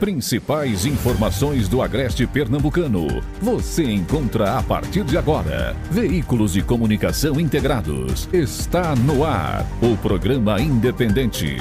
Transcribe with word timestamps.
Principais 0.00 0.84
informações 0.84 1.68
do 1.68 1.80
Agreste 1.80 2.26
Pernambucano 2.26 3.22
você 3.40 3.82
encontra 3.84 4.58
a 4.58 4.62
partir 4.62 5.04
de 5.04 5.16
agora. 5.16 5.74
Veículos 5.90 6.52
de 6.52 6.60
comunicação 6.60 7.40
integrados. 7.40 8.28
Está 8.30 8.94
no 8.94 9.24
ar 9.24 9.66
o 9.80 9.96
programa 9.96 10.60
independente. 10.60 11.56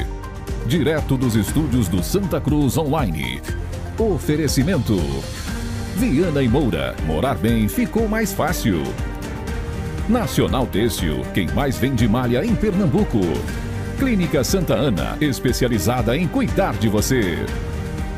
Direto 0.68 1.16
dos 1.16 1.36
estúdios 1.36 1.88
do 1.88 2.04
Santa 2.04 2.42
Cruz 2.42 2.78
Online. 2.78 3.42
Oferecimento. 3.98 4.98
Viana 5.96 6.44
e 6.44 6.50
Moura. 6.50 6.94
Morar 7.06 7.36
bem 7.36 7.70
ficou 7.70 8.10
mais 8.10 8.34
fácil. 8.34 8.84
Nacional 10.10 10.68
Têxtil, 10.68 11.22
quem 11.34 11.48
mais 11.52 11.78
vende 11.78 12.06
malha 12.06 12.44
em 12.46 12.54
Pernambuco. 12.54 13.22
Clínica 13.98 14.44
Santa 14.44 14.74
Ana, 14.74 15.18
especializada 15.22 16.18
em 16.18 16.28
cuidar 16.28 16.74
de 16.74 16.90
você. 16.90 17.46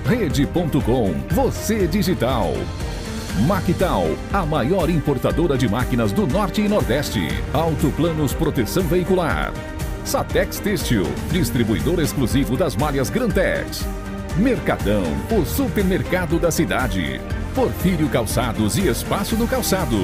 Rede.com, 0.08 1.14
você 1.32 1.86
digital. 1.86 2.54
Mactal, 3.46 4.06
a 4.32 4.46
maior 4.46 4.90
importadora 4.90 5.58
de 5.58 5.68
máquinas 5.68 6.14
do 6.14 6.26
Norte 6.26 6.62
e 6.62 6.70
Nordeste. 6.70 7.28
Autoplanos 7.54 8.34
Proteção 8.34 8.84
Veicular. 8.84 9.52
Satex 10.06 10.60
Têxtil, 10.60 11.04
distribuidor 11.30 12.00
exclusivo 12.00 12.56
das 12.56 12.74
malhas 12.74 13.10
Grantex. 13.10 13.86
Mercadão, 14.38 15.04
o 15.30 15.46
supermercado 15.46 16.40
da 16.40 16.52
cidade. 16.52 17.20
Porfírio 17.54 18.08
Calçados 18.08 18.78
e 18.78 18.88
Espaço 18.88 19.36
do 19.36 19.46
Calçado. 19.46 20.00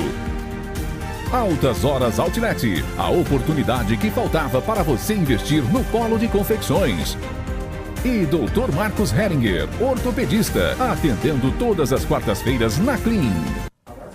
Altas 1.32 1.86
Horas 1.86 2.20
Outlet, 2.20 2.84
a 2.98 3.10
oportunidade 3.10 3.96
que 3.96 4.12
faltava 4.12 4.62
para 4.62 4.84
você 4.84 5.14
investir 5.14 5.64
no 5.64 5.82
polo 5.86 6.20
de 6.20 6.28
confecções. 6.28 7.18
E 8.06 8.26
Dr. 8.26 8.70
Marcos 8.76 9.14
Heringer, 9.14 9.70
ortopedista, 9.82 10.76
atendendo 10.78 11.54
todas 11.58 11.94
as 11.94 12.04
quartas-feiras 12.04 12.78
na 12.78 12.98
Clean. 12.98 13.32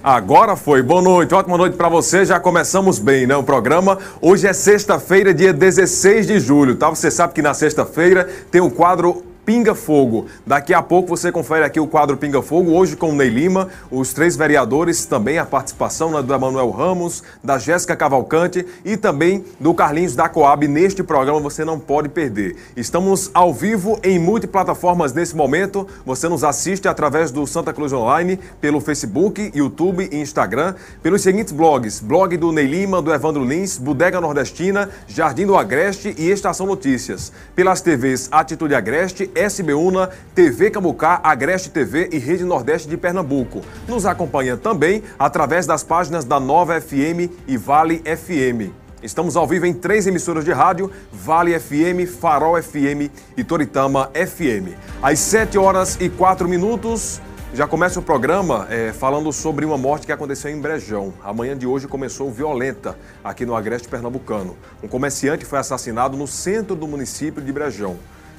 Agora 0.05 0.57
foi. 0.57 0.83
Boa 0.83 1.01
noite, 1.01 1.35
ótima 1.35 1.57
noite 1.57 1.75
para 1.75 1.89
você. 1.89 2.23
Já 2.23 2.39
começamos 2.39 2.99
bem, 2.99 3.27
né? 3.27 3.35
O 3.35 3.43
programa. 3.43 3.99
Hoje 4.21 4.47
é 4.47 4.53
sexta-feira, 4.53 5.33
dia 5.33 5.55
16 5.55 6.27
de 6.27 6.39
julho, 6.39 6.77
tá? 6.77 6.91
Você 6.91 7.11
sabe 7.11 7.33
que 7.33 7.41
na 7.41 7.55
sexta-feira 7.55 8.29
tem 8.51 8.61
o 8.61 8.71
quadro 8.71 9.25
Pinga 9.49 9.75
Fogo. 9.75 10.27
Daqui 10.47 10.75
a 10.75 10.83
pouco 10.83 11.09
você 11.09 11.33
confere 11.33 11.65
aqui 11.65 11.81
o 11.81 11.87
quadro 11.87 12.19
Pinga 12.19 12.43
Fogo, 12.43 12.73
hoje 12.73 12.95
com 12.95 13.13
o 13.13 13.15
Ney 13.15 13.31
Lima, 13.31 13.69
os 13.91 14.13
três 14.13 14.37
vereadores, 14.37 15.07
também 15.07 15.39
a 15.39 15.47
participação 15.47 16.11
né, 16.11 16.21
do 16.21 16.35
Emanuel 16.35 16.69
Ramos, 16.69 17.23
da 17.43 17.57
Jéssica 17.59 17.97
Cavalcante 17.97 18.67
e 18.85 18.95
também 18.95 19.43
do 19.59 19.73
Carlinhos 19.73 20.15
da 20.15 20.29
Coab. 20.29 20.69
Neste 20.69 21.03
programa 21.03 21.41
você 21.41 21.65
não 21.65 21.81
pode 21.81 22.11
perder. 22.11 22.57
Estamos 22.77 23.31
ao 23.33 23.55
vivo 23.55 23.99
em 24.05 24.19
multiplataformas 24.19 25.15
nesse 25.15 25.35
momento. 25.35 25.89
Você 26.05 26.29
nos 26.29 26.45
assiste 26.45 26.87
através 26.87 27.31
do 27.31 27.47
Santa 27.47 27.73
Cruz 27.73 27.91
Online, 27.91 28.39
pelo 28.61 28.83
Facebook, 28.83 29.51
YouTube 29.55 30.11
e 30.13 30.21
Instagram, 30.21 30.75
pelos 31.03 31.23
seguintes 31.23 31.55
blogs: 31.55 32.01
blog 32.01 32.37
do 32.37 32.53
Ney 32.53 32.67
Lima, 32.67 33.01
do 33.01 33.15
Evandro 33.15 33.47
Lins, 33.47 33.79
Bodega 33.79 34.21
Nordestina, 34.21 34.91
Jardim 35.07 35.47
do 35.47 35.57
Agreste 35.57 36.15
e 36.19 36.29
Estação 36.29 36.67
Notícias. 36.67 37.33
Pelas 37.57 37.81
TVs 37.81 38.29
Atitude 38.31 38.75
Agreste, 38.75 39.31
SBUNA, 39.39 40.11
TV 40.35 40.71
Cambucá, 40.71 41.21
Agreste 41.23 41.71
TV 41.71 42.09
e 42.13 42.19
Rede 42.19 42.45
Nordeste 42.45 42.89
de 42.89 42.97
Pernambuco. 42.97 43.63
Nos 43.87 44.07
acompanha 44.07 44.57
também 44.57 45.03
através 45.19 45.67
das 45.67 45.85
páginas 45.85 46.25
da 46.25 46.41
Nova 46.41 46.81
FM 46.81 47.31
e 47.47 47.57
Vale 47.57 47.99
FM. 47.99 48.73
Estamos 49.03 49.37
ao 49.37 49.47
vivo 49.47 49.65
em 49.65 49.73
três 49.73 50.07
emissoras 50.07 50.45
de 50.45 50.53
rádio: 50.53 50.91
Vale 51.13 51.59
FM, 51.59 52.09
Farol 52.21 52.61
FM 52.61 53.13
e 53.37 53.45
Toritama 53.45 54.11
FM. 54.13 54.75
Às 55.01 55.21
7 55.21 55.57
horas 55.57 55.97
e 56.01 56.09
4 56.09 56.49
minutos, 56.49 57.21
já 57.55 57.67
começa 57.67 57.99
o 57.99 58.03
programa 58.03 58.67
é, 58.69 58.93
falando 58.93 59.33
sobre 59.33 59.65
uma 59.65 59.79
morte 59.79 60.05
que 60.05 60.13
aconteceu 60.13 60.51
em 60.51 60.61
Brejão. 60.61 61.15
A 61.25 61.33
manhã 61.33 61.57
de 61.57 61.67
hoje 61.67 61.89
começou 61.89 62.31
violenta 62.31 62.99
aqui 63.25 63.47
no 63.47 63.55
Agreste 63.55 63.89
Pernambucano. 63.89 64.57
Um 64.83 64.89
comerciante 64.89 65.47
foi 65.47 65.59
assassinado 65.59 66.17
no 66.17 66.27
centro 66.27 66.77
do 66.77 66.87
município 66.87 67.41
de 67.41 67.51
Brejão. 67.53 67.97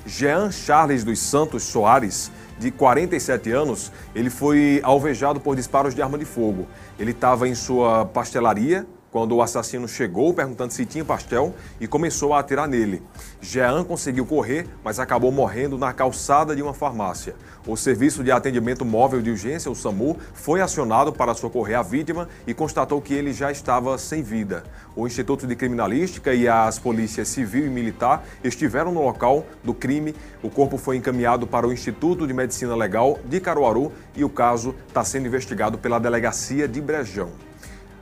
Jean 0.09 0.51
Charles 0.51 1.03
dos 1.03 1.19
Santos 1.19 1.63
Soares, 1.63 2.31
de 2.57 2.71
47 2.71 3.51
anos, 3.51 3.91
ele 4.13 4.29
foi 4.29 4.81
alvejado 4.83 5.39
por 5.39 5.55
disparos 5.55 5.93
de 5.93 6.01
arma 6.01 6.17
de 6.17 6.25
fogo. 6.25 6.67
Ele 6.97 7.11
estava 7.11 7.47
em 7.47 7.53
sua 7.53 8.05
pastelaria 8.05 8.85
quando 9.11 9.35
o 9.35 9.41
assassino 9.41 9.87
chegou 9.87 10.33
perguntando 10.33 10.73
se 10.73 10.85
tinha 10.85 11.03
pastel 11.03 11.53
e 11.79 11.87
começou 11.87 12.33
a 12.33 12.39
atirar 12.39 12.67
nele. 12.67 13.01
Jean 13.41 13.83
conseguiu 13.83 14.25
correr, 14.25 14.67
mas 14.83 14.99
acabou 14.99 15.31
morrendo 15.31 15.77
na 15.77 15.93
calçada 15.93 16.55
de 16.55 16.61
uma 16.61 16.73
farmácia. 16.73 17.35
O 17.67 17.75
Serviço 17.75 18.23
de 18.23 18.31
Atendimento 18.31 18.85
Móvel 18.85 19.21
de 19.21 19.31
Urgência, 19.31 19.69
o 19.69 19.75
SAMU, 19.75 20.17
foi 20.33 20.61
acionado 20.61 21.11
para 21.11 21.33
socorrer 21.33 21.77
a 21.77 21.81
vítima 21.81 22.27
e 22.47 22.53
constatou 22.53 23.01
que 23.01 23.13
ele 23.13 23.33
já 23.33 23.51
estava 23.51 23.97
sem 23.97 24.21
vida. 24.21 24.63
O 24.95 25.05
Instituto 25.05 25.45
de 25.45 25.55
Criminalística 25.55 26.33
e 26.33 26.47
as 26.47 26.79
polícias 26.79 27.27
civil 27.27 27.65
e 27.65 27.69
militar 27.69 28.23
estiveram 28.43 28.91
no 28.91 29.03
local 29.03 29.45
do 29.63 29.73
crime. 29.73 30.15
O 30.41 30.49
corpo 30.49 30.77
foi 30.77 30.97
encaminhado 30.97 31.45
para 31.47 31.67
o 31.67 31.73
Instituto 31.73 32.25
de 32.25 32.33
Medicina 32.33 32.75
Legal 32.75 33.19
de 33.25 33.39
Caruaru 33.39 33.91
e 34.15 34.23
o 34.23 34.29
caso 34.29 34.75
está 34.87 35.03
sendo 35.03 35.27
investigado 35.27 35.77
pela 35.77 35.99
Delegacia 35.99 36.67
de 36.67 36.81
Brejão. 36.81 37.48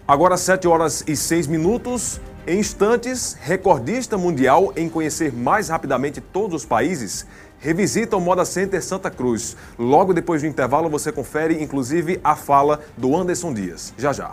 Agora, 0.07 0.38
7 0.38 0.69
horas 0.69 1.03
e 1.06 1.18
6 1.18 1.47
minutos. 1.47 2.22
Em 2.47 2.59
instantes, 2.59 3.38
recordista 3.41 4.18
mundial 4.18 4.72
em 4.78 4.88
conhecer 4.88 5.34
mais 5.34 5.68
rapidamente 5.68 6.22
todos 6.22 6.62
os 6.62 6.66
países, 6.66 7.28
revisita 7.59 8.16
o 8.16 8.22
Moda 8.22 8.46
Center 8.46 8.81
Santa 8.81 9.12
Cruz. 9.12 9.57
Logo 9.78 10.13
depois 10.13 10.41
do 10.41 10.47
intervalo, 10.47 10.90
você 10.90 11.12
confere, 11.12 11.62
inclusive, 11.62 12.22
a 12.23 12.38
fala 12.38 12.79
do 12.96 13.17
Anderson 13.17 13.53
Dias. 13.53 13.94
Já 13.97 14.13
já. 14.13 14.31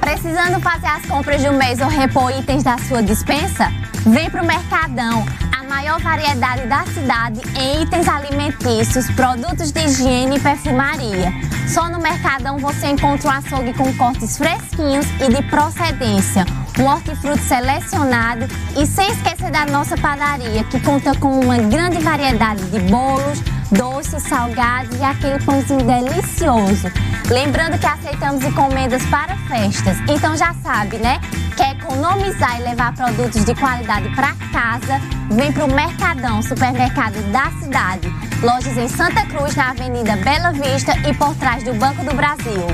Precisando 0.00 0.60
fazer 0.60 0.88
as 0.88 1.06
compras 1.06 1.40
de 1.40 1.48
um 1.48 1.56
mês 1.56 1.80
ou 1.80 1.86
repor 1.86 2.36
itens 2.36 2.64
da 2.64 2.76
sua 2.76 3.04
dispensa? 3.04 3.68
Vem 4.04 4.28
pro 4.28 4.44
Mercadão 4.44 5.24
maior 5.70 6.00
variedade 6.00 6.66
da 6.66 6.84
cidade 6.86 7.40
em 7.56 7.82
itens 7.82 8.08
alimentícios, 8.08 9.08
produtos 9.12 9.70
de 9.70 9.84
higiene 9.84 10.36
e 10.36 10.40
perfumaria. 10.40 11.32
Só 11.68 11.88
no 11.88 12.00
Mercadão 12.00 12.58
você 12.58 12.88
encontra 12.88 13.28
um 13.28 13.32
açougue 13.32 13.72
com 13.74 13.96
cortes 13.96 14.36
fresquinhos 14.36 15.06
e 15.20 15.28
de 15.28 15.42
procedência, 15.48 16.44
um 16.78 16.84
hortifruti 16.86 17.42
selecionado 17.42 18.46
e 18.76 18.86
sem 18.86 19.10
esquecer 19.10 19.50
da 19.50 19.66
nossa 19.66 19.96
padaria, 19.96 20.64
que 20.64 20.80
conta 20.80 21.14
com 21.16 21.40
uma 21.40 21.58
grande 21.58 21.98
variedade 21.98 22.64
de 22.66 22.78
bolos, 22.80 23.40
doces, 23.70 24.22
salgados 24.22 24.96
e 24.98 25.02
aquele 25.02 25.42
pãozinho 25.44 25.82
delicioso. 25.84 26.90
Lembrando 27.28 27.78
que 27.78 27.86
aceitamos 27.86 28.44
encomendas 28.44 29.04
para 29.06 29.36
festas, 29.48 29.96
então 30.08 30.36
já 30.36 30.54
sabe, 30.62 30.98
né? 30.98 31.20
Quer 31.56 31.72
economizar 31.72 32.58
e 32.58 32.64
levar 32.64 32.94
produtos 32.94 33.44
de 33.44 33.54
qualidade 33.54 34.08
para 34.14 34.34
casa? 34.52 35.00
Vem 35.30 35.52
para 35.52 35.64
o 35.64 35.72
Mercadão, 35.72 36.42
supermercado 36.42 37.20
da 37.30 37.50
cidade. 37.60 38.08
Lojas 38.42 38.76
em 38.76 38.88
Santa 38.88 39.26
Cruz, 39.26 39.54
na 39.54 39.70
Avenida 39.70 40.16
Bela 40.16 40.52
Vista 40.52 40.96
e 41.06 41.14
por 41.14 41.34
trás 41.34 41.62
do 41.62 41.74
Banco 41.74 42.02
do 42.04 42.14
Brasil. 42.14 42.66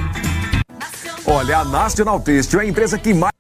Olha, 1.27 1.59
a 1.59 1.65
National 1.65 2.21
Têxtil 2.21 2.61
é 2.61 2.63
a 2.63 2.67
empresa 2.67 2.97
que 2.97 3.13
mais 3.13 3.33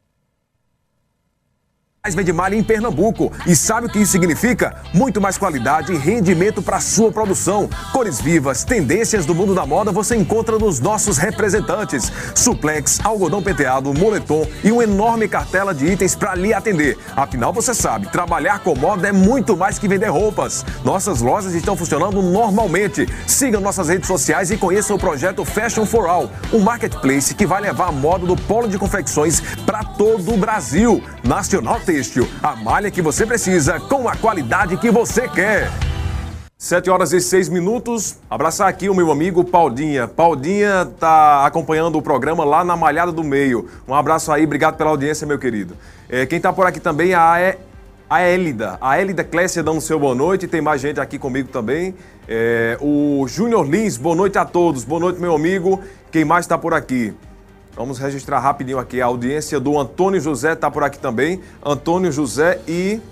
mais 2.06 2.15
vende 2.15 2.33
malha 2.33 2.55
em 2.55 2.62
Pernambuco. 2.62 3.33
E 3.44 3.56
sabe 3.56 3.89
o 3.89 3.91
que 3.91 3.99
isso 3.99 4.12
significa? 4.12 4.77
Muito 4.94 5.21
mais 5.21 5.37
qualidade 5.37 5.93
e 5.93 5.97
rendimento 5.97 6.62
para 6.62 6.78
sua 6.78 7.11
produção. 7.11 7.69
Cores 7.93 8.21
vivas, 8.21 8.62
tendências 8.62 9.27
do 9.27 9.34
mundo 9.34 9.56
da 9.56 9.67
moda 9.67 9.91
você 9.91 10.15
encontra 10.15 10.56
nos 10.56 10.78
nossos 10.78 11.19
representantes. 11.19 12.12
Suplex, 12.33 13.00
algodão 13.03 13.43
penteado, 13.43 13.93
moletom 13.93 14.47
e 14.62 14.71
uma 14.71 14.84
enorme 14.84 15.27
cartela 15.27 15.75
de 15.75 15.84
itens 15.87 16.15
para 16.15 16.37
lhe 16.37 16.55
atender. 16.55 16.97
Afinal, 17.17 17.53
você 17.53 17.75
sabe, 17.75 18.06
trabalhar 18.06 18.61
com 18.61 18.77
moda 18.77 19.09
é 19.09 19.12
muito 19.12 19.56
mais 19.56 19.77
que 19.77 19.88
vender 19.88 20.09
roupas. 20.09 20.65
Nossas 20.84 21.21
lojas 21.21 21.55
estão 21.55 21.77
funcionando 21.77 22.23
normalmente. 22.23 23.09
Siga 23.26 23.59
nossas 23.59 23.88
redes 23.88 24.06
sociais 24.06 24.52
e 24.52 24.56
conheça 24.56 24.94
o 24.94 24.99
projeto 24.99 25.44
Fashion 25.44 25.85
for 25.85 26.06
All, 26.06 26.31
um 26.52 26.61
marketplace 26.61 27.35
que 27.35 27.47
vai 27.47 27.61
levar 27.61 27.88
a 27.88 27.93
moda 27.93 28.26
do 28.26 28.37
polo 28.37 28.69
de 28.69 28.79
confecções 28.79 29.41
para 29.64 29.82
todo 29.82 30.32
o 30.32 30.37
Brasil. 30.37 31.02
Nacional 31.25 31.81
T 31.81 31.95
Têxtil, 31.96 32.28
a 32.43 32.54
malha 32.54 32.90
que 32.90 33.00
você 33.00 33.25
precisa 33.25 33.81
com 33.81 34.06
a 34.06 34.14
qualidade 34.14 34.76
que 34.76 34.90
você 34.90 35.26
quer. 35.26 35.70
7 36.58 36.90
horas 36.90 37.14
e 37.14 37.22
6 37.22 37.48
minutos. 37.48 38.19
Abraçar 38.28 38.69
aqui 38.69 38.90
o 38.90 38.94
meu 38.94 39.10
amigo 39.10 39.43
Paulinha. 39.43 40.06
Paulinha 40.06 40.82
está 40.82 41.46
acompanhando 41.46 41.96
o 41.96 42.02
programa 42.02 42.44
lá 42.44 42.62
na 42.62 42.76
Malhada 42.76 43.10
do 43.10 43.25
Meio. 43.25 43.70
Um 43.88 43.94
abraço 43.94 44.31
aí, 44.31 44.44
obrigado 44.44 44.76
pela 44.76 44.90
audiência, 44.90 45.26
meu 45.26 45.38
querido. 45.38 45.75
É, 46.06 46.26
quem 46.26 46.37
está 46.37 46.52
por 46.52 46.66
aqui 46.66 46.81
também 46.81 47.12
é 47.12 47.14
a, 47.14 47.56
a 48.10 48.20
Élida. 48.20 48.76
A 48.78 49.00
Élida 49.00 49.25
Clécia 49.25 49.62
dando 49.62 49.81
seu 49.81 49.99
boa 49.99 50.14
noite. 50.14 50.46
Tem 50.46 50.60
mais 50.60 50.82
gente 50.82 51.00
aqui 51.00 51.19
comigo 51.19 51.49
também. 51.49 51.94
É, 52.28 52.76
o 52.78 53.25
Júnior 53.26 53.66
Lins, 53.66 53.96
boa 53.96 54.14
noite 54.14 54.37
a 54.37 54.44
todos. 54.44 54.84
Boa 54.84 55.00
noite, 55.00 55.19
meu 55.19 55.34
amigo. 55.34 55.81
Quem 56.12 56.26
mais 56.26 56.44
está 56.44 56.58
por 56.58 56.75
aqui? 56.75 57.14
Vamos 57.76 57.99
registrar 57.99 58.40
rapidinho 58.40 58.78
aqui 58.78 59.02
a 59.02 59.05
audiência 59.05 59.61
do 59.61 59.78
Antônio 59.78 60.19
José, 60.19 60.55
está 60.55 60.70
por 60.70 60.82
aqui 60.82 60.99
também. 60.99 61.43
Antônio 61.62 62.11
José 62.11 62.58
e 62.67 63.02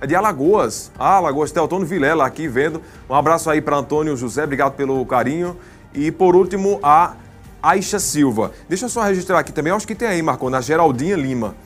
é 0.00 0.06
de 0.06 0.14
Alagoas. 0.14 0.92
Ah, 0.96 1.16
Alagoas, 1.16 1.50
Teotônio 1.50 1.84
Vilela 1.84 2.24
aqui 2.24 2.46
vendo. 2.46 2.80
Um 3.10 3.14
abraço 3.14 3.50
aí 3.50 3.60
para 3.60 3.76
Antônio 3.76 4.16
José, 4.16 4.44
obrigado 4.44 4.76
pelo 4.76 5.04
carinho. 5.04 5.56
E 5.92 6.12
por 6.12 6.36
último, 6.36 6.78
a 6.80 7.14
Aixa 7.60 7.98
Silva. 7.98 8.52
Deixa 8.68 8.84
eu 8.84 8.88
só 8.88 9.02
registrar 9.02 9.40
aqui 9.40 9.50
também, 9.50 9.72
acho 9.72 9.84
que 9.84 9.96
tem 9.96 10.06
aí, 10.06 10.22
Marcou, 10.22 10.48
na 10.48 10.60
Geraldinha 10.60 11.16
Lima. 11.16 11.56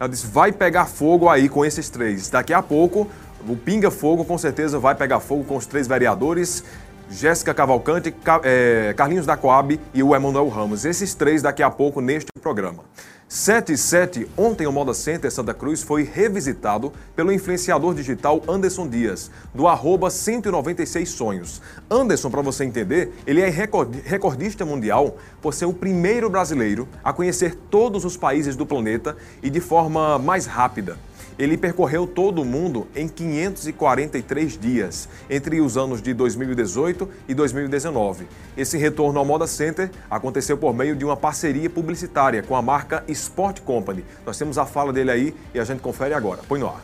Ela 0.00 0.08
disse: 0.08 0.26
vai 0.26 0.52
pegar 0.52 0.86
fogo 0.86 1.28
aí 1.28 1.46
com 1.46 1.62
esses 1.62 1.90
três. 1.90 2.30
Daqui 2.30 2.54
a 2.54 2.62
pouco, 2.62 3.06
o 3.46 3.54
Pinga 3.54 3.90
Fogo 3.90 4.24
com 4.24 4.38
certeza 4.38 4.78
vai 4.78 4.94
pegar 4.94 5.20
fogo 5.20 5.44
com 5.44 5.56
os 5.56 5.66
três 5.66 5.86
vereadores. 5.86 6.64
Jéssica 7.10 7.54
Cavalcante, 7.54 8.14
é, 8.42 8.94
Carlinhos 8.96 9.26
da 9.26 9.36
Coab 9.36 9.80
e 9.94 10.02
o 10.02 10.14
Emanuel 10.14 10.48
Ramos. 10.48 10.84
Esses 10.84 11.14
três 11.14 11.42
daqui 11.42 11.62
a 11.62 11.70
pouco 11.70 12.00
neste 12.00 12.30
programa. 12.40 12.84
77, 13.28 14.28
ontem 14.36 14.68
o 14.68 14.72
Moda 14.72 14.94
Center 14.94 15.32
Santa 15.32 15.52
Cruz 15.52 15.82
foi 15.82 16.04
revisitado 16.04 16.92
pelo 17.16 17.32
influenciador 17.32 17.92
digital 17.92 18.40
Anderson 18.46 18.86
Dias, 18.86 19.32
do 19.52 19.66
arroba 19.66 20.10
196 20.10 21.08
Sonhos. 21.08 21.60
Anderson, 21.90 22.30
para 22.30 22.40
você 22.40 22.64
entender, 22.64 23.12
ele 23.26 23.40
é 23.40 23.48
recordista 23.48 24.64
mundial 24.64 25.16
por 25.42 25.52
ser 25.52 25.64
o 25.64 25.72
primeiro 25.72 26.30
brasileiro 26.30 26.86
a 27.02 27.12
conhecer 27.12 27.56
todos 27.68 28.04
os 28.04 28.16
países 28.16 28.54
do 28.54 28.64
planeta 28.64 29.16
e 29.42 29.50
de 29.50 29.60
forma 29.60 30.20
mais 30.20 30.46
rápida. 30.46 30.96
Ele 31.38 31.56
percorreu 31.56 32.06
todo 32.06 32.40
o 32.40 32.44
mundo 32.44 32.86
em 32.94 33.06
543 33.06 34.58
dias, 34.58 35.08
entre 35.28 35.60
os 35.60 35.76
anos 35.76 36.00
de 36.00 36.14
2018 36.14 37.08
e 37.28 37.34
2019. 37.34 38.26
Esse 38.56 38.78
retorno 38.78 39.18
ao 39.18 39.24
Moda 39.24 39.46
Center 39.46 39.90
aconteceu 40.10 40.56
por 40.56 40.74
meio 40.74 40.96
de 40.96 41.04
uma 41.04 41.16
parceria 41.16 41.68
publicitária 41.68 42.42
com 42.42 42.56
a 42.56 42.62
marca 42.62 43.04
Sport 43.08 43.60
Company. 43.60 44.04
Nós 44.24 44.38
temos 44.38 44.56
a 44.56 44.64
fala 44.64 44.92
dele 44.92 45.10
aí 45.10 45.34
e 45.52 45.60
a 45.60 45.64
gente 45.64 45.80
confere 45.80 46.14
agora. 46.14 46.40
Põe 46.48 46.60
no 46.60 46.68
ar. 46.68 46.80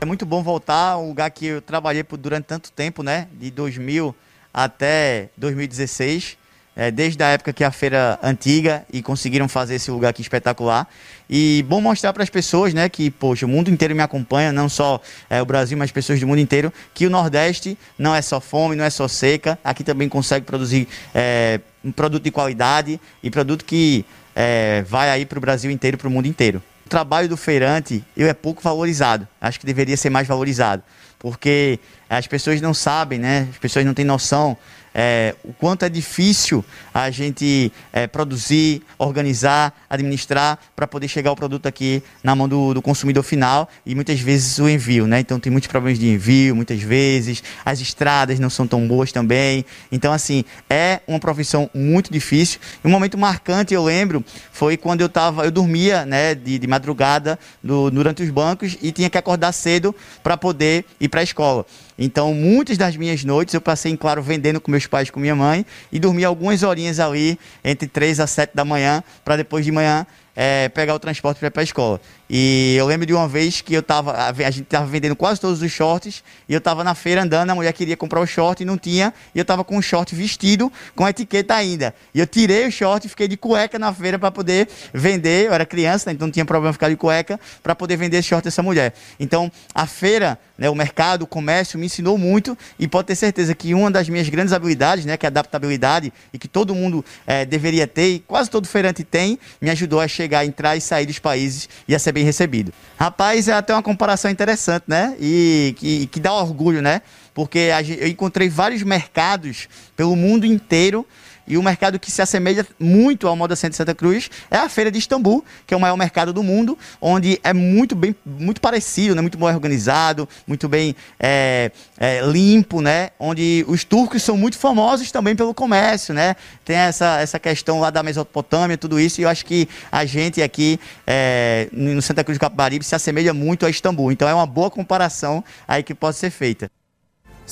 É 0.00 0.04
muito 0.04 0.24
bom 0.24 0.42
voltar 0.42 0.92
a 0.92 0.98
um 0.98 1.08
lugar 1.08 1.30
que 1.30 1.46
eu 1.46 1.60
trabalhei 1.60 2.04
por 2.04 2.16
durante 2.16 2.44
tanto 2.44 2.70
tempo, 2.70 3.02
né? 3.02 3.28
De 3.32 3.50
2000 3.50 4.14
até 4.52 5.30
2016 5.36 6.41
é, 6.74 6.90
desde 6.90 7.22
a 7.22 7.28
época 7.28 7.52
que 7.52 7.62
a 7.62 7.70
feira 7.70 8.18
antiga 8.22 8.84
e 8.92 9.02
conseguiram 9.02 9.48
fazer 9.48 9.74
esse 9.74 9.90
lugar 9.90 10.10
aqui 10.10 10.22
espetacular. 10.22 10.88
E 11.28 11.64
bom 11.68 11.80
mostrar 11.80 12.12
para 12.12 12.22
as 12.22 12.30
pessoas, 12.30 12.74
né, 12.74 12.88
que, 12.88 13.10
poxa, 13.10 13.46
o 13.46 13.48
mundo 13.48 13.70
inteiro 13.70 13.94
me 13.94 14.02
acompanha, 14.02 14.52
não 14.52 14.68
só 14.68 15.00
é, 15.28 15.40
o 15.40 15.44
Brasil, 15.44 15.76
mas 15.76 15.90
pessoas 15.90 16.20
do 16.20 16.26
mundo 16.26 16.40
inteiro, 16.40 16.72
que 16.94 17.06
o 17.06 17.10
Nordeste 17.10 17.76
não 17.98 18.14
é 18.14 18.22
só 18.22 18.40
fome, 18.40 18.76
não 18.76 18.84
é 18.84 18.90
só 18.90 19.06
seca, 19.08 19.58
aqui 19.62 19.84
também 19.84 20.08
consegue 20.08 20.44
produzir 20.44 20.88
é, 21.14 21.60
um 21.84 21.92
produto 21.92 22.22
de 22.22 22.30
qualidade 22.30 23.00
e 23.22 23.30
produto 23.30 23.64
que 23.64 24.04
é, 24.34 24.82
vai 24.86 25.10
aí 25.10 25.26
para 25.26 25.38
o 25.38 25.40
Brasil 25.40 25.70
inteiro, 25.70 25.98
para 25.98 26.08
o 26.08 26.10
mundo 26.10 26.26
inteiro. 26.26 26.62
O 26.86 26.88
trabalho 26.88 27.28
do 27.28 27.36
feirante 27.36 28.04
eu 28.16 28.28
é 28.28 28.34
pouco 28.34 28.62
valorizado, 28.62 29.26
acho 29.40 29.58
que 29.58 29.64
deveria 29.64 29.96
ser 29.96 30.10
mais 30.10 30.28
valorizado, 30.28 30.82
porque 31.18 31.78
as 32.10 32.26
pessoas 32.26 32.60
não 32.60 32.74
sabem, 32.74 33.18
né, 33.18 33.48
as 33.50 33.58
pessoas 33.58 33.84
não 33.86 33.94
têm 33.94 34.04
noção 34.04 34.56
é, 34.94 35.34
o 35.44 35.52
quanto 35.52 35.84
é 35.84 35.88
difícil 35.88 36.64
a 36.92 37.10
gente 37.10 37.72
é, 37.92 38.06
produzir, 38.06 38.82
organizar, 38.98 39.72
administrar 39.88 40.58
para 40.76 40.86
poder 40.86 41.08
chegar 41.08 41.32
o 41.32 41.36
produto 41.36 41.66
aqui 41.66 42.02
na 42.22 42.34
mão 42.34 42.48
do, 42.48 42.74
do, 42.74 42.82
consumidor 42.82 43.22
final 43.22 43.68
e 43.86 43.94
muitas 43.94 44.20
vezes 44.20 44.58
o 44.58 44.68
envio, 44.68 45.06
né? 45.06 45.20
Então 45.20 45.40
tem 45.40 45.50
muitos 45.50 45.68
problemas 45.68 45.98
de 45.98 46.08
envio, 46.08 46.54
muitas 46.54 46.80
vezes 46.82 47.42
as 47.64 47.80
estradas 47.80 48.38
não 48.38 48.50
são 48.50 48.66
tão 48.66 48.86
boas 48.86 49.12
também. 49.12 49.64
Então 49.90 50.12
assim 50.12 50.44
é 50.68 51.00
uma 51.06 51.18
profissão 51.18 51.70
muito 51.74 52.12
difícil. 52.12 52.60
Um 52.84 52.90
momento 52.90 53.16
marcante 53.16 53.72
eu 53.72 53.84
lembro 53.84 54.24
foi 54.52 54.76
quando 54.76 55.00
eu 55.00 55.08
tava, 55.08 55.44
eu 55.44 55.50
dormia, 55.50 56.04
né, 56.04 56.34
de, 56.34 56.58
de 56.58 56.66
madrugada 56.66 57.38
do, 57.62 57.90
durante 57.90 58.22
os 58.22 58.30
bancos 58.30 58.76
e 58.82 58.92
tinha 58.92 59.08
que 59.08 59.18
acordar 59.18 59.52
cedo 59.52 59.94
para 60.22 60.36
poder 60.36 60.84
ir 61.00 61.08
para 61.08 61.20
a 61.20 61.24
escola. 61.24 61.64
Então, 61.98 62.34
muitas 62.34 62.78
das 62.78 62.96
minhas 62.96 63.24
noites 63.24 63.54
eu 63.54 63.60
passei 63.60 63.92
em 63.92 63.96
claro 63.96 64.22
vendendo 64.22 64.60
com 64.60 64.70
meus 64.70 64.86
pais, 64.86 65.10
com 65.10 65.20
minha 65.20 65.34
mãe, 65.34 65.64
e 65.90 65.98
dormi 65.98 66.24
algumas 66.24 66.62
horinhas 66.62 66.98
ali, 66.98 67.38
entre 67.64 67.86
3 67.86 68.20
a 68.20 68.26
7 68.26 68.52
da 68.54 68.64
manhã, 68.64 69.02
para 69.24 69.36
depois 69.36 69.64
de 69.64 69.70
manhã 69.70 70.06
é, 70.34 70.68
pegar 70.68 70.94
o 70.94 70.98
transporte 70.98 71.38
para 71.38 71.48
ir 71.48 71.50
para 71.50 71.62
a 71.62 71.64
escola. 71.64 72.00
E 72.30 72.74
eu 72.78 72.86
lembro 72.86 73.04
de 73.04 73.12
uma 73.12 73.28
vez 73.28 73.60
que 73.60 73.74
eu 73.74 73.82
tava, 73.82 74.14
a 74.16 74.32
gente 74.50 74.62
estava 74.62 74.86
vendendo 74.86 75.14
quase 75.14 75.40
todos 75.40 75.60
os 75.60 75.70
shorts, 75.70 76.22
e 76.48 76.52
eu 76.54 76.58
estava 76.58 76.82
na 76.82 76.94
feira 76.94 77.22
andando, 77.22 77.50
a 77.50 77.54
mulher 77.54 77.72
queria 77.72 77.96
comprar 77.96 78.20
o 78.20 78.26
short 78.26 78.62
e 78.62 78.66
não 78.66 78.78
tinha, 78.78 79.12
e 79.34 79.38
eu 79.38 79.42
estava 79.42 79.62
com 79.62 79.76
o 79.76 79.82
short 79.82 80.14
vestido, 80.14 80.72
com 80.94 81.04
a 81.04 81.10
etiqueta 81.10 81.54
ainda. 81.54 81.94
E 82.14 82.20
eu 82.20 82.26
tirei 82.26 82.66
o 82.66 82.72
short 82.72 83.06
e 83.06 83.10
fiquei 83.10 83.28
de 83.28 83.36
cueca 83.36 83.78
na 83.78 83.92
feira 83.92 84.18
para 84.18 84.30
poder 84.30 84.68
vender. 84.94 85.48
Eu 85.48 85.52
era 85.52 85.66
criança, 85.66 86.08
né, 86.08 86.14
então 86.14 86.26
não 86.26 86.32
tinha 86.32 86.44
problema 86.44 86.72
ficar 86.72 86.88
de 86.88 86.96
cueca, 86.96 87.38
para 87.62 87.74
poder 87.74 87.96
vender 87.96 88.18
esse 88.18 88.28
short 88.28 88.44
dessa 88.44 88.62
mulher. 88.62 88.94
Então, 89.20 89.50
a 89.74 89.86
feira, 89.86 90.38
né, 90.56 90.70
o 90.70 90.74
mercado, 90.74 91.22
o 91.22 91.26
comércio 91.26 91.78
me 91.78 91.86
ensinou 91.86 92.16
muito, 92.16 92.56
e 92.78 92.88
pode 92.88 93.08
ter 93.08 93.16
certeza 93.16 93.54
que 93.54 93.74
uma 93.74 93.90
das 93.90 94.08
minhas 94.08 94.28
grandes 94.28 94.54
habilidades, 94.54 95.04
né, 95.04 95.16
que 95.16 95.26
é 95.26 95.28
a 95.28 95.30
adaptabilidade, 95.30 96.12
e 96.32 96.38
que 96.38 96.48
todo 96.48 96.74
mundo 96.74 97.04
é, 97.26 97.44
deveria 97.44 97.86
ter, 97.86 98.08
e 98.08 98.18
quase 98.20 98.48
todo 98.48 98.66
feirante 98.66 99.04
tem, 99.04 99.38
me 99.60 99.68
ajudou 99.68 100.00
a 100.00 100.08
chegar, 100.08 100.46
entrar 100.46 100.76
e 100.76 100.80
sair 100.80 101.04
dos 101.04 101.18
países 101.18 101.68
e 101.86 101.94
a 101.94 101.98
ser 101.98 102.11
bem 102.12 102.24
recebido. 102.24 102.72
Rapaz, 102.98 103.48
é 103.48 103.52
até 103.52 103.72
uma 103.72 103.82
comparação 103.82 104.30
interessante, 104.30 104.84
né? 104.86 105.16
E 105.20 105.74
que, 105.78 106.06
que 106.06 106.20
dá 106.20 106.32
orgulho, 106.32 106.82
né? 106.82 107.02
Porque 107.34 107.70
eu 107.98 108.08
encontrei 108.08 108.48
vários 108.48 108.82
mercados 108.82 109.68
pelo 109.96 110.14
mundo 110.14 110.44
inteiro 110.44 111.06
e 111.46 111.56
o 111.56 111.62
mercado 111.62 111.98
que 111.98 112.10
se 112.10 112.22
assemelha 112.22 112.66
muito 112.78 113.26
ao 113.26 113.36
Moda 113.36 113.56
Center 113.56 113.76
Santa 113.76 113.94
Cruz 113.94 114.30
é 114.50 114.56
a 114.56 114.68
Feira 114.68 114.90
de 114.90 114.98
Istambul, 114.98 115.44
que 115.66 115.74
é 115.74 115.76
o 115.76 115.80
maior 115.80 115.96
mercado 115.96 116.32
do 116.32 116.42
mundo, 116.42 116.78
onde 117.00 117.40
é 117.42 117.52
muito 117.52 117.94
bem, 117.94 118.14
muito 118.24 118.60
parecido, 118.60 119.14
né? 119.14 119.20
muito 119.20 119.38
bem 119.38 119.48
organizado, 119.48 120.28
muito 120.46 120.68
bem 120.68 120.94
é, 121.18 121.70
é, 121.98 122.20
limpo, 122.22 122.80
né? 122.80 123.10
Onde 123.18 123.64
os 123.68 123.84
turcos 123.84 124.22
são 124.22 124.36
muito 124.36 124.58
famosos 124.58 125.10
também 125.10 125.34
pelo 125.34 125.54
comércio, 125.54 126.14
né? 126.14 126.36
Tem 126.64 126.76
essa, 126.76 127.20
essa 127.20 127.38
questão 127.38 127.80
lá 127.80 127.90
da 127.90 128.02
Mesopotâmia, 128.02 128.78
tudo 128.78 128.98
isso, 129.00 129.20
e 129.20 129.24
eu 129.24 129.28
acho 129.28 129.44
que 129.44 129.68
a 129.90 130.04
gente 130.04 130.42
aqui 130.42 130.78
é, 131.06 131.68
no 131.72 132.00
Santa 132.02 132.22
Cruz 132.24 132.38
do 132.38 132.40
Capibaribe 132.40 132.84
se 132.84 132.94
assemelha 132.94 133.34
muito 133.34 133.66
a 133.66 133.70
Istambul. 133.70 134.12
Então 134.12 134.28
é 134.28 134.34
uma 134.34 134.46
boa 134.46 134.70
comparação 134.70 135.44
aí 135.66 135.82
que 135.82 135.94
pode 135.94 136.16
ser 136.16 136.30
feita. 136.30 136.70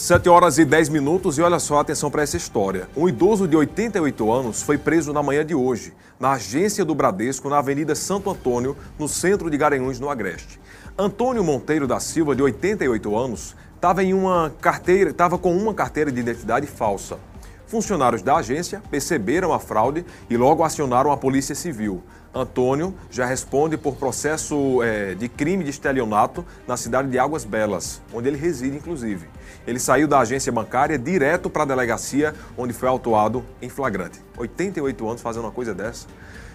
7 0.01 0.31
horas 0.31 0.57
e 0.57 0.65
10 0.65 0.89
minutos 0.89 1.37
e 1.37 1.43
olha 1.43 1.59
só, 1.59 1.79
atenção 1.79 2.11
para 2.11 2.23
essa 2.23 2.35
história. 2.35 2.89
Um 2.97 3.07
idoso 3.07 3.47
de 3.47 3.55
88 3.55 4.33
anos 4.33 4.63
foi 4.63 4.79
preso 4.79 5.13
na 5.13 5.23
manhã 5.23 5.45
de 5.45 5.55
hoje, 5.55 5.93
na 6.19 6.33
agência 6.33 6.87
do 6.87 6.95
Bradesco, 6.95 7.51
na 7.51 7.59
Avenida 7.59 7.95
Santo 7.95 8.31
Antônio, 8.31 8.75
no 8.99 9.07
centro 9.07 9.51
de 9.51 9.59
Garanhuns, 9.59 10.01
no 10.01 10.09
Agreste. 10.09 10.59
Antônio 10.99 11.45
Monteiro 11.45 11.87
da 11.87 12.01
Silva, 12.01 12.35
de 12.35 12.43
88 12.43 13.15
anos, 13.15 13.55
estava 13.75 14.03
em 14.03 14.15
uma 14.15 14.51
carteira, 14.59 15.11
estava 15.11 15.37
com 15.37 15.55
uma 15.55 15.75
carteira 15.75 16.11
de 16.11 16.19
identidade 16.19 16.67
falsa. 16.67 17.19
Funcionários 17.67 18.23
da 18.23 18.37
agência 18.37 18.83
perceberam 18.91 19.53
a 19.53 19.59
fraude 19.59 20.07
e 20.31 20.37
logo 20.37 20.65
acionaram 20.65 21.13
a 21.13 21.17
Polícia 21.19 21.55
Civil. 21.55 22.03
Antônio 22.35 22.95
já 23.11 23.27
responde 23.27 23.77
por 23.77 23.97
processo 23.97 24.83
é, 24.83 25.15
de 25.15 25.29
crime 25.29 25.63
de 25.63 25.71
estelionato 25.71 26.43
na 26.67 26.77
cidade 26.77 27.11
de 27.11 27.19
Águas 27.19 27.45
Belas, 27.45 28.01
onde 28.15 28.29
ele 28.29 28.39
reside, 28.39 28.77
inclusive. 28.77 29.29
Ele 29.71 29.79
saiu 29.79 30.09
da 30.09 30.19
agência 30.19 30.51
bancária 30.51 30.99
direto 30.99 31.49
para 31.49 31.63
a 31.63 31.67
delegacia, 31.67 32.35
onde 32.59 32.73
foi 32.73 32.89
autuado 32.89 33.45
em 33.63 33.69
flagrante. 33.69 34.21
88 34.37 35.09
anos 35.09 35.23
fazendo 35.23 35.45
uma 35.45 35.53
coisa 35.53 35.73
dessa. 35.73 36.09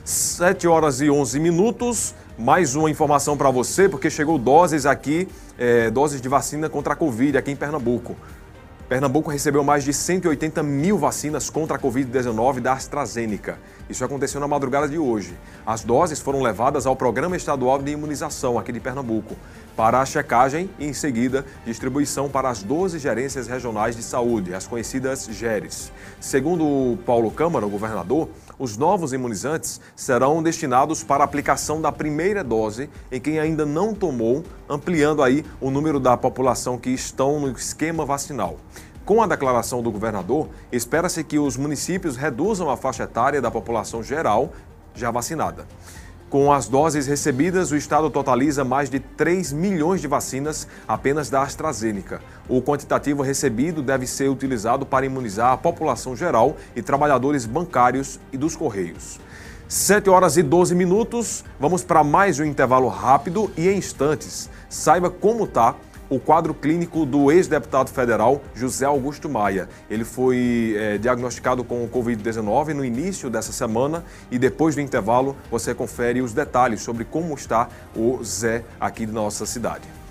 7 0.03 0.67
horas 0.67 1.00
e 1.00 1.10
11 1.10 1.39
minutos. 1.39 2.13
Mais 2.38 2.75
uma 2.75 2.91
informação 2.91 3.38
para 3.38 3.50
você, 3.50 3.88
porque 3.88 4.10
chegou 4.10 4.38
doses 4.38 4.86
aqui, 4.86 5.29
é, 5.57 5.89
doses 5.89 6.19
de 6.19 6.27
vacina 6.27 6.67
contra 6.67 6.91
a 6.91 6.95
Covid 6.98 7.38
aqui 7.38 7.51
em 7.51 7.55
Pernambuco. 7.55 8.17
Pernambuco 8.89 9.31
recebeu 9.31 9.63
mais 9.63 9.86
de 9.86 9.93
180 9.93 10.62
mil 10.62 10.98
vacinas 10.98 11.50
contra 11.50 11.77
a 11.77 11.79
Covid-19 11.79 12.60
da 12.60 12.74
AstraZeneca. 12.74 13.57
Isso 13.89 14.04
aconteceu 14.04 14.42
na 14.42 14.48
madrugada 14.48 14.88
de 14.88 14.98
hoje. 14.98 15.38
As 15.65 15.84
doses 15.84 16.20
foram 16.20 16.42
levadas 16.42 16.86
ao 16.86 16.96
Programa 16.96 17.36
Estadual 17.36 17.82
de 17.82 17.92
Imunização 17.92 18.58
aqui 18.58 18.72
de 18.72 18.80
Pernambuco 18.80 19.36
para 19.75 20.00
a 20.00 20.06
checagem 20.06 20.70
e, 20.80 20.88
em 20.88 20.94
seguida, 20.94 21.46
distribuição 21.65 22.30
para 22.30 22.50
as 22.50 22.63
12 22.63 22.98
gerências 22.98 23.48
regionais 23.48 23.96
de 23.96 24.01
saúde, 24.01 24.54
as 24.54 24.65
conhecidas 24.65 25.27
GERES. 25.30 25.92
Segundo 26.20 26.98
Paulo 27.06 27.30
Câmara, 27.30 27.65
o 27.65 27.70
governador, 27.70 28.30
os 28.58 28.77
novos 28.77 29.12
imunizantes 29.12 29.82
serão 29.96 30.42
destinados 30.42 31.04
para 31.04 31.24
a 31.24 31.25
aplicação 31.25 31.82
da 31.82 31.92
primeira 31.92 32.44
dose 32.44 32.89
em 33.12 33.20
quem 33.20 33.38
ainda 33.38 33.65
não 33.65 33.94
tomou, 33.94 34.44
ampliando 34.70 35.22
aí 35.22 35.46
o 35.60 35.70
número 35.70 36.00
da 36.00 36.15
população 36.15 36.77
que 36.77 36.89
estão 36.89 37.39
no 37.39 37.51
esquema 37.51 38.06
vacinal. 38.06 38.58
Com 39.05 39.21
a 39.21 39.27
declaração 39.27 39.83
do 39.83 39.91
governador, 39.91 40.50
espera-se 40.71 41.24
que 41.24 41.38
os 41.38 41.55
municípios 41.55 42.17
reduzam 42.17 42.71
a 42.71 42.75
faixa 42.75 43.03
etária 43.03 43.39
da 43.39 43.51
população 43.51 44.01
geral 44.01 44.51
já 44.95 45.12
vacinada. 45.12 45.67
Com 46.27 46.51
as 46.51 46.67
doses 46.67 47.05
recebidas, 47.05 47.71
o 47.71 47.75
Estado 47.75 48.09
totaliza 48.09 48.63
mais 48.63 48.89
de 48.89 49.00
3 49.00 49.53
milhões 49.53 50.01
de 50.01 50.07
vacinas 50.07 50.67
apenas 50.88 51.29
da 51.29 51.43
AstraZeneca. 51.43 52.19
O 52.50 52.63
quantitativo 52.63 53.21
recebido 53.21 53.83
deve 53.83 54.07
ser 54.07 54.27
utilizado 54.27 54.88
para 54.88 55.05
imunizar 55.05 55.51
a 55.51 55.57
população 55.57 56.15
geral 56.15 56.57
e 56.75 56.81
trabalhadores 56.81 57.45
bancários 57.45 58.19
e 58.33 58.38
dos 58.38 58.55
Correios. 58.55 59.19
7 59.67 60.09
horas 60.09 60.35
e 60.35 60.41
12 60.41 60.74
minutos, 60.74 61.45
vamos 61.59 61.83
para 61.83 62.03
mais 62.03 62.39
um 62.39 62.43
intervalo 62.43 62.88
rápido 62.88 63.51
e 63.55 63.69
em 63.69 63.77
instantes. 63.77 64.50
Saiba 64.67 65.12
como 65.12 65.43
está 65.43 65.75
o 66.15 66.19
quadro 66.19 66.53
clínico 66.53 67.05
do 67.05 67.29
ex-deputado 67.29 67.89
federal 67.89 68.41
José 68.53 68.86
Augusto 68.86 69.27
Maia. 69.27 69.67
Ele 69.89 70.05
foi 70.05 70.74
é, 70.77 70.98
diagnosticado 70.98 71.62
com 71.62 71.84
o 71.84 71.89
Covid-19 71.89 72.74
no 72.74 72.86
início 72.86 73.29
dessa 73.29 73.51
semana 73.51 74.01
e 74.31 74.39
depois 74.39 74.75
do 74.75 74.81
intervalo 74.81 75.36
você 75.51 75.74
confere 75.75 76.22
os 76.22 76.31
detalhes 76.34 76.81
sobre 76.81 77.03
como 77.03 77.34
está 77.34 77.67
o 77.93 78.24
Zé 78.24 78.63
aqui 78.79 79.05
de 79.05 79.12
nossa 79.12 79.45
cidade. 79.45 80.04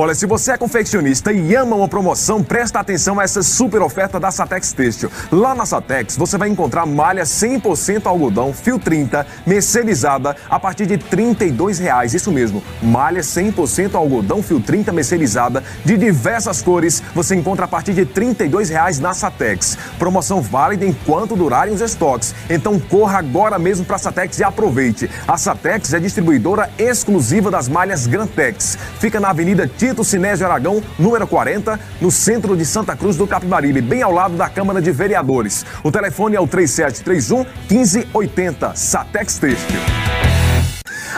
Olha, 0.00 0.14
se 0.14 0.26
você 0.26 0.52
é 0.52 0.56
confeccionista 0.56 1.32
e 1.32 1.56
ama 1.56 1.74
uma 1.74 1.88
promoção, 1.88 2.40
presta 2.40 2.78
atenção 2.78 3.18
a 3.18 3.24
essa 3.24 3.42
super 3.42 3.82
oferta 3.82 4.20
da 4.20 4.30
Satex 4.30 4.72
Têxtil. 4.72 5.10
Lá 5.32 5.56
na 5.56 5.66
Satex 5.66 6.16
você 6.16 6.38
vai 6.38 6.48
encontrar 6.48 6.86
malha 6.86 7.24
100% 7.24 8.06
algodão, 8.06 8.52
fio 8.52 8.78
30, 8.78 9.26
mercerizada 9.44 10.36
a 10.48 10.60
partir 10.60 10.86
de 10.86 10.98
32 10.98 11.80
reais. 11.80 12.14
Isso 12.14 12.30
mesmo, 12.30 12.62
malha 12.80 13.22
100% 13.22 13.96
algodão, 13.96 14.40
fio 14.40 14.60
30, 14.60 14.92
mercerizada 14.92 15.64
de 15.84 15.96
diversas 15.96 16.62
cores. 16.62 17.02
Você 17.12 17.34
encontra 17.34 17.64
a 17.64 17.68
partir 17.68 17.92
de 17.92 18.06
32 18.06 18.68
reais 18.68 19.00
na 19.00 19.12
Satex. 19.12 19.76
Promoção 19.98 20.40
válida 20.40 20.86
enquanto 20.86 21.34
durarem 21.34 21.74
os 21.74 21.80
estoques. 21.80 22.36
Então 22.48 22.78
corra 22.78 23.18
agora 23.18 23.58
mesmo 23.58 23.84
para 23.84 23.96
a 23.96 23.98
Satex 23.98 24.38
e 24.38 24.44
aproveite. 24.44 25.10
A 25.26 25.36
Satex 25.36 25.92
é 25.92 25.98
distribuidora 25.98 26.70
exclusiva 26.78 27.50
das 27.50 27.68
malhas 27.68 28.06
Grantex. 28.06 28.78
Fica 29.00 29.18
na 29.18 29.30
Avenida 29.30 29.47
Tito 29.66 30.04
Sinésio 30.04 30.46
Aragão, 30.46 30.82
número 30.98 31.26
40, 31.26 31.78
no 32.00 32.10
centro 32.10 32.56
de 32.56 32.64
Santa 32.64 32.94
Cruz 32.96 33.16
do 33.16 33.26
Capibaribe, 33.26 33.80
bem 33.80 34.02
ao 34.02 34.12
lado 34.12 34.36
da 34.36 34.48
Câmara 34.48 34.82
de 34.82 34.92
Vereadores. 34.92 35.64
O 35.82 35.90
telefone 35.90 36.36
é 36.36 36.40
o 36.40 36.46
3731 36.46 37.46
1580, 37.70 38.72
Satex 38.74 39.38
Têxtil. 39.38 40.27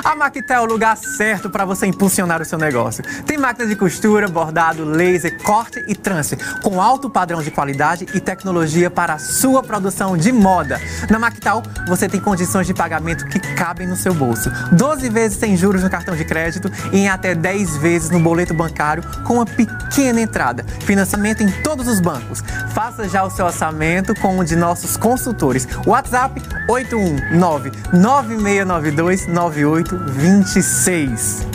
A 0.05 0.15
Maquita 0.15 0.55
é 0.55 0.61
o 0.61 0.65
lugar 0.65 0.97
certo 0.97 1.51
para 1.51 1.65
você 1.65 1.87
impulsionar 1.87 2.41
o 2.41 2.45
seu 2.45 2.59
negócio. 2.59 3.05
Tem 3.25 3.37
máquinas 3.37 3.69
de 3.69 3.77
costura, 3.77 4.29
bordado, 4.29 4.85
laser, 4.85 5.43
corte 5.43 5.85
e 5.87 5.95
trance, 5.95 6.37
com 6.63 6.81
alto 6.81 7.11
padrão 7.11 7.43
de 7.43 7.51
qualidade 7.51 8.07
e 8.15 8.21
tecnologia 8.21 8.91
para 8.91 9.15
a 9.15 9.19
sua 9.19 9.63
produção 9.63 10.17
de 10.17 10.33
moda. 10.33 10.81
Na 11.09 11.19
Mactal, 11.19 11.63
você 11.87 12.09
tem 12.09 12.21
condições 12.21 12.67
de 12.67 12.75
pagamento 12.75 13.27
que 13.27 13.39
cabem 13.55 13.87
no 13.87 13.97
seu 13.97 14.15
bolso. 14.15 14.51
12 14.73 15.09
vezes 15.09 15.39
sem 15.39 15.57
juros 15.57 15.83
no 15.83 15.91
cartão 15.91 16.17
de 16.17 16.25
crédito 16.25 16.71
e 16.93 16.99
em 16.99 17.09
até 17.09 17.35
10 17.35 17.77
vezes 17.79 18.11
no 18.11 18.21
boleto 18.21 18.55
bancário 18.55 19.03
com 19.25 19.35
uma 19.35 19.47
pequena 19.47 20.21
entrada. 20.21 20.65
Financiamento 20.81 21.43
em 21.43 21.51
todos 21.63 21.87
os 21.89 22.01
bancos. 22.01 22.43
Faça 22.75 23.09
já 23.09 23.25
o 23.25 23.31
seu 23.31 23.47
orçamento 23.47 24.15
com 24.15 24.39
um 24.39 24.45
de 24.45 24.57
nossos 24.57 24.97
consultores. 24.97 25.67
WhatsApp 25.87 26.43
819 26.69 27.73
9692 27.93 29.80
9826. 29.83 31.47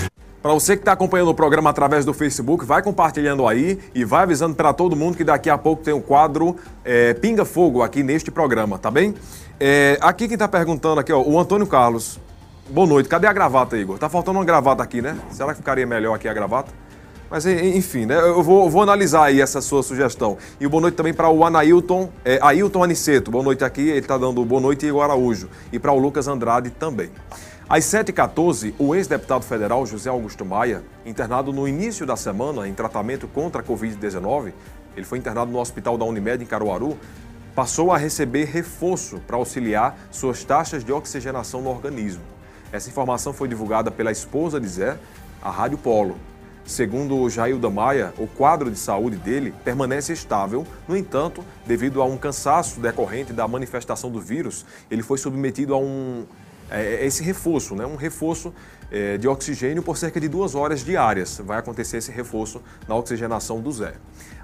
Para 0.41 0.53
você 0.53 0.75
que 0.75 0.81
está 0.81 0.91
acompanhando 0.91 1.29
o 1.29 1.33
programa 1.33 1.69
através 1.69 2.05
do 2.05 2.13
Facebook, 2.13 2.65
vai 2.65 2.81
compartilhando 2.81 3.47
aí 3.47 3.79
e 3.93 4.03
vai 4.03 4.23
avisando 4.23 4.55
para 4.55 4.73
todo 4.73 4.95
mundo 4.95 5.17
que 5.17 5.23
daqui 5.23 5.49
a 5.49 5.57
pouco 5.57 5.83
tem 5.83 5.93
um 5.93 6.01
quadro 6.01 6.55
é, 6.83 7.13
Pinga 7.15 7.45
Fogo 7.45 7.81
aqui 7.81 8.03
neste 8.03 8.29
programa, 8.29 8.77
tá 8.77 8.91
bem? 8.91 9.15
É, 9.59 9.97
aqui 10.01 10.27
quem 10.27 10.35
está 10.35 10.47
perguntando 10.47 10.99
aqui, 10.99 11.11
ó, 11.11 11.21
o 11.21 11.39
Antônio 11.39 11.65
Carlos. 11.65 12.19
Boa 12.69 12.87
noite, 12.87 13.09
cadê 13.09 13.27
a 13.27 13.33
gravata, 13.33 13.77
Igor? 13.77 13.97
Tá 13.97 14.09
faltando 14.09 14.39
uma 14.39 14.45
gravata 14.45 14.83
aqui, 14.83 15.01
né? 15.01 15.17
Será 15.31 15.51
que 15.51 15.59
ficaria 15.59 15.85
melhor 15.85 16.13
aqui 16.13 16.27
a 16.27 16.33
gravata? 16.33 16.71
Mas 17.29 17.45
enfim, 17.45 18.05
né? 18.05 18.15
Eu 18.17 18.43
vou, 18.43 18.69
vou, 18.69 18.83
analisar 18.83 19.25
aí 19.25 19.41
essa 19.41 19.61
sua 19.61 19.81
sugestão. 19.81 20.37
E 20.59 20.67
boa 20.67 20.81
noite 20.81 20.95
também 20.95 21.13
para 21.13 21.29
o 21.29 21.43
Anailton, 21.43 22.09
é, 22.23 22.39
Ailton 22.41 22.83
Aniceto. 22.83 23.31
Boa 23.31 23.43
noite 23.43 23.63
aqui, 23.63 23.81
ele 23.81 23.99
está 23.99 24.17
dando 24.17 24.45
boa 24.45 24.61
noite 24.61 24.85
Igor 24.85 25.03
Araújo. 25.03 25.49
E 25.71 25.79
para 25.79 25.91
o 25.91 25.97
Lucas 25.97 26.27
Andrade 26.27 26.69
também. 26.69 27.09
Às 27.67 27.85
7h14, 27.85 28.75
o 28.77 28.93
ex-deputado 28.93 29.43
federal 29.43 29.87
José 29.87 30.07
Augusto 30.07 30.45
Maia, 30.45 30.83
internado 31.03 31.51
no 31.51 31.67
início 31.67 32.05
da 32.05 32.15
semana 32.15 32.67
em 32.67 32.75
tratamento 32.75 33.27
contra 33.27 33.61
a 33.61 33.65
Covid-19, 33.65 34.53
ele 34.95 35.03
foi 35.03 35.17
internado 35.17 35.51
no 35.51 35.59
hospital 35.59 35.97
da 35.97 36.05
Unimed 36.05 36.43
em 36.43 36.45
Caruaru, 36.45 36.95
passou 37.55 37.91
a 37.91 37.97
receber 37.97 38.45
reforço 38.45 39.19
para 39.25 39.35
auxiliar 39.35 39.97
suas 40.11 40.43
taxas 40.43 40.83
de 40.83 40.93
oxigenação 40.93 41.59
no 41.59 41.71
organismo. 41.71 42.21
Essa 42.71 42.87
informação 42.87 43.33
foi 43.33 43.47
divulgada 43.47 43.89
pela 43.89 44.11
esposa 44.11 44.59
de 44.59 44.67
Zé, 44.67 44.99
a 45.41 45.49
Rádio 45.49 45.79
Polo. 45.79 46.17
Segundo 46.65 47.17
o 47.17 47.29
Jailda 47.31 47.69
Maia, 47.69 48.13
o 48.19 48.27
quadro 48.27 48.69
de 48.69 48.77
saúde 48.77 49.17
dele 49.17 49.51
permanece 49.63 50.13
estável, 50.13 50.67
no 50.87 50.95
entanto, 50.95 51.43
devido 51.65 51.99
a 51.99 52.05
um 52.05 52.15
cansaço 52.15 52.79
decorrente 52.79 53.33
da 53.33 53.47
manifestação 53.47 54.11
do 54.11 54.21
vírus, 54.21 54.67
ele 54.89 55.01
foi 55.01 55.17
submetido 55.17 55.73
a 55.73 55.79
um 55.79 56.25
é, 56.69 56.95
é, 56.95 57.05
esse 57.05 57.23
reforço, 57.23 57.75
né? 57.75 57.85
um 57.85 57.95
reforço 57.95 58.53
é, 58.91 59.17
de 59.17 59.27
oxigênio 59.27 59.83
por 59.83 59.97
cerca 59.97 60.19
de 60.19 60.27
duas 60.27 60.55
horas 60.55 60.83
diárias. 60.83 61.41
Vai 61.43 61.59
acontecer 61.59 61.97
esse 61.97 62.11
reforço 62.11 62.61
na 62.87 62.95
oxigenação 62.95 63.59
do 63.61 63.71
Zé. 63.71 63.93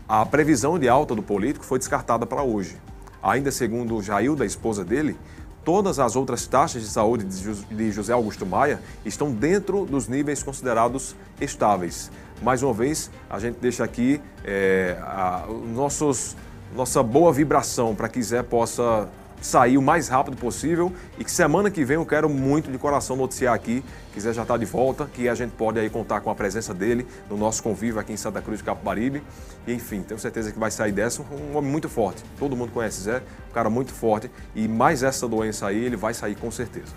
A 0.07 0.25
previsão 0.25 0.77
de 0.77 0.89
alta 0.89 1.15
do 1.15 1.23
político 1.23 1.65
foi 1.65 1.79
descartada 1.79 2.25
para 2.25 2.43
hoje. 2.43 2.77
Ainda 3.23 3.51
segundo 3.51 3.95
o 3.95 4.03
Jair, 4.03 4.35
da 4.35 4.45
esposa 4.45 4.83
dele, 4.83 5.17
todas 5.63 5.99
as 5.99 6.15
outras 6.15 6.47
taxas 6.47 6.81
de 6.81 6.89
saúde 6.89 7.25
de 7.69 7.91
José 7.91 8.13
Augusto 8.13 8.45
Maia 8.45 8.81
estão 9.05 9.31
dentro 9.31 9.85
dos 9.85 10.07
níveis 10.07 10.41
considerados 10.41 11.15
estáveis. 11.39 12.11
Mais 12.41 12.63
uma 12.63 12.73
vez, 12.73 13.11
a 13.29 13.39
gente 13.39 13.59
deixa 13.59 13.83
aqui 13.83 14.19
é, 14.43 14.97
a, 15.01 15.45
nossos, 15.73 16.35
nossa 16.75 17.03
boa 17.03 17.31
vibração 17.31 17.93
para 17.93 18.09
que 18.09 18.21
Zé 18.21 18.41
possa 18.41 19.07
sair 19.41 19.77
o 19.77 19.81
mais 19.81 20.07
rápido 20.07 20.37
possível 20.37 20.93
e 21.17 21.23
que 21.23 21.31
semana 21.31 21.69
que 21.71 21.83
vem 21.83 21.95
eu 21.95 22.05
quero 22.05 22.29
muito 22.29 22.71
de 22.71 22.77
coração 22.77 23.15
noticiar 23.15 23.53
aqui, 23.53 23.83
quiser 24.13 24.33
já 24.33 24.43
estar 24.43 24.53
tá 24.53 24.57
de 24.57 24.65
volta, 24.65 25.09
que 25.11 25.27
a 25.27 25.35
gente 25.35 25.51
pode 25.51 25.79
aí 25.79 25.89
contar 25.89 26.21
com 26.21 26.29
a 26.29 26.35
presença 26.35 26.73
dele 26.73 27.07
no 27.29 27.35
nosso 27.35 27.63
convívio 27.63 27.99
aqui 27.99 28.13
em 28.13 28.17
Santa 28.17 28.41
Cruz 28.41 28.59
de 28.59 28.63
Capibaribe. 28.63 29.23
E 29.65 29.73
enfim, 29.73 30.01
tenho 30.01 30.19
certeza 30.19 30.51
que 30.51 30.59
vai 30.59 30.69
sair 30.69 30.91
dessa 30.91 31.23
um 31.23 31.57
homem 31.57 31.71
muito 31.71 31.89
forte. 31.89 32.23
Todo 32.37 32.55
mundo 32.55 32.71
conhece 32.71 33.01
Zé, 33.01 33.21
um 33.49 33.53
cara 33.53 33.69
muito 33.69 33.91
forte 33.91 34.29
e 34.55 34.67
mais 34.67 35.01
essa 35.03 35.27
doença 35.27 35.67
aí, 35.67 35.83
ele 35.83 35.95
vai 35.95 36.13
sair 36.13 36.35
com 36.35 36.51
certeza. 36.51 36.93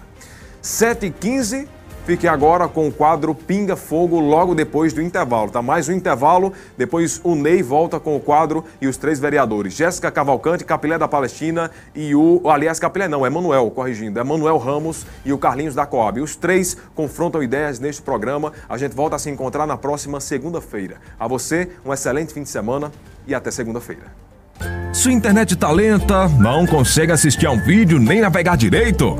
7h15, 0.62 1.66
Fique 2.04 2.28
agora 2.28 2.68
com 2.68 2.86
o 2.86 2.92
quadro 2.92 3.34
Pinga 3.34 3.76
Fogo 3.76 4.20
logo 4.20 4.54
depois 4.54 4.92
do 4.92 5.00
intervalo, 5.00 5.50
tá? 5.50 5.62
Mais 5.62 5.88
um 5.88 5.92
intervalo, 5.92 6.52
depois 6.76 7.18
o 7.24 7.34
Ney 7.34 7.62
volta 7.62 7.98
com 7.98 8.14
o 8.14 8.20
quadro 8.20 8.62
e 8.78 8.86
os 8.86 8.98
três 8.98 9.18
vereadores, 9.18 9.72
Jéssica 9.72 10.10
Cavalcante, 10.10 10.66
Capilé 10.66 10.98
da 10.98 11.08
Palestina 11.08 11.70
e 11.94 12.14
o, 12.14 12.42
aliás, 12.50 12.78
Capilé 12.78 13.08
não, 13.08 13.24
é 13.24 13.30
Manuel, 13.30 13.70
corrigindo, 13.70 14.20
é 14.20 14.22
Manuel 14.22 14.58
Ramos 14.58 15.06
e 15.24 15.32
o 15.32 15.38
Carlinhos 15.38 15.74
da 15.74 15.86
Coab. 15.86 16.20
Os 16.20 16.36
três 16.36 16.76
confrontam 16.94 17.42
ideias 17.42 17.80
neste 17.80 18.02
programa. 18.02 18.52
A 18.68 18.76
gente 18.76 18.94
volta 18.94 19.16
a 19.16 19.18
se 19.18 19.30
encontrar 19.30 19.66
na 19.66 19.78
próxima 19.78 20.20
segunda-feira. 20.20 20.96
A 21.18 21.26
você, 21.26 21.70
um 21.86 21.92
excelente 21.92 22.34
fim 22.34 22.42
de 22.42 22.50
semana 22.50 22.92
e 23.26 23.34
até 23.34 23.50
segunda-feira. 23.50 24.02
Sua 24.92 25.10
internet 25.10 25.56
tá 25.56 25.70
lenta, 25.70 26.28
não 26.28 26.66
consegue 26.66 27.12
assistir 27.12 27.46
a 27.46 27.50
um 27.50 27.58
vídeo 27.58 27.98
nem 27.98 28.20
navegar 28.20 28.58
direito? 28.58 29.16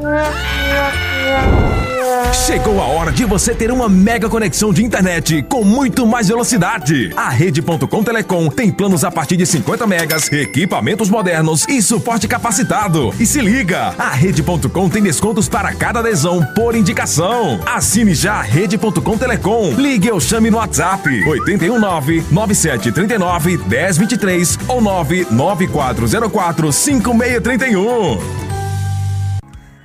Chegou 2.33 2.81
a 2.81 2.87
hora 2.87 3.13
de 3.13 3.25
você 3.25 3.55
ter 3.55 3.71
uma 3.71 3.89
mega 3.89 4.29
conexão 4.29 4.73
de 4.73 4.85
internet 4.85 5.43
com 5.49 5.65
muito 5.65 6.07
mais 6.07 6.29
velocidade. 6.29 7.13
A 7.17 7.29
Rede.com 7.29 8.03
Telecom 8.03 8.49
tem 8.49 8.71
planos 8.71 9.05
a 9.05 9.11
partir 9.11 9.37
de 9.37 9.47
50 9.47 9.87
megas, 9.87 10.31
equipamentos 10.33 11.11
modernos 11.11 11.67
e 11.69 11.83
suporte 11.83 12.27
capacitado. 12.27 13.15
E 13.19 13.27
se 13.27 13.41
liga, 13.41 13.95
a 13.99 14.11
Rede.com 14.11 14.89
tem 14.89 15.03
descontos 15.03 15.49
para 15.49 15.75
cada 15.75 16.01
adesão 16.01 16.45
por 16.55 16.75
indicação. 16.75 17.61
Assine 17.67 18.15
já 18.15 18.35
a 18.35 18.43
Rede.com 18.43 19.17
Telecom. 19.19 19.73
Ligue 19.75 20.11
ou 20.11 20.21
chame 20.21 20.51
no 20.51 20.59
WhatsApp 20.59 21.09
819 21.27 22.25
9739 22.31 23.59
1023 23.69 24.59
ou 24.69 24.81
99404 24.81 26.73
5631. 26.73 28.44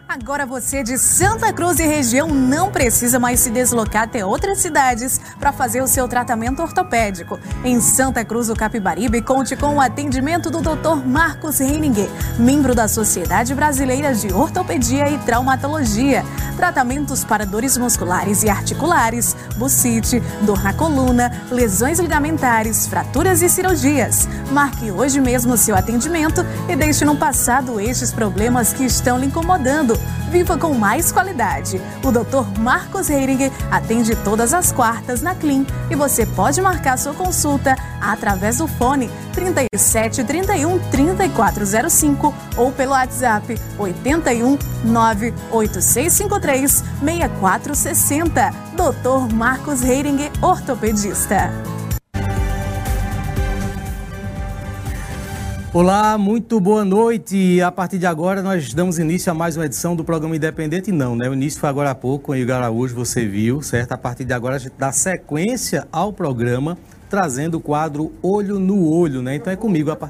Agora 0.09 0.43
você 0.43 0.81
de 0.81 0.97
Santa 0.97 1.53
Cruz 1.53 1.77
e 1.77 1.85
região 1.85 2.29
não 2.29 2.71
precisa 2.71 3.19
mais 3.19 3.41
se 3.41 3.51
deslocar 3.51 4.05
até 4.05 4.25
outras 4.25 4.57
cidades 4.57 5.21
para 5.39 5.51
fazer 5.51 5.83
o 5.83 5.87
seu 5.87 6.07
tratamento 6.07 6.63
ortopédico. 6.63 7.39
Em 7.63 7.79
Santa 7.79 8.25
Cruz 8.25 8.47
do 8.47 8.55
Capibaribe, 8.55 9.21
conte 9.21 9.55
com 9.55 9.75
o 9.75 9.79
atendimento 9.79 10.49
do 10.49 10.61
Dr. 10.61 11.05
Marcos 11.05 11.59
Reininger, 11.59 12.09
membro 12.39 12.73
da 12.73 12.87
Sociedade 12.87 13.53
Brasileira 13.53 14.11
de 14.15 14.33
Ortopedia 14.33 15.07
e 15.11 15.19
Traumatologia. 15.19 16.25
Tratamentos 16.57 17.23
para 17.23 17.45
dores 17.45 17.77
musculares 17.77 18.41
e 18.41 18.49
articulares, 18.49 19.35
bucite, 19.57 20.19
dor 20.41 20.63
na 20.63 20.73
coluna, 20.73 21.31
lesões 21.51 21.99
ligamentares, 21.99 22.87
fraturas 22.87 23.43
e 23.43 23.49
cirurgias. 23.49 24.27
Marque 24.51 24.89
hoje 24.89 25.21
mesmo 25.21 25.55
seu 25.55 25.75
atendimento 25.75 26.43
e 26.67 26.75
deixe 26.75 27.05
no 27.05 27.15
passado 27.15 27.79
estes 27.79 28.11
problemas 28.11 28.73
que 28.73 28.83
estão 28.83 29.19
lhe 29.19 29.27
incomodando. 29.27 29.98
Viva 30.29 30.57
com 30.57 30.73
mais 30.73 31.11
qualidade. 31.11 31.81
O 32.03 32.11
Dr. 32.11 32.59
Marcos 32.59 33.09
Heiringer 33.09 33.51
atende 33.71 34.15
todas 34.15 34.53
as 34.53 34.71
quartas 34.71 35.21
na 35.21 35.33
Clean 35.33 35.65
e 35.89 35.95
você 35.95 36.25
pode 36.25 36.61
marcar 36.61 36.97
sua 36.97 37.13
consulta 37.13 37.75
através 37.99 38.59
do 38.59 38.67
fone 38.67 39.09
37 39.33 40.23
31 40.23 40.79
3405 40.91 42.33
ou 42.57 42.71
pelo 42.71 42.91
WhatsApp 42.91 43.59
81 43.77 44.57
98653 44.85 46.83
6460. 47.03 48.53
Dr. 48.75 49.33
Marcos 49.33 49.83
Heiringer, 49.83 50.31
ortopedista. 50.41 51.51
Olá, 55.71 56.17
muito 56.17 56.59
boa 56.59 56.83
noite. 56.83 57.61
A 57.61 57.71
partir 57.71 57.99
de 57.99 58.07
agora 58.07 58.41
nós 58.41 58.73
damos 58.73 58.97
início 58.97 59.31
a 59.31 59.35
mais 59.35 59.55
uma 59.55 59.67
edição 59.67 59.95
do 59.95 60.03
programa 60.03 60.35
Independente. 60.35 60.91
Não, 60.91 61.15
né? 61.15 61.29
O 61.29 61.33
início 61.33 61.59
foi 61.59 61.69
agora 61.69 61.91
há 61.91 61.95
pouco 61.95 62.25
com 62.25 62.31
o 62.31 62.35
Igor 62.35 62.55
Araújo, 62.55 62.95
você 62.95 63.23
viu, 63.27 63.61
certo? 63.61 63.91
A 63.91 63.97
partir 63.97 64.25
de 64.25 64.33
agora 64.33 64.55
a 64.55 64.57
gente 64.57 64.73
dá 64.75 64.91
sequência 64.91 65.87
ao 65.91 66.11
programa, 66.11 66.75
trazendo 67.07 67.57
o 67.57 67.61
quadro 67.61 68.11
Olho 68.23 68.57
no 68.57 68.91
Olho, 68.91 69.21
né? 69.21 69.35
Então 69.35 69.53
é 69.53 69.55
comigo 69.55 69.91
a. 69.91 70.09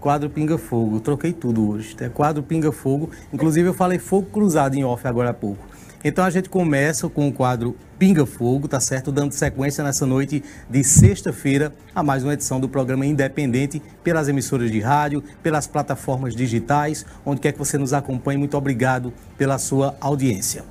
Quadro 0.00 0.30
Pinga 0.30 0.56
Fogo. 0.56 1.00
Troquei 1.00 1.34
tudo 1.34 1.68
hoje. 1.68 1.94
É 2.00 2.08
quadro 2.08 2.42
Pinga 2.42 2.72
Fogo. 2.72 3.10
Inclusive 3.30 3.68
eu 3.68 3.74
falei 3.74 3.98
fogo 3.98 4.26
cruzado 4.30 4.74
em 4.74 4.84
off 4.84 5.06
agora 5.06 5.30
há 5.30 5.34
pouco. 5.34 5.71
Então 6.04 6.24
a 6.24 6.30
gente 6.30 6.48
começa 6.48 7.08
com 7.08 7.28
o 7.28 7.32
quadro 7.32 7.76
Pinga 7.96 8.26
Fogo, 8.26 8.66
tá 8.66 8.80
certo? 8.80 9.12
Dando 9.12 9.32
sequência 9.32 9.84
nessa 9.84 10.04
noite 10.04 10.42
de 10.68 10.82
sexta-feira 10.82 11.72
a 11.94 12.02
mais 12.02 12.24
uma 12.24 12.34
edição 12.34 12.58
do 12.58 12.68
programa 12.68 13.06
Independente 13.06 13.80
pelas 14.02 14.28
emissoras 14.28 14.72
de 14.72 14.80
rádio, 14.80 15.22
pelas 15.42 15.68
plataformas 15.68 16.34
digitais, 16.34 17.06
onde 17.24 17.40
quer 17.40 17.52
que 17.52 17.58
você 17.58 17.78
nos 17.78 17.92
acompanhe. 17.92 18.36
Muito 18.36 18.56
obrigado 18.56 19.12
pela 19.38 19.58
sua 19.58 19.96
audiência. 20.00 20.64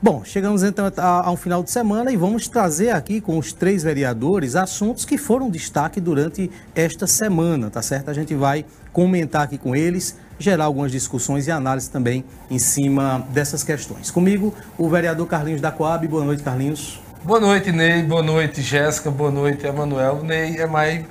Bom, 0.00 0.22
chegamos 0.24 0.62
então 0.62 0.86
a, 0.96 1.28
um 1.28 1.36
final 1.36 1.60
de 1.60 1.72
semana 1.72 2.12
e 2.12 2.16
vamos 2.16 2.46
trazer 2.46 2.90
aqui 2.90 3.20
com 3.20 3.36
os 3.36 3.52
três 3.52 3.82
vereadores 3.82 4.54
assuntos 4.54 5.04
que 5.04 5.18
foram 5.18 5.50
destaque 5.50 6.00
durante 6.00 6.48
esta 6.72 7.04
semana, 7.04 7.68
tá 7.68 7.82
certo? 7.82 8.08
A 8.08 8.14
gente 8.14 8.32
vai 8.32 8.64
comentar 8.92 9.42
aqui 9.42 9.58
com 9.58 9.74
eles, 9.74 10.16
gerar 10.38 10.66
algumas 10.66 10.92
discussões 10.92 11.48
e 11.48 11.50
análises 11.50 11.88
também 11.88 12.24
em 12.48 12.60
cima 12.60 13.26
dessas 13.30 13.64
questões. 13.64 14.08
Comigo, 14.08 14.54
o 14.78 14.88
vereador 14.88 15.26
Carlinhos 15.26 15.60
da 15.60 15.72
Coab. 15.72 16.06
Boa 16.06 16.24
noite, 16.24 16.44
Carlinhos. 16.44 17.00
Boa 17.24 17.40
noite, 17.40 17.72
Ney. 17.72 18.04
Boa 18.04 18.22
noite, 18.22 18.62
Jéssica. 18.62 19.10
Boa 19.10 19.32
noite, 19.32 19.66
Emanuel. 19.66 20.22
Ney 20.22 20.58
é 20.58 20.66
mais 20.68 21.04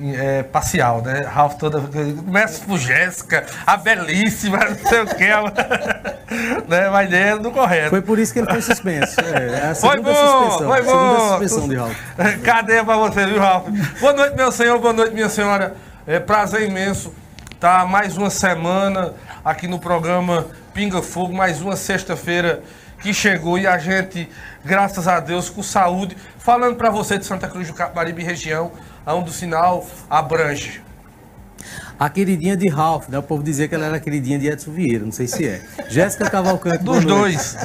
é, 0.00 0.42
parcial, 0.42 1.02
né? 1.02 1.22
Ralph 1.22 1.54
toda. 1.54 1.80
Começa 1.80 2.64
por 2.64 2.78
Jéssica, 2.78 3.44
a 3.66 3.76
belíssima, 3.76 4.58
não 4.64 4.88
sei 4.88 5.00
o 5.00 5.06
que. 5.06 5.24
Ela, 5.24 5.52
né? 6.68 6.88
Mas 6.90 7.12
é 7.12 7.36
do 7.36 7.50
correto. 7.50 7.90
Foi 7.90 8.02
por 8.02 8.18
isso 8.18 8.32
que 8.32 8.38
ele 8.38 8.50
foi 8.50 8.62
suspenso. 8.62 9.20
É, 9.20 9.70
é 9.70 9.74
foi 9.74 10.00
bom, 10.00 10.14
suspensão, 10.14 10.68
foi 10.68 10.82
bom. 10.82 11.28
suspensão 11.28 11.68
de 11.68 11.76
Ralph. 11.76 11.96
Cadeia 12.44 12.84
pra 12.84 12.96
você, 12.96 13.26
viu, 13.26 13.38
Ralph? 13.38 13.68
Boa 14.00 14.12
noite, 14.12 14.36
meu 14.36 14.52
senhor, 14.52 14.78
boa 14.78 14.92
noite, 14.92 15.14
minha 15.14 15.28
senhora. 15.28 15.74
É 16.06 16.18
prazer 16.18 16.62
imenso 16.62 17.12
estar 17.52 17.86
mais 17.86 18.16
uma 18.16 18.30
semana 18.30 19.14
aqui 19.44 19.66
no 19.66 19.78
programa 19.78 20.46
Pinga 20.72 21.02
Fogo, 21.02 21.34
mais 21.34 21.60
uma 21.60 21.76
sexta-feira 21.76 22.62
que 23.00 23.12
chegou 23.12 23.58
e 23.58 23.66
a 23.66 23.78
gente, 23.78 24.28
graças 24.64 25.06
a 25.06 25.20
Deus, 25.20 25.48
com 25.50 25.62
saúde, 25.62 26.16
falando 26.38 26.76
para 26.76 26.90
você 26.90 27.18
de 27.18 27.24
Santa 27.24 27.48
Cruz 27.48 27.68
do 27.68 27.74
Capibaribe 27.74 28.22
região, 28.22 28.72
onde 29.14 29.30
o 29.30 29.32
sinal 29.32 29.86
abrange. 30.08 30.82
A 31.98 32.08
queridinha 32.08 32.56
de 32.56 32.68
Ralph, 32.68 33.08
né? 33.08 33.18
O 33.18 33.22
povo 33.24 33.42
dizia 33.42 33.66
que 33.66 33.74
ela 33.74 33.86
era 33.86 33.98
queridinha 33.98 34.38
de 34.38 34.46
Edson 34.46 34.70
Vieira, 34.70 35.04
não 35.04 35.10
sei 35.10 35.26
se 35.26 35.48
é. 35.48 35.60
Jéssica 35.88 36.30
Cavalcante. 36.30 36.84
Dos 36.84 37.04
dois. 37.04 37.56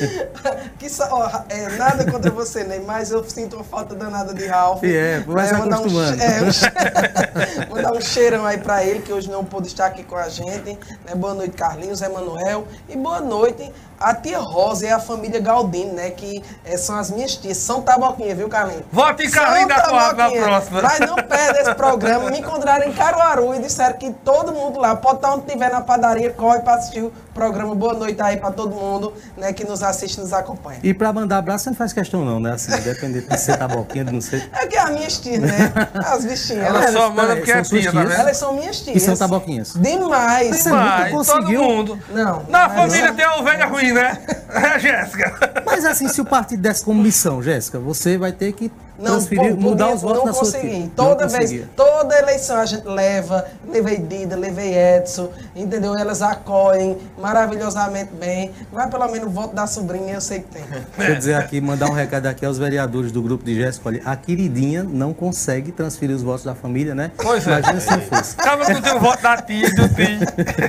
que 0.78 0.88
só, 0.88 1.44
é, 1.50 1.76
nada 1.76 2.10
contra 2.10 2.30
você, 2.30 2.64
né? 2.64 2.80
Mas 2.86 3.10
eu 3.10 3.22
sinto 3.28 3.56
uma 3.56 3.64
falta 3.64 3.94
danada 3.94 4.32
de 4.32 4.46
Ralph. 4.46 4.82
E 4.82 4.96
é, 4.96 5.20
vai 5.20 5.44
é, 5.44 5.48
se 5.48 5.54
acostumando. 5.54 6.16
Dar 6.16 6.24
um, 6.24 6.48
é, 6.48 7.66
vou 7.68 7.82
dar 7.82 7.92
um 7.92 8.00
cheirão 8.00 8.46
aí 8.46 8.56
pra 8.56 8.82
ele, 8.82 9.00
que 9.00 9.12
hoje 9.12 9.30
não 9.30 9.44
pôde 9.44 9.66
estar 9.66 9.86
aqui 9.86 10.02
com 10.04 10.16
a 10.16 10.30
gente. 10.30 10.78
Né? 11.04 11.14
Boa 11.14 11.34
noite, 11.34 11.54
Carlinhos, 11.54 12.00
Emanuel. 12.00 12.66
E 12.88 12.96
boa 12.96 13.20
noite 13.20 13.70
a 13.98 14.14
tia 14.14 14.38
Rosa 14.38 14.86
e 14.86 14.90
a 14.90 14.98
família 14.98 15.40
Galdino, 15.40 15.94
né? 15.94 16.10
Que 16.10 16.42
é, 16.64 16.76
são 16.76 16.96
as 16.96 17.10
minhas 17.10 17.36
tias. 17.36 17.56
São 17.56 17.82
taboquinha, 17.82 18.34
viu, 18.34 18.48
Carlinhos? 18.48 18.84
Vote 18.92 19.24
em 19.24 19.30
Carlinhos 19.30 19.68
da 19.68 19.82
Coab 19.82 20.16
na 20.16 20.30
próxima. 20.30 20.82
Mas 20.82 21.00
não 21.00 21.16
perde 21.16 21.60
esse 21.60 21.74
programa. 21.74 22.30
Me 22.30 22.40
encontraram 22.40 22.86
em 22.86 22.92
Caruaru 22.92 23.54
e 23.54 23.58
disseram 23.60 23.96
que 23.96 24.12
todo 24.24 24.52
mundo 24.52 24.78
lá, 24.78 24.94
pode 24.96 25.16
estar 25.16 25.32
onde 25.34 25.46
estiver 25.46 25.70
na 25.70 25.80
padaria, 25.80 26.30
corre 26.32 26.60
para 26.60 26.74
assistir 26.74 27.02
o 27.02 27.12
programa. 27.36 27.74
Boa 27.74 27.92
noite 27.92 28.20
aí 28.22 28.38
para 28.38 28.50
todo 28.50 28.74
mundo, 28.74 29.12
né? 29.36 29.52
Que 29.52 29.62
nos 29.62 29.82
assiste 29.82 30.16
e 30.16 30.20
nos 30.20 30.32
acompanha. 30.32 30.80
E 30.82 30.94
para 30.94 31.12
mandar 31.12 31.36
abraço, 31.36 31.64
você 31.64 31.70
não 31.70 31.76
faz 31.76 31.92
questão 31.92 32.24
não, 32.24 32.40
né? 32.40 32.52
Assim, 32.52 32.72
dependendo 32.80 33.28
de 33.28 33.38
ser 33.38 33.58
taboquinha, 33.58 34.06
de 34.06 34.12
não 34.12 34.22
sei. 34.22 34.42
É 34.52 34.66
que 34.66 34.74
é 34.74 34.80
as 34.80 34.90
minhas 34.90 35.18
tias, 35.18 35.40
né? 35.40 35.72
As 35.94 36.24
bichinhas. 36.24 36.66
Elas 36.66 36.90
só 36.92 37.10
mandam 37.10 37.36
porque 37.36 37.52
é 37.52 37.62
tia, 37.62 37.92
né? 37.92 38.16
Elas 38.18 38.36
são 38.38 38.54
minhas 38.54 38.80
tias. 38.80 38.96
E 38.96 39.00
são 39.00 39.14
taboquinhas. 39.14 39.74
Demais. 39.74 40.64
Demais. 40.64 41.12
Conseguiu. 41.12 41.60
Todo 41.60 41.70
mundo. 41.70 41.98
Não. 42.08 42.42
Na 42.48 42.70
família 42.70 43.12
tem 43.12 43.24
a 43.24 43.36
ovelha 43.36 43.66
ruim, 43.66 43.92
né? 43.92 44.18
É, 44.56 44.78
Jéssica. 44.78 45.62
Mas 45.66 45.84
assim, 45.84 46.08
se 46.08 46.18
o 46.18 46.24
partido 46.24 46.62
desse 46.62 46.82
como 46.82 47.02
missão, 47.02 47.42
Jéssica, 47.42 47.78
você 47.78 48.16
vai 48.16 48.32
ter 48.32 48.52
que 48.52 48.72
não, 48.98 49.12
transferir, 49.12 49.54
por 49.54 49.60
mudar 49.60 49.94
os 49.94 50.02
votos 50.02 50.18
não 50.18 50.26
na 50.26 50.32
consegui. 50.32 50.80
sua 50.80 50.90
Toda 50.96 51.26
não 51.26 51.30
vez, 51.30 51.62
toda 51.76 52.18
eleição 52.18 52.56
a 52.56 52.66
gente 52.66 52.86
leva, 52.86 53.46
levei 53.68 53.98
Dida, 53.98 54.36
levei 54.36 54.74
Edson, 54.74 55.30
entendeu? 55.54 55.96
Elas 55.96 56.22
acolhem 56.22 56.96
maravilhosamente 57.18 58.12
bem. 58.14 58.50
Vai 58.72 58.88
pelo 58.88 59.06
menos 59.08 59.28
o 59.28 59.30
voto 59.30 59.54
da 59.54 59.66
sobrinha, 59.66 60.14
eu 60.14 60.20
sei 60.20 60.40
que 60.40 60.48
tem. 60.48 60.64
Deixa 60.96 61.12
eu 61.12 61.16
dizer 61.16 61.34
aqui, 61.34 61.60
mandar 61.60 61.86
um 61.90 61.92
recado 61.92 62.26
aqui 62.26 62.44
aos 62.44 62.58
vereadores 62.58 63.12
do 63.12 63.22
grupo 63.22 63.44
de 63.44 63.54
Jéssica. 63.54 63.88
Olha, 63.88 64.02
a 64.04 64.16
queridinha 64.16 64.82
não 64.82 65.12
consegue 65.12 65.72
transferir 65.72 66.14
os 66.14 66.22
votos 66.22 66.44
da 66.44 66.54
família, 66.54 66.94
né? 66.94 67.10
Pois 67.16 67.46
é. 67.46 67.50
Imagina 67.50 67.80
se 67.80 67.90
não 67.90 68.00
fosse. 68.00 68.36
Não 68.66 68.80
tem 68.82 68.94
o 68.94 69.00
voto 69.00 69.22
da 69.22 69.36
tia 69.36 69.68
do 69.74 69.88
tio. 69.88 70.18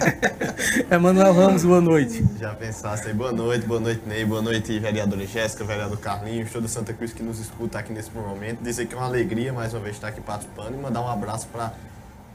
Emanuel 0.92 1.34
Ramos, 1.34 1.64
boa 1.64 1.82
noite. 1.82 2.24
Já 2.40 2.54
pensasse 2.54 3.08
aí, 3.08 3.14
boa 3.14 3.32
noite, 3.32 3.66
boa 3.66 3.80
noite, 3.80 4.02
Ney, 4.06 4.26
boa 4.26 4.42
noite, 4.42 4.78
vereadora 4.80 5.26
Jéssica, 5.26 5.64
vereador 5.64 5.98
Carlinhos, 5.98 6.52
todo 6.52 6.68
Santa 6.68 6.94
Cruz 6.94 7.14
que 7.14 7.24
nos 7.24 7.40
escuta 7.40 7.80
aqui 7.80 7.94
nesse 7.94 8.10
momento. 8.22 8.62
Dizer 8.62 8.86
que 8.88 8.94
é 8.94 8.98
uma 8.98 9.06
alegria 9.06 9.52
mais 9.52 9.74
uma 9.74 9.82
vez 9.82 9.96
estar 9.96 10.10
aqui 10.10 10.22
participando 10.22 10.76
e 10.76 10.78
mandar 10.78 11.02
um 11.02 11.08
abraço 11.08 11.48
para 11.48 11.74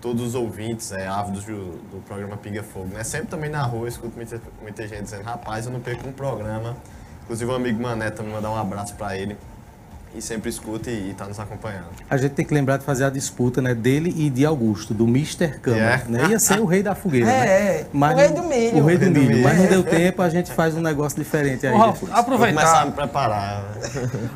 todos 0.01 0.23
os 0.23 0.35
ouvintes, 0.35 0.91
é, 0.93 1.07
ávidos 1.07 1.45
do, 1.45 1.79
do, 1.91 2.03
programa 2.05 2.37
Pinga 2.37 2.63
Fogo. 2.63 2.89
Né? 2.93 3.05
Sempre 3.05 3.29
também 3.29 3.49
na 3.49 3.63
rua 3.63 3.85
eu 3.85 3.89
escuto 3.89 4.17
muita, 4.17 4.41
muita 4.61 4.87
gente 4.89 5.05
dizendo, 5.05 5.23
rapaz, 5.23 5.67
eu 5.67 5.73
não 5.73 5.81
perco 5.81 6.09
um 6.09 6.13
programa. 6.13 6.77
Inclusive 7.23 7.51
o 7.51 7.55
amigo 7.55 7.81
Mané 7.81 8.11
também 8.11 8.33
mandar 8.33 8.51
um 8.51 8.57
abraço 8.57 8.95
para 8.95 9.17
ele 9.17 9.37
e 10.15 10.21
sempre 10.21 10.51
escuta 10.51 10.91
e 10.91 11.11
está 11.11 11.25
nos 11.27 11.39
acompanhando. 11.41 11.87
A 12.09 12.17
gente 12.17 12.33
tem 12.33 12.45
que 12.45 12.53
lembrar 12.53 12.77
de 12.77 12.85
fazer 12.85 13.05
a 13.05 13.11
disputa 13.11 13.63
né, 13.63 13.75
dele 13.75 14.13
e 14.17 14.29
de 14.29 14.45
Augusto, 14.45 14.93
do 14.93 15.05
Mr. 15.05 15.59
Câmara. 15.61 15.83
Yeah. 15.83 16.05
Né? 16.09 16.27
Ia 16.31 16.39
ser 16.39 16.61
o 16.61 16.67
rei 16.67 16.83
da 16.83 16.95
fogueira. 16.95 17.31
É, 17.31 17.41
né? 17.41 17.47
é. 17.47 17.87
Mas, 17.93 18.15
o 18.15 18.19
rei 18.19 18.29
do 18.29 18.43
milho. 18.43 18.83
O 18.83 18.87
rei 18.87 18.99
do, 18.99 19.11
milho. 19.11 19.29
milho. 19.29 19.43
Mas 19.43 19.59
não 19.59 19.67
deu 19.67 19.83
tempo, 19.85 20.21
a 20.21 20.29
gente 20.29 20.53
faz 20.53 20.75
um 20.75 20.81
negócio 20.81 21.19
diferente 21.19 21.67
aí. 21.67 21.75
Aproveitar. 21.75 22.27
Vou 22.27 22.39
começar 22.39 22.83
a 22.83 22.87
me 22.87 22.93
preparar. 22.93 23.65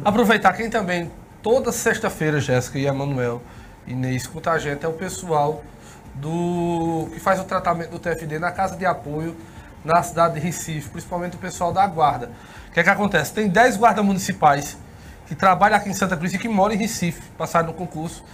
aproveitar 0.05 0.53
quem 0.55 0.71
também, 0.71 1.11
toda 1.43 1.73
sexta-feira, 1.73 2.41
Jéssica 2.41 2.79
e 2.79 2.87
Emanuel 2.87 3.43
Ney, 3.87 4.17
escuta 4.17 4.51
a 4.51 4.59
gente, 4.59 4.85
é 4.85 4.89
o 4.89 4.93
pessoal 4.93 5.63
do 6.15 7.09
que 7.13 7.21
faz 7.21 7.39
o 7.39 7.45
tratamento 7.45 7.91
do 7.91 7.99
TFD 7.99 8.39
na 8.39 8.51
casa 8.51 8.77
de 8.77 8.85
apoio 8.85 9.37
na 9.85 10.03
cidade 10.03 10.35
de 10.35 10.41
Recife, 10.41 10.89
principalmente 10.89 11.37
o 11.37 11.39
pessoal 11.39 11.73
da 11.73 11.87
guarda. 11.87 12.31
O 12.69 12.73
que 12.73 12.81
é 12.81 12.83
que 12.83 12.91
acontece? 12.91 13.33
Tem 13.33 13.49
10 13.49 13.77
guardas 13.77 14.05
municipais 14.05 14.77
que 15.27 15.35
trabalha 15.35 15.77
aqui 15.77 15.89
em 15.89 15.95
Santa 15.95 16.17
Cruz 16.17 16.35
e 16.35 16.39
que 16.39 16.49
mora 16.49 16.75
em 16.75 16.77
Recife, 16.77 17.23
passaram 17.39 17.69
no 17.69 17.75
concurso. 17.75 18.25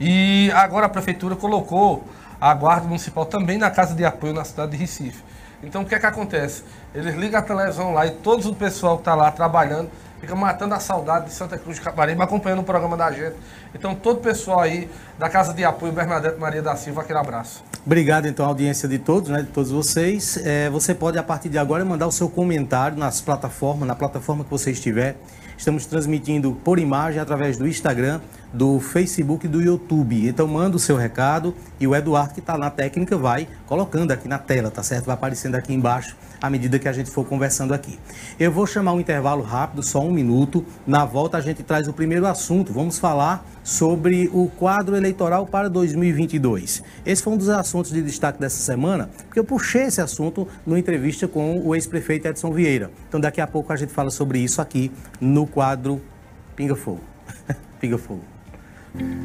E 0.00 0.50
agora 0.54 0.86
a 0.86 0.88
prefeitura 0.88 1.36
colocou 1.36 2.04
a 2.40 2.54
Guarda 2.54 2.86
Municipal 2.86 3.26
também 3.26 3.58
na 3.58 3.70
casa 3.70 3.94
de 3.94 4.04
apoio 4.04 4.32
na 4.32 4.44
cidade 4.44 4.72
de 4.72 4.78
Recife. 4.78 5.22
Então 5.62 5.82
o 5.82 5.86
que 5.86 5.94
é 5.94 5.98
que 5.98 6.06
acontece? 6.06 6.64
Eles 6.94 7.14
ligam 7.14 7.38
a 7.38 7.42
televisão 7.42 7.92
lá 7.92 8.06
e 8.06 8.10
todo 8.10 8.50
o 8.50 8.54
pessoal 8.54 8.96
que 8.96 9.02
está 9.02 9.14
lá 9.14 9.30
trabalhando 9.30 9.90
fica 10.22 10.36
matando 10.36 10.72
a 10.72 10.78
saudade 10.78 11.26
de 11.26 11.32
Santa 11.32 11.58
Cruz 11.58 11.78
de 11.78 11.82
Caparibe, 11.82 12.22
acompanhando 12.22 12.60
o 12.60 12.64
programa 12.64 12.96
da 12.96 13.10
gente. 13.10 13.34
Então 13.74 13.92
todo 13.92 14.18
o 14.18 14.20
pessoal 14.20 14.60
aí 14.60 14.88
da 15.18 15.28
Casa 15.28 15.52
de 15.52 15.64
Apoio 15.64 15.92
Bernadette 15.92 16.38
Maria 16.38 16.62
da 16.62 16.76
Silva, 16.76 17.02
aquele 17.02 17.18
abraço. 17.18 17.64
Obrigado 17.84 18.28
então 18.28 18.46
à 18.46 18.48
audiência 18.48 18.88
de 18.88 19.00
todos, 19.00 19.30
né, 19.30 19.42
de 19.42 19.48
todos 19.48 19.72
vocês. 19.72 20.38
É, 20.44 20.70
você 20.70 20.94
pode 20.94 21.18
a 21.18 21.24
partir 21.24 21.48
de 21.48 21.58
agora 21.58 21.84
mandar 21.84 22.06
o 22.06 22.12
seu 22.12 22.28
comentário 22.28 22.96
nas 22.96 23.20
plataformas, 23.20 23.88
na 23.88 23.96
plataforma 23.96 24.44
que 24.44 24.50
você 24.50 24.70
estiver 24.70 25.16
Estamos 25.62 25.86
transmitindo 25.86 26.58
por 26.64 26.76
imagem 26.78 27.20
através 27.20 27.56
do 27.56 27.68
Instagram, 27.68 28.20
do 28.52 28.80
Facebook 28.80 29.46
e 29.46 29.48
do 29.48 29.62
YouTube. 29.62 30.28
Então 30.28 30.46
manda 30.46 30.76
o 30.76 30.80
seu 30.80 30.96
recado 30.96 31.54
e 31.80 31.86
o 31.86 31.94
Eduardo 31.94 32.34
que 32.34 32.40
está 32.40 32.58
na 32.58 32.70
técnica 32.70 33.16
vai 33.16 33.48
colocando 33.66 34.10
aqui 34.10 34.28
na 34.28 34.38
tela, 34.38 34.70
tá 34.70 34.82
certo? 34.82 35.06
Vai 35.06 35.14
aparecendo 35.14 35.54
aqui 35.54 35.72
embaixo 35.72 36.16
à 36.40 36.50
medida 36.50 36.78
que 36.78 36.88
a 36.88 36.92
gente 36.92 37.10
for 37.10 37.24
conversando 37.24 37.72
aqui. 37.72 37.98
Eu 38.38 38.50
vou 38.50 38.66
chamar 38.66 38.92
um 38.92 39.00
intervalo 39.00 39.42
rápido, 39.42 39.82
só 39.82 40.00
um 40.00 40.10
minuto. 40.10 40.64
Na 40.86 41.04
volta 41.04 41.38
a 41.38 41.40
gente 41.40 41.62
traz 41.62 41.86
o 41.86 41.92
primeiro 41.92 42.26
assunto. 42.26 42.72
Vamos 42.72 42.98
falar 42.98 43.46
sobre 43.62 44.28
o 44.32 44.48
quadro 44.48 44.96
eleitoral 44.96 45.46
para 45.46 45.70
2022. 45.70 46.82
Esse 47.06 47.22
foi 47.22 47.32
um 47.32 47.36
dos 47.36 47.48
assuntos 47.48 47.92
de 47.92 48.02
destaque 48.02 48.40
dessa 48.40 48.60
semana, 48.60 49.08
porque 49.26 49.38
eu 49.38 49.44
puxei 49.44 49.82
esse 49.82 50.00
assunto 50.00 50.48
numa 50.66 50.78
entrevista 50.78 51.28
com 51.28 51.60
o 51.64 51.74
ex-prefeito 51.74 52.26
Edson 52.26 52.52
Vieira. 52.52 52.90
Então 53.08 53.20
daqui 53.20 53.40
a 53.40 53.46
pouco 53.46 53.72
a 53.72 53.76
gente 53.76 53.92
fala 53.92 54.10
sobre 54.10 54.40
isso 54.40 54.60
aqui 54.60 54.90
no 55.20 55.46
quadro 55.46 56.00
Pinga 56.56 56.74
Fogo. 56.74 57.00
Pinga 57.80 57.98
Fogo. 57.98 58.31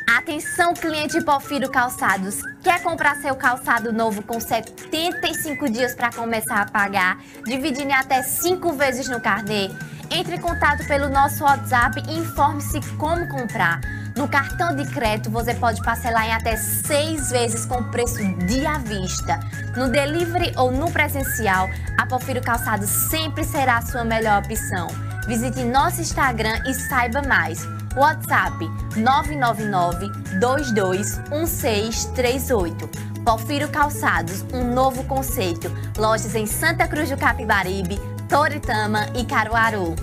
Atenção, 0.08 0.72
cliente 0.72 1.20
Porfiro 1.20 1.68
Calçados. 1.68 2.40
Quer 2.62 2.80
comprar 2.80 3.16
seu 3.16 3.34
calçado 3.34 3.92
novo 3.92 4.22
com 4.22 4.38
75 4.38 5.68
dias 5.68 5.96
para 5.96 6.12
começar 6.12 6.60
a 6.60 6.66
pagar, 6.66 7.18
dividindo 7.44 7.90
em 7.90 7.94
até 7.94 8.22
5 8.22 8.72
vezes 8.72 9.08
no 9.08 9.20
carnê? 9.20 9.68
Entre 10.08 10.36
em 10.36 10.40
contato 10.40 10.86
pelo 10.86 11.08
nosso 11.08 11.42
WhatsApp 11.42 12.00
e 12.08 12.18
informe-se 12.18 12.80
como 12.96 13.28
comprar. 13.28 13.80
No 14.16 14.28
cartão 14.28 14.76
de 14.76 14.88
crédito 14.92 15.28
você 15.28 15.52
pode 15.54 15.82
parcelar 15.82 16.24
em 16.24 16.32
até 16.32 16.56
6 16.56 17.32
vezes 17.32 17.66
com 17.66 17.82
preço 17.90 18.22
de 18.46 18.64
à 18.64 18.78
vista. 18.78 19.40
No 19.76 19.88
delivery 19.88 20.54
ou 20.56 20.70
no 20.70 20.90
presencial, 20.90 21.68
a 21.98 22.06
Porfiro 22.06 22.40
Calçados 22.40 22.88
sempre 22.88 23.42
será 23.42 23.78
a 23.78 23.82
sua 23.82 24.04
melhor 24.04 24.40
opção. 24.40 24.86
Visite 25.26 25.64
nosso 25.64 26.00
Instagram 26.00 26.62
e 26.64 26.72
saiba 26.72 27.22
mais. 27.22 27.75
WhatsApp 27.96 28.68
999 28.96 30.08
221638. 30.38 32.90
Porfiro 33.24 33.68
Calçados, 33.68 34.44
um 34.52 34.74
novo 34.74 35.02
conceito. 35.04 35.72
Lojas 35.96 36.34
em 36.34 36.44
Santa 36.44 36.86
Cruz 36.86 37.08
do 37.08 37.16
Capibaribe, 37.16 37.98
Toritama 38.28 39.06
e 39.16 39.24
Caruaru. 39.24 39.96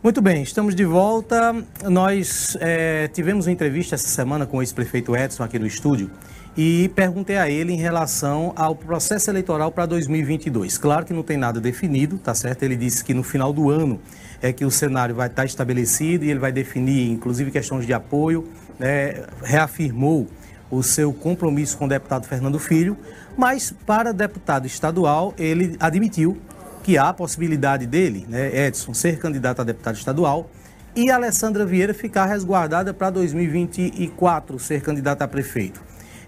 Muito 0.00 0.22
bem, 0.22 0.42
estamos 0.42 0.76
de 0.76 0.84
volta. 0.84 1.52
Nós 1.82 2.56
é, 2.60 3.08
tivemos 3.08 3.46
uma 3.46 3.52
entrevista 3.52 3.96
essa 3.96 4.06
semana 4.06 4.46
com 4.46 4.58
o 4.58 4.62
ex-prefeito 4.62 5.16
Edson 5.16 5.42
aqui 5.42 5.58
no 5.58 5.66
estúdio 5.66 6.08
e 6.56 6.88
perguntei 6.94 7.36
a 7.36 7.50
ele 7.50 7.72
em 7.72 7.78
relação 7.78 8.52
ao 8.54 8.76
processo 8.76 9.28
eleitoral 9.28 9.72
para 9.72 9.86
2022. 9.86 10.78
Claro 10.78 11.04
que 11.04 11.12
não 11.12 11.24
tem 11.24 11.36
nada 11.36 11.60
definido, 11.60 12.16
tá 12.16 12.32
certo? 12.32 12.62
Ele 12.62 12.76
disse 12.76 13.02
que 13.02 13.12
no 13.12 13.24
final 13.24 13.52
do 13.52 13.70
ano 13.70 14.00
é 14.44 14.52
que 14.52 14.62
o 14.62 14.70
cenário 14.70 15.14
vai 15.14 15.26
estar 15.26 15.46
estabelecido 15.46 16.22
e 16.22 16.30
ele 16.30 16.38
vai 16.38 16.52
definir, 16.52 17.10
inclusive, 17.10 17.50
questões 17.50 17.86
de 17.86 17.94
apoio. 17.94 18.46
Né? 18.78 19.24
Reafirmou 19.42 20.28
o 20.70 20.82
seu 20.82 21.14
compromisso 21.14 21.78
com 21.78 21.86
o 21.86 21.88
deputado 21.88 22.26
Fernando 22.26 22.58
Filho, 22.58 22.94
mas 23.38 23.72
para 23.86 24.12
deputado 24.12 24.66
estadual 24.66 25.32
ele 25.38 25.76
admitiu 25.80 26.36
que 26.82 26.98
há 26.98 27.08
a 27.08 27.14
possibilidade 27.14 27.86
dele, 27.86 28.26
né, 28.28 28.66
Edson, 28.66 28.92
ser 28.92 29.18
candidato 29.18 29.62
a 29.62 29.64
deputado 29.64 29.94
estadual 29.94 30.50
e 30.94 31.10
Alessandra 31.10 31.64
Vieira 31.64 31.94
ficar 31.94 32.26
resguardada 32.26 32.92
para 32.92 33.08
2024 33.08 34.58
ser 34.58 34.82
candidata 34.82 35.24
a 35.24 35.28
prefeito. 35.28 35.80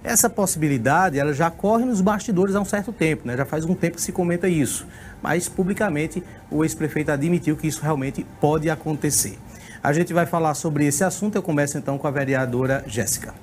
Essa 0.02 0.30
possibilidade 0.30 1.18
ela 1.18 1.34
já 1.34 1.50
corre 1.50 1.84
nos 1.84 2.00
bastidores 2.00 2.54
há 2.54 2.60
um 2.60 2.64
certo 2.64 2.92
tempo, 2.92 3.26
né? 3.26 3.36
já 3.36 3.44
faz 3.44 3.64
um 3.64 3.74
tempo 3.74 3.96
que 3.96 4.02
se 4.02 4.12
comenta 4.12 4.48
isso, 4.48 4.86
mas 5.22 5.48
publicamente 5.48 6.22
o 6.50 6.64
ex-prefeito 6.64 7.10
admitiu 7.10 7.56
que 7.56 7.66
isso 7.66 7.82
realmente 7.82 8.24
pode 8.40 8.70
acontecer. 8.70 9.38
A 9.82 9.92
gente 9.92 10.12
vai 10.12 10.26
falar 10.26 10.54
sobre 10.54 10.86
esse 10.86 11.04
assunto, 11.04 11.36
eu 11.36 11.42
começo 11.42 11.78
então 11.78 11.96
com 11.98 12.06
a 12.06 12.10
vereadora 12.10 12.84
Jéssica. 12.86 13.34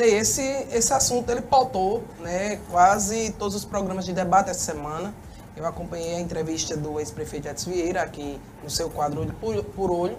Esse, 0.00 0.42
esse 0.72 0.92
assunto 0.92 1.30
ele 1.30 1.42
pautou 1.42 2.04
né, 2.20 2.58
quase 2.70 3.30
todos 3.32 3.54
os 3.54 3.64
programas 3.64 4.06
de 4.06 4.12
debate 4.12 4.48
essa 4.48 4.72
semana. 4.72 5.12
Eu 5.54 5.66
acompanhei 5.66 6.14
a 6.14 6.20
entrevista 6.20 6.76
do 6.76 6.98
ex-prefeito 6.98 7.48
Edson 7.48 7.70
Vieira 7.70 8.02
aqui 8.02 8.40
no 8.64 8.70
seu 8.70 8.88
quadro 8.88 9.20
Olho 9.20 9.34
por, 9.34 9.64
por 9.64 9.90
Olho. 9.90 10.16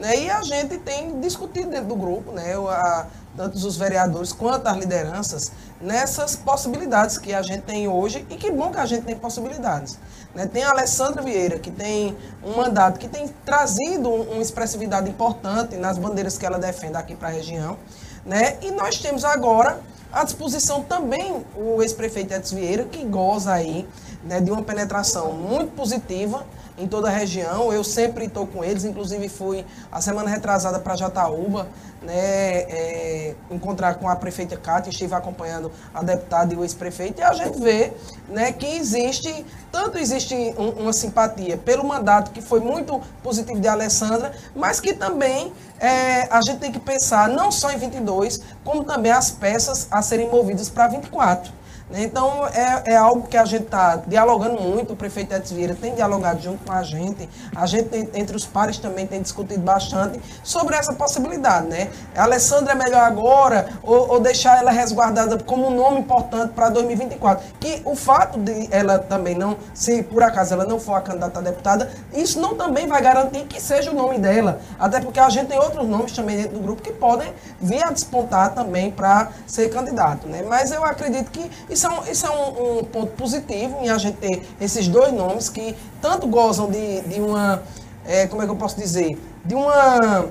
Né, 0.00 0.18
e 0.18 0.30
a 0.30 0.40
gente 0.40 0.78
tem 0.78 1.20
discutido 1.20 1.68
dentro 1.68 1.88
do 1.88 1.94
grupo, 1.94 2.32
né, 2.32 2.54
a, 2.54 3.06
tanto 3.36 3.58
os 3.58 3.76
vereadores 3.76 4.32
quanto 4.32 4.66
as 4.66 4.74
lideranças, 4.74 5.52
nessas 5.78 6.34
possibilidades 6.34 7.18
que 7.18 7.34
a 7.34 7.42
gente 7.42 7.64
tem 7.64 7.86
hoje 7.86 8.26
e 8.30 8.36
que 8.36 8.50
bom 8.50 8.70
que 8.70 8.78
a 8.78 8.86
gente 8.86 9.04
tem 9.04 9.14
possibilidades. 9.14 9.98
Né? 10.34 10.46
Tem 10.46 10.62
a 10.62 10.70
Alessandra 10.70 11.22
Vieira, 11.22 11.58
que 11.58 11.70
tem 11.70 12.16
um 12.42 12.56
mandato 12.56 12.98
que 12.98 13.08
tem 13.08 13.28
trazido 13.44 14.08
uma 14.08 14.40
expressividade 14.40 15.10
importante 15.10 15.76
nas 15.76 15.98
bandeiras 15.98 16.38
que 16.38 16.46
ela 16.46 16.58
defende 16.58 16.96
aqui 16.96 17.14
para 17.14 17.28
a 17.28 17.32
região. 17.32 17.76
Né? 18.24 18.56
E 18.62 18.70
nós 18.70 18.96
temos 18.98 19.22
agora 19.22 19.80
à 20.10 20.24
disposição 20.24 20.82
também 20.82 21.44
o 21.54 21.82
ex-prefeito 21.82 22.32
Edson 22.32 22.56
Vieira, 22.56 22.84
que 22.84 23.04
goza 23.04 23.52
aí 23.52 23.86
né, 24.24 24.40
de 24.40 24.50
uma 24.50 24.62
penetração 24.62 25.32
muito 25.32 25.72
positiva 25.72 26.44
em 26.76 26.86
toda 26.86 27.08
a 27.08 27.10
região. 27.10 27.72
Eu 27.72 27.84
sempre 27.84 28.26
estou 28.26 28.46
com 28.46 28.64
eles, 28.64 28.84
inclusive 28.84 29.28
fui 29.28 29.64
a 29.90 30.00
semana 30.00 30.28
retrasada 30.28 30.78
para 30.78 30.96
Jataúba, 30.96 31.68
né, 32.02 32.62
é, 32.62 33.34
encontrar 33.50 33.94
com 33.94 34.08
a 34.08 34.16
prefeita 34.16 34.56
Cátia, 34.56 34.90
estive 34.90 35.14
acompanhando 35.14 35.70
a 35.94 36.02
deputada 36.02 36.54
e 36.54 36.56
o 36.56 36.62
ex-prefeito, 36.62 37.20
e 37.20 37.22
a 37.22 37.32
gente 37.34 37.60
vê 37.60 37.92
né, 38.28 38.52
que 38.52 38.66
existe, 38.66 39.44
tanto 39.70 39.98
existe 39.98 40.34
um, 40.56 40.82
uma 40.82 40.92
simpatia 40.92 41.58
pelo 41.58 41.84
mandato 41.84 42.30
que 42.30 42.40
foi 42.40 42.60
muito 42.60 43.00
positivo 43.22 43.60
de 43.60 43.68
Alessandra, 43.68 44.32
mas 44.54 44.80
que 44.80 44.94
também 44.94 45.52
é, 45.78 46.22
a 46.30 46.40
gente 46.40 46.58
tem 46.58 46.72
que 46.72 46.80
pensar 46.80 47.28
não 47.28 47.52
só 47.52 47.70
em 47.70 47.76
22, 47.76 48.40
como 48.64 48.84
também 48.84 49.12
as 49.12 49.30
peças 49.30 49.86
a 49.90 50.00
serem 50.00 50.30
movidas 50.30 50.70
para 50.70 50.88
24. 50.88 51.59
Então, 51.92 52.46
é, 52.46 52.92
é 52.92 52.96
algo 52.96 53.26
que 53.26 53.36
a 53.36 53.44
gente 53.44 53.64
está 53.64 53.96
dialogando 54.06 54.60
muito, 54.60 54.92
o 54.92 54.96
prefeito 54.96 55.34
Edson 55.34 55.56
Vieira 55.56 55.74
tem 55.74 55.94
dialogado 55.94 56.40
junto 56.40 56.64
com 56.64 56.72
a 56.72 56.82
gente, 56.82 57.28
a 57.54 57.66
gente, 57.66 57.88
tem, 57.88 58.08
entre 58.14 58.36
os 58.36 58.46
pares, 58.46 58.78
também 58.78 59.06
tem 59.06 59.20
discutido 59.20 59.60
bastante 59.60 60.20
sobre 60.42 60.76
essa 60.76 60.92
possibilidade, 60.92 61.66
né? 61.66 61.90
A 62.14 62.22
Alessandra 62.22 62.72
é 62.72 62.76
melhor 62.76 63.02
agora 63.02 63.68
ou, 63.82 64.12
ou 64.12 64.20
deixar 64.20 64.58
ela 64.58 64.70
resguardada 64.70 65.36
como 65.42 65.66
um 65.66 65.74
nome 65.74 66.00
importante 66.00 66.52
para 66.52 66.68
2024? 66.68 67.44
Que 67.58 67.82
o 67.84 67.96
fato 67.96 68.38
de 68.38 68.68
ela 68.70 68.98
também 68.98 69.34
não, 69.34 69.56
se 69.74 70.02
por 70.02 70.22
acaso 70.22 70.54
ela 70.54 70.64
não 70.64 70.78
for 70.78 70.94
a 70.94 71.00
candidata 71.00 71.40
a 71.40 71.42
deputada, 71.42 71.90
isso 72.12 72.40
não 72.40 72.56
também 72.56 72.86
vai 72.86 73.02
garantir 73.02 73.44
que 73.46 73.60
seja 73.60 73.90
o 73.90 73.94
nome 73.94 74.18
dela, 74.18 74.60
até 74.78 75.00
porque 75.00 75.18
a 75.18 75.28
gente 75.28 75.48
tem 75.48 75.58
outros 75.58 75.86
nomes 75.88 76.12
também 76.12 76.36
dentro 76.36 76.52
do 76.52 76.60
grupo 76.60 76.82
que 76.82 76.92
podem 76.92 77.32
vir 77.60 77.82
a 77.82 77.90
despontar 77.90 78.54
também 78.54 78.90
para 78.90 79.30
ser 79.46 79.68
candidato, 79.70 80.28
né? 80.28 80.44
Mas 80.48 80.70
eu 80.70 80.84
acredito 80.84 81.30
que 81.30 81.50
isso 81.80 81.86
é, 81.86 81.90
um, 81.90 82.12
isso 82.12 82.26
é 82.26 82.30
um, 82.30 82.78
um, 82.80 82.84
ponto 82.84 83.12
positivo 83.12 83.78
em 83.80 83.88
a 83.88 83.96
gente 83.96 84.18
ter 84.18 84.42
esses 84.60 84.86
dois 84.86 85.12
nomes 85.12 85.48
que 85.48 85.74
tanto 86.00 86.26
gozam 86.26 86.70
de, 86.70 87.00
de 87.02 87.20
uma, 87.20 87.62
é, 88.04 88.26
como 88.26 88.42
é 88.42 88.44
que 88.44 88.50
eu 88.50 88.56
posso 88.56 88.76
dizer, 88.76 89.18
de 89.44 89.54
uma 89.54 90.26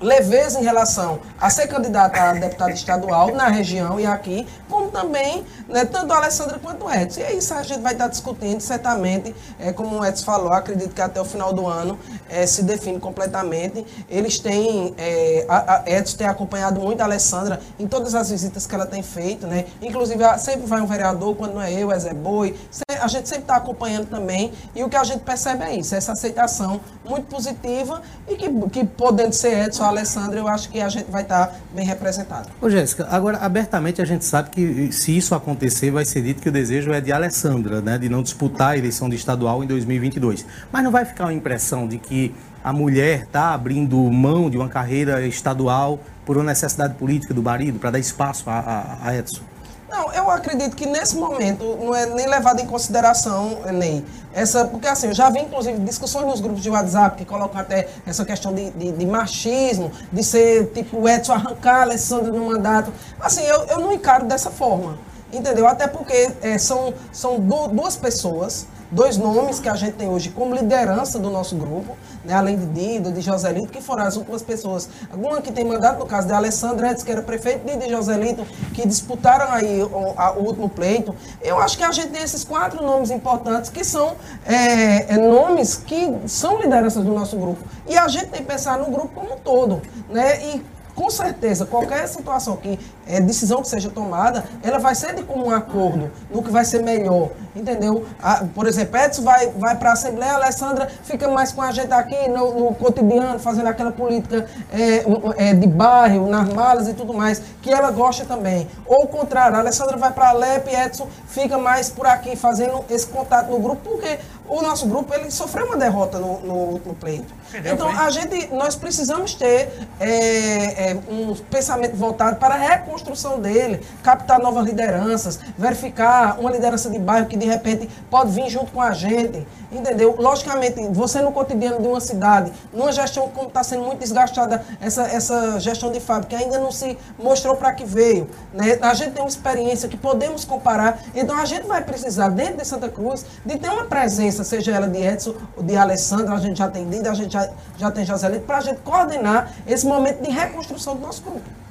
leveza 0.00 0.60
em 0.60 0.64
relação 0.64 1.20
a 1.40 1.50
ser 1.50 1.66
candidata 1.66 2.20
a 2.20 2.32
deputado 2.32 2.70
estadual 2.70 3.34
na 3.34 3.48
região 3.48 3.98
e 3.98 4.06
aqui, 4.06 4.46
como 4.68 4.90
também, 4.90 5.44
né, 5.68 5.84
tanto 5.84 6.12
a 6.12 6.16
Alessandra 6.16 6.58
quanto 6.58 6.84
o 6.84 6.92
Edson. 6.92 7.20
E 7.20 7.22
é 7.24 7.32
isso 7.34 7.52
a 7.54 7.62
gente 7.62 7.80
vai 7.80 7.92
estar 7.92 8.08
discutindo, 8.08 8.60
certamente, 8.60 9.34
é, 9.58 9.72
como 9.72 9.98
o 9.98 10.04
Edson 10.04 10.24
falou, 10.24 10.52
acredito 10.52 10.94
que 10.94 11.00
até 11.00 11.20
o 11.20 11.24
final 11.24 11.52
do 11.52 11.66
ano 11.66 11.98
é, 12.28 12.46
se 12.46 12.62
define 12.62 13.00
completamente. 13.00 13.84
Eles 14.08 14.38
têm, 14.38 14.94
é, 14.96 15.46
a, 15.48 15.82
a 15.82 15.90
Edson 15.90 16.16
tem 16.16 16.26
acompanhado 16.26 16.80
muito 16.80 17.00
a 17.00 17.04
Alessandra 17.04 17.60
em 17.78 17.86
todas 17.86 18.14
as 18.14 18.30
visitas 18.30 18.66
que 18.66 18.74
ela 18.74 18.86
tem 18.86 19.02
feito, 19.02 19.46
né? 19.46 19.66
Inclusive, 19.82 20.22
sempre 20.38 20.66
vai 20.66 20.80
um 20.80 20.86
vereador, 20.86 21.34
quando 21.34 21.54
não 21.54 21.62
é 21.62 21.72
eu, 21.72 21.90
é 21.90 21.98
Zé 21.98 22.14
Boi, 22.14 22.56
a 23.00 23.08
gente 23.08 23.28
sempre 23.28 23.44
está 23.44 23.56
acompanhando 23.56 24.06
também, 24.06 24.52
e 24.74 24.82
o 24.82 24.88
que 24.88 24.96
a 24.96 25.04
gente 25.04 25.20
percebe 25.20 25.64
é 25.64 25.76
isso, 25.76 25.94
essa 25.94 26.12
aceitação 26.12 26.80
muito 27.04 27.26
positiva 27.26 28.02
e 28.28 28.36
que, 28.36 28.48
que 28.70 28.84
podendo 28.84 29.32
ser 29.32 29.66
Edson 29.66 29.87
Alessandra, 29.88 30.38
eu 30.38 30.48
acho 30.48 30.68
que 30.68 30.80
a 30.80 30.88
gente 30.88 31.10
vai 31.10 31.22
estar 31.22 31.54
bem 31.74 31.84
representado. 31.84 32.48
Ô 32.60 32.68
Jéssica, 32.68 33.06
agora 33.10 33.38
abertamente 33.38 34.00
a 34.00 34.04
gente 34.04 34.24
sabe 34.24 34.50
que 34.50 34.92
se 34.92 35.16
isso 35.16 35.34
acontecer, 35.34 35.90
vai 35.90 36.04
ser 36.04 36.22
dito 36.22 36.42
que 36.42 36.48
o 36.48 36.52
desejo 36.52 36.92
é 36.92 37.00
de 37.00 37.12
Alessandra, 37.12 37.80
né, 37.80 37.98
de 37.98 38.08
não 38.08 38.22
disputar 38.22 38.70
a 38.70 38.78
eleição 38.78 39.08
de 39.08 39.16
estadual 39.16 39.62
em 39.64 39.66
2022. 39.66 40.44
Mas 40.70 40.84
não 40.84 40.90
vai 40.90 41.04
ficar 41.04 41.24
uma 41.24 41.34
impressão 41.34 41.86
de 41.86 41.98
que 41.98 42.34
a 42.62 42.72
mulher 42.72 43.22
está 43.22 43.54
abrindo 43.54 43.96
mão 44.10 44.50
de 44.50 44.56
uma 44.56 44.68
carreira 44.68 45.26
estadual 45.26 46.00
por 46.26 46.36
uma 46.36 46.44
necessidade 46.44 46.94
política 46.94 47.32
do 47.32 47.42
marido, 47.42 47.78
para 47.78 47.92
dar 47.92 47.98
espaço 47.98 48.50
a, 48.50 48.58
a, 48.58 49.08
a 49.08 49.16
Edson? 49.16 49.42
Não, 49.88 50.12
eu 50.12 50.30
acredito 50.30 50.76
que 50.76 50.84
nesse 50.84 51.16
momento 51.16 51.64
não 51.82 51.94
é 51.94 52.04
nem 52.04 52.26
levado 52.26 52.60
em 52.60 52.66
consideração, 52.66 53.60
Ney. 53.72 54.04
Essa, 54.34 54.66
porque 54.66 54.86
assim, 54.86 55.06
eu 55.08 55.14
já 55.14 55.30
vi 55.30 55.40
inclusive 55.40 55.78
discussões 55.78 56.26
nos 56.26 56.40
grupos 56.40 56.62
de 56.62 56.68
WhatsApp 56.68 57.16
que 57.16 57.24
colocam 57.24 57.58
até 57.58 57.88
essa 58.06 58.22
questão 58.24 58.52
de, 58.54 58.70
de, 58.72 58.92
de 58.92 59.06
machismo, 59.06 59.90
de 60.12 60.22
ser 60.22 60.66
tipo 60.74 61.08
Edson 61.08 61.32
arrancar 61.32 61.76
a 61.76 61.82
Alessandra 61.82 62.30
no 62.30 62.46
mandato. 62.48 62.92
Assim, 63.18 63.42
eu, 63.44 63.64
eu 63.64 63.80
não 63.80 63.92
encaro 63.92 64.26
dessa 64.26 64.50
forma. 64.50 64.98
Entendeu? 65.32 65.66
Até 65.66 65.86
porque 65.86 66.32
é, 66.42 66.56
são, 66.58 66.92
são 67.12 67.38
du- 67.40 67.68
duas 67.68 67.96
pessoas, 67.96 68.66
dois 68.90 69.16
nomes 69.16 69.60
que 69.60 69.68
a 69.68 69.74
gente 69.74 69.94
tem 69.94 70.08
hoje 70.08 70.30
como 70.30 70.54
liderança 70.54 71.18
do 71.18 71.30
nosso 71.30 71.56
grupo, 71.56 71.96
né? 72.24 72.34
além 72.34 72.56
de 72.56 72.66
Dido, 72.66 73.12
de 73.12 73.20
Joselito, 73.20 73.68
que 73.68 73.80
foram 73.82 74.04
as 74.04 74.16
últimas 74.16 74.42
pessoas. 74.42 74.88
Alguma 75.10 75.40
que 75.42 75.52
tem 75.52 75.64
mandato, 75.64 75.98
no 75.98 76.06
caso 76.06 76.26
de 76.26 76.32
Alessandra 76.32 76.90
Edson, 76.90 77.04
que 77.04 77.12
era 77.12 77.22
prefeito, 77.22 77.62
e 77.68 77.90
Joselito, 77.90 78.44
que 78.72 78.86
disputaram 78.86 79.52
aí 79.52 79.82
o, 79.82 80.14
a- 80.16 80.32
o 80.32 80.44
último 80.46 80.68
pleito. 80.68 81.14
Eu 81.42 81.58
acho 81.58 81.76
que 81.76 81.84
a 81.84 81.92
gente 81.92 82.08
tem 82.08 82.22
esses 82.22 82.44
quatro 82.44 82.82
nomes 82.84 83.10
importantes 83.10 83.70
que 83.70 83.84
são 83.84 84.16
é, 84.46 85.14
é, 85.14 85.16
nomes 85.18 85.76
que 85.76 86.14
são 86.26 86.60
lideranças 86.60 87.04
do 87.04 87.12
nosso 87.12 87.36
grupo. 87.36 87.58
E 87.86 87.96
a 87.96 88.08
gente 88.08 88.26
tem 88.26 88.40
que 88.40 88.46
pensar 88.46 88.78
no 88.78 88.86
grupo 88.86 89.08
como 89.14 89.34
um 89.34 89.38
todo. 89.38 89.82
Né? 90.08 90.40
E 90.54 90.62
com 90.94 91.10
certeza, 91.10 91.64
qualquer 91.64 92.08
situação 92.08 92.56
que 92.56 92.76
é, 93.08 93.20
decisão 93.20 93.62
que 93.62 93.68
seja 93.68 93.88
tomada, 93.90 94.44
ela 94.62 94.78
vai 94.78 94.94
ser 94.94 95.14
de 95.14 95.22
comum 95.22 95.50
acordo 95.50 96.10
no 96.30 96.42
que 96.42 96.50
vai 96.50 96.64
ser 96.64 96.82
melhor, 96.82 97.30
entendeu? 97.54 98.06
A- 98.22 98.44
por 98.54 98.66
exemplo, 98.66 98.96
Edson 98.98 99.22
vai, 99.22 99.48
vai 99.50 99.76
para 99.76 99.90
a 99.90 99.92
Assembleia, 99.92 100.32
a 100.32 100.36
Alessandra 100.36 100.88
fica 101.04 101.28
mais 101.28 101.52
com 101.52 101.62
a 101.62 101.72
gente 101.72 101.92
aqui 101.92 102.28
no, 102.28 102.54
no 102.54 102.74
cotidiano, 102.74 103.38
fazendo 103.38 103.66
aquela 103.68 103.90
política 103.92 104.46
é, 104.72 105.48
é, 105.50 105.54
de 105.54 105.66
bairro, 105.66 106.28
nas 106.28 106.48
malas 106.48 106.88
e 106.88 106.94
tudo 106.94 107.12
mais, 107.14 107.42
que 107.62 107.72
ela 107.72 107.90
gosta 107.90 108.24
também. 108.24 108.68
Ou 108.86 109.04
o 109.04 109.06
contrário, 109.08 109.56
a 109.56 109.60
Alessandra 109.60 109.96
vai 109.96 110.12
para 110.12 110.28
a 110.28 110.32
LEP 110.32 110.68
e 110.70 110.76
Edson 110.76 111.08
fica 111.26 111.56
mais 111.58 111.88
por 111.88 112.06
aqui 112.06 112.36
fazendo 112.36 112.84
esse 112.90 113.06
contato 113.06 113.50
no 113.50 113.58
grupo, 113.58 113.80
porque 113.90 114.18
o 114.48 114.62
nosso 114.62 114.86
grupo 114.86 115.12
ele 115.14 115.30
sofreu 115.30 115.66
uma 115.66 115.76
derrota 115.76 116.18
no, 116.18 116.40
no 116.40 116.54
último 116.54 116.94
pleito. 116.94 117.32
Então, 117.64 117.88
a 117.88 118.10
gente, 118.10 118.48
nós 118.54 118.74
precisamos 118.76 119.34
ter 119.34 119.70
é, 120.00 120.90
é, 120.92 120.96
um 121.10 121.34
pensamento 121.50 121.94
voltado 121.96 122.36
para 122.36 122.54
a 122.54 122.58
reconstrução 122.58 122.97
dele, 123.40 123.84
captar 124.02 124.38
novas 124.38 124.64
lideranças, 124.64 125.38
verificar 125.56 126.38
uma 126.40 126.50
liderança 126.50 126.90
de 126.90 126.98
bairro 126.98 127.26
que 127.26 127.36
de 127.36 127.46
repente 127.46 127.88
pode 128.10 128.30
vir 128.32 128.48
junto 128.48 128.72
com 128.72 128.80
a 128.80 128.92
gente, 128.92 129.46
entendeu? 129.70 130.16
Logicamente, 130.18 130.86
você 130.88 131.20
no 131.20 131.32
cotidiano 131.32 131.80
de 131.80 131.88
uma 131.88 132.00
cidade, 132.00 132.52
numa 132.72 132.92
gestão 132.92 133.28
como 133.28 133.48
está 133.48 133.62
sendo 133.62 133.84
muito 133.84 133.98
desgastada 133.98 134.64
essa, 134.80 135.02
essa 135.02 135.60
gestão 135.60 135.90
de 135.90 136.00
fábrica, 136.00 136.36
ainda 136.36 136.58
não 136.58 136.72
se 136.72 136.96
mostrou 137.18 137.56
para 137.56 137.72
que 137.72 137.84
veio, 137.84 138.28
né? 138.52 138.78
A 138.80 138.94
gente 138.94 139.12
tem 139.12 139.22
uma 139.22 139.28
experiência 139.28 139.88
que 139.88 139.96
podemos 139.96 140.44
comparar, 140.44 141.00
então 141.14 141.36
a 141.36 141.44
gente 141.44 141.66
vai 141.66 141.82
precisar, 141.82 142.28
dentro 142.28 142.58
de 142.58 142.64
Santa 142.66 142.88
Cruz, 142.88 143.24
de 143.44 143.58
ter 143.58 143.68
uma 143.68 143.84
presença, 143.84 144.44
seja 144.44 144.72
ela 144.72 144.88
de 144.88 144.98
Edson 144.98 145.34
ou 145.56 145.62
de 145.62 145.76
Alessandra, 145.76 146.34
a 146.34 146.38
gente 146.38 146.58
já 146.58 146.68
tem 146.68 146.88
Dida, 146.88 147.10
a 147.10 147.14
gente 147.14 147.32
já, 147.32 147.48
já 147.76 147.90
tem 147.90 148.04
Joselito, 148.04 148.44
para 148.44 148.58
a 148.58 148.60
gente 148.60 148.80
coordenar 148.80 149.52
esse 149.66 149.86
momento 149.86 150.22
de 150.22 150.30
reconstrução 150.30 150.94
do 150.94 151.02
nosso 151.02 151.22
grupo. 151.22 151.67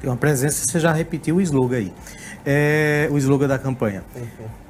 Tem 0.00 0.08
uma 0.08 0.16
presença, 0.16 0.64
você 0.64 0.78
já 0.78 0.92
repetiu 0.92 1.36
o 1.36 1.40
slogan 1.40 1.76
aí. 1.78 1.92
É, 2.46 3.08
o 3.10 3.18
slogan 3.18 3.48
da 3.48 3.58
campanha. 3.58 4.02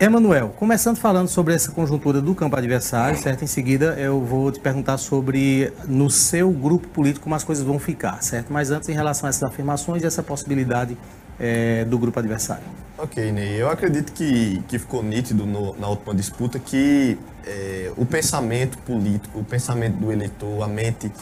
Emanuel, 0.01 0.49
começando 0.57 0.97
falando 0.97 1.29
sobre 1.29 1.55
essa 1.55 1.71
conjuntura 1.71 2.21
do 2.21 2.35
campo 2.35 2.57
adversário, 2.57 3.19
certo? 3.19 3.45
Em 3.45 3.47
seguida 3.47 3.95
eu 3.99 4.21
vou 4.25 4.51
te 4.51 4.59
perguntar 4.59 4.97
sobre 4.97 5.71
no 5.87 6.09
seu 6.09 6.51
grupo 6.51 6.89
político 6.89 7.25
como 7.25 7.35
as 7.35 7.45
coisas 7.45 7.63
vão 7.65 7.79
ficar, 7.79 8.23
certo? 8.23 8.53
Mas 8.53 8.71
antes, 8.71 8.89
em 8.89 8.95
relação 8.95 9.27
a 9.27 9.31
essas 9.31 9.43
afirmações 9.43 10.03
e 10.03 10.07
essa 10.07 10.23
possibilidade 10.23 10.97
é, 11.39 11.85
do 11.85 11.99
grupo 11.99 12.19
adversário. 12.19 12.65
Ok, 12.97 13.31
Ney. 13.31 13.61
Eu 13.61 13.71
acredito 13.71 14.13
que, 14.13 14.61
que 14.67 14.79
ficou 14.79 15.03
nítido 15.03 15.47
no- 15.47 15.77
na 15.79 15.87
última 15.89 16.13
disputa 16.15 16.59
que 16.59 17.17
eh, 17.47 17.93
o 17.97 18.05
pensamento 18.05 18.77
político, 18.79 19.39
o 19.39 19.45
pensamento 19.45 19.95
do 19.99 20.11
eleitor, 20.11 20.65
a 20.65 20.67
mente 20.67 21.13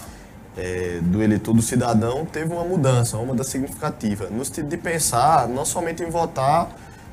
eh, 0.57 1.01
do 1.03 1.23
eleitor, 1.23 1.55
do 1.55 1.63
cidadão, 1.63 2.25
teve 2.25 2.53
uma 2.53 2.65
mudança, 2.65 3.17
uma 3.17 3.27
mudança 3.27 3.51
significativa. 3.51 4.29
No 4.31 4.45
sentido 4.45 4.69
de 4.69 4.77
pensar 4.77 5.49
não 5.49 5.65
somente 5.65 6.03
em 6.03 6.11
votar 6.11 6.69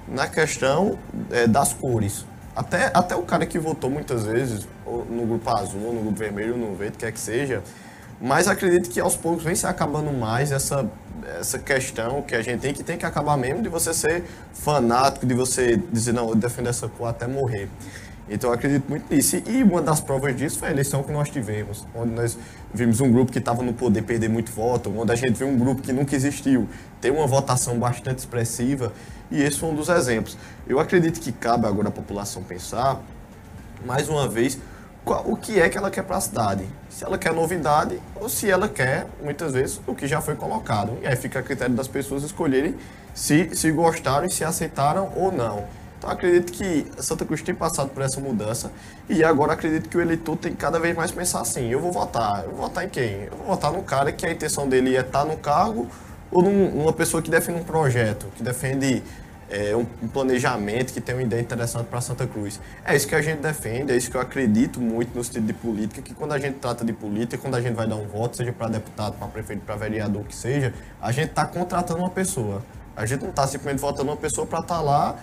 na 0.07 0.27
questão 0.27 0.97
eh, 1.31 1.47
das 1.47 1.73
cores. 1.73 2.25
Até, 2.55 2.91
até 2.93 3.15
o 3.15 3.23
cara 3.23 3.45
que 3.45 3.57
votou 3.57 3.89
muitas 3.89 4.25
vezes, 4.25 4.67
no 4.85 5.25
grupo 5.25 5.49
azul, 5.57 5.93
no 5.93 6.01
grupo 6.01 6.17
vermelho, 6.17 6.55
no 6.55 6.75
verde, 6.75 6.97
quer 6.97 7.11
que 7.11 7.19
seja, 7.19 7.63
mas 8.21 8.47
acredito 8.47 8.89
que 8.89 8.99
aos 8.99 9.17
poucos 9.17 9.43
vem 9.43 9.55
se 9.55 9.65
acabando 9.65 10.11
mais 10.13 10.51
essa, 10.51 10.89
essa 11.39 11.57
questão 11.57 12.21
que 12.21 12.35
a 12.35 12.41
gente 12.41 12.61
tem, 12.61 12.73
que 12.73 12.83
tem 12.83 12.97
que 12.97 13.05
acabar 13.05 13.35
mesmo 13.37 13.61
de 13.61 13.69
você 13.69 13.93
ser 13.93 14.23
fanático, 14.53 15.25
de 15.25 15.33
você 15.33 15.77
dizer, 15.91 16.13
não, 16.13 16.29
eu 16.29 16.35
defendo 16.35 16.69
essa 16.69 16.87
cor 16.87 17.07
até 17.07 17.27
morrer. 17.27 17.67
Então 18.29 18.49
eu 18.49 18.53
acredito 18.55 18.85
muito 18.89 19.13
nisso. 19.13 19.41
E 19.47 19.63
uma 19.63 19.81
das 19.81 19.99
provas 19.99 20.35
disso 20.35 20.59
foi 20.59 20.69
a 20.69 20.71
eleição 20.71 21.03
que 21.03 21.11
nós 21.11 21.29
tivemos, 21.29 21.85
onde 21.93 22.11
nós 22.11 22.37
vimos 22.73 23.01
um 23.01 23.11
grupo 23.11 23.31
que 23.31 23.39
estava 23.39 23.61
no 23.61 23.73
poder 23.73 24.01
perder 24.03 24.29
muito 24.29 24.51
voto, 24.51 24.93
onde 24.97 25.11
a 25.11 25.15
gente 25.15 25.33
viu 25.33 25.47
um 25.47 25.57
grupo 25.57 25.81
que 25.81 25.91
nunca 25.91 26.15
existiu 26.15 26.67
ter 27.01 27.11
uma 27.11 27.27
votação 27.27 27.77
bastante 27.77 28.19
expressiva, 28.19 28.93
e 29.29 29.41
esse 29.41 29.59
foi 29.59 29.69
um 29.69 29.75
dos 29.75 29.89
exemplos. 29.89 30.37
Eu 30.67 30.79
acredito 30.79 31.19
que 31.19 31.31
cabe 31.31 31.67
agora 31.67 31.89
à 31.89 31.91
população 31.91 32.41
pensar 32.43 33.01
mais 33.85 34.07
uma 34.07 34.27
vez, 34.27 34.57
qual- 35.03 35.29
o 35.29 35.35
que 35.35 35.59
é 35.59 35.67
que 35.67 35.77
ela 35.77 35.91
quer 35.91 36.03
para 36.03 36.15
a 36.15 36.21
cidade. 36.21 36.63
Se 36.89 37.03
ela 37.03 37.17
quer 37.17 37.33
novidade 37.33 37.99
ou 38.15 38.29
se 38.29 38.49
ela 38.49 38.69
quer, 38.69 39.05
muitas 39.21 39.51
vezes, 39.51 39.81
o 39.85 39.93
que 39.93 40.07
já 40.07 40.21
foi 40.21 40.35
colocado. 40.35 40.97
E 41.01 41.07
aí 41.07 41.15
fica 41.17 41.39
a 41.39 41.43
critério 41.43 41.75
das 41.75 41.89
pessoas 41.89 42.23
escolherem 42.23 42.75
se, 43.13 43.49
se 43.53 43.69
gostaram 43.71 44.25
e 44.25 44.29
se 44.31 44.45
aceitaram 44.45 45.11
ou 45.15 45.29
não. 45.29 45.65
Então 46.03 46.11
acredito 46.11 46.51
que 46.51 46.85
Santa 47.01 47.23
Cruz 47.23 47.41
tem 47.41 47.55
passado 47.55 47.87
por 47.87 48.03
essa 48.03 48.19
mudança 48.19 48.69
e 49.07 49.23
agora 49.23 49.53
acredito 49.53 49.87
que 49.87 49.97
o 49.97 50.01
eleitor 50.01 50.35
tem 50.35 50.51
que 50.51 50.57
cada 50.57 50.77
vez 50.77 50.93
mais 50.93 51.11
pensar 51.13 51.39
assim, 51.39 51.69
eu 51.69 51.79
vou 51.79 51.93
votar, 51.93 52.43
eu 52.43 52.49
vou 52.51 52.67
votar 52.67 52.83
em 52.83 52.89
quem? 52.89 53.21
Eu 53.31 53.37
vou 53.37 53.47
votar 53.47 53.71
no 53.71 53.81
cara 53.83 54.11
que 54.11 54.25
a 54.25 54.31
intenção 54.31 54.67
dele 54.67 54.97
é 54.97 54.99
estar 54.99 55.23
no 55.23 55.37
cargo 55.37 55.87
ou 56.29 56.41
num- 56.41 56.71
numa 56.71 56.91
pessoa 56.91 57.23
que 57.23 57.31
defende 57.31 57.61
um 57.61 57.63
projeto, 57.63 58.25
que 58.35 58.43
defende 58.43 59.01
é, 59.49 59.73
um, 59.77 59.85
um 60.01 60.07
planejamento, 60.09 60.91
que 60.91 60.99
tem 60.99 61.15
uma 61.15 61.21
ideia 61.21 61.39
interessante 61.39 61.85
para 61.85 62.01
Santa 62.01 62.27
Cruz. 62.27 62.59
É 62.83 62.93
isso 62.97 63.07
que 63.07 63.15
a 63.15 63.21
gente 63.21 63.39
defende, 63.39 63.93
é 63.93 63.95
isso 63.95 64.11
que 64.11 64.17
eu 64.17 64.21
acredito 64.21 64.81
muito 64.81 65.15
no 65.15 65.23
sentido 65.23 65.47
de 65.47 65.53
política, 65.53 66.01
que 66.01 66.13
quando 66.13 66.33
a 66.33 66.39
gente 66.39 66.55
trata 66.59 66.83
de 66.83 66.91
política, 66.91 67.37
quando 67.37 67.55
a 67.55 67.61
gente 67.61 67.75
vai 67.75 67.87
dar 67.87 67.95
um 67.95 68.07
voto, 68.07 68.35
seja 68.35 68.51
para 68.51 68.67
deputado, 68.67 69.13
para 69.17 69.27
prefeito, 69.27 69.61
para 69.61 69.77
vereador, 69.77 70.23
o 70.23 70.25
que 70.25 70.35
seja, 70.35 70.73
a 71.01 71.13
gente 71.13 71.29
está 71.29 71.45
contratando 71.45 71.99
uma 72.01 72.09
pessoa. 72.09 72.61
A 72.95 73.05
gente 73.05 73.21
não 73.21 73.29
está 73.29 73.47
simplesmente 73.47 73.79
votando 73.79 74.09
uma 74.09 74.17
pessoa 74.17 74.45
para 74.45 74.59
estar 74.59 74.81
lá, 74.81 75.15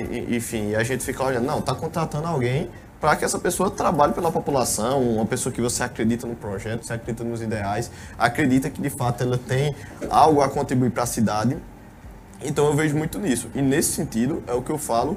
e- 0.00 0.36
enfim, 0.36 0.74
a 0.74 0.82
gente 0.82 1.04
fica 1.04 1.22
olhando, 1.22 1.46
não, 1.46 1.58
está 1.58 1.74
contratando 1.74 2.26
alguém 2.26 2.70
para 3.00 3.16
que 3.16 3.24
essa 3.24 3.38
pessoa 3.38 3.68
trabalhe 3.68 4.12
pela 4.12 4.30
população, 4.30 5.02
uma 5.02 5.26
pessoa 5.26 5.52
que 5.52 5.60
você 5.60 5.82
acredita 5.82 6.24
no 6.24 6.36
projeto, 6.36 6.84
você 6.86 6.92
acredita 6.92 7.24
nos 7.24 7.42
ideais, 7.42 7.90
acredita 8.16 8.70
que 8.70 8.80
de 8.80 8.90
fato 8.90 9.24
ela 9.24 9.36
tem 9.36 9.74
algo 10.08 10.40
a 10.40 10.48
contribuir 10.48 10.90
para 10.90 11.02
a 11.02 11.06
cidade. 11.06 11.56
Então 12.40 12.66
eu 12.66 12.74
vejo 12.74 12.96
muito 12.96 13.18
nisso. 13.18 13.48
E 13.56 13.60
nesse 13.60 13.92
sentido 13.92 14.42
é 14.46 14.52
o 14.52 14.62
que 14.62 14.70
eu 14.70 14.78
falo 14.78 15.16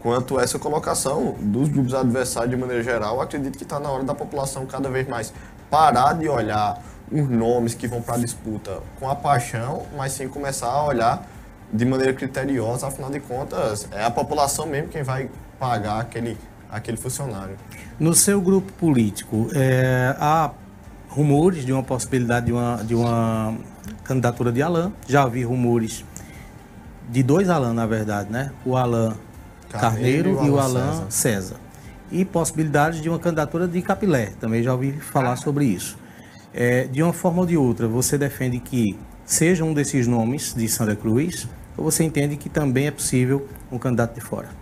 quanto 0.00 0.38
a 0.38 0.42
essa 0.42 0.60
colocação 0.60 1.34
dos 1.40 1.68
grupos 1.68 1.92
adversários 1.92 2.50
de 2.50 2.56
maneira 2.56 2.84
geral. 2.84 3.20
Acredito 3.20 3.58
que 3.58 3.64
está 3.64 3.80
na 3.80 3.90
hora 3.90 4.04
da 4.04 4.14
população 4.14 4.64
cada 4.64 4.88
vez 4.88 5.08
mais 5.08 5.32
parar 5.68 6.12
de 6.12 6.28
olhar 6.28 6.80
os 7.10 7.28
nomes 7.28 7.74
que 7.74 7.88
vão 7.88 8.00
para 8.00 8.14
a 8.14 8.18
disputa 8.18 8.80
com 9.00 9.08
a 9.08 9.14
paixão, 9.16 9.82
mas 9.96 10.12
sim 10.12 10.28
começar 10.28 10.68
a 10.68 10.84
olhar 10.84 11.26
de 11.74 11.84
maneira 11.84 12.12
criteriosa, 12.12 12.86
afinal 12.86 13.10
de 13.10 13.18
contas, 13.18 13.88
é 13.90 14.04
a 14.04 14.10
população 14.10 14.64
mesmo 14.64 14.88
quem 14.88 15.02
vai 15.02 15.28
pagar 15.58 16.00
aquele, 16.00 16.38
aquele 16.70 16.96
funcionário. 16.96 17.56
No 17.98 18.14
seu 18.14 18.40
grupo 18.40 18.72
político, 18.74 19.48
é, 19.52 20.14
há 20.20 20.52
rumores 21.08 21.66
de 21.66 21.72
uma 21.72 21.82
possibilidade 21.82 22.46
de 22.46 22.52
uma, 22.52 22.76
de 22.84 22.94
uma 22.94 23.56
candidatura 24.04 24.52
de 24.52 24.62
Alain. 24.62 24.92
Já 25.08 25.26
vi 25.26 25.42
rumores 25.42 26.04
de 27.10 27.24
dois 27.24 27.48
Alain, 27.48 27.74
na 27.74 27.86
verdade, 27.86 28.30
né? 28.30 28.52
O 28.64 28.76
Alain 28.76 29.12
Carneiro, 29.68 30.44
e 30.44 30.50
o 30.50 30.60
Alain 30.60 31.10
César. 31.10 31.56
E 32.12 32.24
possibilidades 32.24 33.00
de 33.00 33.08
uma 33.08 33.18
candidatura 33.18 33.66
de 33.66 33.82
Capilé. 33.82 34.32
Também 34.38 34.62
já 34.62 34.72
ouvi 34.72 34.92
falar 34.92 35.34
sobre 35.34 35.64
isso. 35.64 35.98
É, 36.52 36.84
de 36.84 37.02
uma 37.02 37.12
forma 37.12 37.40
ou 37.40 37.46
de 37.46 37.56
outra, 37.56 37.88
você 37.88 38.16
defende 38.16 38.60
que 38.60 38.96
seja 39.24 39.64
um 39.64 39.74
desses 39.74 40.06
nomes 40.06 40.54
de 40.54 40.68
Santa 40.68 40.94
Cruz 40.94 41.48
ou 41.76 41.84
você 41.84 42.04
entende 42.04 42.36
que 42.36 42.48
também 42.48 42.86
é 42.86 42.90
possível 42.90 43.48
um 43.70 43.78
candidato 43.78 44.14
de 44.14 44.20
fora? 44.20 44.56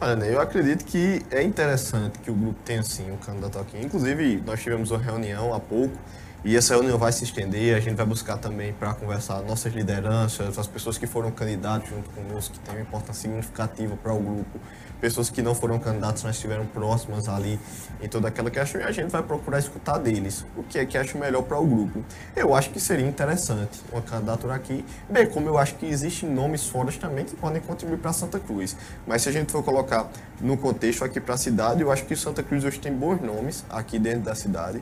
Olha, 0.00 0.24
eu 0.24 0.40
acredito 0.40 0.84
que 0.84 1.24
é 1.30 1.42
interessante 1.42 2.18
que 2.18 2.30
o 2.30 2.34
grupo 2.34 2.60
tenha 2.64 2.82
sim 2.82 3.10
um 3.12 3.16
candidato 3.18 3.58
aqui. 3.58 3.78
Inclusive, 3.80 4.42
nós 4.44 4.60
tivemos 4.60 4.90
uma 4.90 4.98
reunião 5.00 5.54
há 5.54 5.60
pouco 5.60 5.96
E 6.44 6.56
essa 6.56 6.74
reunião 6.74 6.98
vai 6.98 7.12
se 7.12 7.22
estender, 7.24 7.76
a 7.76 7.80
gente 7.80 7.96
vai 7.96 8.06
buscar 8.06 8.36
também 8.38 8.72
para 8.72 8.94
conversar 8.94 9.42
nossas 9.42 9.72
lideranças, 9.72 10.58
as 10.58 10.66
pessoas 10.66 10.98
que 10.98 11.06
foram 11.06 11.30
candidatos 11.30 11.88
junto 11.90 12.10
conosco, 12.10 12.54
que 12.54 12.60
têm 12.60 12.74
uma 12.74 12.82
importância 12.82 13.22
significativa 13.22 13.96
para 13.96 14.12
o 14.12 14.20
grupo, 14.20 14.60
pessoas 15.02 15.28
que 15.28 15.42
não 15.42 15.52
foram 15.52 15.80
candidatos, 15.80 16.22
mas 16.22 16.36
estiveram 16.36 16.64
próximas 16.64 17.28
ali 17.28 17.58
em 18.00 18.08
toda 18.08 18.28
aquela 18.28 18.52
questão, 18.52 18.80
e 18.80 18.84
a 18.84 18.92
gente 18.92 19.10
vai 19.10 19.20
procurar 19.20 19.58
escutar 19.58 19.98
deles 19.98 20.46
o 20.56 20.62
que 20.62 20.78
é 20.78 20.86
que 20.86 20.96
acha 20.96 21.18
melhor 21.18 21.42
para 21.42 21.58
o 21.58 21.66
grupo. 21.66 22.04
Eu 22.36 22.54
acho 22.54 22.70
que 22.70 22.78
seria 22.78 23.04
interessante 23.04 23.80
uma 23.90 24.00
candidatura 24.00 24.54
aqui, 24.54 24.84
bem 25.10 25.26
como 25.26 25.48
eu 25.48 25.58
acho 25.58 25.74
que 25.74 25.86
existem 25.86 26.30
nomes 26.30 26.68
fora 26.68 26.92
também 26.92 27.24
que 27.24 27.34
podem 27.34 27.60
contribuir 27.60 27.98
para 27.98 28.12
Santa 28.12 28.38
Cruz. 28.38 28.76
Mas 29.04 29.22
se 29.22 29.28
a 29.28 29.32
gente 29.32 29.50
for 29.50 29.64
colocar 29.64 30.08
no 30.40 30.56
contexto 30.56 31.04
aqui 31.04 31.20
para 31.20 31.34
a 31.34 31.38
cidade, 31.38 31.80
eu 31.80 31.90
acho 31.90 32.04
que 32.04 32.14
Santa 32.14 32.42
Cruz 32.44 32.64
hoje 32.64 32.78
tem 32.78 32.92
bons 32.92 33.20
nomes 33.20 33.64
aqui 33.70 33.98
dentro 33.98 34.20
da 34.20 34.36
cidade 34.36 34.80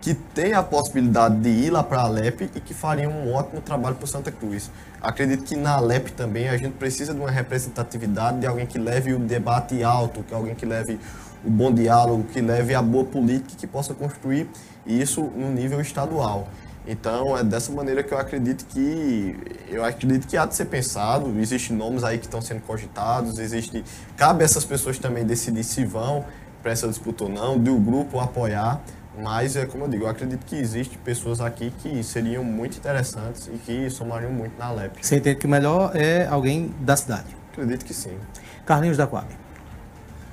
que 0.00 0.14
tem 0.14 0.54
a 0.54 0.62
possibilidade 0.62 1.36
de 1.40 1.50
ir 1.50 1.70
lá 1.70 1.82
para 1.82 1.98
a 1.98 2.04
Alep 2.04 2.50
e 2.54 2.60
que 2.60 2.72
fariam 2.72 3.12
um 3.12 3.34
ótimo 3.34 3.60
trabalho 3.60 3.96
para 3.96 4.06
Santa 4.06 4.32
Cruz. 4.32 4.70
Acredito 5.02 5.44
que 5.44 5.56
na 5.56 5.76
Alep 5.76 6.12
também 6.12 6.48
a 6.48 6.56
gente 6.58 6.74
precisa 6.74 7.14
de 7.14 7.20
uma 7.20 7.30
representatividade 7.30 8.40
de 8.40 8.46
alguém 8.46 8.66
que 8.66 8.78
leve 8.78 9.14
o 9.14 9.18
debate 9.18 9.82
alto, 9.82 10.22
que 10.22 10.34
alguém 10.34 10.54
que 10.54 10.66
leve 10.66 11.00
o 11.42 11.50
bom 11.50 11.72
diálogo, 11.72 12.24
que 12.24 12.40
leve 12.40 12.74
a 12.74 12.82
boa 12.82 13.04
política, 13.04 13.54
que 13.56 13.66
possa 13.66 13.94
construir 13.94 14.46
isso 14.86 15.22
no 15.22 15.50
nível 15.50 15.80
estadual. 15.80 16.48
Então 16.86 17.36
é 17.36 17.42
dessa 17.42 17.72
maneira 17.72 18.02
que 18.02 18.12
eu 18.12 18.18
acredito 18.18 18.66
que 18.66 19.36
eu 19.68 19.82
acredito 19.82 20.26
que 20.26 20.36
há 20.36 20.44
de 20.44 20.54
ser 20.54 20.66
pensado. 20.66 21.38
Existem 21.38 21.74
nomes 21.74 22.04
aí 22.04 22.18
que 22.18 22.26
estão 22.26 22.42
sendo 22.42 22.60
cogitados, 22.62 23.38
existe 23.38 23.82
cabe 24.16 24.42
a 24.42 24.44
essas 24.44 24.66
pessoas 24.66 24.98
também 24.98 25.24
decidir 25.24 25.64
se 25.64 25.82
vão 25.84 26.24
para 26.62 26.72
essa 26.72 26.86
disputa 26.86 27.24
ou 27.24 27.30
não, 27.30 27.58
do 27.58 27.76
grupo 27.76 28.20
apoiar. 28.20 28.82
Mas, 29.18 29.56
é 29.56 29.66
como 29.66 29.84
eu 29.84 29.88
digo, 29.88 30.04
eu 30.04 30.08
acredito 30.08 30.44
que 30.46 30.56
existem 30.56 30.96
pessoas 30.98 31.40
aqui 31.40 31.72
que 31.82 32.02
seriam 32.02 32.44
muito 32.44 32.78
interessantes 32.78 33.48
e 33.52 33.58
que 33.58 33.90
somariam 33.90 34.30
muito 34.30 34.56
na 34.58 34.70
LEP. 34.70 35.04
Você 35.04 35.16
entende 35.16 35.36
que 35.36 35.46
o 35.46 35.48
melhor 35.48 35.90
é 35.94 36.26
alguém 36.28 36.74
da 36.80 36.96
cidade? 36.96 37.26
Acredito 37.52 37.84
que 37.84 37.92
sim. 37.92 38.16
Carlinhos 38.64 38.96
da 38.96 39.06
Coab. 39.06 39.26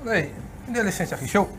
Ei, 0.06 0.32
me 0.66 0.72
dê 0.74 0.82
licença 0.82 1.16
aqui, 1.16 1.24
deixa 1.24 1.38
eu 1.38 1.50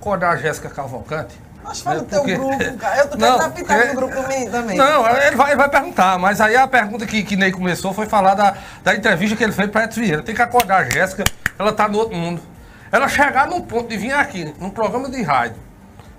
acordar 0.00 0.30
a 0.32 0.36
Jéssica 0.36 0.68
Cavalcante. 0.68 1.34
Mas 1.62 1.80
fala 1.80 1.96
É, 1.96 2.00
do 2.00 2.06
teu 2.06 2.18
porque- 2.18 2.36
grupo, 2.36 2.58
cara. 2.76 2.98
Eu 2.98 3.08
tô 3.08 3.16
querendo 3.16 3.38
dar 3.38 3.50
pitaco 3.50 3.80
porque- 3.80 3.88
no 3.88 3.94
grupo 3.94 4.14
também. 4.22 4.50
também. 4.50 4.76
Não, 4.76 5.08
ele 5.08 5.36
vai, 5.36 5.50
ele 5.50 5.56
vai 5.56 5.68
perguntar, 5.70 6.18
mas 6.18 6.40
aí 6.40 6.56
a 6.56 6.66
pergunta 6.68 7.06
que, 7.06 7.22
que 7.22 7.36
Ney 7.36 7.52
começou 7.52 7.94
foi 7.94 8.04
falar 8.06 8.34
da, 8.34 8.54
da 8.82 8.94
entrevista 8.94 9.34
que 9.36 9.44
ele 9.44 9.52
fez 9.52 9.70
para 9.70 9.84
Edson 9.84 10.00
Vieira. 10.00 10.22
Tem 10.22 10.34
que 10.34 10.42
acordar 10.42 10.82
a 10.82 10.90
Jéssica, 10.90 11.24
ela 11.58 11.72
tá 11.72 11.88
no 11.88 11.96
outro 11.98 12.14
mundo. 12.16 12.42
Ela 12.92 13.08
chegar 13.08 13.46
num 13.46 13.62
ponto 13.62 13.88
de 13.88 13.96
vir 13.96 14.12
aqui, 14.12 14.52
num 14.60 14.68
programa 14.68 15.08
de 15.08 15.22
rádio, 15.22 15.56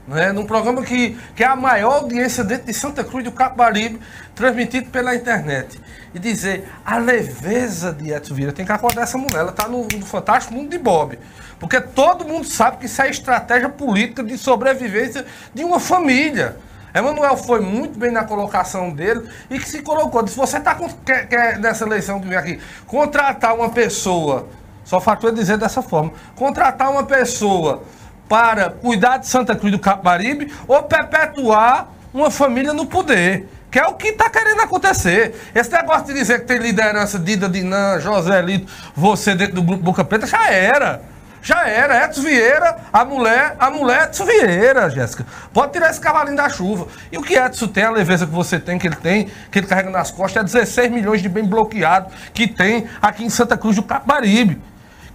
né, 0.07 0.31
num 0.31 0.45
programa 0.45 0.83
que, 0.83 1.17
que 1.35 1.43
é 1.43 1.47
a 1.47 1.55
maior 1.55 2.01
audiência 2.01 2.43
dentro 2.43 2.67
de 2.67 2.73
Santa 2.73 3.03
Cruz 3.03 3.23
do 3.23 3.31
Capibaribe, 3.31 3.99
transmitido 4.35 4.89
pela 4.89 5.15
internet, 5.15 5.79
e 6.13 6.19
dizer 6.19 6.69
a 6.85 6.97
leveza 6.97 7.91
de 7.91 8.11
Edson 8.11 8.35
Vieira, 8.35 8.53
tem 8.53 8.65
que 8.65 8.71
acordar 8.71 9.03
essa 9.03 9.17
mulher, 9.17 9.39
ela 9.39 9.49
está 9.49 9.67
no, 9.67 9.87
no 9.87 10.05
fantástico 10.05 10.53
mundo 10.53 10.69
de 10.69 10.77
Bob. 10.77 11.17
Porque 11.59 11.79
todo 11.79 12.25
mundo 12.25 12.45
sabe 12.45 12.77
que 12.77 12.85
isso 12.85 13.01
é 13.01 13.09
estratégia 13.09 13.69
política 13.69 14.23
de 14.23 14.37
sobrevivência 14.37 15.25
de 15.53 15.63
uma 15.63 15.79
família. 15.79 16.57
Emanuel 16.93 17.35
foi 17.35 17.59
muito 17.59 17.97
bem 17.99 18.11
na 18.11 18.23
colocação 18.23 18.89
dele 18.89 19.27
e 19.49 19.59
que 19.59 19.67
se 19.67 19.81
colocou. 19.81 20.23
Disse, 20.23 20.37
você 20.37 20.59
tá 20.59 20.75
com, 20.75 20.87
quer, 20.87 21.27
quer 21.27 21.59
nessa 21.59 21.85
eleição 21.85 22.21
que 22.21 22.27
vem 22.27 22.37
aqui, 22.37 22.59
contratar 22.85 23.55
uma 23.55 23.69
pessoa, 23.69 24.47
só 24.83 25.01
ele 25.23 25.33
dizer 25.33 25.57
dessa 25.57 25.81
forma, 25.81 26.13
contratar 26.35 26.91
uma 26.91 27.03
pessoa 27.03 27.83
para 28.27 28.69
cuidar 28.69 29.17
de 29.17 29.27
Santa 29.27 29.55
Cruz 29.55 29.71
do 29.71 29.79
Capibaribe 29.79 30.51
ou 30.67 30.83
perpetuar 30.83 31.89
uma 32.13 32.31
família 32.31 32.73
no 32.73 32.85
poder. 32.85 33.47
Que 33.69 33.79
é 33.79 33.87
o 33.87 33.93
que 33.93 34.07
está 34.07 34.29
querendo 34.29 34.61
acontecer. 34.61 35.35
Esse 35.53 35.71
negócio 35.71 36.05
de 36.05 36.13
dizer 36.13 36.39
que 36.39 36.45
tem 36.45 36.59
liderança 36.59 37.19
Dida 37.19 37.49
Dinan, 37.49 37.99
José 37.99 38.41
Lito, 38.41 38.71
você 38.95 39.35
dentro 39.35 39.55
do 39.55 39.61
grupo 39.61 39.83
Boca 39.83 40.03
Preta, 40.03 40.25
já 40.25 40.49
era. 40.49 41.01
Já 41.41 41.67
era, 41.67 42.05
Edson 42.05 42.23
Vieira, 42.23 42.77
a 42.91 43.05
mulher, 43.05 43.55
a 43.59 43.69
mulher 43.69 44.05
Edson 44.05 44.25
Vieira, 44.25 44.89
Jéssica. 44.89 45.25
Pode 45.53 45.73
tirar 45.73 45.91
esse 45.91 45.99
cavalinho 45.99 46.35
da 46.35 46.49
chuva. 46.49 46.87
E 47.11 47.19
o 47.19 47.21
que 47.21 47.37
Edson 47.37 47.67
tem, 47.67 47.83
a 47.83 47.91
leveza 47.91 48.25
que 48.25 48.31
você 48.31 48.57
tem, 48.57 48.79
que 48.79 48.87
ele 48.87 48.95
tem, 48.95 49.29
que 49.51 49.59
ele 49.59 49.67
carrega 49.67 49.91
nas 49.91 50.09
costas, 50.09 50.41
é 50.41 50.59
16 50.59 50.91
milhões 50.91 51.21
de 51.21 51.29
bem 51.29 51.45
bloqueado 51.45 52.07
que 52.33 52.47
tem 52.47 52.87
aqui 52.99 53.23
em 53.23 53.29
Santa 53.29 53.55
Cruz 53.55 53.75
do 53.75 53.83
Capibaribe. 53.83 54.59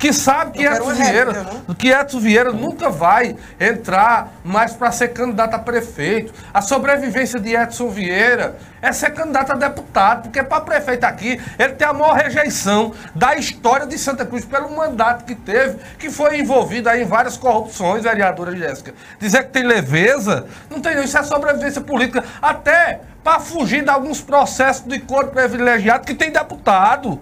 Que 0.00 0.14
sabe 0.14 0.52
que 0.52 0.64
Edson 0.64 0.82
uma 0.82 0.94
Vieira, 0.94 1.32
réplica, 1.32 1.42
né? 1.42 1.74
que 1.78 1.88
Edson 1.90 2.20
Vieira 2.20 2.52
nunca 2.52 2.88
vai 2.88 3.36
entrar 3.60 4.32
mais 4.42 4.72
para 4.72 4.90
ser 4.90 5.08
candidato 5.08 5.52
a 5.52 5.58
prefeito. 5.58 6.32
A 6.54 6.62
sobrevivência 6.62 7.38
de 7.38 7.54
Edson 7.54 7.90
Vieira 7.90 8.56
é 8.80 8.94
ser 8.94 9.10
candidato 9.10 9.52
a 9.52 9.56
deputado, 9.56 10.22
porque 10.22 10.42
para 10.42 10.62
prefeito 10.62 11.04
aqui, 11.04 11.38
ele 11.58 11.74
tem 11.74 11.86
a 11.86 11.92
maior 11.92 12.14
rejeição 12.14 12.94
da 13.14 13.36
história 13.36 13.86
de 13.86 13.98
Santa 13.98 14.24
Cruz 14.24 14.42
pelo 14.46 14.74
mandato 14.74 15.26
que 15.26 15.34
teve, 15.34 15.76
que 15.98 16.08
foi 16.08 16.38
envolvido 16.38 16.88
aí 16.88 17.02
em 17.02 17.06
várias 17.06 17.36
corrupções, 17.36 18.02
vereadora 18.02 18.56
Jéssica. 18.56 18.94
Dizer 19.18 19.44
que 19.44 19.50
tem 19.50 19.64
leveza, 19.64 20.46
não 20.70 20.80
tem 20.80 20.96
não, 20.96 21.02
isso 21.02 21.18
é 21.18 21.22
sobrevivência 21.22 21.82
política, 21.82 22.24
até 22.40 23.02
para 23.22 23.38
fugir 23.38 23.84
de 23.84 23.90
alguns 23.90 24.22
processos 24.22 24.86
de 24.86 24.98
cor 25.00 25.26
privilegiado 25.26 26.06
que 26.06 26.14
tem 26.14 26.30
deputado 26.30 27.20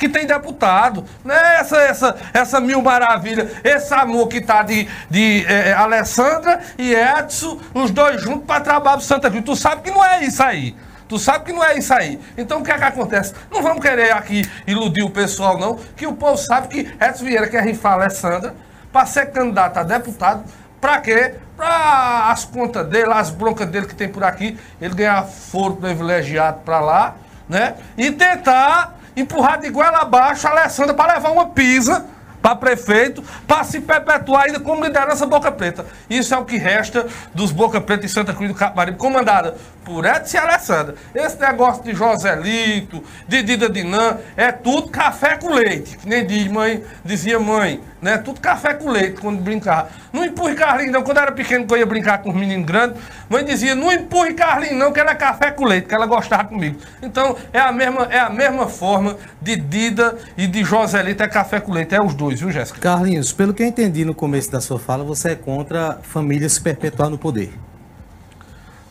que 0.00 0.08
tem 0.08 0.26
deputado. 0.26 1.04
Não 1.22 1.34
é 1.34 1.60
essa, 1.60 1.76
essa, 1.76 2.16
essa 2.32 2.60
mil 2.60 2.80
maravilha, 2.80 3.50
esse 3.62 3.92
amor 3.92 4.28
que 4.28 4.40
tá 4.40 4.62
de, 4.62 4.88
de 5.10 5.44
eh, 5.46 5.74
Alessandra 5.74 6.60
e 6.78 6.94
Edson, 6.94 7.60
os 7.74 7.90
dois 7.90 8.22
juntos 8.22 8.46
para 8.46 8.62
trabalhar 8.62 8.96
pro 8.96 9.06
Santa 9.06 9.30
Cruz. 9.30 9.44
Tu 9.44 9.56
sabe 9.56 9.82
que 9.82 9.90
não 9.90 10.02
é 10.02 10.24
isso 10.24 10.42
aí. 10.42 10.74
Tu 11.06 11.18
sabe 11.18 11.44
que 11.44 11.52
não 11.52 11.62
é 11.62 11.76
isso 11.76 11.92
aí. 11.92 12.18
Então 12.38 12.60
o 12.60 12.64
que 12.64 12.72
é 12.72 12.78
que 12.78 12.84
acontece? 12.84 13.34
Não 13.50 13.62
vamos 13.62 13.82
querer 13.82 14.12
aqui 14.12 14.48
iludir 14.66 15.02
o 15.02 15.10
pessoal, 15.10 15.58
não, 15.58 15.76
que 15.96 16.06
o 16.06 16.14
povo 16.14 16.38
sabe 16.38 16.68
que 16.68 16.80
Edson 17.04 17.24
Vieira 17.24 17.48
quer 17.48 17.62
rifar 17.62 17.94
Alessandra 17.94 18.54
para 18.90 19.04
ser 19.06 19.26
candidato 19.26 19.76
a 19.76 19.82
deputado. 19.82 20.44
Pra 20.80 20.98
quê? 20.98 21.34
Pra 21.56 22.30
as 22.30 22.46
contas 22.46 22.86
dele, 22.86 23.12
as 23.12 23.28
broncas 23.28 23.68
dele 23.68 23.86
que 23.86 23.94
tem 23.94 24.08
por 24.08 24.24
aqui, 24.24 24.58
ele 24.80 24.94
ganhar 24.94 25.24
foro 25.24 25.76
privilegiado 25.76 26.60
pra 26.60 26.80
lá, 26.80 27.16
né? 27.46 27.74
E 27.98 28.10
tentar 28.10 28.99
empurrar 29.16 29.60
de 29.60 29.68
goela 29.70 29.98
abaixo 29.98 30.46
a 30.46 30.50
Alessandra 30.50 30.94
para 30.94 31.14
levar 31.14 31.30
uma 31.30 31.46
pisa 31.46 32.06
para 32.40 32.56
prefeito, 32.56 33.22
para 33.46 33.64
se 33.64 33.80
perpetuar 33.80 34.44
ainda 34.44 34.60
como 34.60 34.84
liderança 34.84 35.26
Boca 35.26 35.52
Preta. 35.52 35.86
Isso 36.08 36.34
é 36.34 36.38
o 36.38 36.44
que 36.44 36.56
resta 36.56 37.06
dos 37.34 37.52
Boca 37.52 37.80
Preta 37.80 38.06
em 38.06 38.08
Santa 38.08 38.32
Cruz 38.32 38.50
do 38.50 38.56
Capibaribe, 38.56 38.96
comandada 38.96 39.56
por 39.84 40.04
Edson 40.04 40.36
e 40.36 40.40
Alessandra. 40.40 40.94
Esse 41.14 41.40
negócio 41.40 41.82
de 41.82 41.92
Joselito, 41.94 43.02
de 43.26 43.42
Dida 43.42 43.68
Dinan, 43.68 44.18
é 44.36 44.52
tudo 44.52 44.88
café 44.88 45.36
com 45.36 45.48
leite. 45.48 45.96
Que 45.96 46.08
nem 46.08 46.24
diz 46.24 46.46
mãe, 46.46 46.84
dizia 47.04 47.40
mãe, 47.40 47.80
né? 48.00 48.18
Tudo 48.18 48.40
café 48.40 48.74
com 48.74 48.88
leite 48.88 49.20
quando 49.20 49.40
brincava. 49.40 49.88
Não 50.12 50.24
empurre 50.24 50.54
Carlinhos 50.54 50.92
não. 50.92 51.02
Quando 51.02 51.18
era 51.18 51.32
pequeno 51.32 51.66
que 51.66 51.74
eu 51.74 51.78
ia 51.78 51.86
brincar 51.86 52.18
com 52.18 52.30
os 52.30 52.36
meninos 52.36 52.66
grandes, 52.66 53.00
mãe 53.28 53.44
dizia, 53.44 53.74
não 53.74 53.92
empurre 53.92 54.34
Carlinhos 54.34 54.78
não, 54.78 54.92
que 54.92 55.00
ela 55.00 55.10
é 55.10 55.14
café 55.14 55.50
com 55.50 55.64
leite, 55.64 55.88
que 55.88 55.94
ela 55.94 56.06
gostava 56.06 56.44
comigo. 56.44 56.78
Então, 57.02 57.36
é 57.52 57.58
a 57.58 57.72
mesma, 57.72 58.06
é 58.10 58.18
a 58.18 58.30
mesma 58.30 58.68
forma 58.68 59.16
de 59.40 59.56
Dida 59.56 60.16
e 60.36 60.46
de 60.46 60.62
Joselito, 60.62 61.22
é 61.22 61.28
café 61.28 61.58
com 61.58 61.72
leite. 61.72 61.94
É 61.94 62.02
os 62.02 62.14
dois, 62.14 62.29
viu, 62.38 62.50
Jéssica? 62.52 62.78
Carlinhos, 62.80 63.32
pelo 63.32 63.52
que 63.52 63.62
eu 63.62 63.66
entendi 63.66 64.04
no 64.04 64.14
começo 64.14 64.50
da 64.50 64.60
sua 64.60 64.78
fala, 64.78 65.02
você 65.02 65.30
é 65.30 65.34
contra 65.34 65.98
família 66.02 66.48
se 66.48 66.60
perpetuar 66.60 67.10
no 67.10 67.18
poder. 67.18 67.52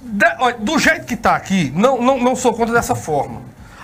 De- 0.02 0.36
olha, 0.40 0.58
do 0.58 0.78
jeito 0.80 1.06
que 1.06 1.14
está 1.14 1.36
aqui, 1.36 1.72
não, 1.76 2.02
não, 2.02 2.20
não 2.20 2.36
sou 2.36 2.54
contra 2.54 2.74
dessa 2.74 2.96
forma. 2.96 3.42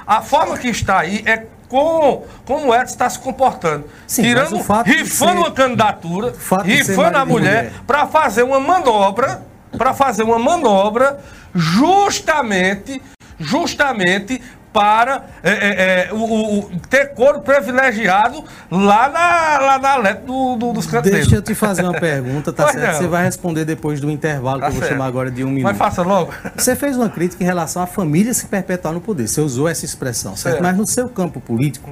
A 0.07 0.21
forma 0.21 0.57
que 0.57 0.67
está 0.67 0.99
aí 0.99 1.23
é 1.25 1.45
com, 1.67 2.23
como 2.45 2.67
o 2.67 2.73
Edson 2.75 2.93
está 2.93 3.09
se 3.09 3.19
comportando. 3.19 3.85
Sim, 4.07 4.21
Tirando, 4.23 4.57
rifando 4.85 5.31
ser- 5.31 5.37
uma 5.37 5.51
candidatura, 5.51 6.33
rifando 6.63 7.17
a 7.17 7.25
mulher. 7.25 7.71
para 7.87 8.05
fazer 8.07 8.43
uma 8.43 8.59
manobra, 8.59 9.41
para 9.77 9.93
fazer 9.93 10.23
uma 10.23 10.37
manobra 10.39 11.19
justamente, 11.53 13.01
justamente 13.39 14.41
para 14.75 15.23
é, 15.41 15.51
é, 15.51 16.09
é, 16.09 16.13
o, 16.13 16.59
o- 16.59 16.69
ter 16.89 17.13
coro 17.13 17.39
privilegiado 17.39 18.43
lá 18.69 19.07
na, 19.09 19.65
lá 19.65 19.79
na 19.79 19.95
letra 19.95 20.25
do, 20.25 20.57
do, 20.57 20.73
dos 20.73 20.85
cantos 20.85 21.09
Deixa 21.09 21.35
eu 21.37 21.41
te 21.41 21.55
fazer 21.55 21.83
uma 21.83 21.93
pergunta, 21.97 22.51
tá 22.51 22.67
certo? 22.73 22.85
não. 22.85 22.93
Você 22.93 23.07
vai 23.07 23.23
responder 23.23 23.63
depois 23.63 24.01
do 24.01 24.11
intervalo, 24.11 24.59
Tá 24.59 24.65
que 24.65 24.71
eu 24.71 24.73
vou 24.73 24.81
certo. 24.81 24.91
chamar 24.91 25.05
agora 25.05 25.31
de 25.31 25.45
um 25.45 25.47
minuto. 25.47 25.63
Mas 25.63 25.77
faça 25.77 26.01
logo. 26.01 26.33
Você 26.57 26.75
fez 26.75 26.97
uma 26.97 27.07
crítica 27.09 27.41
em 27.41 27.45
relação 27.45 27.81
à 27.81 27.87
família 27.87 28.33
se 28.33 28.47
perpetuar 28.47 28.93
no 28.93 28.99
poder. 28.99 29.27
Você 29.29 29.39
usou 29.39 29.69
essa 29.69 29.85
expressão, 29.85 30.35
certo? 30.35 30.55
Certo. 30.55 30.63
Mas 30.63 30.75
no 30.75 30.85
seu 30.85 31.07
campo 31.07 31.39
político, 31.39 31.89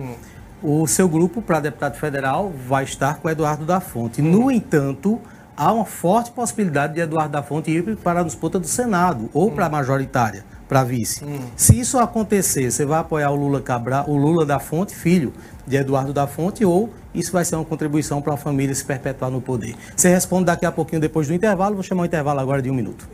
o 0.62 0.86
seu 0.86 1.08
grupo 1.08 1.42
para 1.42 1.62
deputado 1.62 1.96
federal 1.96 2.52
vai 2.68 2.84
estar 2.84 3.16
com 3.16 3.30
Eduardo 3.30 3.64
da 3.66 3.80
Fonte. 3.80 4.22
No 4.22 4.52
entanto, 4.52 5.22
há 5.56 5.72
uma 5.72 5.86
forte 5.86 6.32
possibilidade 6.32 6.96
de 6.96 7.00
Eduardo 7.02 7.32
da 7.32 7.42
Fonte 7.44 7.72
ir 7.72 7.96
para 7.98 8.20
a 8.20 8.24
disputa 8.24 8.60
do 8.60 8.68
Senado 8.68 9.30
ou 9.34 9.52
para 9.52 9.68
a 9.68 9.70
majoritária, 9.70 10.44
para 10.74 10.84
vice. 10.84 11.24
Se 11.56 11.80
isso 11.80 12.00
acontecer, 12.00 12.72
você 12.72 12.84
vai 12.84 13.00
apoiar 13.00 13.30
o 13.30 13.36
Lula 13.36 13.62
Cabral, 13.62 14.10
o 14.10 14.18
Lula 14.18 14.44
da 14.44 14.58
Fonte, 14.58 14.96
filho, 14.96 15.32
de 15.66 15.78
Eduardo 15.78 16.14
da 16.14 16.28
Fonte 16.28 16.66
ou 16.66 16.90
isso 17.14 17.32
vai 17.32 17.46
ser 17.46 17.56
uma 17.56 17.66
contribuição 17.66 18.22
para 18.22 18.34
a 18.34 18.38
família 18.38 18.74
se 18.74 18.84
perpetuar 18.84 19.30
no 19.30 19.40
poder. 19.40 19.76
Você 19.96 20.10
responde 20.10 20.46
daqui 20.46 20.66
a 20.66 20.72
pouquinho 20.72 21.00
depois 21.00 21.28
do 21.28 21.34
intervalo. 21.34 21.76
Vou 21.76 21.84
chamar 21.84 22.04
o 22.04 22.06
intervalo 22.06 22.40
agora 22.40 22.62
de 22.62 22.72
um 22.72 22.74
minuto. 22.74 23.08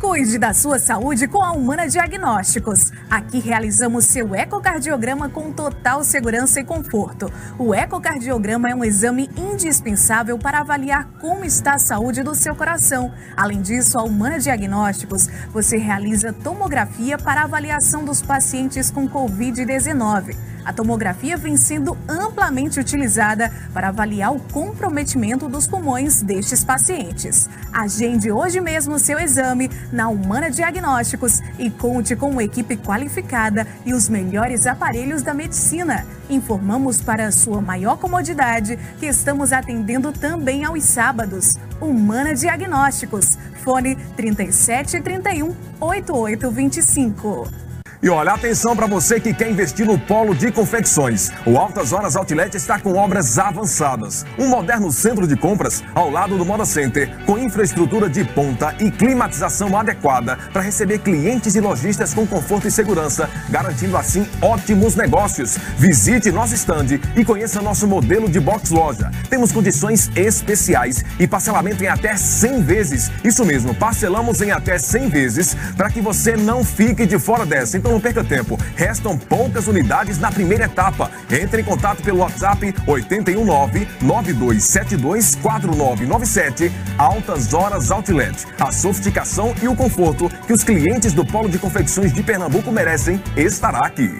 Cuide 0.00 0.38
da 0.38 0.54
sua 0.54 0.78
saúde 0.78 1.28
com 1.28 1.42
a 1.42 1.52
Humana 1.52 1.86
Diagnósticos. 1.86 2.90
Aqui 3.10 3.38
realizamos 3.38 4.06
seu 4.06 4.34
ecocardiograma 4.34 5.28
com 5.28 5.52
total 5.52 6.02
segurança 6.02 6.60
e 6.60 6.64
conforto. 6.64 7.30
O 7.58 7.74
ecocardiograma 7.74 8.70
é 8.70 8.74
um 8.74 8.82
exame 8.82 9.28
indispensável 9.36 10.38
para 10.38 10.60
avaliar 10.60 11.06
como 11.20 11.44
está 11.44 11.74
a 11.74 11.78
saúde 11.78 12.22
do 12.22 12.34
seu 12.34 12.56
coração. 12.56 13.12
Além 13.36 13.60
disso, 13.60 13.98
a 13.98 14.02
Humana 14.02 14.38
Diagnósticos 14.38 15.28
você 15.52 15.76
realiza 15.76 16.32
tomografia 16.32 17.18
para 17.18 17.42
avaliação 17.42 18.02
dos 18.02 18.22
pacientes 18.22 18.90
com 18.90 19.06
Covid-19. 19.06 20.34
A 20.64 20.72
tomografia 20.72 21.36
vem 21.36 21.56
sendo 21.56 21.96
amplamente 22.08 22.78
utilizada 22.78 23.52
para 23.72 23.88
avaliar 23.88 24.34
o 24.34 24.40
comprometimento 24.40 25.48
dos 25.48 25.66
pulmões 25.66 26.22
destes 26.22 26.62
pacientes. 26.62 27.48
Agende 27.72 28.30
hoje 28.30 28.60
mesmo 28.60 28.98
seu 28.98 29.18
exame 29.18 29.70
na 29.92 30.08
Humana 30.08 30.50
Diagnósticos 30.50 31.40
e 31.58 31.70
conte 31.70 32.14
com 32.14 32.30
uma 32.30 32.44
equipe 32.44 32.76
qualificada 32.76 33.66
e 33.84 33.94
os 33.94 34.08
melhores 34.08 34.66
aparelhos 34.66 35.22
da 35.22 35.32
medicina. 35.32 36.06
Informamos 36.28 37.00
para 37.00 37.32
sua 37.32 37.60
maior 37.60 37.96
comodidade 37.98 38.78
que 38.98 39.06
estamos 39.06 39.52
atendendo 39.52 40.12
também 40.12 40.64
aos 40.64 40.84
sábados. 40.84 41.54
Humana 41.80 42.34
Diagnósticos. 42.34 43.38
Fone 43.64 43.96
3731 44.16 45.54
8825. 45.80 47.69
E 48.02 48.08
olha, 48.08 48.32
atenção 48.32 48.74
para 48.74 48.86
você 48.86 49.20
que 49.20 49.34
quer 49.34 49.50
investir 49.50 49.84
no 49.84 49.98
polo 49.98 50.34
de 50.34 50.50
confecções. 50.50 51.30
O 51.44 51.58
Altas 51.58 51.92
Horas 51.92 52.16
Outlet 52.16 52.56
está 52.56 52.78
com 52.78 52.94
obras 52.94 53.38
avançadas. 53.38 54.24
Um 54.38 54.48
moderno 54.48 54.90
centro 54.90 55.26
de 55.26 55.36
compras 55.36 55.84
ao 55.94 56.08
lado 56.08 56.38
do 56.38 56.46
Moda 56.46 56.64
Center, 56.64 57.14
com 57.26 57.36
infraestrutura 57.36 58.08
de 58.08 58.24
ponta 58.24 58.74
e 58.80 58.90
climatização 58.90 59.78
adequada 59.78 60.38
para 60.50 60.62
receber 60.62 61.00
clientes 61.00 61.54
e 61.54 61.60
lojistas 61.60 62.14
com 62.14 62.26
conforto 62.26 62.66
e 62.66 62.70
segurança, 62.70 63.28
garantindo 63.50 63.98
assim 63.98 64.26
ótimos 64.40 64.96
negócios. 64.96 65.58
Visite 65.76 66.32
nosso 66.32 66.54
stand 66.54 66.98
e 67.14 67.22
conheça 67.22 67.60
nosso 67.60 67.86
modelo 67.86 68.30
de 68.30 68.40
box 68.40 68.70
loja. 68.70 69.10
Temos 69.28 69.52
condições 69.52 70.10
especiais 70.16 71.04
e 71.18 71.28
parcelamento 71.28 71.84
em 71.84 71.88
até 71.88 72.16
100 72.16 72.62
vezes. 72.62 73.10
Isso 73.22 73.44
mesmo, 73.44 73.74
parcelamos 73.74 74.40
em 74.40 74.52
até 74.52 74.78
100 74.78 75.08
vezes 75.10 75.54
para 75.76 75.90
que 75.90 76.00
você 76.00 76.34
não 76.34 76.64
fique 76.64 77.04
de 77.04 77.18
fora 77.18 77.44
dessa. 77.44 77.76
Então 77.76 77.89
não 77.90 78.00
perca 78.00 78.22
tempo. 78.22 78.58
Restam 78.76 79.18
poucas 79.18 79.66
unidades 79.66 80.18
na 80.18 80.30
primeira 80.30 80.64
etapa. 80.64 81.10
Entre 81.30 81.62
em 81.62 81.64
contato 81.64 82.02
pelo 82.02 82.18
WhatsApp 82.18 82.74
819 82.86 83.88
9272 84.00 85.34
4997 85.36 86.72
Altas 86.96 87.52
Horas 87.52 87.90
Outlet. 87.90 88.46
A 88.58 88.70
sofisticação 88.70 89.54
e 89.62 89.68
o 89.68 89.74
conforto 89.74 90.30
que 90.46 90.52
os 90.52 90.64
clientes 90.64 91.12
do 91.12 91.24
Polo 91.24 91.48
de 91.48 91.58
Confecções 91.58 92.12
de 92.12 92.22
Pernambuco 92.22 92.70
merecem 92.70 93.20
estará 93.36 93.80
aqui. 93.80 94.10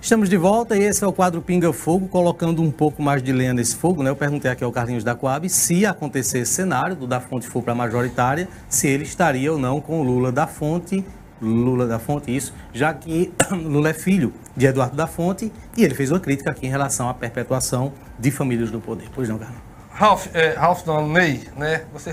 Estamos 0.00 0.28
de 0.28 0.36
volta 0.36 0.76
e 0.76 0.84
esse 0.84 1.02
é 1.02 1.06
o 1.06 1.12
quadro 1.12 1.42
Pinga 1.42 1.72
Fogo, 1.72 2.06
colocando 2.06 2.62
um 2.62 2.70
pouco 2.70 3.02
mais 3.02 3.20
de 3.20 3.32
lenha 3.32 3.52
nesse 3.52 3.74
fogo. 3.74 4.04
Né? 4.04 4.10
Eu 4.10 4.14
perguntei 4.14 4.48
aqui 4.48 4.62
ao 4.62 4.70
Carlinhos 4.70 5.02
da 5.02 5.16
Coab 5.16 5.48
se 5.48 5.84
acontecer 5.84 6.38
esse 6.38 6.52
cenário 6.52 6.94
do 6.94 7.08
da 7.08 7.18
Fonte 7.18 7.48
for 7.48 7.60
para 7.60 7.72
a 7.72 7.76
majoritária, 7.76 8.48
se 8.68 8.86
ele 8.86 9.02
estaria 9.02 9.52
ou 9.52 9.58
não 9.58 9.80
com 9.80 10.00
o 10.00 10.04
Lula 10.04 10.30
da 10.30 10.46
Fonte 10.46 11.04
Lula 11.40 11.86
da 11.86 11.98
Fonte, 11.98 12.34
isso, 12.34 12.54
já 12.72 12.92
que 12.94 13.32
Lula 13.50 13.90
é 13.90 13.92
filho 13.92 14.32
de 14.56 14.66
Eduardo 14.66 14.96
da 14.96 15.06
Fonte 15.06 15.52
e 15.76 15.84
ele 15.84 15.94
fez 15.94 16.10
uma 16.10 16.20
crítica 16.20 16.50
aqui 16.50 16.66
em 16.66 16.70
relação 16.70 17.08
à 17.08 17.14
perpetuação 17.14 17.92
de 18.18 18.30
famílias 18.30 18.70
no 18.70 18.80
poder. 18.80 19.08
Pois 19.14 19.28
não, 19.28 19.38
Carlos? 19.38 19.58
Ralph, 19.90 20.26
é, 20.34 20.50
Ralph 20.50 20.84
não, 20.84 21.08
né? 21.08 21.84
Você 21.92 22.12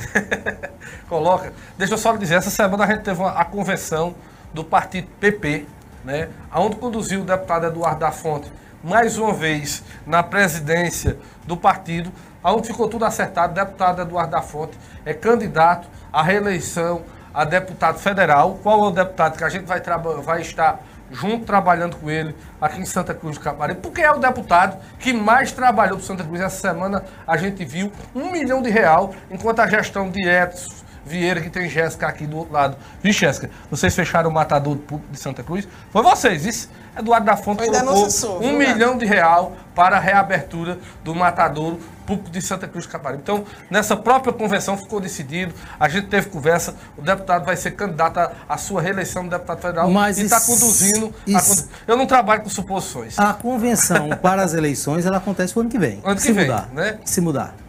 coloca. 1.10 1.52
Deixa 1.78 1.94
eu 1.94 1.98
só 1.98 2.14
lhe 2.14 2.18
dizer, 2.18 2.36
essa 2.36 2.50
semana 2.50 2.86
a 2.86 2.88
gente 2.88 3.02
teve 3.02 3.20
uma, 3.20 3.32
a 3.32 3.44
convenção 3.44 4.16
do 4.54 4.64
partido 4.64 5.08
PP, 5.20 5.66
né? 6.06 6.30
Onde 6.56 6.78
conduziu 6.78 7.22
o 7.22 7.26
deputado 7.26 7.66
Eduardo 7.66 8.00
da 8.00 8.12
Fonte, 8.12 8.50
mais 8.82 9.18
uma 9.18 9.34
vez, 9.34 9.84
na 10.06 10.24
presidência 10.24 11.18
do 11.46 11.58
partido, 11.58 12.10
onde 12.42 12.68
ficou 12.68 12.88
tudo 12.88 13.04
acertado. 13.04 13.52
O 13.52 13.56
deputado 13.56 14.02
Eduardo 14.02 14.32
da 14.32 14.42
Fonte 14.42 14.78
é 15.06 15.14
candidato 15.14 15.88
à 16.12 16.24
reeleição 16.24 17.02
a 17.34 17.44
deputado 17.44 18.00
federal. 18.00 18.60
Qual 18.62 18.86
é 18.86 18.88
o 18.88 18.92
deputado 18.92 19.38
que 19.38 19.44
a 19.44 19.50
gente 19.50 19.66
vai, 19.66 19.82
vai 20.24 20.42
estar 20.42 20.80
junto 21.12 21.46
trabalhando 21.46 21.96
com 21.98 22.10
ele 22.10 22.36
aqui 22.62 22.80
em 22.80 22.86
Santa 22.86 23.14
Cruz 23.14 23.38
do 23.38 23.44
Caparibe? 23.44 23.82
Porque 23.82 24.02
é 24.02 24.12
o 24.12 24.20
deputado 24.20 24.78
que 25.00 25.14
mais 25.14 25.52
trabalhou 25.52 25.98
para 25.98 26.06
Santa 26.06 26.24
Cruz. 26.24 26.42
Essa 26.42 26.60
semana 26.60 27.04
a 27.26 27.38
gente 27.38 27.66
viu 27.66 27.92
um 28.14 28.32
milhão 28.32 28.62
de 28.62 28.70
real, 28.70 29.14
enquanto 29.32 29.60
a 29.60 29.68
gestão 29.68 30.10
de 30.10 30.28
Edson 30.28 30.83
Vieira, 31.06 31.42
que 31.42 31.50
tem 31.50 31.70
Jéssica 31.70 32.08
aqui 32.08 32.26
do 32.26 32.38
outro 32.38 32.54
lado. 32.54 32.78
Viu, 33.02 33.12
Jéssica? 33.12 33.50
Vocês 33.70 33.94
fecharam 33.94 34.30
o 34.30 34.34
matador 34.34 34.78
público 34.78 35.12
de 35.12 35.20
Santa 35.20 35.44
Cruz? 35.44 35.68
Foi 35.92 36.02
vocês, 36.02 36.46
isso? 36.46 36.70
Eduardo 36.98 37.26
da 37.26 37.36
Fonte 37.36 37.66
colocou 37.66 38.08
um 38.42 38.56
milhão 38.56 38.98
de 38.98 39.06
real 39.06 39.54
para 39.74 39.98
a 39.98 40.00
reabertura 40.00 40.78
do 41.04 41.16
matadouro 41.16 41.80
público 42.06 42.30
de 42.30 42.42
Santa 42.42 42.68
Cruz 42.68 42.86
Caparibe. 42.86 43.24
Então, 43.24 43.44
nessa 43.70 43.98
própria 43.98 44.32
convenção 44.32 44.78
ficou 44.78 45.00
decidido, 45.02 45.54
a 45.80 45.90
gente 45.90 46.08
teve 46.08 46.30
conversa, 46.30 46.76
o 46.96 47.02
deputado 47.02 47.46
vai 47.46 47.56
ser 47.56 47.72
candidato 47.72 48.20
à 48.48 48.58
sua 48.58 48.82
reeleição 48.82 49.24
do 49.24 49.30
deputado 49.32 49.62
federal 49.62 49.90
Mas 49.90 50.20
e 50.20 50.26
está 50.26 50.40
conduzindo. 50.40 51.14
Isso, 51.26 51.70
a, 51.88 51.92
eu 51.92 51.98
não 51.98 52.06
trabalho 52.06 52.44
com 52.44 52.50
suposições. 52.50 53.18
A 53.18 53.34
convenção 53.34 54.10
para 54.22 54.44
as 54.44 54.54
eleições, 54.54 55.06
ela 55.06 55.18
acontece 55.18 55.56
no 55.56 55.62
ano 55.62 55.70
que 55.72 55.80
vem. 55.80 56.00
Ano 56.04 56.16
que 56.16 56.22
se 56.22 56.32
vem, 56.32 56.46
mudar, 56.46 56.70
né? 56.72 57.00
Se 57.04 57.22
mudar. 57.22 57.63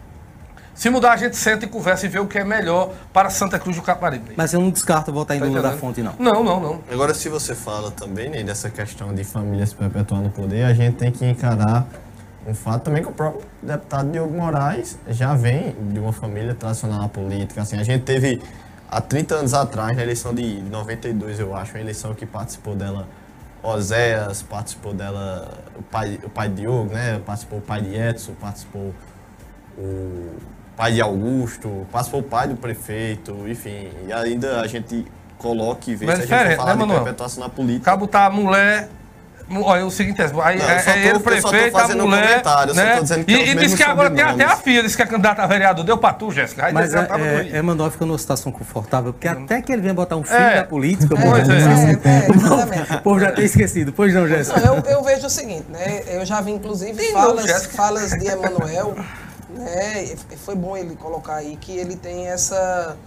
Se 0.75 0.89
mudar, 0.89 1.13
a 1.13 1.17
gente 1.17 1.37
senta 1.37 1.63
e 1.63 1.69
conversa 1.69 2.05
e 2.05 2.09
vê 2.09 2.19
o 2.19 2.27
que 2.27 2.37
é 2.37 2.43
melhor 2.43 2.93
para 3.13 3.29
Santa 3.29 3.57
Cruz 3.57 3.77
do 3.77 3.81
Caparibe. 3.81 4.33
Mas 4.35 4.53
eu 4.53 4.59
não 4.59 4.69
descarto 4.69 5.11
votar 5.11 5.37
em 5.37 5.39
Tá 5.39 5.45
Lula 5.45 5.61
da? 5.61 5.71
Fonte, 5.71 6.01
não. 6.01 6.13
Não, 6.19 6.43
não, 6.43 6.59
não. 6.59 6.81
Agora, 6.91 7.13
se 7.13 7.29
você 7.29 7.55
fala 7.55 7.91
também 7.91 8.29
né, 8.29 8.43
dessa 8.43 8.69
questão 8.69 9.15
de 9.15 9.23
família 9.23 9.65
se 9.65 9.73
perpetuar 9.73 10.21
no 10.21 10.29
poder, 10.29 10.65
a 10.65 10.73
gente 10.73 10.97
tem 10.97 11.13
que 11.13 11.25
encarar 11.25 11.87
um 12.45 12.53
fato 12.53 12.83
também 12.83 13.01
que 13.01 13.07
o 13.07 13.13
próprio 13.13 13.41
deputado 13.63 14.11
Diogo 14.11 14.35
Moraes 14.35 14.99
já 15.07 15.33
vem 15.33 15.73
de 15.93 15.97
uma 15.97 16.11
família 16.11 16.53
tradicional 16.53 16.99
na 16.99 17.07
política. 17.07 17.61
Assim, 17.61 17.77
a 17.77 17.83
gente 17.83 18.03
teve 18.03 18.41
há 18.89 18.99
30 18.99 19.35
anos 19.35 19.53
atrás, 19.53 19.95
na 19.95 20.03
eleição 20.03 20.35
de 20.35 20.61
92, 20.61 21.39
eu 21.39 21.55
acho, 21.55 21.71
uma 21.73 21.79
eleição 21.79 22.13
que 22.13 22.25
participou 22.25 22.75
dela 22.75 23.07
Oséias, 23.63 24.43
participou 24.43 24.93
dela 24.93 25.57
o 25.79 25.81
pai, 25.81 26.19
o 26.21 26.29
pai 26.29 26.49
de 26.49 26.55
Diogo, 26.55 26.93
né? 26.93 27.19
Participou 27.25 27.59
o 27.59 27.61
pai 27.61 27.81
de 27.81 27.95
Edson, 27.95 28.33
participou 28.39 28.93
o 29.77 30.35
pai 30.75 30.93
de 30.93 31.01
Augusto, 31.01 31.85
participou 31.91 32.19
o 32.21 32.23
pai 32.23 32.47
do 32.47 32.55
prefeito, 32.55 33.35
enfim, 33.47 33.89
e 34.07 34.13
ainda 34.13 34.61
a 34.61 34.67
gente 34.67 35.05
coloca 35.37 35.89
e 35.89 35.95
vê 35.95 36.05
Mas 36.05 36.25
se 36.25 36.33
a 36.33 36.43
gente 36.47 36.55
falar 36.57 36.67
né, 36.67 36.73
de 36.73 36.79
Manuel? 36.79 37.03
perpetuação 37.03 37.43
na 37.43 37.49
política. 37.49 37.85
Cabo 37.91 38.07
tá 38.07 38.29
mulher. 38.29 38.89
mu- 39.47 39.61
Olha, 39.63 39.81
é 39.81 39.83
o 39.83 39.91
seguinte, 39.91 40.19
é, 40.21 40.25
aí, 40.43 40.57
Não, 40.57 40.65
eu 40.65 40.71
é, 40.71 40.79
só 40.79 40.89
é 40.89 40.93
tô- 40.93 40.99
ele 40.99 41.13
tô 41.13 41.19
prefeito, 41.19 41.77
a 41.77 41.79
fazendo 41.81 42.03
um 42.03 42.07
mulher. 42.09 42.41
só 42.43 42.65
né? 42.73 42.99
que 43.25 43.33
é 43.33 43.37
e 43.37 43.51
e 43.51 43.55
mesmos 43.55 43.75
que 43.75 43.83
agora 43.83 44.09
tem 44.09 44.23
até 44.23 44.43
a 44.43 44.55
filha, 44.57 44.81
disse 44.81 44.95
que 44.97 45.03
é 45.03 45.05
candidata 45.05 45.43
a 45.43 45.47
vereador. 45.47 45.85
Deu 45.85 45.97
pra 45.99 46.13
tu, 46.13 46.31
Jéssica. 46.31 46.65
Aí 46.65 46.73
Mas 46.73 46.91
já 46.91 47.01
é, 47.01 47.03
é, 47.03 47.07
doido. 47.43 47.55
Emanuel 47.55 47.91
fica 47.91 48.05
numa 48.07 48.17
situação 48.17 48.51
confortável, 48.51 49.13
porque 49.13 49.27
até 49.27 49.61
que 49.61 49.71
ele 49.71 49.81
venha 49.83 49.93
botar 49.93 50.15
um 50.15 50.23
filho 50.23 50.39
É. 50.39 50.55
da 50.55 50.63
política, 50.63 51.15
Pois 51.15 51.47
pô, 51.47 51.53
é. 51.53 51.55
É, 51.55 52.35
exatamente. 52.35 52.93
o 52.95 53.01
povo 53.01 53.19
já 53.19 53.31
tem 53.31 53.45
esquecido. 53.45 53.93
Pois 53.93 54.13
não, 54.13 54.27
Jéssica? 54.27 54.59
Não, 54.61 54.77
eu, 54.77 54.83
eu 54.83 55.03
vejo 55.03 55.27
o 55.27 55.29
seguinte, 55.29 55.65
né? 55.69 56.01
Eu 56.07 56.25
já 56.25 56.41
vi, 56.41 56.51
inclusive, 56.51 57.11
falas, 57.11 57.65
falas 57.67 58.11
de 58.11 58.27
Emanuel, 58.27 58.95
né? 59.55 60.03
E 60.03 60.37
Foi 60.37 60.55
bom 60.55 60.75
ele 60.77 60.95
colocar 60.95 61.35
aí 61.35 61.57
que 61.57 61.71
ele 61.71 61.95
tem 61.95 62.27
essa, 62.27 62.97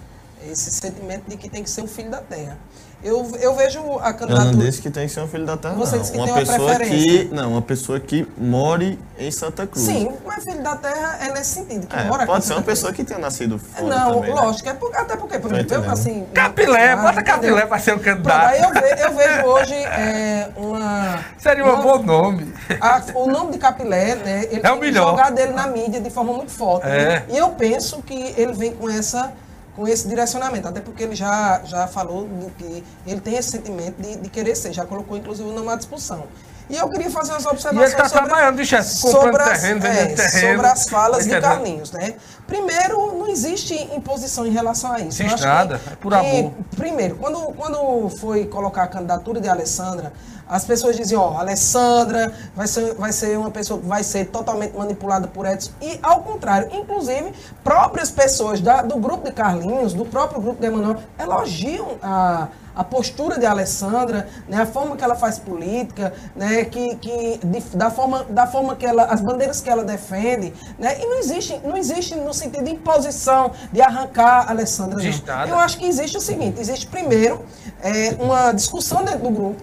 esse 0.47 0.71
sentimento 0.71 1.29
de 1.29 1.37
que 1.37 1.49
tem 1.49 1.63
que 1.63 1.71
ser 1.71 1.83
um 1.83 1.87
filho 1.89 2.11
da 2.11 2.21
terra. 2.21 2.59
Eu, 3.01 3.31
eu 3.41 3.55
vejo 3.55 3.79
a 4.01 4.09
Eu 4.09 4.15
candidatura. 4.15 4.45
não 4.53 4.59
disse 4.59 4.83
que 4.83 4.91
tem 4.91 5.07
que 5.07 5.13
ser 5.15 5.21
um 5.21 5.29
filho 5.29 5.47
da 5.47 5.57
terra, 5.57 5.75
Você 5.75 5.93
não. 5.95 6.01
disse 6.01 6.11
que 6.13 6.19
uma 6.19 6.25
tem 6.27 6.35
uma 6.35 6.41
pessoa 6.41 6.75
preferência. 6.75 7.25
que. 7.29 7.35
Não, 7.35 7.53
uma 7.53 7.63
pessoa 7.63 8.01
que 8.01 8.29
more 8.37 8.99
em 9.17 9.31
Santa 9.31 9.67
Cruz. 9.69 9.87
Sim, 9.87 10.13
mas 10.27 10.43
filho 10.43 10.63
da 10.65 10.75
terra 10.75 11.17
é 11.23 11.31
nesse 11.33 11.55
sentido. 11.55 11.87
Que 11.87 11.95
É, 11.97 12.05
mora 12.05 12.27
pode 12.27 12.45
ser 12.45 12.55
uma 12.55 12.57
Santa 12.57 12.63
Cruz. 12.65 12.79
pessoa 12.79 12.93
que 12.93 13.05
tenha 13.05 13.21
nascido 13.21 13.57
fora 13.57 13.87
Não, 13.87 14.15
também. 14.15 14.35
né? 14.35 14.41
lógico, 14.41 14.69
é 14.69 14.75
por- 14.75 14.97
até 14.97 15.17
porque, 15.17 15.39
por 15.39 15.49
Tô 15.51 15.57
exemplo, 15.57 15.85
eu, 15.85 15.91
assim. 15.93 16.27
Capilé, 16.35 16.97
bota? 16.97 17.23
Capilé 17.23 17.67
pra 17.67 17.79
ser 17.79 17.93
o 17.95 17.99
Pronto, 18.01 18.05
candidato. 18.17 18.47
aí 18.47 18.63
eu, 18.63 18.73
ve- 18.73 19.03
eu 19.05 19.15
vejo 19.15 19.47
hoje 19.47 19.75
é, 19.75 20.49
uma. 20.57 21.21
Seria 21.39 21.65
um 21.67 21.81
bom 21.81 22.03
nome. 22.03 22.53
a- 22.81 23.03
o 23.15 23.31
nome 23.31 23.53
de 23.53 23.59
Capilé, 23.59 24.17
né? 24.17 24.45
Ele 24.51 24.61
É 24.65 24.73
o 24.73 24.77
melhor. 24.81 25.11
jogado 25.11 25.35
dele 25.37 25.53
na 25.53 25.69
mídia 25.69 26.01
de 26.01 26.11
forma 26.11 26.33
muito 26.33 26.51
forte. 26.51 26.85
É. 26.89 27.09
né? 27.09 27.23
E 27.29 27.39
eu 27.39 27.51
penso 27.51 28.03
que 28.03 28.35
ele 28.37 28.53
vem 28.55 28.73
com 28.73 28.91
essa 28.91 29.33
com 29.79 29.87
esse 29.87 30.09
direcionamento, 30.09 30.67
até 30.67 30.81
porque 30.81 31.05
ele 31.05 31.15
já, 31.15 31.61
já 31.65 31.87
falou 31.87 32.29
que 32.59 32.83
ele 33.07 33.21
tem 33.21 33.37
esse 33.37 33.53
sentimento 33.53 34.03
de, 34.03 34.17
de 34.17 34.29
querer 34.29 34.57
ser, 34.57 34.73
já 34.73 34.85
colocou 34.85 35.17
inclusive 35.17 35.49
o 35.49 35.53
nome 35.53 35.69
à 35.69 35.77
disposição. 35.77 36.25
E 36.69 36.77
eu 36.77 36.89
queria 36.91 37.09
fazer 37.09 37.31
umas 37.31 37.45
ele 37.45 37.53
observações 37.55 37.91
está 37.93 38.09
sobre, 38.09 38.29
comprando 38.29 38.65
sobre 38.93 39.43
as, 39.43 39.61
terreno, 39.61 39.87
é, 39.87 40.07
terreno. 40.07 40.57
sobre 40.57 40.67
as 40.67 40.89
falas 40.89 41.27
de? 41.27 41.41
Carlinhos, 41.41 41.93
né? 41.93 42.15
Primeiro, 42.47 43.17
não 43.17 43.29
existe 43.29 43.73
imposição 43.95 44.45
em 44.45 44.51
relação 44.51 44.93
a 44.93 44.99
isso. 44.99 45.23
Existe 45.23 45.35
acho 45.35 45.47
nada, 45.47 45.81
é 45.93 45.95
por 45.97 46.13
amor. 46.13 46.53
Primeiro, 46.77 47.15
quando, 47.15 47.39
quando 47.55 48.11
foi 48.19 48.47
colocar 48.47 48.83
a 48.83 48.89
candidatura 48.89 49.41
de 49.41 49.49
Alessandra, 49.49 50.13
as 50.49 50.65
pessoas 50.65 50.97
diziam, 50.97 51.21
ó, 51.21 51.39
Alessandra 51.39 52.33
vai 52.55 52.67
ser, 52.67 52.95
vai 52.95 53.13
ser 53.13 53.37
uma 53.39 53.51
pessoa 53.51 53.81
que 53.81 53.87
vai 53.87 54.03
ser 54.03 54.27
totalmente 54.27 54.77
manipulada 54.77 55.29
por 55.29 55.47
Edson. 55.47 55.71
E, 55.81 55.99
ao 56.03 56.23
contrário, 56.23 56.69
inclusive, 56.73 57.33
próprias 57.63 58.11
pessoas 58.11 58.61
da- 58.61 58.83
do 58.83 58.97
grupo 58.97 59.25
de 59.27 59.33
Carlinhos, 59.33 59.93
do 59.93 60.05
próprio 60.05 60.41
grupo 60.41 60.61
de 60.61 60.67
Emanuel, 60.67 60.97
elogiam 61.19 61.97
a, 62.03 62.49
a 62.75 62.85
postura 62.85 63.39
de 63.39 63.45
Alessandra, 63.45 64.29
né, 64.49 64.63
a 64.63 64.67
forma 64.67 64.97
que 64.97 65.03
ela 65.05 65.17
faz 65.17 65.39
política, 65.39 66.13
né, 66.37 66.65
que, 66.65 66.95
que 66.97 67.41
de- 67.45 67.77
da, 67.77 67.91
forma, 67.91 68.25
da 68.31 68.47
forma 68.47 68.75
que 68.77 68.87
ela, 68.87 69.05
as 69.05 69.21
bandeiras 69.21 69.61
que 69.61 69.69
ela 69.69 69.85
defende, 69.85 70.55
né, 70.79 70.97
e 71.01 71.07
não 71.07 71.19
existe, 71.19 71.61
não 71.65 71.77
existe 71.77 72.15
no 72.15 72.33
sentido 72.33 72.65
de 72.65 72.71
imposição, 72.73 73.51
de 73.73 73.83
arrancar 73.83 74.47
a 74.47 74.51
Alessandra, 74.51 74.95
não. 74.97 75.03
Eu 75.51 75.59
acho 75.59 75.77
que 75.79 75.87
existe 75.87 76.17
o 76.17 76.21
seguinte, 76.21 76.61
existe 76.61 76.87
primeiro 76.87 77.45
é, 77.83 78.17
uma 78.21 78.53
discussão 78.53 79.05
dentro 79.05 79.21
do 79.25 79.31
grupo, 79.31 79.63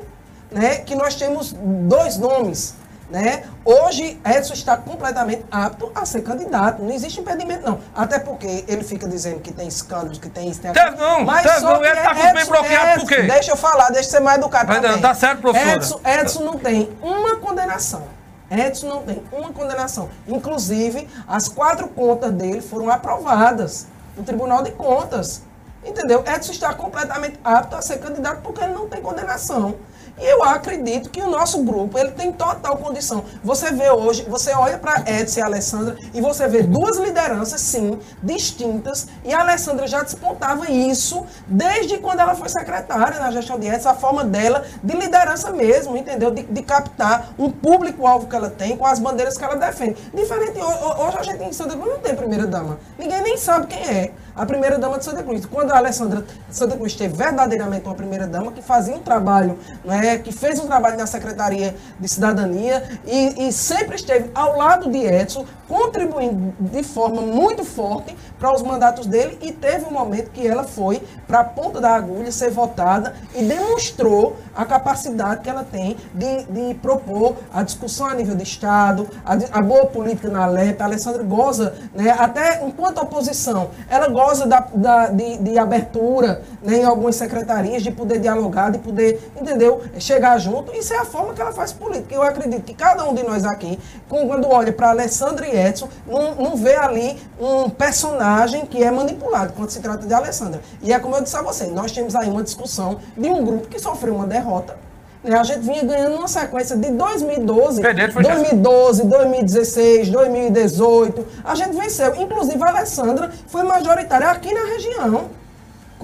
né, 0.55 0.77
que 0.77 0.95
nós 0.95 1.15
temos 1.15 1.53
dois 1.53 2.17
nomes, 2.17 2.73
né? 3.11 3.43
Hoje 3.63 4.19
Edson 4.25 4.53
está 4.53 4.77
completamente 4.77 5.45
apto 5.51 5.91
a 5.93 6.05
ser 6.05 6.21
candidato, 6.21 6.81
não 6.81 6.91
existe 6.91 7.19
impedimento 7.19 7.63
não, 7.63 7.79
até 7.93 8.17
porque 8.17 8.63
ele 8.67 8.83
fica 8.83 9.07
dizendo 9.07 9.41
que 9.41 9.51
tem 9.51 9.67
escândalos, 9.67 10.17
que 10.17 10.29
tem 10.29 10.49
isso, 10.49 10.61
tem 10.61 10.71
Teve 10.71 10.95
não, 10.95 11.23
mas 11.23 11.43
teve 11.43 11.59
só 11.59 11.73
não, 11.73 11.81
que 11.81 11.87
ele 11.87 12.01
tá 12.01 12.15
com 12.15 12.19
o 12.19 12.23
bem 12.23 12.31
Edson- 12.31 12.51
bloqueado 12.51 12.99
por 13.01 13.07
quê? 13.09 13.15
Edson, 13.15 13.27
Deixa 13.33 13.51
eu 13.51 13.57
falar, 13.57 13.87
deixa 13.89 14.07
eu 14.07 14.11
ser 14.11 14.19
mais 14.21 14.37
educado 14.39 14.67
Vai, 14.67 14.81
também. 14.81 15.01
tá 15.01 15.13
certo, 15.13 15.41
professora. 15.41 15.75
Edson, 15.75 15.99
Edson 16.03 16.43
não 16.43 16.57
tem 16.57 16.89
uma 17.01 17.35
condenação. 17.35 18.03
Edson 18.49 18.87
não 18.87 19.01
tem 19.03 19.21
uma 19.31 19.51
condenação. 19.51 20.09
Inclusive, 20.27 21.07
as 21.27 21.47
quatro 21.49 21.87
contas 21.87 22.31
dele 22.31 22.61
foram 22.61 22.89
aprovadas 22.89 23.87
no 24.15 24.23
Tribunal 24.23 24.63
de 24.63 24.71
Contas. 24.71 25.41
Entendeu? 25.83 26.23
Edson 26.25 26.51
está 26.51 26.73
completamente 26.73 27.39
apto 27.43 27.75
a 27.75 27.81
ser 27.81 27.97
candidato 27.99 28.41
porque 28.41 28.63
ele 28.63 28.73
não 28.73 28.87
tem 28.87 29.01
condenação. 29.01 29.75
E 30.17 30.25
eu 30.25 30.43
acredito 30.43 31.09
que 31.09 31.21
o 31.21 31.29
nosso 31.29 31.61
grupo, 31.63 31.97
ele 31.97 32.11
tem 32.11 32.31
total 32.31 32.77
condição. 32.77 33.23
Você 33.43 33.71
vê 33.71 33.89
hoje, 33.89 34.23
você 34.29 34.51
olha 34.53 34.77
para 34.77 35.03
Edson 35.09 35.39
e 35.39 35.43
Alessandra 35.43 35.97
e 36.13 36.21
você 36.21 36.47
vê 36.47 36.63
duas 36.63 36.97
lideranças, 36.97 37.59
sim, 37.61 37.99
distintas. 38.23 39.07
E 39.23 39.33
a 39.33 39.41
Alessandra 39.41 39.87
já 39.87 40.03
despontava 40.03 40.69
isso 40.71 41.25
desde 41.47 41.97
quando 41.97 42.19
ela 42.19 42.35
foi 42.35 42.49
secretária 42.49 43.19
na 43.19 43.31
gestão 43.31 43.59
de 43.59 43.67
Edson, 43.67 43.89
a 43.89 43.93
forma 43.93 44.23
dela 44.23 44.63
de 44.83 44.95
liderança 44.95 45.51
mesmo, 45.51 45.97
entendeu? 45.97 46.31
De, 46.31 46.43
de 46.43 46.61
captar 46.61 47.33
um 47.37 47.49
público-alvo 47.51 48.27
que 48.27 48.35
ela 48.35 48.49
tem 48.49 48.75
com 48.77 48.85
as 48.85 48.99
bandeiras 48.99 49.37
que 49.37 49.43
ela 49.43 49.55
defende. 49.55 49.95
Diferente, 50.13 50.59
ho- 50.59 50.63
ho- 50.63 51.07
hoje 51.07 51.17
a 51.19 51.23
gente 51.23 51.43
em 51.43 51.53
Santa 51.53 51.75
Cruz 51.75 51.89
não 51.89 51.99
tem 51.99 52.15
primeira-dama. 52.15 52.77
Ninguém 52.97 53.21
nem 53.21 53.37
sabe 53.37 53.67
quem 53.67 53.79
é 53.83 54.11
a 54.35 54.45
primeira-dama 54.45 54.97
de 54.97 55.05
Santa 55.05 55.23
Cruz. 55.23 55.45
Quando 55.45 55.71
a 55.71 55.77
Alessandra 55.77 56.25
Santa 56.49 56.75
Cruz 56.75 56.93
teve 56.93 57.15
verdadeiramente 57.15 57.85
uma 57.85 57.95
primeira-dama 57.95 58.51
que 58.51 58.61
fazia 58.61 58.95
um 58.95 58.99
trabalho, 58.99 59.57
né, 59.97 60.17
que 60.17 60.31
fez 60.31 60.59
um 60.59 60.67
trabalho 60.67 60.97
na 60.97 61.05
Secretaria 61.07 61.75
de 61.99 62.07
Cidadania 62.07 62.83
e, 63.05 63.47
e 63.47 63.51
sempre 63.53 63.95
esteve 63.95 64.29
ao 64.33 64.57
lado 64.57 64.89
de 64.89 64.97
Edson, 65.05 65.45
contribuindo 65.67 66.53
de 66.59 66.83
forma 66.83 67.21
muito 67.21 67.63
forte 67.63 68.15
para 68.39 68.53
os 68.53 68.61
mandatos 68.61 69.05
dele 69.07 69.37
e 69.41 69.51
teve 69.51 69.85
um 69.85 69.91
momento 69.91 70.29
que 70.31 70.45
ela 70.45 70.63
foi 70.63 71.01
para 71.27 71.39
a 71.39 71.43
ponta 71.43 71.79
da 71.81 71.95
agulha 71.95 72.31
ser 72.31 72.51
votada 72.51 73.15
e 73.33 73.43
demonstrou 73.43 74.35
a 74.55 74.65
capacidade 74.65 75.41
que 75.41 75.49
ela 75.49 75.63
tem 75.63 75.97
de, 76.13 76.43
de 76.43 76.73
propor 76.75 77.35
a 77.53 77.63
discussão 77.63 78.07
a 78.07 78.13
nível 78.13 78.35
de 78.35 78.43
Estado, 78.43 79.07
a, 79.25 79.33
a 79.57 79.61
boa 79.61 79.85
política 79.87 80.29
na 80.29 80.45
LEP. 80.45 80.81
A 80.81 80.85
Alessandra 80.85 81.23
goza, 81.23 81.73
né, 81.93 82.15
até 82.17 82.63
enquanto 82.65 82.99
oposição, 83.01 83.69
ela 83.89 84.07
goza 84.07 84.45
da, 84.45 84.59
da- 84.73 85.07
de, 85.07 85.37
de 85.37 85.57
abertura 85.57 86.41
né, 86.61 86.77
em 86.77 86.83
algumas 86.83 87.15
secretarias, 87.15 87.81
de 87.83 87.91
poder 87.91 88.19
dialogar, 88.19 88.69
de 88.71 88.77
poder, 88.79 89.31
entendeu, 89.39 89.81
chegar 89.99 90.37
junto. 90.37 90.73
Isso 90.75 90.93
é 90.93 90.97
a 90.97 91.05
forma 91.05 91.33
que 91.33 91.41
ela 91.41 91.51
faz 91.51 91.71
política. 91.71 92.13
Eu 92.15 92.23
acredito 92.23 92.63
que 92.63 92.73
cada 92.73 93.03
um 93.07 93.13
de 93.13 93.23
nós 93.23 93.45
aqui, 93.45 93.79
quando 94.07 94.47
olha 94.47 94.71
para 94.71 94.89
Alessandra 94.89 95.47
e 95.47 95.55
Edson, 95.57 95.89
não, 96.07 96.35
não 96.35 96.55
vê 96.55 96.75
ali 96.75 97.19
um 97.39 97.69
personagem 97.69 98.65
que 98.65 98.83
é 98.83 98.91
manipulado 98.91 99.53
quando 99.53 99.69
se 99.69 99.79
trata 99.79 100.05
de 100.05 100.13
Alessandra. 100.13 100.61
E 100.81 100.91
é 100.93 100.99
como 100.99 101.15
eu 101.15 101.21
disse 101.21 101.35
a 101.37 101.41
você, 101.41 101.67
nós 101.67 101.91
temos 101.91 102.15
aí 102.15 102.29
uma 102.29 102.43
discussão 102.43 102.99
de 103.17 103.29
um 103.29 103.43
grupo 103.43 103.67
que 103.67 103.79
sofreu 103.79 104.15
uma 104.15 104.27
derrota. 104.27 104.77
né? 105.23 105.37
A 105.37 105.43
gente 105.43 105.59
vinha 105.59 105.83
ganhando 105.83 106.15
uma 106.17 106.27
sequência 106.27 106.75
de 106.77 106.91
2012, 106.91 107.81
Perdeu, 107.81 108.11
foi 108.11 108.23
chefe. 108.23 108.41
2012, 108.41 109.03
2016, 109.05 110.09
2018. 110.09 111.25
A 111.43 111.55
gente 111.55 111.75
venceu. 111.75 112.15
Inclusive, 112.15 112.63
a 112.63 112.67
Alessandra 112.67 113.31
foi 113.47 113.63
majoritária 113.63 114.27
aqui 114.29 114.53
na 114.53 114.65
região 114.65 115.29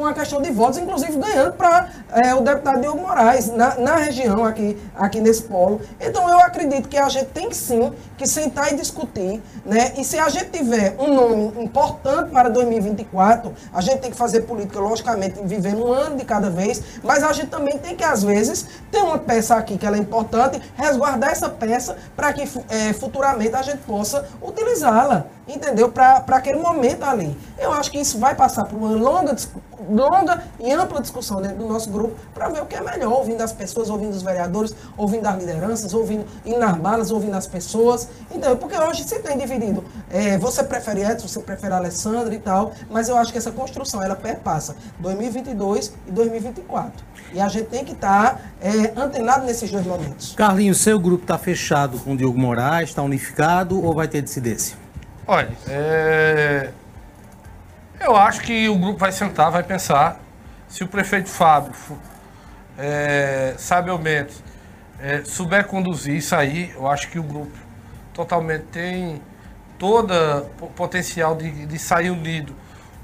com 0.01 0.07
a 0.07 0.13
questão 0.15 0.41
de 0.41 0.49
votos, 0.49 0.79
inclusive 0.79 1.15
ganhando 1.15 1.53
para 1.53 1.87
o 2.35 2.41
deputado 2.41 2.81
Diogo 2.81 3.01
Moraes, 3.01 3.51
na, 3.53 3.75
na 3.75 3.95
região, 3.97 4.43
aqui, 4.43 4.75
aqui 4.95 5.21
nesse 5.21 5.43
polo. 5.43 5.79
Então, 5.99 6.27
eu 6.27 6.39
acredito 6.39 6.89
que 6.89 6.97
a 6.97 7.07
gente 7.07 7.27
tem 7.27 7.51
sim 7.53 7.93
que 8.17 8.25
sentar 8.25 8.73
e 8.73 8.75
discutir, 8.75 9.41
né? 9.63 9.93
E 9.97 10.03
se 10.03 10.17
a 10.17 10.27
gente 10.27 10.49
tiver 10.49 10.95
um 10.97 11.13
nome 11.13 11.63
importante 11.63 12.31
para 12.31 12.49
2024, 12.49 13.53
a 13.71 13.79
gente 13.79 13.99
tem 13.99 14.09
que 14.09 14.17
fazer 14.17 14.41
política, 14.41 14.79
logicamente, 14.79 15.39
vivendo 15.43 15.85
um 15.85 15.93
ano 15.93 16.17
de 16.17 16.25
cada 16.25 16.49
vez, 16.49 16.81
mas 17.03 17.23
a 17.23 17.31
gente 17.31 17.49
também 17.49 17.77
tem 17.77 17.95
que, 17.95 18.03
às 18.03 18.23
vezes, 18.23 18.65
ter 18.91 19.03
uma 19.03 19.19
peça 19.19 19.55
aqui 19.55 19.77
que 19.77 19.85
ela 19.85 19.97
é 19.97 19.99
importante, 19.99 20.59
resguardar 20.75 21.29
essa 21.29 21.47
peça 21.47 21.95
para 22.15 22.33
que 22.33 22.41
eh, 22.69 22.93
futuramente 22.93 23.55
a 23.55 23.61
gente 23.61 23.79
possa 23.79 24.27
utilizá-la, 24.41 25.27
entendeu? 25.53 25.89
Para 25.91 26.23
aquele 26.29 26.59
momento 26.59 27.03
ali. 27.03 27.37
Eu 27.57 27.71
acho 27.73 27.91
que 27.91 27.99
isso 27.99 28.17
vai 28.17 28.35
passar 28.35 28.65
por 28.65 28.77
uma 28.77 28.89
longa, 28.89 29.35
longa 29.89 30.43
e 30.59 30.71
ampla 30.71 31.01
discussão 31.01 31.41
dentro 31.41 31.57
do 31.57 31.67
nosso 31.67 31.89
grupo 31.89 32.15
para 32.33 32.49
ver 32.49 32.61
o 32.61 32.65
que 32.65 32.75
é 32.75 32.81
melhor, 32.81 33.11
ouvindo 33.13 33.41
as 33.41 33.53
pessoas, 33.53 33.89
ouvindo 33.89 34.11
os 34.13 34.23
vereadores, 34.23 34.75
ouvindo 34.97 35.27
as 35.27 35.37
lideranças, 35.37 35.93
ouvindo 35.93 36.25
indo 36.45 36.59
nas 36.59 36.77
balas, 36.77 37.11
ouvindo 37.11 37.35
as 37.35 37.47
pessoas. 37.47 38.07
Então, 38.31 38.55
porque 38.57 38.77
hoje 38.77 39.03
se 39.03 39.19
tem 39.19 39.37
dividido. 39.37 39.83
eh, 40.09 40.37
você 40.37 40.63
prefere 40.63 41.03
Edson, 41.03 41.27
você 41.27 41.39
prefere 41.39 41.73
Alessandra 41.73 42.33
e 42.33 42.39
tal, 42.39 42.73
mas 42.89 43.09
eu 43.09 43.17
acho 43.17 43.31
que 43.31 43.37
essa 43.37 43.51
construção 43.51 44.01
ela 44.01 44.15
perpassa 44.15 44.75
2022 44.99 45.93
e 46.07 46.11
2024. 46.11 47.11
E 47.33 47.39
a 47.39 47.47
gente 47.47 47.67
tem 47.67 47.85
que 47.85 47.93
estar 47.93 48.41
antenado 48.97 49.45
nesses 49.45 49.71
dois 49.71 49.85
momentos. 49.85 50.33
Carlinhos, 50.35 50.79
seu 50.81 50.99
grupo 50.99 51.23
está 51.23 51.37
fechado 51.37 51.97
com 51.99 52.13
o 52.13 52.17
Diogo 52.17 52.37
Moraes, 52.37 52.89
está 52.89 53.01
unificado 53.01 53.81
ou 53.81 53.95
vai 53.95 54.07
ter 54.07 54.21
dissidência? 54.21 54.75
Olha, 55.33 55.47
é, 55.69 56.71
eu 58.01 58.17
acho 58.17 58.41
que 58.41 58.67
o 58.67 58.77
grupo 58.77 58.99
vai 58.99 59.13
sentar, 59.13 59.49
vai 59.49 59.63
pensar. 59.63 60.19
Se 60.67 60.83
o 60.83 60.87
prefeito 60.89 61.29
Fábio, 61.29 61.71
é, 62.77 63.55
sabiamente, 63.57 64.43
é, 64.99 65.23
souber 65.23 65.65
conduzir 65.67 66.17
isso 66.17 66.35
aí, 66.35 66.73
eu 66.75 66.85
acho 66.85 67.09
que 67.09 67.17
o 67.17 67.23
grupo 67.23 67.57
totalmente 68.13 68.63
tem 68.73 69.21
todo 69.79 70.13
o 70.59 70.67
potencial 70.67 71.33
de, 71.33 71.65
de 71.65 71.79
sair 71.79 72.09
unido 72.09 72.53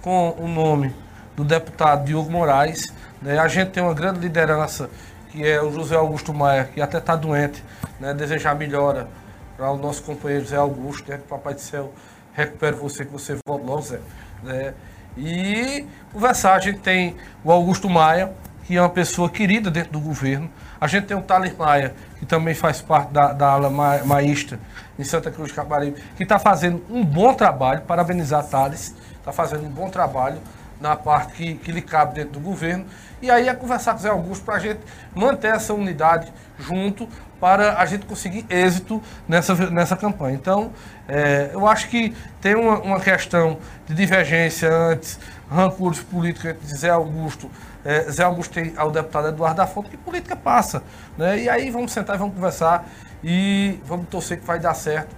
com 0.02 0.36
o 0.38 0.50
nome 0.50 0.94
do 1.34 1.46
deputado 1.46 2.04
Diogo 2.04 2.30
Moraes. 2.30 2.94
né? 3.22 3.40
A 3.40 3.48
gente 3.48 3.72
tem 3.72 3.82
uma 3.82 3.94
grande 3.94 4.20
liderança, 4.20 4.90
que 5.32 5.48
é 5.48 5.62
o 5.62 5.72
José 5.72 5.96
Augusto 5.96 6.34
Maia, 6.34 6.66
que 6.66 6.82
até 6.82 6.98
está 6.98 7.16
doente, 7.16 7.64
né? 8.02 8.14
desejar 8.14 8.54
melhora 8.54 9.08
para 9.56 9.72
o 9.72 9.78
nosso 9.78 10.04
companheiro 10.04 10.46
Zé 10.46 10.58
Augusto, 10.58 11.10
né? 11.10 11.20
que 11.20 11.24
o 11.24 11.28
Papai 11.28 11.54
do 11.54 11.62
Céu 11.62 11.94
recupere 12.38 12.76
você, 12.76 13.04
que 13.04 13.12
você 13.12 13.36
volte 13.46 13.66
logo, 13.66 13.82
Zé. 13.82 14.00
Né? 14.44 14.74
E 15.18 15.88
conversar, 16.14 16.54
a 16.54 16.60
gente 16.60 16.78
tem 16.80 17.16
o 17.44 17.52
Augusto 17.52 17.90
Maia, 17.90 18.32
que 18.64 18.78
é 18.78 18.82
uma 18.82 18.90
pessoa 18.90 19.28
querida 19.28 19.72
dentro 19.72 19.94
do 19.94 20.00
governo. 20.00 20.48
A 20.80 20.86
gente 20.86 21.08
tem 21.08 21.18
o 21.18 21.22
Thales 21.22 21.58
Maia, 21.58 21.96
que 22.20 22.26
também 22.28 22.54
faz 22.54 22.80
parte 22.80 23.12
da, 23.12 23.34
da 23.34 23.48
ala 23.50 23.72
ma- 23.72 24.04
maísta 24.06 24.60
em 25.00 25.04
Santa 25.04 25.32
Cruz 25.32 25.50
de 25.50 25.56
Caparibe, 25.56 26.00
que 26.16 26.22
está 26.22 26.38
fazendo 26.38 26.84
um 26.90 27.04
bom 27.04 27.34
trabalho, 27.34 27.82
parabenizar 27.82 28.46
Thales, 28.46 28.94
está 29.18 29.32
fazendo 29.32 29.66
um 29.66 29.70
bom 29.70 29.90
trabalho 29.90 30.40
na 30.80 30.96
parte 30.96 31.34
que, 31.34 31.56
que 31.56 31.72
lhe 31.72 31.82
cabe 31.82 32.14
dentro 32.14 32.34
do 32.34 32.40
governo. 32.40 32.86
E 33.20 33.32
aí 33.32 33.48
é 33.48 33.54
conversar 33.56 33.94
com 33.94 34.00
o 34.00 34.02
Zé 34.04 34.10
Augusto 34.10 34.46
para 34.46 34.56
a 34.56 34.60
gente 34.60 34.80
manter 35.16 35.48
essa 35.56 35.74
unidade 35.74 36.32
junto 36.60 37.10
para 37.40 37.80
a 37.80 37.86
gente 37.86 38.06
conseguir 38.06 38.46
êxito 38.50 39.02
nessa, 39.28 39.56
nessa 39.70 39.96
campanha. 39.96 40.36
Então, 40.36 40.72
é, 41.08 41.52
eu 41.54 41.68
acho 41.68 41.90
que 41.90 42.16
tem 42.42 42.56
uma, 42.56 42.80
uma 42.80 43.00
questão 43.00 43.58
de 43.86 43.94
divergência 43.94 44.70
antes, 44.72 45.20
rancores 45.50 46.00
políticos 46.00 46.50
entre 46.50 46.68
Zé 46.68 46.90
Augusto. 46.90 47.50
É, 47.86 48.10
Zé 48.12 48.24
Augusto 48.24 48.54
tem 48.54 48.74
ao 48.76 48.92
deputado 48.92 49.28
Eduardo 49.30 49.58
da 49.58 49.68
Fonte, 49.68 49.90
que 49.90 49.98
política 49.98 50.36
passa. 50.36 50.84
Né? 51.18 51.44
E 51.44 51.50
aí 51.50 51.70
vamos 51.70 51.92
sentar 51.92 52.16
e 52.16 52.20
vamos 52.20 52.36
conversar 52.36 52.88
e 53.24 53.80
vamos 53.86 54.08
torcer 54.10 54.40
que 54.40 54.46
vai 54.46 54.60
dar 54.60 54.74
certo 54.74 55.16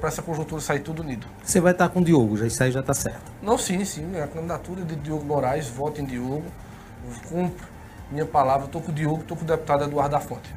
para 0.00 0.08
essa 0.08 0.22
conjuntura 0.22 0.58
sair 0.58 0.80
tudo 0.80 1.02
unido. 1.02 1.26
Você 1.42 1.60
vai 1.60 1.72
estar 1.72 1.90
com 1.90 2.00
o 2.00 2.04
Diogo, 2.04 2.34
já 2.34 2.46
isso 2.46 2.62
aí 2.62 2.72
já 2.72 2.80
está 2.80 2.94
certo. 2.94 3.30
Não, 3.42 3.58
sim, 3.58 3.84
sim. 3.84 4.18
A 4.18 4.26
candidatura 4.26 4.82
de 4.82 4.96
Diogo 4.96 5.22
Moraes, 5.22 5.68
voto 5.68 6.00
em 6.00 6.04
Diogo. 6.06 6.44
Cumpro 7.28 7.66
minha 8.10 8.24
palavra. 8.24 8.66
Estou 8.66 8.80
com 8.80 8.90
o 8.90 8.94
Diogo, 8.94 9.20
estou 9.20 9.36
com 9.36 9.44
o 9.44 9.46
deputado 9.46 9.84
Eduardo 9.84 10.12
da 10.12 10.20
Fonte. 10.20 10.54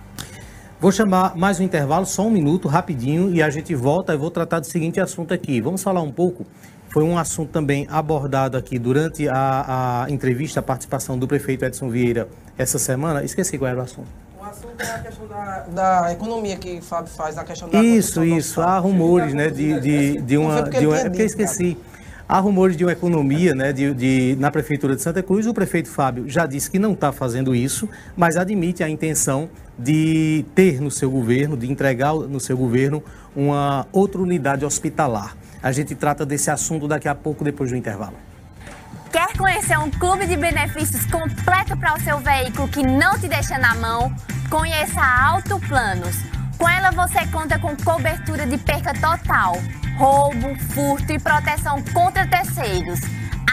Vou 0.79 0.91
chamar 0.91 1.35
mais 1.35 1.59
um 1.59 1.63
intervalo, 1.63 2.05
só 2.05 2.27
um 2.27 2.29
minuto, 2.29 2.67
rapidinho, 2.67 3.33
e 3.33 3.41
a 3.41 3.49
gente 3.49 3.73
volta. 3.73 4.13
Eu 4.13 4.19
vou 4.19 4.29
tratar 4.29 4.59
do 4.59 4.67
seguinte 4.67 4.99
assunto 4.99 5.33
aqui. 5.33 5.59
Vamos 5.59 5.81
falar 5.81 6.03
um 6.03 6.11
pouco. 6.11 6.45
Foi 6.89 7.03
um 7.03 7.17
assunto 7.17 7.49
também 7.49 7.87
abordado 7.89 8.55
aqui 8.55 8.77
durante 8.77 9.27
a, 9.27 10.03
a 10.03 10.11
entrevista, 10.11 10.59
a 10.59 10.63
participação 10.63 11.17
do 11.17 11.27
prefeito 11.27 11.65
Edson 11.65 11.89
Vieira 11.89 12.29
essa 12.59 12.77
semana. 12.77 13.23
Esqueci 13.23 13.57
qual 13.57 13.71
era 13.71 13.79
o 13.79 13.81
assunto. 13.81 14.07
O 14.39 14.45
assunto 14.45 14.79
é 14.79 14.91
a 14.91 14.99
questão 14.99 15.27
da, 15.27 15.65
da 15.67 16.13
economia 16.13 16.55
que 16.57 16.77
o 16.77 16.81
Fábio 16.83 17.11
faz, 17.11 17.35
da 17.35 17.43
questão 17.43 17.67
da 17.69 17.81
Isso, 17.81 18.23
isso. 18.23 18.61
Há 18.61 18.77
rumores, 18.77 19.33
né, 19.33 19.49
de, 19.49 19.79
de, 19.81 20.21
de 20.21 20.37
uma... 20.37 20.61
De 20.61 20.85
uma 20.85 20.97
é 20.99 21.09
porque 21.09 21.23
eu 21.23 21.25
esqueci. 21.25 21.75
Há 22.29 22.39
rumores 22.39 22.75
de 22.75 22.83
uma 22.83 22.91
economia 22.91 23.55
né, 23.55 23.71
de, 23.71 23.93
de- 23.93 24.35
na 24.37 24.51
Prefeitura 24.51 24.95
de 24.97 25.01
Santa 25.01 25.23
Cruz. 25.23 25.47
O 25.47 25.53
prefeito 25.53 25.87
Fábio 25.89 26.27
já 26.27 26.45
disse 26.45 26.69
que 26.69 26.77
não 26.77 26.91
está 26.91 27.13
fazendo 27.13 27.55
isso, 27.55 27.87
mas 28.17 28.35
admite 28.35 28.83
a 28.83 28.89
intenção 28.89 29.49
de 29.79 30.43
ter 30.53 30.81
no 30.81 30.91
seu 30.91 31.09
governo, 31.09 31.55
de 31.55 31.71
entregar 31.71 32.13
no 32.13 32.39
seu 32.39 32.57
governo 32.57 33.01
uma 33.33 33.87
outra 33.93 34.19
unidade 34.21 34.65
hospitalar. 34.65 35.37
A 35.63 35.71
gente 35.71 35.95
trata 35.95 36.25
desse 36.25 36.51
assunto 36.51 36.85
daqui 36.87 37.07
a 37.07 37.15
pouco, 37.15 37.45
depois 37.45 37.69
do 37.71 37.77
intervalo. 37.77 38.15
Quer 39.09 39.31
conhecer 39.37 39.79
um 39.79 39.89
clube 39.89 40.25
de 40.27 40.35
benefícios 40.35 41.05
completo 41.05 41.77
para 41.77 41.93
o 41.95 41.99
seu 42.01 42.19
veículo 42.19 42.67
que 42.67 42.83
não 42.85 43.17
te 43.17 43.29
deixa 43.29 43.57
na 43.57 43.73
mão? 43.75 44.13
Conheça 44.49 44.99
a 44.99 45.27
Auto 45.29 45.57
Planos. 45.61 46.17
Com 46.57 46.67
ela 46.67 46.91
você 46.91 47.25
conta 47.27 47.59
com 47.59 47.75
cobertura 47.77 48.47
de 48.47 48.57
perca 48.57 48.93
total, 48.93 49.57
roubo, 49.97 50.55
furto 50.73 51.11
e 51.11 51.19
proteção 51.19 51.83
contra 51.93 52.25
terceiros, 52.25 52.99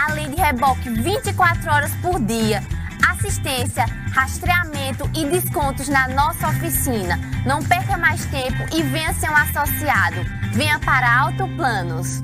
além 0.06 0.30
de 0.30 0.36
reboque 0.36 0.88
24 0.88 1.70
horas 1.70 1.92
por 2.00 2.18
dia, 2.18 2.62
assistência, 3.06 3.84
rastreamento 4.12 5.08
e 5.14 5.26
descontos 5.26 5.88
na 5.88 6.08
nossa 6.08 6.48
oficina. 6.48 7.18
Não 7.44 7.62
perca 7.62 7.98
mais 7.98 8.24
tempo 8.26 8.64
e 8.74 8.82
venha 8.82 9.12
ser 9.12 9.28
um 9.30 9.36
associado. 9.36 10.24
Venha 10.52 10.78
para 10.78 11.06
a 11.06 11.20
Auto 11.20 11.46
Planos. 11.56 12.22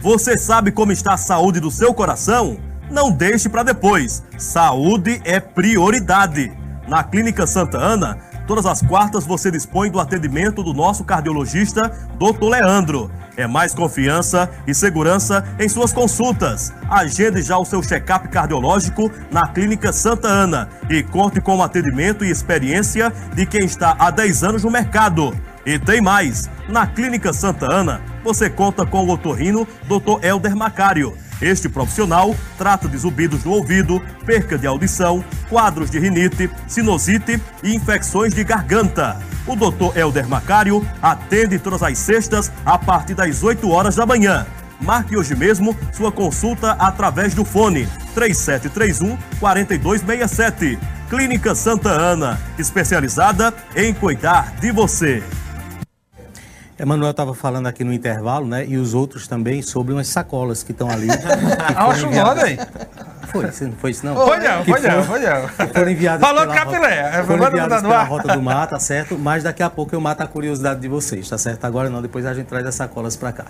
Você 0.00 0.38
sabe 0.38 0.72
como 0.72 0.90
está 0.90 1.14
a 1.14 1.18
saúde 1.18 1.60
do 1.60 1.70
seu 1.70 1.92
coração? 1.92 2.58
Não 2.90 3.10
deixe 3.10 3.48
para 3.48 3.62
depois. 3.62 4.22
Saúde 4.38 5.20
é 5.24 5.38
prioridade. 5.38 6.52
Na 6.88 7.04
Clínica 7.04 7.46
Santa 7.46 7.78
Ana, 7.78 8.18
todas 8.46 8.66
as 8.66 8.82
quartas 8.82 9.24
você 9.24 9.50
dispõe 9.50 9.90
do 9.90 10.00
atendimento 10.00 10.62
do 10.62 10.72
nosso 10.72 11.04
cardiologista, 11.04 11.90
Dr. 12.18 12.44
Leandro. 12.44 13.10
É 13.36 13.46
mais 13.46 13.74
confiança 13.74 14.50
e 14.66 14.74
segurança 14.74 15.44
em 15.58 15.68
suas 15.68 15.92
consultas. 15.92 16.72
Agende 16.88 17.40
já 17.42 17.56
o 17.56 17.64
seu 17.64 17.82
check-up 17.82 18.28
cardiológico 18.28 19.10
na 19.30 19.48
Clínica 19.48 19.92
Santa 19.92 20.28
Ana 20.28 20.68
e 20.90 21.02
conte 21.02 21.40
com 21.40 21.56
o 21.56 21.62
atendimento 21.62 22.24
e 22.24 22.30
experiência 22.30 23.12
de 23.34 23.46
quem 23.46 23.64
está 23.64 23.96
há 23.98 24.10
10 24.10 24.44
anos 24.44 24.64
no 24.64 24.70
mercado. 24.70 25.34
E 25.64 25.78
tem 25.78 26.00
mais! 26.00 26.50
Na 26.68 26.86
Clínica 26.86 27.32
Santa 27.32 27.70
Ana, 27.70 28.00
você 28.22 28.50
conta 28.50 28.84
com 28.84 29.04
o 29.04 29.10
otorrino 29.10 29.66
Dr. 29.86 30.24
Elder 30.24 30.56
Macário. 30.56 31.16
Este 31.42 31.68
profissional 31.68 32.36
trata 32.56 32.88
de 32.88 32.96
zumbidos 32.96 33.42
no 33.42 33.50
ouvido, 33.50 34.00
perca 34.24 34.56
de 34.56 34.64
audição, 34.64 35.24
quadros 35.50 35.90
de 35.90 35.98
rinite, 35.98 36.48
sinusite 36.68 37.42
e 37.64 37.74
infecções 37.74 38.32
de 38.32 38.44
garganta. 38.44 39.20
O 39.44 39.56
Dr. 39.56 39.98
Elder 39.98 40.28
Macário 40.28 40.86
atende 41.02 41.58
todas 41.58 41.82
as 41.82 41.98
sextas 41.98 42.52
a 42.64 42.78
partir 42.78 43.14
das 43.14 43.42
8 43.42 43.68
horas 43.68 43.96
da 43.96 44.06
manhã. 44.06 44.46
Marque 44.80 45.16
hoje 45.16 45.34
mesmo 45.34 45.76
sua 45.92 46.12
consulta 46.12 46.72
através 46.72 47.34
do 47.34 47.44
fone 47.44 47.88
3731 48.14 49.16
4267. 49.40 50.78
Clínica 51.10 51.54
Santa 51.54 51.90
Ana, 51.90 52.40
especializada 52.56 53.52
em 53.74 53.92
cuidar 53.92 54.54
de 54.60 54.70
você. 54.70 55.22
Emanuel 56.82 57.12
estava 57.12 57.32
falando 57.32 57.68
aqui 57.68 57.84
no 57.84 57.92
intervalo, 57.92 58.44
né? 58.44 58.66
E 58.66 58.76
os 58.76 58.92
outros 58.92 59.28
também 59.28 59.62
sobre 59.62 59.92
umas 59.94 60.08
sacolas 60.08 60.64
que 60.64 60.72
estão 60.72 60.90
ali. 60.90 61.06
Acho 61.76 62.06
enviadas- 62.06 62.34
nada 62.36 62.42
aí. 62.44 62.58
Foi, 63.30 63.44
não 63.44 63.72
foi 63.78 63.90
isso 63.92 64.04
não? 64.04 64.16
Foi 64.16 64.38
não, 64.40 64.64
foi 64.64 64.80
não, 64.80 65.02
foi 65.04 65.20
não. 65.20 65.48
Foram 65.68 65.90
Falou 66.20 66.42
pela 66.42 66.54
capilé, 66.54 67.02
rota- 67.02 67.16
é, 67.16 67.22
foram 67.22 67.38
no 67.38 67.88
pela. 67.88 68.02
Rota 68.02 68.32
do 68.34 68.42
Mar, 68.42 68.66
tá 68.66 68.80
certo? 68.80 69.16
Mas 69.16 69.44
daqui 69.44 69.62
a 69.62 69.70
pouco 69.70 69.94
eu 69.94 70.00
mato 70.00 70.22
a 70.22 70.26
curiosidade 70.26 70.80
de 70.80 70.88
vocês, 70.88 71.28
tá 71.28 71.38
certo? 71.38 71.64
Agora 71.64 71.88
não, 71.88 72.02
depois 72.02 72.26
a 72.26 72.34
gente 72.34 72.46
traz 72.46 72.66
as 72.66 72.74
sacolas 72.74 73.14
para 73.16 73.30
cá. 73.32 73.44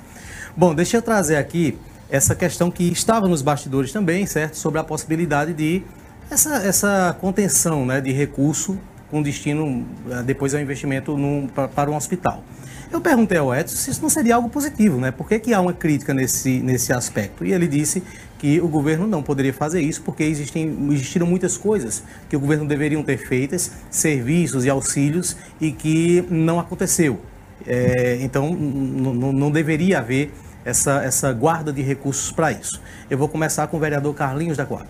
Bom, 0.54 0.74
deixa 0.74 0.98
eu 0.98 1.02
trazer 1.02 1.36
aqui 1.36 1.78
essa 2.10 2.34
questão 2.34 2.70
que 2.70 2.92
estava 2.92 3.26
nos 3.26 3.40
bastidores 3.40 3.90
também, 3.90 4.26
certo? 4.26 4.58
Sobre 4.58 4.78
a 4.78 4.84
possibilidade 4.84 5.54
de 5.54 5.82
essa, 6.30 6.56
essa 6.56 7.16
contenção 7.18 7.86
né, 7.86 7.98
de 8.00 8.12
recurso 8.12 8.78
com 9.12 9.22
destino 9.22 9.86
eh, 10.10 10.22
depois 10.24 10.54
ao 10.54 10.60
investimento 10.60 11.16
num- 11.16 11.46
pa- 11.46 11.68
para 11.68 11.88
um 11.90 11.94
hospital. 11.94 12.42
Eu 12.90 13.00
perguntei 13.00 13.38
ao 13.38 13.54
Edson 13.54 13.76
se 13.76 13.90
isso 13.90 14.02
não 14.02 14.08
seria 14.10 14.34
algo 14.34 14.48
positivo, 14.48 14.98
né? 14.98 15.10
Por 15.10 15.28
que, 15.28 15.38
que 15.38 15.54
há 15.54 15.60
uma 15.60 15.72
crítica 15.72 16.12
nesse, 16.12 16.58
nesse 16.60 16.92
aspecto? 16.92 17.44
E 17.44 17.52
ele 17.52 17.66
disse 17.68 18.02
que 18.38 18.60
o 18.60 18.68
governo 18.68 19.06
não 19.06 19.22
poderia 19.22 19.52
fazer 19.52 19.80
isso 19.80 20.02
porque 20.02 20.22
existem, 20.24 20.76
existiram 20.90 21.26
muitas 21.26 21.56
coisas 21.56 22.02
que 22.28 22.36
o 22.36 22.40
governo 22.40 22.66
deveriam 22.66 23.02
ter 23.02 23.16
feitas, 23.18 23.70
serviços 23.90 24.64
e 24.64 24.70
auxílios, 24.70 25.36
e 25.60 25.72
que 25.72 26.24
não 26.28 26.58
aconteceu. 26.58 27.20
É, 27.66 28.18
então, 28.20 28.52
não 28.52 29.50
deveria 29.50 29.98
haver 30.00 30.32
essa, 30.64 31.02
essa 31.04 31.32
guarda 31.32 31.72
de 31.72 31.80
recursos 31.82 32.32
para 32.32 32.50
isso. 32.52 32.80
Eu 33.08 33.16
vou 33.16 33.28
começar 33.28 33.66
com 33.68 33.76
o 33.76 33.80
vereador 33.80 34.12
Carlinhos 34.14 34.56
da 34.56 34.66
Quadra. 34.66 34.88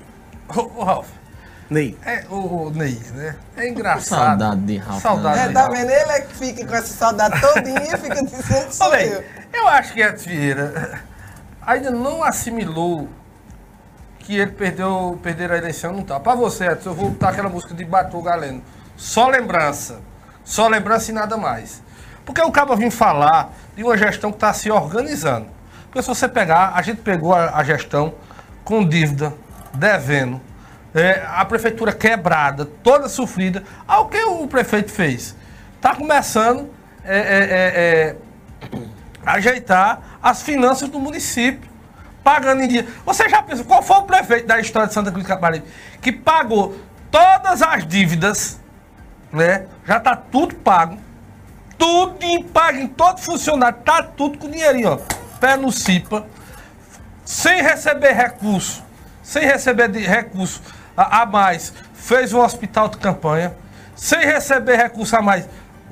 Ô, 0.48 0.60
ô, 0.80 0.84
Ralf, 0.84 1.08
Ney. 1.72 1.98
é, 2.04 2.24
o, 2.30 2.66
o 2.66 2.70
Ney, 2.70 3.00
né? 3.14 3.36
É 3.56 3.68
engraçado. 3.68 4.38
Saudade 4.40 4.60
de 4.62 4.76
Ralf. 4.78 5.02
Saudade 5.02 5.38
É, 5.38 5.48
de 5.48 5.54
tá 5.54 5.60
Ralf. 5.62 5.72
vendo? 5.72 5.90
Ele 5.90 6.12
é 6.12 6.20
que 6.20 6.34
fica 6.36 6.66
com 6.66 6.74
essa 6.74 6.94
saudade 6.94 7.40
todinha 7.40 7.82
e 7.94 7.98
fica 7.98 8.22
dizendo 8.24 8.66
que 8.68 8.74
sou 8.74 8.94
eu. 8.94 9.24
eu 9.52 9.68
acho 9.68 9.92
que 9.94 10.00
Edson 10.02 10.28
Vieira 10.30 11.00
ainda 11.66 11.90
não 11.90 12.22
assimilou 12.22 13.08
que 14.18 14.36
ele 14.38 14.52
perdeu, 14.52 15.18
perder 15.22 15.50
a 15.50 15.56
eleição, 15.58 15.92
não 15.92 16.02
tá. 16.02 16.20
Pra 16.20 16.34
você, 16.34 16.66
Edson, 16.68 16.90
eu 16.90 16.94
vou 16.94 17.10
botar 17.10 17.30
aquela 17.30 17.48
música 17.48 17.74
de 17.74 17.84
Batou 17.84 18.22
Galeno. 18.22 18.62
Só 18.96 19.28
lembrança. 19.28 20.00
Só 20.44 20.68
lembrança 20.68 21.10
e 21.10 21.14
nada 21.14 21.36
mais. 21.36 21.82
Porque 22.24 22.40
o 22.40 22.52
cabo 22.52 22.76
vim 22.76 22.90
falar 22.90 23.52
de 23.74 23.82
uma 23.82 23.96
gestão 23.96 24.30
que 24.30 24.36
está 24.36 24.52
se 24.52 24.70
organizando. 24.70 25.46
Porque 25.86 26.02
se 26.02 26.08
você 26.08 26.28
pegar, 26.28 26.72
a 26.74 26.82
gente 26.82 27.00
pegou 27.00 27.34
a, 27.34 27.56
a 27.58 27.64
gestão 27.64 28.14
com 28.64 28.86
dívida, 28.86 29.34
devendo, 29.74 30.40
é, 30.94 31.24
a 31.26 31.44
prefeitura 31.44 31.92
quebrada, 31.92 32.64
toda 32.64 33.08
sofrida. 33.08 33.62
Ao 33.86 34.08
que 34.08 34.22
o 34.24 34.46
prefeito 34.46 34.90
fez? 34.90 35.34
Está 35.76 35.94
começando 35.94 36.70
é, 37.04 37.18
é, 37.18 37.20
é, 37.20 38.16
é, 38.70 38.80
ajeitar 39.24 40.18
as 40.22 40.42
finanças 40.42 40.88
do 40.88 41.00
município, 41.00 41.68
pagando 42.22 42.62
em 42.62 42.68
dia. 42.68 42.86
Você 43.04 43.28
já 43.28 43.42
pensou, 43.42 43.64
qual 43.64 43.82
foi 43.82 43.96
o 43.96 44.02
prefeito 44.02 44.46
da 44.46 44.60
história 44.60 44.88
de 44.88 44.94
Santa 44.94 45.10
Cruz 45.10 45.26
Caparibe 45.26 45.66
que 46.00 46.12
pagou 46.12 46.76
todas 47.10 47.62
as 47.62 47.86
dívidas, 47.86 48.60
né? 49.32 49.66
Já 49.84 49.98
tá 49.98 50.14
tudo 50.14 50.54
pago, 50.56 50.98
tudo 51.78 52.44
pago 52.52 52.78
em 52.78 52.86
todo 52.86 53.18
funcionário, 53.18 53.78
tá 53.84 54.02
tudo 54.02 54.38
com 54.38 54.48
dinheirinho, 54.48 54.92
ó, 54.92 54.98
pé 55.40 55.56
no 55.56 55.72
CIPA, 55.72 56.26
sem 57.24 57.62
receber 57.62 58.12
recurso, 58.12 58.84
sem 59.22 59.44
receber 59.44 59.88
de 59.88 60.00
recurso 60.00 60.62
a, 60.96 61.22
a 61.22 61.26
mais, 61.26 61.72
fez 61.94 62.32
um 62.32 62.40
hospital 62.40 62.88
de 62.88 62.98
campanha, 62.98 63.54
sem 63.94 64.20
receber 64.20 64.76
recurso 64.76 65.16
a 65.16 65.22
mais, 65.22 65.48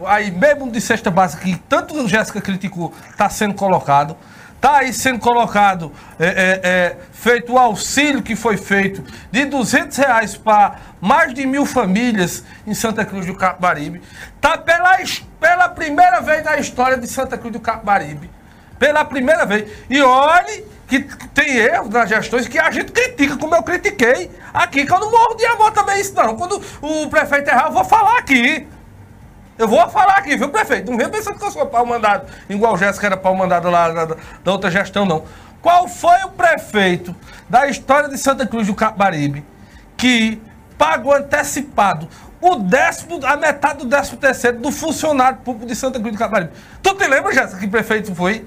aí 0.06 0.30
mesmo 0.30 0.70
de 0.70 0.80
cesta 0.80 1.10
básica 1.10 1.44
que 1.44 1.56
tanto 1.68 2.08
Jéssica 2.08 2.40
criticou, 2.40 2.94
está 3.10 3.28
sendo 3.28 3.54
colocado. 3.54 4.16
Está 4.60 4.76
aí 4.76 4.92
sendo 4.92 5.18
colocado, 5.18 5.90
é, 6.18 6.26
é, 6.26 6.60
é, 6.62 6.96
feito 7.12 7.54
o 7.54 7.58
auxílio 7.58 8.22
que 8.22 8.36
foi 8.36 8.58
feito 8.58 9.02
de 9.32 9.46
200 9.46 9.96
reais 9.96 10.36
para 10.36 10.76
mais 11.00 11.32
de 11.32 11.46
mil 11.46 11.64
famílias 11.64 12.44
em 12.66 12.74
Santa 12.74 13.02
Cruz 13.06 13.24
do 13.24 13.34
Capibaribe. 13.34 14.02
Está 14.36 14.58
pela, 14.58 14.98
pela 15.40 15.66
primeira 15.70 16.20
vez 16.20 16.44
na 16.44 16.58
história 16.58 16.98
de 16.98 17.06
Santa 17.06 17.38
Cruz 17.38 17.54
do 17.54 17.58
Capibaribe. 17.58 18.30
Pela 18.78 19.02
primeira 19.02 19.46
vez. 19.46 19.66
E 19.88 20.02
olhe 20.02 20.66
que 20.90 21.28
tem 21.28 21.56
erros 21.56 21.88
nas 21.88 22.08
gestões 22.08 22.48
que 22.48 22.58
a 22.58 22.68
gente 22.72 22.90
critica, 22.90 23.36
como 23.36 23.54
eu 23.54 23.62
critiquei 23.62 24.28
aqui, 24.52 24.84
que 24.84 24.92
eu 24.92 24.98
não 24.98 25.08
morro 25.08 25.36
de 25.36 25.46
amor 25.46 25.70
também 25.70 26.00
isso 26.00 26.12
não. 26.14 26.36
Quando 26.36 26.60
o 26.82 27.08
prefeito 27.08 27.48
errar, 27.48 27.66
eu 27.66 27.72
vou 27.72 27.84
falar 27.84 28.18
aqui. 28.18 28.66
Eu 29.56 29.68
vou 29.68 29.88
falar 29.88 30.14
aqui, 30.14 30.36
viu, 30.36 30.48
prefeito? 30.48 30.90
Não 30.90 30.98
venha 30.98 31.08
pensando 31.08 31.38
que 31.38 31.44
eu 31.44 31.50
sou 31.50 31.66
pau 31.66 31.86
mandado, 31.86 32.26
igual 32.48 32.74
o 32.74 32.78
Jéssica 32.78 33.06
era 33.06 33.16
pau 33.16 33.36
mandado 33.36 33.70
lá 33.70 33.88
da, 33.90 34.16
da 34.42 34.52
outra 34.52 34.70
gestão, 34.70 35.06
não. 35.06 35.24
Qual 35.62 35.86
foi 35.86 36.16
o 36.24 36.30
prefeito 36.30 37.14
da 37.48 37.68
história 37.68 38.08
de 38.08 38.18
Santa 38.18 38.46
Cruz 38.46 38.66
do 38.66 38.74
Capibaribe 38.74 39.44
que 39.96 40.42
pagou 40.76 41.14
antecipado 41.14 42.08
o 42.40 42.56
décimo, 42.56 43.20
a 43.24 43.36
metade 43.36 43.80
do 43.80 43.84
décimo 43.84 44.16
terceiro 44.16 44.58
do 44.58 44.72
funcionário 44.72 45.38
público 45.38 45.66
de 45.66 45.76
Santa 45.76 46.00
Cruz 46.00 46.14
do 46.14 46.18
Capibaribe? 46.18 46.52
Tu 46.82 46.94
te 46.94 47.06
lembra, 47.06 47.32
Jéssica, 47.32 47.58
que 47.58 47.68
prefeito 47.68 48.14
foi? 48.14 48.44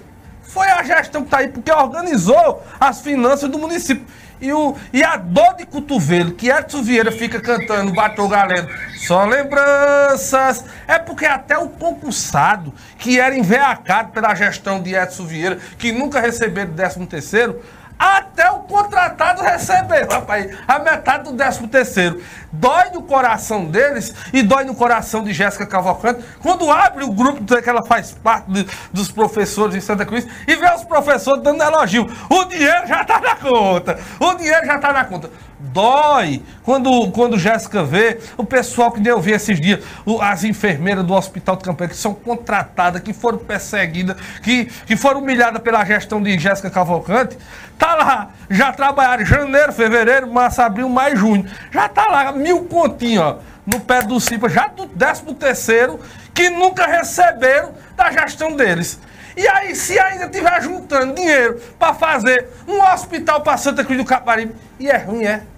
Foi 0.54 0.68
a 0.68 0.84
gestão 0.84 1.22
que 1.22 1.28
está 1.28 1.40
aí, 1.40 1.48
porque 1.48 1.72
organizou 1.72 2.64
as 2.80 3.02
finanças 3.02 3.50
do 3.50 3.58
município. 3.58 4.06
E, 4.40 4.54
o, 4.54 4.76
e 4.92 5.04
a 5.04 5.18
dor 5.18 5.56
de 5.56 5.66
cotovelo 5.66 6.34
que 6.34 6.50
Edson 6.50 6.84
Vieira 6.84 7.12
fica 7.12 7.42
cantando, 7.42 7.92
bateu 7.92 8.28
galeno, 8.28 8.70
Só 8.98 9.26
lembranças. 9.26 10.64
É 10.88 11.00
porque 11.00 11.26
até 11.26 11.58
o 11.58 11.70
concursado, 11.70 12.72
que 13.00 13.20
era 13.20 13.36
enveacado 13.36 14.12
pela 14.12 14.36
gestão 14.36 14.80
de 14.80 14.94
Edson 14.94 15.26
Vieira, 15.26 15.58
que 15.80 15.92
nunca 15.92 16.20
receberam 16.20 16.74
13 16.74 17.06
terceiro, 17.08 17.60
até 18.04 18.52
o 18.52 18.60
contratado 18.60 19.42
recebeu, 19.42 20.06
rapaz, 20.10 20.54
a 20.68 20.78
metade 20.78 21.24
do 21.24 21.38
13 21.38 21.68
terceiro. 21.68 22.22
Dói 22.52 22.90
no 22.94 23.02
coração 23.04 23.64
deles 23.64 24.14
e 24.34 24.44
dói 24.44 24.66
no 24.66 24.76
coração 24.76 25.24
de 25.24 25.32
Jéssica 25.32 25.66
Cavalcante 25.66 26.22
quando 26.42 26.70
abre 26.70 27.06
o 27.06 27.12
grupo 27.12 27.44
que 27.44 27.70
ela 27.70 27.86
faz 27.86 28.12
parte 28.12 28.52
de, 28.52 28.68
dos 28.92 29.10
professores 29.10 29.74
de 29.74 29.80
Santa 29.80 30.06
Cruz 30.06 30.28
e 30.46 30.56
vê 30.56 30.70
os 30.74 30.84
professores 30.84 31.42
dando 31.42 31.64
elogio. 31.64 32.06
O 32.30 32.44
dinheiro 32.44 32.86
já 32.86 33.04
está 33.04 33.22
na 33.22 33.36
conta. 33.38 33.98
O 34.20 34.34
dinheiro 34.34 34.66
já 34.66 34.76
está 34.76 34.92
na 34.92 35.06
conta. 35.06 35.30
Dói 35.64 36.44
quando, 36.64 37.10
quando 37.12 37.40
Jéssica 37.40 37.86
vê 37.86 38.20
o 38.36 38.44
pessoal 38.44 38.92
que 38.92 39.08
eu 39.08 39.22
vi 39.22 39.32
esses 39.32 39.62
dias, 39.62 39.80
as 40.22 40.44
enfermeiras 40.44 41.06
do 41.06 41.14
Hospital 41.14 41.56
de 41.56 41.64
Campanha, 41.64 41.90
que 41.90 41.96
são 41.96 42.14
contratadas, 42.14 43.02
que 43.02 43.14
foram 43.14 43.38
perseguidas, 43.38 44.18
que, 44.42 44.66
que 44.66 44.98
foram 44.98 45.22
humilhadas 45.22 45.62
pela 45.62 45.86
gestão 45.86 46.22
de 46.22 46.38
Jéssica 46.38 46.70
Cavalcante, 46.70 47.38
tá 47.80 47.96
lá, 47.96 48.32
já 48.50 48.74
trabalharam 48.74 49.26
janeiro, 49.26 49.72
fevereiro, 49.72 50.30
março, 50.30 50.62
abril, 50.62 50.90
maio, 50.90 51.16
junho. 51.16 51.50
Já 51.72 51.88
tá 51.88 52.08
lá, 52.08 52.34
mil 52.34 52.66
continhos, 52.66 53.24
ó, 53.24 53.40
no 53.66 53.80
pé 53.80 54.02
do 54.02 54.20
CIPA, 54.20 54.50
já 54.50 54.68
do 54.68 54.86
13 54.86 55.34
terceiro, 55.36 55.98
que 56.34 56.50
nunca 56.50 56.86
receberam 56.86 57.72
da 57.96 58.12
gestão 58.12 58.54
deles. 58.54 59.00
E 59.38 59.48
aí, 59.48 59.74
se 59.76 59.98
ainda 59.98 60.28
tiver 60.28 60.62
juntando 60.62 61.16
dinheiro 61.16 61.58
para 61.80 61.94
fazer 61.94 62.50
um 62.68 62.82
hospital 62.82 63.40
para 63.40 63.56
Santa 63.56 63.84
Cruz 63.86 63.98
do 63.98 64.06
Caparibe, 64.06 64.54
e 64.78 64.90
é 64.90 64.98
ruim, 64.98 65.24
é? 65.24 65.53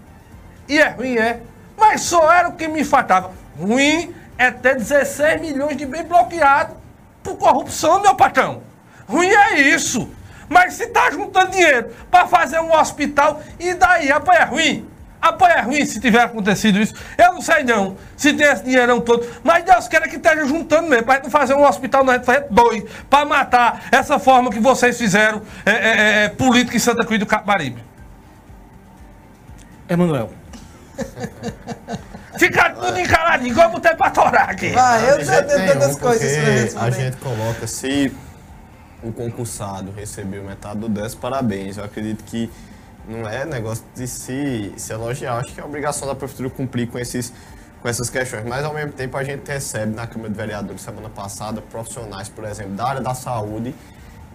E 0.67 0.79
é 0.79 0.89
ruim, 0.89 1.17
é? 1.17 1.41
Mas 1.77 2.01
só 2.01 2.31
era 2.31 2.49
o 2.49 2.53
que 2.53 2.67
me 2.67 2.83
faltava. 2.83 3.31
Ruim 3.59 4.13
é 4.37 4.51
ter 4.51 4.75
16 4.75 5.41
milhões 5.41 5.77
de 5.77 5.85
bem 5.85 6.03
bloqueado 6.03 6.75
por 7.23 7.37
corrupção, 7.37 8.01
meu 8.01 8.15
patrão. 8.15 8.61
Ruim 9.07 9.27
é 9.27 9.59
isso. 9.59 10.09
Mas 10.47 10.73
se 10.73 10.87
tá 10.87 11.09
juntando 11.11 11.51
dinheiro 11.51 11.89
para 12.11 12.27
fazer 12.27 12.59
um 12.59 12.71
hospital, 12.71 13.41
e 13.59 13.73
daí? 13.73 14.11
Apoio 14.11 14.37
é 14.37 14.43
ruim? 14.43 14.89
Apoio 15.21 15.51
é 15.51 15.61
ruim 15.61 15.85
se 15.85 15.99
tiver 15.99 16.21
acontecido 16.21 16.79
isso. 16.79 16.93
Eu 17.17 17.33
não 17.33 17.41
sei 17.41 17.63
não, 17.63 17.97
se 18.15 18.31
tem 18.33 18.45
esse 18.45 18.63
dinheirão 18.63 19.01
todo. 19.01 19.25
Mas 19.43 19.63
Deus 19.63 19.87
queira 19.87 20.07
que 20.07 20.17
esteja 20.17 20.45
juntando 20.45 20.87
mesmo. 20.87 21.05
Para 21.05 21.23
não 21.23 21.31
fazer 21.31 21.55
um 21.55 21.65
hospital, 21.65 22.03
nós 22.03 22.15
vamos 22.17 22.25
fazer 22.27 22.47
dois. 22.51 22.83
Para 23.09 23.25
matar 23.25 23.85
essa 23.91 24.19
forma 24.19 24.51
que 24.51 24.59
vocês 24.59 24.97
fizeram 24.97 25.41
é, 25.65 25.71
é, 25.71 26.23
é, 26.25 26.29
política 26.29 26.77
em 26.77 26.79
Santa 26.79 27.03
Cruz 27.03 27.19
do 27.19 27.25
Capibaribe. 27.25 27.83
Emanuel. 29.89 30.31
Fica 32.37 32.69
tudo 32.71 32.99
encaladinho, 32.99 33.51
igual 33.51 33.71
botei 33.71 33.95
pra 33.95 34.09
torar 34.09 34.49
aqui. 34.49 34.69
Vai, 34.69 35.09
eu 35.09 35.23
já 35.23 35.35
jeito 35.35 35.47
tenho 35.47 35.73
tantas 35.73 35.97
coisas 35.97 36.37
pra 36.37 36.51
responder. 36.51 36.85
A 36.85 36.89
gente 36.89 37.17
coloca, 37.17 37.67
se 37.67 38.11
o 39.01 39.11
concursado 39.11 39.91
recebeu 39.91 40.43
metade 40.43 40.79
do 40.79 40.89
10, 40.89 41.15
parabéns. 41.15 41.77
Eu 41.77 41.83
acredito 41.83 42.23
que 42.23 42.51
não 43.07 43.27
é 43.27 43.45
negócio 43.45 43.83
de 43.95 44.07
se, 44.07 44.73
se 44.75 44.91
elogiar. 44.91 45.37
Acho 45.37 45.53
que 45.53 45.61
é 45.61 45.63
obrigação 45.63 46.07
da 46.07 46.15
prefeitura 46.15 46.49
cumprir 46.49 46.87
com, 46.87 46.97
esses, 46.97 47.31
com 47.81 47.87
essas 47.87 48.09
questões. 48.09 48.43
Mas, 48.45 48.65
ao 48.65 48.73
mesmo 48.73 48.91
tempo, 48.91 49.15
a 49.15 49.23
gente 49.23 49.47
recebe 49.47 49.95
na 49.95 50.07
Câmara 50.07 50.29
de 50.29 50.37
Vereadores, 50.37 50.81
semana 50.81 51.09
passada, 51.09 51.61
profissionais, 51.61 52.27
por 52.27 52.43
exemplo, 52.45 52.73
da 52.73 52.85
área 52.85 53.01
da 53.01 53.13
saúde, 53.13 53.73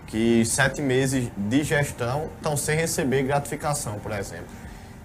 que 0.06 0.44
sete 0.44 0.80
meses 0.80 1.30
de 1.36 1.64
gestão 1.64 2.30
estão 2.36 2.56
sem 2.56 2.76
receber 2.76 3.24
gratificação, 3.24 3.98
por 3.98 4.12
exemplo. 4.12 4.59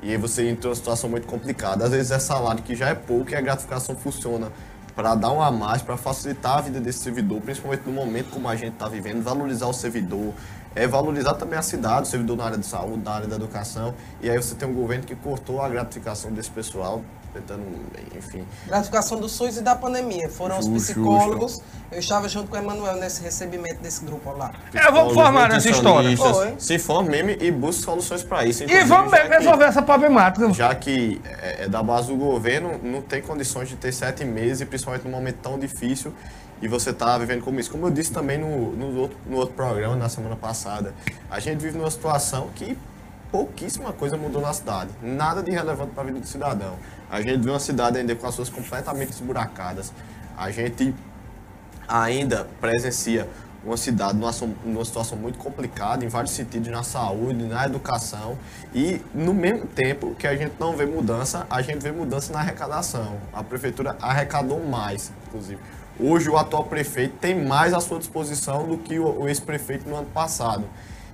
E 0.06 0.12
aí 0.12 0.18
você 0.18 0.48
entra 0.48 0.70
numa 0.70 0.76
situação 0.76 1.10
muito 1.10 1.26
complicada. 1.26 1.84
Às 1.84 1.90
vezes 1.90 2.12
é 2.12 2.20
salário 2.20 2.62
que 2.62 2.76
já 2.76 2.90
é 2.90 2.94
pouco 2.94 3.32
e 3.32 3.36
a 3.36 3.42
gratificação 3.42 3.96
funciona 3.96 4.52
para 4.96 5.16
dar 5.16 5.32
um 5.32 5.42
a 5.42 5.50
mais, 5.50 5.82
para 5.82 5.98
facilitar 5.98 6.60
a 6.60 6.62
vida 6.62 6.80
desse 6.80 7.00
servidor, 7.00 7.42
principalmente 7.42 7.82
no 7.88 7.92
momento 7.92 8.30
como 8.30 8.48
a 8.48 8.56
gente 8.56 8.74
está 8.74 8.88
vivendo, 8.88 9.24
valorizar 9.24 9.66
o 9.66 9.74
servidor, 9.74 10.32
é 10.76 10.86
valorizar 10.86 11.34
também 11.34 11.58
a 11.58 11.62
cidade, 11.64 12.04
o 12.04 12.06
servidor 12.06 12.38
na 12.38 12.46
área 12.46 12.58
de 12.60 12.68
saúde, 12.68 13.04
na 13.04 13.14
área 13.14 13.28
da 13.28 13.36
educação. 13.36 13.96
E 14.22 14.30
aí 14.30 14.38
você 14.38 14.54
tem 14.54 14.70
um 14.70 14.76
governo 14.76 15.06
que 15.06 15.16
cortou 15.16 15.60
a 15.60 15.68
gratificação 15.68 16.32
desse 16.32 16.52
pessoal, 16.52 17.02
tentando, 17.36 17.64
enfim, 18.18 18.46
Gratificação 18.66 19.20
do 19.20 19.28
SUS 19.28 19.58
e 19.58 19.62
da 19.62 19.76
pandemia. 19.76 20.30
Foram 20.30 20.58
os 20.58 20.66
Justo, 20.66 20.94
psicólogos. 20.94 21.62
Eu 21.92 22.00
estava 22.00 22.30
junto 22.30 22.50
com 22.50 22.56
o 22.56 22.60
Emanuel 22.60 22.96
nesse 22.96 23.22
recebimento 23.22 23.82
desse 23.82 24.04
grupo 24.06 24.32
lá. 24.32 24.54
É, 24.74 24.90
vamos 24.90 25.14
formar 25.14 25.50
nessa 25.50 25.70
história. 25.70 26.10
Oi. 26.10 26.56
Se 26.58 26.80
forme 26.80 27.10
mesmo 27.10 27.44
e 27.44 27.52
busque 27.52 27.84
soluções 27.84 28.24
para 28.24 28.46
isso. 28.46 28.64
E 28.64 28.84
vamos 28.86 29.12
mesmo 29.12 29.30
que- 29.30 29.38
resolver 29.38 29.66
essa 29.66 29.82
problemática. 29.82 30.52
já 30.54 30.74
que 30.74 31.22
é, 31.42 31.64
é 31.66 31.68
da 31.68 31.84
base 31.84 32.08
do 32.08 32.16
governo, 32.16 32.80
não 32.82 33.02
tem 33.02 33.22
condições 33.22 33.68
de 33.68 33.76
ter 33.76 33.92
sete 33.92 34.24
meses, 34.24 34.68
principalmente 34.68 35.04
num 35.04 35.12
momento 35.12 35.38
tão 35.42 35.60
difícil, 35.60 36.14
e 36.62 36.68
você 36.68 36.92
está 36.92 37.18
vivendo 37.18 37.44
como 37.44 37.60
isso. 37.60 37.70
Como 37.70 37.86
eu 37.88 37.92
disse 37.92 38.12
também 38.12 38.38
no, 38.38 38.72
no, 38.72 38.98
outro, 39.00 39.18
no 39.28 39.38
outro 39.38 39.54
programa, 39.56 39.96
na 39.96 40.08
semana 40.10 40.36
passada, 40.36 40.94
a 41.30 41.40
gente 41.40 41.60
vive 41.60 41.78
numa 41.78 41.92
situação 41.92 42.50
que 42.56 42.78
pouquíssima 43.32 43.92
coisa 43.92 44.16
mudou 44.16 44.42
na 44.42 44.54
cidade. 44.54 44.92
Nada 45.02 45.44
de 45.44 45.52
relevante 45.52 45.92
para 45.92 46.04
a 46.04 46.06
vida 46.06 46.20
do 46.20 46.28
cidadão. 46.28 46.76
A 47.10 47.22
gente 47.22 47.44
vê 47.44 47.50
uma 47.50 47.60
cidade 47.60 47.98
ainda 47.98 48.16
com 48.16 48.28
as 48.28 48.36
suas 48.36 48.50
completamente 48.50 49.12
esburacadas. 49.12 49.92
A 50.38 50.52
gente 50.52 50.94
ainda 51.88 52.48
presencia 52.60 53.28
uma 53.66 53.78
cidade 53.78 54.18
numa, 54.18 54.32
numa 54.64 54.86
situação 54.86 55.18
muito 55.18 55.40
complicada 55.40 56.06
em 56.06 56.08
vários 56.08 56.34
sentidos, 56.34 56.68
na 56.70 56.84
saúde, 56.84 57.44
na 57.46 57.66
educação 57.66 58.38
e 58.74 59.02
no 59.14 59.34
mesmo 59.34 59.66
tempo 59.66 60.14
que 60.16 60.28
a 60.28 60.36
gente 60.36 60.54
não 60.60 60.78
vê 60.78 60.86
mudança, 60.86 61.48
a 61.50 61.62
gente 61.64 61.80
vê 61.80 61.92
mudança 61.92 62.32
na 62.32 62.40
arrecadação. 62.40 63.18
A 63.34 63.44
prefeitura 63.44 63.98
arrecadou 64.00 64.64
mais, 64.64 65.12
inclusive. 65.28 65.60
Hoje 66.00 66.30
o 66.30 66.38
atual 66.38 66.66
prefeito 66.66 67.16
tem 67.20 67.44
mais 67.44 67.74
à 67.74 67.80
sua 67.80 67.98
disposição 67.98 68.68
do 68.68 68.78
que 68.78 69.00
o, 69.00 69.22
o 69.22 69.28
ex-prefeito 69.28 69.90
no 69.90 69.96
ano 69.96 70.08
passado. 70.08 70.66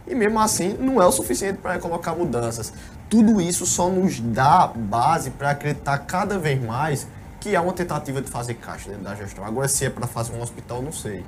E 0.05 0.13
mesmo 0.13 0.39
assim 0.39 0.73
não 0.73 1.01
é 1.01 1.05
o 1.05 1.11
suficiente 1.11 1.59
para 1.59 1.79
colocar 1.79 2.15
mudanças. 2.15 2.73
Tudo 3.11 3.41
isso 3.41 3.65
só 3.65 3.89
nos 3.89 4.21
dá 4.21 4.67
base 4.67 5.31
para 5.31 5.49
acreditar 5.49 5.97
cada 5.97 6.39
vez 6.39 6.63
mais 6.63 7.05
que 7.41 7.53
é 7.53 7.59
uma 7.59 7.73
tentativa 7.73 8.21
de 8.21 8.31
fazer 8.31 8.53
caixa 8.53 8.89
dentro 8.89 9.03
da 9.03 9.13
gestão. 9.13 9.43
Agora, 9.43 9.67
se 9.67 9.83
é 9.83 9.89
para 9.89 10.07
fazer 10.07 10.31
um 10.31 10.41
hospital, 10.41 10.81
não 10.81 10.93
sei. 10.93 11.25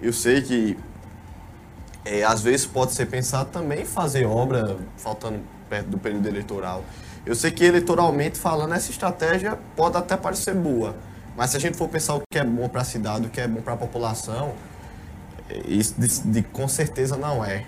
Eu 0.00 0.12
sei 0.12 0.42
que 0.42 0.76
é, 2.04 2.24
às 2.24 2.40
vezes 2.40 2.66
pode 2.66 2.94
ser 2.94 3.06
pensado 3.06 3.48
também 3.50 3.84
fazer 3.84 4.24
obra 4.24 4.76
faltando 4.96 5.38
perto 5.70 5.86
do 5.86 5.98
período 5.98 6.26
eleitoral. 6.26 6.82
Eu 7.24 7.36
sei 7.36 7.52
que 7.52 7.62
eleitoralmente 7.62 8.36
falando, 8.36 8.74
essa 8.74 8.90
estratégia 8.90 9.56
pode 9.76 9.96
até 9.96 10.16
parecer 10.16 10.52
boa, 10.52 10.96
mas 11.36 11.50
se 11.50 11.56
a 11.56 11.60
gente 11.60 11.76
for 11.76 11.88
pensar 11.88 12.16
o 12.16 12.22
que 12.28 12.40
é 12.40 12.44
bom 12.44 12.68
para 12.68 12.80
a 12.80 12.84
cidade, 12.84 13.26
o 13.26 13.30
que 13.30 13.40
é 13.40 13.46
bom 13.46 13.60
para 13.60 13.74
a 13.74 13.76
população, 13.76 14.52
isso 15.66 15.94
de, 15.98 16.08
de- 16.22 16.42
com 16.42 16.66
certeza 16.68 17.16
não 17.16 17.44
é. 17.44 17.64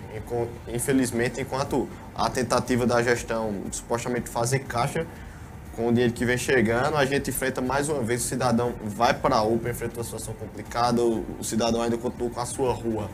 Infelizmente, 0.67 1.41
enquanto 1.41 1.87
a 2.15 2.29
tentativa 2.29 2.85
da 2.85 3.01
gestão 3.01 3.53
supostamente 3.71 4.29
fazer 4.29 4.59
caixa 4.59 5.05
com 5.75 5.87
o 5.89 5.91
dinheiro 5.91 6.11
que 6.13 6.25
vem 6.25 6.37
chegando, 6.37 6.97
a 6.97 7.05
gente 7.05 7.29
enfrenta 7.29 7.61
mais 7.61 7.87
uma 7.87 8.01
vez, 8.01 8.23
o 8.23 8.27
cidadão 8.27 8.73
vai 8.83 9.13
para 9.13 9.35
a 9.35 9.43
UPA, 9.43 9.69
enfrenta 9.69 9.97
uma 9.99 10.03
situação 10.03 10.33
complicada, 10.33 11.01
o, 11.01 11.23
o 11.39 11.43
cidadão 11.43 11.81
ainda 11.81 11.97
continua 11.97 12.29
com 12.31 12.39
a 12.39 12.45
sua 12.45 12.73
rua 12.73 13.09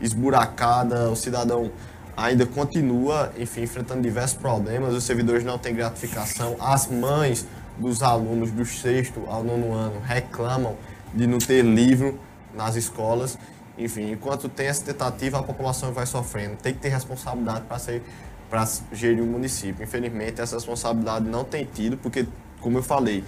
esburacada, 0.00 1.08
o 1.10 1.16
cidadão 1.16 1.70
ainda 2.16 2.44
continua, 2.44 3.32
enfim, 3.38 3.62
enfrentando 3.62 4.02
diversos 4.02 4.36
problemas, 4.36 4.94
os 4.94 5.04
servidores 5.04 5.44
não 5.44 5.58
têm 5.58 5.74
gratificação, 5.74 6.56
as 6.58 6.88
mães 6.88 7.46
dos 7.78 8.02
alunos 8.02 8.50
do 8.50 8.64
sexto 8.66 9.22
ao 9.28 9.44
nono 9.44 9.72
ano 9.72 10.00
reclamam 10.04 10.74
de 11.14 11.26
não 11.28 11.38
ter 11.38 11.62
livro 11.64 12.18
nas 12.52 12.74
escolas, 12.74 13.38
enfim, 13.78 14.12
enquanto 14.12 14.48
tem 14.48 14.66
essa 14.66 14.84
tentativa, 14.84 15.38
a 15.38 15.42
população 15.42 15.92
vai 15.92 16.04
sofrendo, 16.04 16.56
tem 16.56 16.74
que 16.74 16.80
ter 16.80 16.88
responsabilidade 16.88 17.64
para 17.66 17.78
ser 17.78 18.02
para 18.50 18.66
gerir 18.92 19.22
o 19.22 19.26
município. 19.26 19.84
Infelizmente, 19.84 20.40
essa 20.40 20.56
responsabilidade 20.56 21.26
não 21.26 21.44
tem 21.44 21.64
tido, 21.64 21.96
porque, 21.98 22.26
como 22.60 22.78
eu 22.78 22.82
falei, 22.82 23.22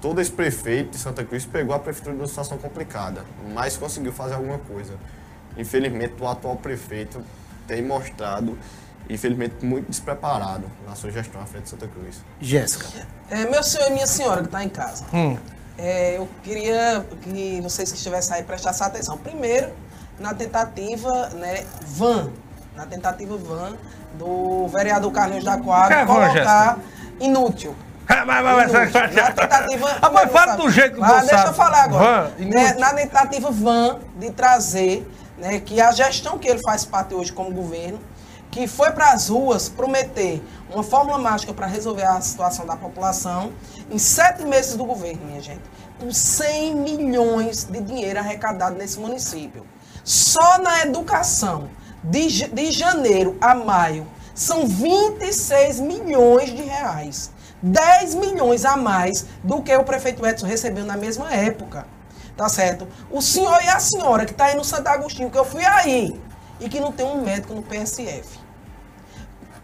todo 0.00 0.20
esse 0.20 0.30
prefeito 0.30 0.90
de 0.90 0.98
Santa 0.98 1.24
Cruz 1.24 1.46
pegou 1.46 1.74
a 1.74 1.78
prefeitura 1.78 2.14
numa 2.14 2.28
situação 2.28 2.58
complicada, 2.58 3.24
mas 3.54 3.76
conseguiu 3.76 4.12
fazer 4.12 4.34
alguma 4.34 4.58
coisa. 4.58 4.94
Infelizmente, 5.56 6.14
o 6.20 6.28
atual 6.28 6.56
prefeito 6.56 7.22
tem 7.66 7.82
mostrado, 7.82 8.58
infelizmente, 9.08 9.64
muito 9.64 9.88
despreparado 9.88 10.66
na 10.86 10.94
sua 10.94 11.10
gestão 11.10 11.40
à 11.40 11.46
frente 11.46 11.64
de 11.64 11.70
Santa 11.70 11.88
Cruz. 11.88 12.22
Jéssica. 12.40 12.86
É, 13.30 13.48
meu 13.48 13.62
senhor 13.62 13.88
e 13.88 13.92
minha 13.94 14.06
senhora 14.06 14.42
que 14.42 14.48
está 14.48 14.62
em 14.62 14.68
casa. 14.68 15.06
Hum. 15.12 15.38
É, 15.78 16.16
eu 16.16 16.28
queria 16.42 17.04
que 17.22 17.60
vocês 17.62 17.90
que 17.90 17.98
estivessem 17.98 18.36
aí 18.36 18.42
prestassem 18.42 18.86
atenção. 18.86 19.16
Primeiro, 19.18 19.72
na 20.18 20.34
tentativa, 20.34 21.28
né, 21.30 21.64
van, 21.82 22.30
na 22.74 22.86
tentativa 22.86 23.36
van 23.36 23.76
do 24.14 24.66
vereador 24.68 25.12
Carlinhos 25.12 25.44
da 25.44 25.58
Quadra 25.58 26.00
é 26.00 26.06
colocar 26.06 26.78
inútil. 27.20 27.74
Mas- 28.08 28.24
mas- 28.26 28.44
mas- 28.44 28.70
Inútil. 28.90 29.00
Na 29.22 29.30
tentativa. 29.32 29.98
Ah, 30.00 30.10
mas 30.10 30.30
fala 30.30 30.56
do 30.56 30.70
jeito 30.70 30.96
que 30.96 31.02
Ah, 31.04 31.20
Deixa 31.20 31.36
sabe. 31.38 31.48
eu 31.48 31.54
falar 31.54 31.82
agora. 31.84 32.32
Van, 32.38 32.44
Né, 32.44 32.74
na 32.74 32.94
tentativa 32.94 33.50
van 33.50 33.98
de 34.16 34.30
trazer, 34.30 35.10
né, 35.36 35.58
que 35.60 35.80
a 35.80 35.90
gestão 35.90 36.38
que 36.38 36.46
ele 36.48 36.60
faz 36.62 36.84
parte 36.84 37.14
hoje 37.14 37.32
como 37.32 37.50
governo, 37.50 37.98
que 38.50 38.66
foi 38.68 38.92
para 38.92 39.10
as 39.10 39.28
ruas 39.28 39.68
prometer 39.68 40.40
uma 40.72 40.82
fórmula 40.84 41.18
mágica 41.18 41.52
para 41.52 41.66
resolver 41.66 42.04
a 42.04 42.20
situação 42.20 42.64
da 42.64 42.76
população 42.76 43.52
em 43.90 43.98
sete 43.98 44.44
meses 44.44 44.76
do 44.76 44.84
governo, 44.84 45.26
minha 45.26 45.42
gente, 45.42 45.60
com 45.98 46.10
100 46.12 46.74
milhões 46.76 47.64
de 47.64 47.80
dinheiro 47.80 48.18
arrecadado 48.20 48.76
nesse 48.76 48.98
município. 49.00 49.66
Só 50.06 50.58
na 50.58 50.82
educação, 50.82 51.68
de, 52.04 52.46
de 52.46 52.70
janeiro 52.70 53.36
a 53.40 53.56
maio, 53.56 54.06
são 54.36 54.64
26 54.64 55.80
milhões 55.80 56.50
de 56.50 56.62
reais. 56.62 57.32
10 57.60 58.14
milhões 58.14 58.64
a 58.64 58.76
mais 58.76 59.26
do 59.42 59.60
que 59.62 59.74
o 59.74 59.82
prefeito 59.82 60.24
Edson 60.24 60.46
recebeu 60.46 60.84
na 60.84 60.96
mesma 60.96 61.34
época. 61.34 61.88
Tá 62.36 62.48
certo? 62.48 62.86
O 63.10 63.20
senhor 63.20 63.60
e 63.64 63.68
a 63.68 63.80
senhora 63.80 64.24
que 64.24 64.30
está 64.30 64.44
aí 64.44 64.54
no 64.54 64.62
Santo 64.62 64.86
Agostinho, 64.86 65.28
que 65.28 65.38
eu 65.38 65.44
fui 65.44 65.64
aí, 65.64 66.14
e 66.60 66.68
que 66.68 66.78
não 66.78 66.92
tem 66.92 67.04
um 67.04 67.22
médico 67.22 67.52
no 67.52 67.62
PSF 67.62 68.46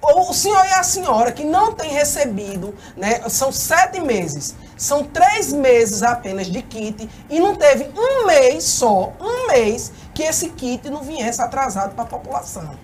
o 0.03 0.33
senhor 0.35 0.65
e 0.67 0.73
a 0.73 0.83
senhora 0.83 1.31
que 1.31 1.45
não 1.45 1.73
tem 1.73 1.91
recebido, 1.91 2.75
né, 2.97 3.23
são 3.29 3.53
sete 3.53 4.01
meses, 4.01 4.55
são 4.77 5.05
três 5.05 5.53
meses 5.53 6.03
apenas 6.03 6.49
de 6.49 6.61
kit 6.61 7.09
e 7.31 7.39
não 7.39 7.55
teve 7.55 7.89
um 7.97 8.27
mês 8.27 8.65
só, 8.65 9.13
um 9.21 9.47
mês 9.47 9.93
que 10.15 10.23
esse 10.23 10.51
kit 10.51 10.89
não 10.91 11.03
viesse 11.03 11.41
atrasado 11.41 11.95
para 11.95 12.05
a 12.05 12.07
população. 12.07 12.77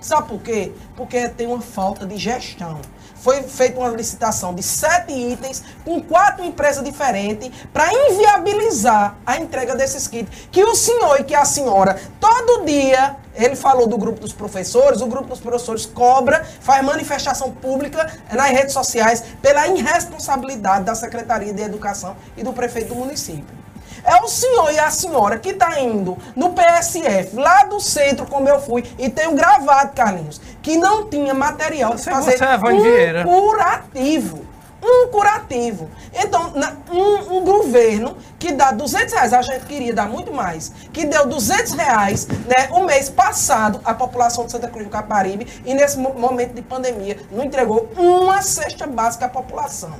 Sabe 0.00 0.28
por 0.28 0.40
quê? 0.40 0.72
Porque 0.94 1.28
tem 1.30 1.46
uma 1.46 1.60
falta 1.60 2.06
de 2.06 2.16
gestão. 2.16 2.80
Foi 3.16 3.42
feita 3.42 3.80
uma 3.80 3.88
licitação 3.88 4.54
de 4.54 4.62
sete 4.62 5.12
itens 5.12 5.64
com 5.84 6.00
quatro 6.00 6.44
empresas 6.44 6.84
diferentes 6.84 7.50
para 7.72 7.92
inviabilizar 7.92 9.16
a 9.26 9.38
entrega 9.38 9.74
desses 9.74 10.06
kits. 10.06 10.30
Que 10.52 10.62
o 10.62 10.76
senhor 10.76 11.20
e 11.20 11.24
que 11.24 11.34
a 11.34 11.44
senhora, 11.44 12.00
todo 12.20 12.64
dia, 12.64 13.16
ele 13.34 13.56
falou 13.56 13.88
do 13.88 13.98
grupo 13.98 14.20
dos 14.20 14.32
professores, 14.32 15.00
o 15.00 15.06
grupo 15.06 15.30
dos 15.30 15.40
professores 15.40 15.86
cobra, 15.86 16.44
faz 16.60 16.84
manifestação 16.84 17.50
pública 17.50 18.06
nas 18.30 18.50
redes 18.50 18.74
sociais 18.74 19.24
pela 19.42 19.66
irresponsabilidade 19.66 20.84
da 20.84 20.94
Secretaria 20.94 21.52
de 21.52 21.62
Educação 21.62 22.16
e 22.36 22.44
do 22.44 22.52
prefeito 22.52 22.88
do 22.88 22.94
município. 22.94 23.65
É 24.06 24.22
o 24.22 24.28
senhor 24.28 24.72
e 24.72 24.78
a 24.78 24.90
senhora 24.90 25.38
que 25.38 25.50
está 25.50 25.80
indo 25.80 26.16
no 26.36 26.50
PSF, 26.50 27.34
lá 27.36 27.64
do 27.64 27.80
centro, 27.80 28.24
como 28.26 28.48
eu 28.48 28.60
fui, 28.60 28.84
e 28.98 29.10
tenho 29.10 29.32
gravado, 29.34 29.92
Carlinhos, 29.94 30.40
que 30.62 30.76
não 30.76 31.08
tinha 31.08 31.34
material 31.34 31.94
de 31.94 32.02
fazer 32.12 32.32
é 32.34 32.34
um 32.74 32.80
curativo. 33.24 34.46
Um 34.82 35.08
curativo. 35.08 35.90
Então, 36.14 36.52
um, 36.92 37.38
um 37.38 37.44
governo 37.44 38.16
que 38.38 38.52
dá 38.52 38.70
200 38.70 39.12
reais, 39.14 39.32
a 39.32 39.42
gente 39.42 39.66
queria 39.66 39.92
dar 39.92 40.06
muito 40.08 40.32
mais, 40.32 40.70
que 40.92 41.04
deu 41.04 41.26
200 41.26 41.72
reais 41.72 42.26
né, 42.46 42.68
o 42.70 42.84
mês 42.84 43.08
passado 43.08 43.80
à 43.84 43.92
população 43.92 44.44
de 44.46 44.52
Santa 44.52 44.68
Cruz 44.68 44.84
do 44.84 44.90
Caparibe 44.90 45.46
e 45.64 45.74
nesse 45.74 45.98
mo- 45.98 46.14
momento 46.14 46.52
de 46.54 46.62
pandemia 46.62 47.18
não 47.32 47.42
entregou 47.42 47.90
uma 47.96 48.40
cesta 48.42 48.86
básica 48.86 49.26
à 49.26 49.28
população. 49.28 49.94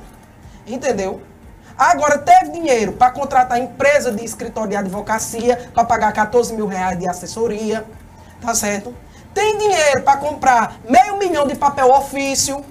Entendeu? 0.65 1.21
Agora 1.77 2.17
teve 2.17 2.51
dinheiro 2.51 2.93
para 2.93 3.11
contratar 3.11 3.59
empresa 3.59 4.11
de 4.11 4.25
escritório 4.25 4.71
de 4.71 4.75
advocacia, 4.75 5.69
para 5.73 5.85
pagar 5.85 6.11
14 6.11 6.53
mil 6.55 6.65
reais 6.65 6.97
de 6.97 7.07
assessoria, 7.07 7.85
tá 8.41 8.55
certo? 8.55 8.93
Tem 9.33 9.57
dinheiro 9.57 10.01
para 10.01 10.17
comprar 10.17 10.77
meio 10.89 11.17
milhão 11.17 11.45
de 11.45 11.55
papel 11.55 11.91
ofício, 11.91 12.65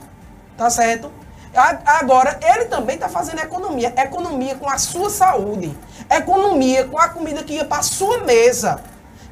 tá 0.57 0.69
certo? 0.69 1.13
Agora, 1.87 2.39
ele 2.43 2.67
também 2.67 2.97
está 2.97 3.09
fazendo 3.09 3.41
economia. 3.41 3.95
Economia 3.97 4.57
com 4.57 4.69
a 4.69 4.77
sua 4.77 5.09
saúde. 5.09 5.77
Economia 6.11 6.87
com 6.87 6.99
a 6.99 7.09
comida 7.09 7.43
que 7.43 7.55
ia 7.55 7.65
para 7.65 7.83
sua 7.83 8.19
mesa. 8.25 8.81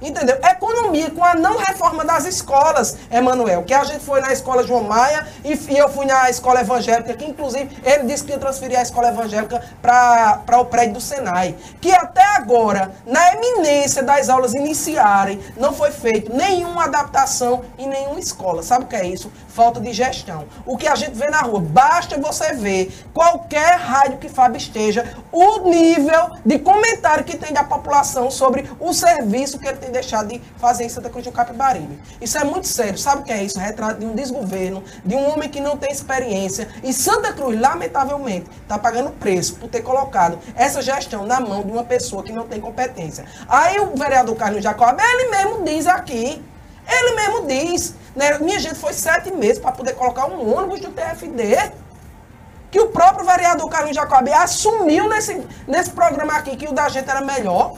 Entendeu? 0.05 0.36
Economia 0.36 1.11
com 1.11 1.24
a 1.24 1.34
não 1.34 1.57
reforma 1.57 2.05
das 2.05 2.26
escolas, 2.26 2.98
Emanuel. 3.11 3.62
Que 3.62 3.72
a 3.72 3.84
gente 3.84 4.05
foi 4.05 4.20
na 4.20 4.32
escola 4.32 4.62
João 4.62 4.84
Maia 4.84 5.26
e, 5.42 5.52
eu 5.76 5.88
fui 5.88 6.05
na 6.05 6.28
escola 6.28 6.61
evangélica, 6.61 7.14
que 7.14 7.24
inclusive 7.24 7.74
ele 7.82 8.05
disse 8.05 8.22
que 8.22 8.32
ia 8.32 8.38
transferir 8.38 8.78
a 8.78 8.82
escola 8.82 9.09
evangélica 9.09 9.62
para 9.80 10.59
o 10.59 10.66
prédio 10.66 10.94
do 10.94 11.00
Senai. 11.00 11.57
Que 11.80 11.90
até 11.92 12.22
agora, 12.36 12.92
na 13.07 13.32
eminência 13.32 14.02
das 14.02 14.28
aulas 14.28 14.52
iniciarem, 14.52 15.40
não 15.57 15.72
foi 15.72 15.90
feito 15.90 16.34
nenhuma 16.34 16.84
adaptação 16.84 17.64
em 17.78 17.88
nenhuma 17.88 18.20
escola. 18.20 18.62
Sabe 18.62 18.84
o 18.84 18.88
que 18.88 18.96
é 18.96 19.07
isso? 19.07 19.32
Falta 19.55 19.80
de 19.80 19.92
gestão. 19.92 20.46
O 20.66 20.76
que 20.76 20.88
a 20.88 20.96
gente 20.96 21.14
vê 21.14 21.30
na 21.30 21.40
rua, 21.42 21.61
basta 21.61 22.18
você 22.18 22.55
ver 22.55 22.92
qualquer 23.14 23.78
rádio 23.78 24.18
que 24.18 24.28
Fábio 24.28 24.59
esteja, 24.59 25.16
o 25.30 25.68
nível 25.70 26.32
de 26.44 26.59
comentário 26.59 27.22
que 27.22 27.36
tem 27.36 27.52
da 27.52 27.62
população 27.62 28.32
sobre 28.32 28.68
o 28.80 28.92
serviço 28.92 29.61
que 29.61 29.68
ele 29.68 29.76
tem 29.76 29.92
deixado 29.92 30.26
de 30.26 30.42
fazer 30.57 30.82
em 30.82 30.88
Santa 30.88 31.09
Cruz 31.09 31.24
do 31.24 31.30
Capibaribe. 31.30 31.96
Isso 32.20 32.36
é 32.36 32.42
muito 32.42 32.66
sério. 32.66 32.98
Sabe 32.98 33.22
o 33.22 33.24
que 33.24 33.30
é 33.30 33.44
isso? 33.44 33.57
Retrato 33.61 34.00
de 34.00 34.07
um 34.07 34.16
desgoverno, 34.16 34.82
de 35.05 35.14
um 35.14 35.32
homem 35.32 35.48
que 35.48 35.61
não 35.61 35.76
tem 35.76 35.92
experiência. 35.92 36.68
E 36.82 36.92
Santa 36.92 37.32
Cruz, 37.32 37.57
lamentavelmente, 37.57 38.50
está 38.61 38.76
pagando 38.76 39.12
preço 39.12 39.55
por 39.55 39.68
ter 39.68 39.82
colocado 39.82 40.36
essa 40.57 40.82
gestão 40.82 41.24
na 41.26 41.38
mão 41.38 41.62
de 41.62 41.70
uma 41.70 41.84
pessoa 41.84 42.24
que 42.24 42.32
não 42.32 42.48
tem 42.48 42.61
competência. 42.61 43.24
Aí 43.48 43.78
o 43.78 43.96
vereador 43.96 44.34
Carlos 44.34 44.64
Jacob, 44.64 44.98
ele 44.98 45.30
mesmo 45.30 45.64
diz 45.64 45.86
aqui, 45.86 46.42
ele 46.87 47.16
mesmo 47.16 47.47
diz, 47.47 47.95
né? 48.14 48.39
Minha 48.39 48.59
gente 48.59 48.76
foi 48.76 48.93
sete 48.93 49.32
meses 49.32 49.59
para 49.59 49.72
poder 49.72 49.95
colocar 49.95 50.26
um 50.26 50.55
ônibus 50.55 50.80
do 50.80 50.91
TFD. 50.91 51.72
Que 52.70 52.80
o 52.80 52.89
próprio 52.89 53.24
vereador 53.24 53.68
Carlos 53.70 53.95
Jacob 53.95 54.28
assumiu 54.28 55.09
nesse, 55.09 55.47
nesse 55.66 55.91
programa 55.91 56.35
aqui 56.35 56.57
que 56.57 56.66
o 56.66 56.72
da 56.72 56.89
gente 56.89 57.09
era 57.09 57.20
melhor. 57.20 57.76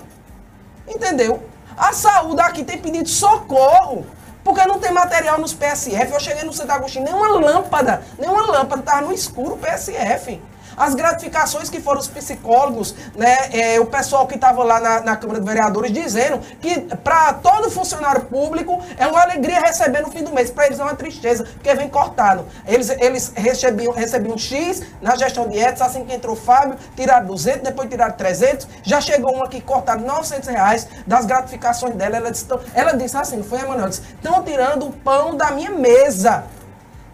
Entendeu? 0.88 1.42
A 1.76 1.92
saúde 1.92 2.40
aqui 2.40 2.64
tem 2.64 2.78
pedido 2.78 3.08
socorro. 3.08 4.06
Porque 4.42 4.64
não 4.64 4.78
tem 4.78 4.92
material 4.92 5.38
nos 5.38 5.52
PSF. 5.52 6.12
Eu 6.12 6.20
cheguei 6.20 6.44
no 6.44 6.52
Santo 6.52 6.70
Agostinho, 6.70 7.04
nenhuma 7.04 7.28
lâmpada, 7.28 8.02
nenhuma 8.16 8.46
lâmpada 8.46 8.80
estava 8.80 9.00
no 9.00 9.12
escuro 9.12 9.54
o 9.54 9.58
PSF. 9.58 10.40
As 10.76 10.94
gratificações 10.94 11.70
que 11.70 11.80
foram 11.80 12.00
os 12.00 12.08
psicólogos, 12.08 12.94
né, 13.14 13.48
é, 13.52 13.80
o 13.80 13.86
pessoal 13.86 14.26
que 14.26 14.34
estava 14.34 14.62
lá 14.62 14.80
na, 14.80 15.00
na 15.00 15.16
Câmara 15.16 15.40
de 15.40 15.46
Vereadores 15.46 15.92
dizendo 15.92 16.40
que 16.60 16.80
para 16.96 17.34
todo 17.34 17.70
funcionário 17.70 18.22
público 18.22 18.82
é 18.98 19.06
uma 19.06 19.22
alegria 19.22 19.60
receber 19.60 20.02
no 20.02 20.10
fim 20.10 20.22
do 20.22 20.32
mês. 20.32 20.50
Para 20.50 20.66
eles 20.66 20.78
é 20.78 20.82
uma 20.82 20.94
tristeza, 20.94 21.44
porque 21.44 21.74
vem 21.74 21.88
cortado. 21.88 22.44
Eles, 22.66 22.90
eles 22.90 23.32
recebiam, 23.34 23.92
recebiam 23.92 24.36
X 24.36 24.82
na 25.00 25.16
gestão 25.16 25.48
de 25.48 25.58
Edson, 25.58 25.84
assim 25.84 26.04
que 26.04 26.14
entrou 26.14 26.36
Fábio, 26.36 26.76
tiraram 26.94 27.26
200, 27.26 27.62
depois 27.62 27.88
tiraram 27.88 28.14
300. 28.14 28.68
Já 28.82 29.00
chegou 29.00 29.36
um 29.36 29.42
aqui 29.42 29.60
cortado 29.60 30.04
900 30.04 30.48
reais 30.48 30.88
das 31.06 31.24
gratificações 31.24 31.94
dela. 31.94 32.16
Ela 32.16 32.30
disse, 32.30 32.44
"Tão-" 32.44 32.60
ela 32.74 32.92
disse 32.92 33.16
assim, 33.16 33.42
foi 33.42 33.60
Emanuel, 33.60 33.88
estão 33.88 34.42
tirando 34.42 34.86
o 34.86 34.92
pão 34.92 35.36
da 35.36 35.50
minha 35.50 35.70
mesa. 35.70 36.44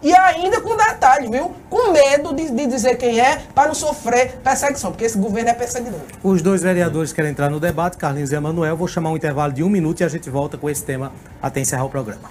E 0.03 0.13
ainda 0.13 0.59
com 0.59 0.75
detalhe, 0.75 1.29
viu? 1.29 1.55
Com 1.69 1.93
medo 1.93 2.33
de, 2.33 2.51
de 2.51 2.67
dizer 2.67 2.97
quem 2.97 3.21
é, 3.21 3.37
para 3.55 3.67
não 3.67 3.73
sofrer 3.73 4.33
perseguição, 4.43 4.91
porque 4.91 5.05
esse 5.05 5.17
governo 5.17 5.49
é 5.49 5.53
perseguidor. 5.53 6.01
Os 6.21 6.41
dois 6.41 6.61
vereadores 6.61 7.13
querem 7.13 7.31
entrar 7.31 7.49
no 7.49 7.59
debate, 7.59 7.97
Carlinhos 7.97 8.31
e 8.33 8.35
Emanuel. 8.35 8.75
Vou 8.75 8.87
chamar 8.87 9.11
um 9.11 9.15
intervalo 9.15 9.53
de 9.53 9.63
um 9.63 9.69
minuto 9.69 10.01
e 10.01 10.03
a 10.03 10.09
gente 10.09 10.29
volta 10.29 10.57
com 10.57 10.69
esse 10.69 10.83
tema 10.83 11.13
até 11.41 11.61
encerrar 11.61 11.85
o 11.85 11.89
programa. 11.89 12.29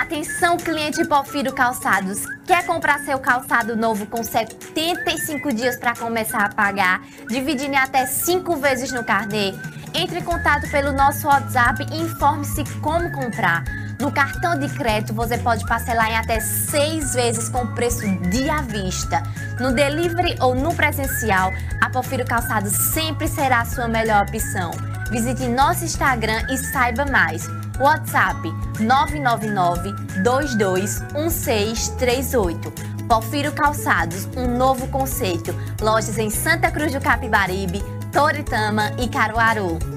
Atenção, 0.00 0.56
cliente 0.56 1.04
Porfiro 1.04 1.52
Calçados. 1.52 2.22
Quer 2.46 2.64
comprar 2.64 3.00
seu 3.00 3.18
calçado 3.18 3.76
novo 3.76 4.06
com 4.06 4.22
75 4.22 5.52
dias 5.52 5.76
para 5.76 5.96
começar 5.96 6.44
a 6.44 6.48
pagar, 6.48 7.02
dividindo 7.28 7.72
em 7.72 7.76
até 7.76 8.06
5 8.06 8.56
vezes 8.56 8.92
no 8.92 9.04
carnê? 9.04 9.52
Entre 9.94 10.20
em 10.20 10.22
contato 10.22 10.70
pelo 10.70 10.92
nosso 10.92 11.26
WhatsApp 11.26 11.84
e 11.90 12.00
informe-se 12.00 12.62
como 12.80 13.10
comprar. 13.12 13.81
No 14.02 14.10
cartão 14.10 14.58
de 14.58 14.68
crédito 14.68 15.14
você 15.14 15.38
pode 15.38 15.64
parcelar 15.64 16.10
em 16.10 16.16
até 16.16 16.40
6 16.40 17.14
vezes 17.14 17.48
com 17.48 17.64
preço 17.68 18.00
de 18.30 18.50
à 18.50 18.60
vista. 18.60 19.22
No 19.60 19.72
delivery 19.72 20.36
ou 20.40 20.56
no 20.56 20.74
presencial, 20.74 21.52
a 21.80 21.88
Porfiro 21.88 22.24
Calçados 22.24 22.72
sempre 22.72 23.28
será 23.28 23.60
a 23.60 23.64
sua 23.64 23.86
melhor 23.86 24.26
opção. 24.26 24.72
Visite 25.08 25.46
nosso 25.46 25.84
Instagram 25.84 26.42
e 26.50 26.58
saiba 26.58 27.06
mais. 27.06 27.46
WhatsApp 27.78 28.52
999 28.80 29.92
221638. 30.24 32.72
Porfiro 33.08 33.52
Calçados, 33.52 34.26
um 34.36 34.48
novo 34.48 34.88
conceito. 34.88 35.54
Lojas 35.80 36.18
em 36.18 36.28
Santa 36.28 36.72
Cruz 36.72 36.92
do 36.92 37.00
Capibaribe, 37.00 37.80
Toritama 38.10 38.90
e 38.98 39.08
Caruaru. 39.08 39.91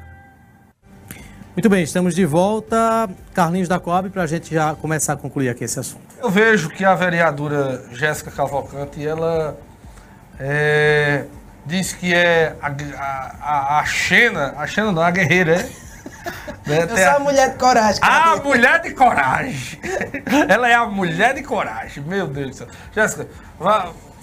Muito 1.55 1.69
bem, 1.69 1.83
estamos 1.83 2.13
de 2.13 2.25
volta. 2.25 3.09
Carlinhos 3.33 3.69
da 3.69 3.79
Coab, 3.79 4.09
para 4.09 4.23
a 4.23 4.27
gente 4.27 4.53
já 4.53 4.75
começar 4.75 5.13
a 5.13 5.15
concluir 5.15 5.49
aqui 5.49 5.63
esse 5.63 5.79
assunto. 5.79 6.03
Eu 6.21 6.29
vejo 6.29 6.69
que 6.69 6.83
a 6.83 6.93
vereadora 6.93 7.85
Jéssica 7.93 8.29
Cavalcante, 8.29 9.05
ela 9.05 9.57
é, 10.37 11.25
diz 11.65 11.93
que 11.93 12.13
é 12.13 12.55
a, 12.61 12.67
a, 13.39 13.79
a 13.79 13.85
Xena, 13.85 14.53
a 14.57 14.67
Xena 14.67 14.91
não, 14.91 15.01
a 15.01 15.11
guerreira, 15.11 15.61
é? 15.61 15.84
Né? 16.65 16.81
Eu 16.81 16.97
sou 16.97 17.15
a 17.15 17.19
mulher 17.19 17.51
de 17.51 17.57
coragem. 17.57 18.01
A 18.03 18.35
mulher 18.37 18.81
de 18.81 18.91
coragem. 18.91 19.79
Ela 20.49 20.67
é 20.67 20.73
a 20.73 20.85
mulher 20.87 21.35
de 21.35 21.43
coragem. 21.43 22.03
Meu 22.03 22.25
Deus 22.25 22.49
do 22.49 22.55
céu. 22.55 22.67
Jéssica, 22.91 23.27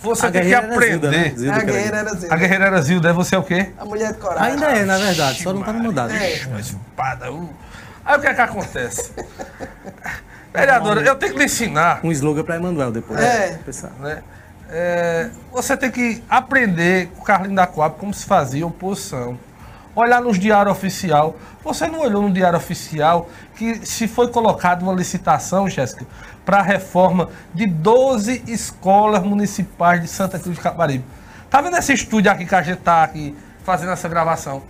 você 0.03 0.27
a 0.27 0.31
tem 0.33 0.43
que 0.43 0.55
aprender. 0.55 0.89
Zilda, 0.89 1.11
né? 1.11 1.33
Zilda, 1.37 1.57
a 1.57 1.61
guerreira 1.63 1.97
era 1.99 2.15
Zilda. 2.15 2.35
A 2.35 2.37
guerreira 2.37 2.67
era 2.67 2.83
Zilda. 2.83 3.11
É 3.11 3.13
você 3.13 3.35
é 3.37 3.39
o 3.39 3.45
quê? 3.45 3.73
A 3.79 3.85
mulher 3.85 4.13
de 4.13 4.19
coragem. 4.19 4.53
Ainda 4.55 4.67
é, 4.67 4.85
na 4.85 4.99
verdade. 4.99 5.43
Só 5.43 5.53
não 5.53 5.63
tá 5.63 5.73
no 5.73 5.85
mandado. 5.85 6.13
É. 6.13 6.33
Espada. 6.59 7.31
Uh. 7.31 7.49
Aí 8.05 8.19
o 8.19 8.21
que 8.21 8.27
é 8.27 8.35
que 8.35 8.41
acontece? 8.41 9.13
Vereadora, 10.53 11.01
eu 11.01 11.15
tenho 11.15 11.33
que 11.33 11.39
lhe 11.39 11.45
ensinar. 11.45 12.01
Um 12.03 12.11
slogan 12.11 12.43
para 12.43 12.57
Emanuel 12.57 12.91
depois. 12.91 13.21
É. 13.21 13.59
Né? 14.01 14.23
é. 14.69 15.31
Você 15.53 15.77
tem 15.77 15.91
que 15.91 16.23
aprender 16.29 17.07
com 17.15 17.23
o 17.23 17.25
Carlinho 17.25 17.55
da 17.55 17.67
Coab 17.67 17.97
como 17.99 18.13
se 18.13 18.27
fazia 18.27 18.67
oposição 18.67 19.39
olhar 19.95 20.21
nos 20.21 20.39
diários 20.39 20.77
oficial. 20.77 21.37
Você 21.63 21.87
não 21.87 22.01
olhou 22.01 22.23
no 22.23 22.33
diário 22.33 22.57
oficial 22.57 23.29
que 23.57 23.87
se 23.87 24.09
foi 24.09 24.29
colocada 24.29 24.83
uma 24.83 24.93
licitação, 24.93 25.69
Jéssica, 25.69 26.07
para 26.45 26.59
a 26.59 26.63
reforma 26.63 27.29
de 27.55 27.67
12 27.67 28.45
escolas 28.47 29.23
municipais 29.23 30.01
de 30.01 30.09
Santa 30.09 30.39
Cruz 30.39 30.57
de 30.57 30.63
Caparibe. 30.63 31.05
Tá 31.51 31.61
vendo 31.61 31.77
esse 31.77 31.93
estúdio 31.93 32.31
aqui 32.31 32.47
que 32.47 32.55
a 32.55 32.63
gente 32.63 32.79
tá 32.79 33.05
aqui 33.05 33.37
fazendo 33.63 33.93
essa 33.93 34.09
gravação? 34.09 34.63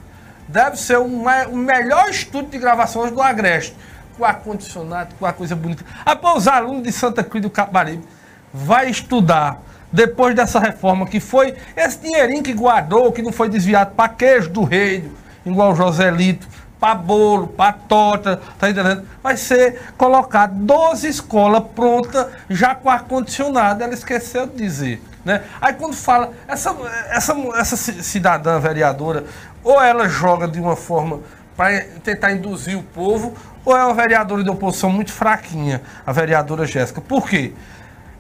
Deve 0.49 0.77
ser 0.77 0.99
o, 0.99 1.05
o 1.05 1.57
melhor 1.57 2.11
estúdio 2.11 2.51
de 2.51 2.59
gravações 2.59 3.11
do 3.12 3.23
Agreste. 3.23 3.77
Com 4.16 4.25
ar-condicionado, 4.25 5.14
com 5.14 5.25
a 5.25 5.33
coisa 5.33 5.57
bonita. 5.57 5.85
Ah, 6.05 6.18
os 6.37 6.47
alunos 6.47 6.83
de 6.83 6.93
Santa 6.93 7.25
Cruz 7.25 7.43
do 7.43 7.49
Caparibe 7.49 8.05
vai 8.53 8.91
estudar 8.91 9.62
depois 9.93 10.34
dessa 10.34 10.59
reforma, 10.59 11.07
que 11.07 11.20
foi 11.20 11.55
esse 11.76 11.99
dinheirinho 11.99 12.43
que 12.43 12.53
guardou, 12.53 13.12
que 13.12 13.22
não 13.22 13.32
foi 13.32 13.49
desviado 13.49 13.95
para 13.95 14.09
queijo 14.09 14.49
do 14.49 14.64
reino, 14.64 15.12
igual 15.45 15.76
Joselito, 15.76 16.49
para 16.80 16.95
bolo, 16.97 17.47
para 17.47 17.72
torta, 17.72 18.40
tá 18.59 18.68
entendendo? 18.68 19.05
Vai 19.22 19.36
ser 19.36 19.80
colocado 19.97 20.55
12 20.55 21.07
escolas 21.07 21.62
prontas, 21.74 22.26
já 22.51 22.74
com 22.74 22.90
ar-condicionado, 22.90 23.84
ela 23.84 23.95
esqueceu 23.95 24.47
de 24.47 24.57
dizer. 24.57 25.03
Né? 25.24 25.43
Aí 25.61 25.74
quando 25.74 25.95
fala, 25.95 26.32
essa, 26.49 26.74
essa, 27.11 27.36
essa 27.55 27.76
cidadã 27.76 28.59
vereadora, 28.59 29.24
ou 29.62 29.80
ela 29.80 30.09
joga 30.09 30.49
de 30.49 30.59
uma 30.59 30.74
forma 30.74 31.20
para 31.57 31.82
tentar 32.03 32.32
induzir 32.32 32.76
o 32.76 32.82
povo, 32.82 33.34
ou 33.64 33.76
é 33.76 33.84
uma 33.84 33.95
vereadora 33.95 34.43
de 34.43 34.51
oposição 34.51 34.90
muito 34.90 35.12
fraquinha, 35.12 35.82
a 36.05 36.11
vereadora 36.11 36.66
Jéssica. 36.66 37.01
Por 37.01 37.28
quê? 37.28 37.53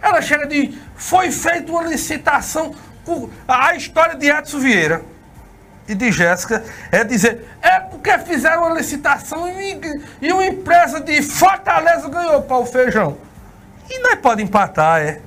Ela 0.02 0.20
chega 0.20 0.46
de. 0.46 0.76
Foi 0.96 1.30
feita 1.30 1.70
uma 1.70 1.84
licitação. 1.84 2.74
A 3.46 3.74
história 3.74 4.16
de 4.16 4.28
Edson 4.28 4.58
Vieira 4.58 5.02
e 5.88 5.94
de 5.94 6.10
Jéssica 6.10 6.64
é 6.90 7.04
dizer. 7.04 7.48
É 7.62 7.78
porque 7.80 8.18
fizeram 8.18 8.64
uma 8.64 8.74
licitação 8.74 9.48
e, 9.48 9.80
e 10.20 10.32
uma 10.32 10.44
empresa 10.44 11.00
de 11.00 11.22
Fortaleza 11.22 12.08
ganhou 12.08 12.42
para 12.42 12.58
o 12.58 12.66
feijão. 12.66 13.16
E 13.88 13.98
nós 14.00 14.16
podemos 14.16 14.50
empatar, 14.50 15.00
é. 15.00 15.20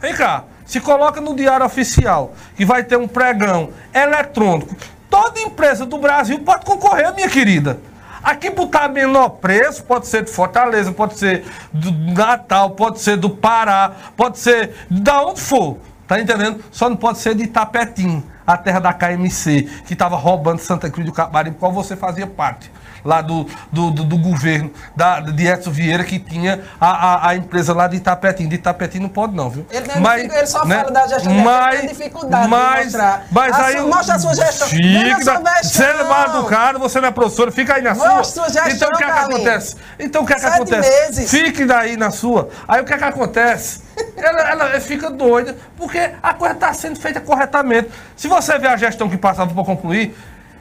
Vem 0.00 0.14
cá. 0.14 0.44
Se 0.64 0.80
coloca 0.80 1.20
no 1.20 1.36
diário 1.36 1.64
oficial 1.64 2.34
que 2.56 2.64
vai 2.64 2.82
ter 2.82 2.96
um 2.96 3.06
pregão 3.06 3.70
eletrônico. 3.94 4.74
Toda 5.08 5.38
empresa 5.40 5.86
do 5.86 5.98
Brasil 5.98 6.40
pode 6.40 6.64
concorrer, 6.64 7.14
minha 7.14 7.28
querida. 7.28 7.78
Aqui 8.22 8.50
botar 8.50 8.88
menor 8.88 9.28
preço, 9.30 9.84
pode 9.84 10.06
ser 10.06 10.24
de 10.24 10.30
Fortaleza, 10.30 10.92
pode 10.92 11.18
ser 11.18 11.44
do 11.72 11.90
Natal, 11.90 12.70
pode 12.70 13.00
ser 13.00 13.16
do 13.16 13.30
Pará, 13.30 13.92
pode 14.16 14.38
ser 14.38 14.74
de 14.90 15.10
onde 15.10 15.40
for. 15.40 15.78
Tá 16.06 16.20
entendendo? 16.20 16.62
Só 16.70 16.88
não 16.88 16.96
pode 16.96 17.18
ser 17.18 17.34
de 17.34 17.44
Itapetim, 17.44 18.22
a 18.46 18.56
terra 18.56 18.78
da 18.78 18.92
KMC, 18.92 19.68
que 19.86 19.92
estava 19.92 20.16
roubando 20.16 20.60
Santa 20.60 20.88
Cruz 20.88 21.04
do 21.04 21.12
Caparibe, 21.12 21.56
qual 21.58 21.72
você 21.72 21.96
fazia 21.96 22.26
parte 22.26 22.70
lá 23.06 23.22
do, 23.22 23.46
do, 23.72 23.90
do, 23.90 24.04
do 24.04 24.18
governo 24.18 24.70
da, 24.94 25.20
de 25.20 25.46
Edson 25.46 25.70
Vieira, 25.70 26.04
que 26.04 26.18
tinha 26.18 26.62
a, 26.80 26.88
a, 26.88 27.28
a, 27.30 27.36
empresa 27.36 27.72
lá 27.72 27.86
de 27.86 27.96
Itapetim. 27.96 28.48
De 28.48 28.56
Itapetim 28.56 28.98
não 28.98 29.08
pode 29.08 29.34
não, 29.34 29.48
viu? 29.48 29.66
Ele, 29.70 29.86
mas, 30.00 30.24
ele 30.24 30.46
só 30.46 30.64
né? 30.64 30.76
fala 30.76 30.90
da 30.90 31.06
gestão 31.06 31.32
mas, 31.34 31.70
dele, 31.70 31.88
tem 31.88 31.96
dificuldade 31.96 32.48
mas. 32.48 32.92
Mas 33.30 33.52
a 33.54 33.64
aí... 33.64 33.76
Sua, 33.76 33.86
mostra 33.86 34.14
a 34.14 34.18
sua 34.18 34.34
gestão. 34.34 34.68
Fica, 34.68 35.42
você 35.62 35.84
é 35.84 35.92
levado 35.92 36.42
do 36.42 36.48
cara, 36.48 36.78
você 36.78 37.00
não 37.00 37.08
é 37.08 37.12
professor, 37.12 37.52
fica 37.52 37.74
aí 37.74 37.82
na 37.82 37.94
mostra 37.94 38.24
sua. 38.24 38.24
sua 38.24 38.48
gestão, 38.48 38.88
então 38.88 38.88
o 38.90 38.96
que 38.96 39.04
é 39.04 39.06
que 39.06 39.12
acontece? 39.12 39.76
Então 39.98 40.22
o 40.22 40.26
que 40.26 40.32
é 40.32 40.36
que 40.36 40.46
acontece? 40.46 40.90
Meses. 40.90 41.30
Fique 41.30 41.64
daí 41.64 41.96
na 41.96 42.10
sua. 42.10 42.48
Aí 42.66 42.80
o 42.80 42.84
que 42.84 42.92
é 42.92 42.98
que 42.98 43.04
acontece? 43.04 43.86
ela, 44.16 44.50
ela, 44.50 44.80
fica 44.80 45.10
doida, 45.10 45.56
porque 45.76 46.10
a 46.22 46.34
coisa 46.34 46.54
está 46.54 46.72
sendo 46.74 46.98
feita 46.98 47.20
corretamente. 47.20 47.90
Se 48.16 48.28
você 48.28 48.58
vê 48.58 48.66
a 48.66 48.76
gestão 48.76 49.08
que 49.08 49.16
passava 49.16 49.52
para 49.54 49.64
concluir, 49.64 50.14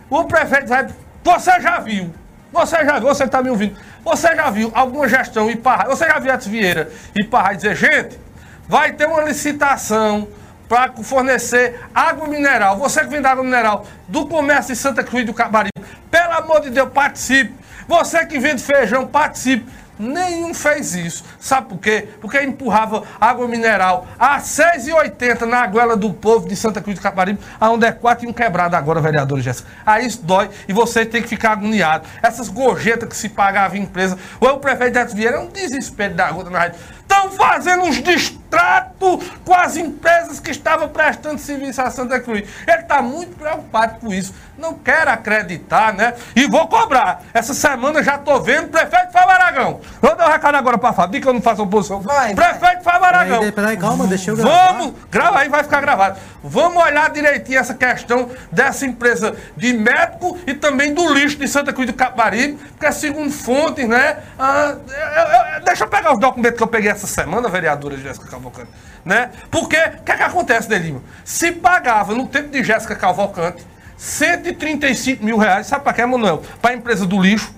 o 0.09 0.23
prefeito 0.25 0.67
vai. 0.67 0.87
Você 1.23 1.59
já 1.59 1.79
viu. 1.79 2.13
Você 2.55 2.85
já 2.85 2.99
viu, 2.99 3.09
você 3.09 3.25
está 3.25 3.43
me 3.43 3.49
ouvindo. 3.49 3.75
Você 4.01 4.33
já 4.33 4.49
viu 4.49 4.71
alguma 4.73 5.09
gestão 5.09 5.51
e 5.51 5.57
Parra, 5.57 5.89
você 5.89 6.07
já 6.07 6.17
viu 6.19 6.33
Edson 6.33 6.49
Vieira 6.49 6.89
e 7.13 7.21
Parra 7.21 7.53
dizer, 7.53 7.75
gente, 7.75 8.17
vai 8.65 8.93
ter 8.93 9.05
uma 9.07 9.21
licitação 9.23 10.25
para 10.69 10.93
fornecer 11.03 11.77
água 11.93 12.29
mineral. 12.29 12.77
Você 12.77 13.01
que 13.01 13.07
vende 13.07 13.27
água 13.27 13.43
mineral 13.43 13.85
do 14.07 14.25
comércio 14.25 14.73
de 14.73 14.79
Santa 14.79 15.03
Cruz 15.03 15.25
do 15.25 15.33
Cabaribe, 15.33 15.73
pelo 16.09 16.31
amor 16.31 16.61
de 16.61 16.69
Deus, 16.69 16.89
participe. 16.93 17.53
Você 17.89 18.25
que 18.25 18.39
vende 18.39 18.63
feijão, 18.63 19.05
participe. 19.05 19.69
Nenhum 19.97 20.53
fez 20.53 20.95
isso. 20.95 21.23
Sabe 21.39 21.69
por 21.69 21.77
quê? 21.77 22.09
Porque 22.19 22.41
empurrava 22.41 23.03
água 23.19 23.47
mineral 23.47 24.07
a 24.19 24.39
6,80 24.39 25.41
na 25.41 25.65
goela 25.67 25.95
do 25.95 26.13
povo 26.13 26.47
de 26.47 26.55
Santa 26.55 26.81
Cruz 26.81 26.97
do 26.97 27.01
Caparibe, 27.01 27.39
aonde 27.59 27.85
é 27.85 27.91
4 27.91 28.25
e 28.25 28.29
um 28.29 28.33
quebrado 28.33 28.75
agora, 28.75 28.99
vereador 28.99 29.39
Jéssica. 29.39 29.69
Aí 29.85 30.05
isso 30.05 30.21
dói 30.23 30.49
e 30.67 30.73
você 30.73 31.05
tem 31.05 31.21
que 31.21 31.27
ficar 31.27 31.53
agoniado. 31.53 32.07
Essas 32.21 32.49
gorjetas 32.49 33.07
que 33.07 33.15
se 33.15 33.29
pagava 33.29 33.77
em 33.77 33.81
empresa. 33.81 34.17
Ou 34.39 34.53
o 34.53 34.59
prefeito 34.59 35.05
de 35.05 35.15
Vieira 35.15 35.37
é 35.37 35.39
um 35.39 35.47
desespero 35.47 36.13
da 36.13 36.27
rua 36.27 36.49
na 36.49 36.59
rádio. 36.59 36.79
Estão 37.07 37.29
fazendo 37.31 37.83
uns 37.83 38.01
distratos 38.01 39.29
com 39.45 39.53
as 39.53 39.77
empresas 39.77 40.39
que 40.39 40.49
estavam 40.49 40.89
prestando 40.89 41.37
serviço 41.37 41.81
a 41.81 41.91
Santa 41.91 42.19
Cruz. 42.19 42.47
Ele 42.67 42.81
está 42.81 43.01
muito 43.01 43.35
preocupado 43.37 43.99
com 43.99 44.11
isso. 44.11 44.33
Não 44.57 44.73
quero 44.73 45.11
acreditar, 45.11 45.93
né? 45.93 46.13
E 46.35 46.47
vou 46.47 46.67
cobrar. 46.67 47.21
Essa 47.33 47.53
semana 47.53 48.01
já 48.01 48.15
estou 48.15 48.41
vendo 48.41 48.65
o 48.65 48.69
prefeito 48.69 49.11
Fábio 49.11 49.31
Aragão. 49.31 49.81
Vou 50.01 50.15
dar 50.15 50.27
um 50.27 50.31
recado 50.31 50.55
agora 50.55 50.77
para 50.77 50.89
a 50.89 50.93
Fabi, 50.93 51.21
que 51.21 51.27
eu 51.27 51.33
não 51.33 51.41
faço 51.41 51.61
oposição. 51.61 52.01
Vai, 52.01 52.33
prefeito 52.33 52.83
Fábio 52.83 53.05
Aragão. 53.05 53.39
Peraí, 53.39 53.51
peraí, 53.51 53.77
calma, 53.77 54.07
deixa 54.07 54.31
eu 54.31 54.35
gravar. 54.35 54.73
Vamos, 54.73 54.93
grava 55.11 55.39
aí, 55.39 55.49
vai 55.49 55.63
ficar 55.63 55.81
gravado. 55.81 56.17
Vamos 56.47 56.83
olhar 56.83 57.09
direitinho 57.09 57.57
essa 57.57 57.73
questão 57.73 58.29
dessa 58.51 58.85
empresa 58.85 59.35
de 59.57 59.73
médico 59.73 60.37
e 60.45 60.53
também 60.53 60.93
do 60.93 61.11
lixo 61.11 61.37
de 61.37 61.47
Santa 61.47 61.73
Cruz 61.73 61.87
do 61.87 61.93
Caparibe, 61.93 62.59
porque 62.77 62.91
segundo 62.91 63.31
fontes, 63.31 63.87
né? 63.87 64.19
Ah, 64.37 64.75
eu, 64.87 65.55
eu, 65.57 65.65
deixa 65.65 65.85
eu 65.85 65.87
pegar 65.87 66.13
os 66.13 66.19
documentos 66.19 66.55
que 66.55 66.63
eu 66.63 66.67
peguei 66.67 66.91
essa 66.91 67.07
semana, 67.07 67.49
vereadora 67.49 67.97
Jéssica 67.97 68.27
Cavalcante, 68.27 68.69
né? 69.03 69.31
Porque, 69.49 69.75
o 69.75 70.03
que 70.03 70.11
é 70.11 70.17
que 70.17 70.23
acontece, 70.23 70.69
Delima? 70.69 71.01
Se 71.23 71.51
pagava 71.51 72.13
no 72.13 72.27
tempo 72.27 72.49
de 72.49 72.63
Jéssica 72.63 72.95
Cavalcante 72.95 73.65
135 73.97 75.25
mil 75.25 75.37
reais, 75.37 75.65
sabe 75.65 75.83
para 75.83 75.93
quê, 75.93 76.05
Manuel? 76.05 76.43
Para 76.61 76.71
a 76.71 76.73
empresa 76.75 77.07
do 77.07 77.19
lixo. 77.19 77.55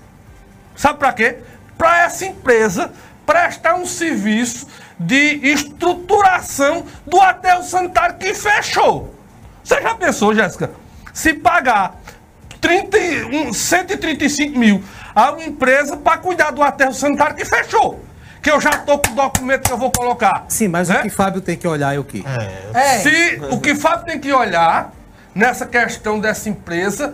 Sabe 0.78 0.98
para 0.98 1.12
quê? 1.12 1.40
Para 1.78 2.04
essa 2.04 2.26
empresa 2.26 2.94
prestar 3.26 3.76
um 3.76 3.86
serviço 3.86 4.66
de 5.00 5.40
estruturação 5.48 6.86
do 7.06 7.20
aterro 7.22 7.64
sanitário 7.64 8.18
que 8.18 8.34
fechou. 8.34 9.14
Você 9.64 9.82
já 9.82 9.96
pensou, 9.96 10.34
Jéssica? 10.34 10.72
Se 11.14 11.34
pagar 11.34 11.96
30, 12.62 13.54
135 13.54 14.58
mil 14.58 14.84
a 15.14 15.32
uma 15.32 15.44
empresa 15.44 15.98
para 15.98 16.18
cuidar 16.18 16.52
do 16.52 16.64
aterro 16.64 16.94
sanitário 16.94 17.36
que 17.36 17.46
fechou 17.46 18.08
que 18.42 18.52
eu 18.52 18.62
já 18.62 18.70
estou 18.70 19.00
com 19.00 19.12
o 19.12 19.16
documento 19.16 19.68
que 19.68 19.74
eu 19.74 19.78
vou 19.78 19.92
colocar. 19.92 20.46
Sim, 20.48 20.70
mas 20.70 20.88
né? 20.88 21.00
o 21.00 21.02
que 21.02 21.10
Fábio 21.10 21.42
tem 21.42 21.58
que 21.58 21.68
olhar 21.68 21.94
é 21.94 22.00
o 22.00 22.04
quê? 22.04 22.24
É. 22.74 23.00
Se 23.00 23.42
o 23.52 23.60
que 23.60 23.76
Fábio 23.76 24.06
tem 24.06 24.20
que 24.20 24.32
olhar 24.32 24.94
nessa 25.36 25.66
questão 25.66 26.18
dessa 26.18 26.48
empresa 26.48 27.14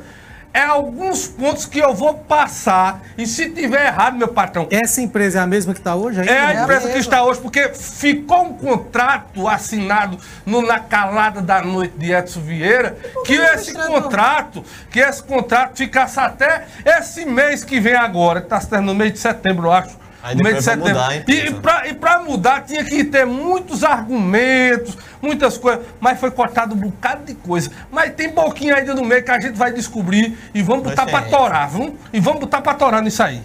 é 0.54 0.62
alguns 0.62 1.28
pontos 1.28 1.66
que 1.66 1.80
eu 1.80 1.94
vou 1.94 2.14
passar. 2.14 3.02
E 3.18 3.26
se 3.26 3.50
tiver 3.50 3.88
errado, 3.88 4.18
meu 4.18 4.28
patrão. 4.28 4.68
Essa 4.70 5.02
empresa 5.02 5.40
é 5.40 5.42
a 5.42 5.48
mesma 5.48 5.74
que 5.74 5.80
está 5.80 5.96
hoje 5.96 6.20
ainda? 6.20 6.32
É 6.32 6.40
a 6.40 6.64
empresa 6.64 6.88
é 6.88 6.92
a 6.92 6.94
que 6.94 7.00
está 7.00 7.24
hoje, 7.24 7.42
porque 7.42 7.70
ficou 7.70 8.44
um 8.44 8.54
contrato 8.54 9.48
assinado 9.48 10.18
no, 10.46 10.62
na 10.62 10.80
calada 10.80 11.42
da 11.42 11.62
noite 11.64 11.98
de 11.98 12.14
Edson 12.14 12.42
Vieira, 12.42 12.96
que 13.26 13.34
esse 13.34 13.74
contrato, 13.74 14.64
que 14.92 15.00
esse 15.00 15.24
contrato 15.24 15.78
ficasse 15.78 16.20
até 16.20 16.66
esse 16.86 17.26
mês 17.26 17.64
que 17.64 17.80
vem 17.80 17.96
agora, 17.96 18.40
que 18.40 18.46
está 18.46 18.62
se 18.62 18.70
terminando 18.70 18.94
no 18.94 19.00
mês 19.00 19.14
de 19.14 19.20
setembro, 19.20 19.68
eu 19.68 19.72
acho 19.72 20.03
Aí 20.24 20.36
no 20.38 20.42
mês 20.44 20.64
de 20.64 20.64
depois 20.64 20.66
vai 20.66 20.94
setembro. 20.94 21.02
mudar, 21.02 21.16
hein, 21.16 21.24
e, 21.28 21.54
pra, 21.62 21.96
pra 21.96 22.24
mudar 22.24 22.62
tinha 22.62 22.84
que 22.86 23.04
ter 23.04 23.26
muitos 23.26 23.84
argumentos, 23.84 24.98
muitas 25.22 25.58
coisas, 25.58 25.86
mas 26.00 26.18
foi 26.18 26.32
cortado 26.32 26.74
um 26.74 26.78
bocado 26.78 27.26
de 27.26 27.36
coisa. 27.36 27.70
Mas 27.92 28.14
tem 28.16 28.30
pouquinho 28.30 28.74
ainda 28.74 28.96
no 28.96 29.04
meio 29.04 29.22
que 29.22 29.32
a 29.32 29.40
gente 29.40 29.58
vai 29.58 29.74
descobrir 29.74 30.38
e 30.54 30.62
vamos 30.64 30.86
botar 30.86 31.06
pra 31.06 31.24
torar, 31.24 31.70
viu? 31.70 31.98
E 32.14 32.22
vamos 32.22 32.40
botar 32.40 32.62
pra 32.62 32.74
torar 32.74 33.02
nisso 33.02 33.22
aí. 33.22 33.42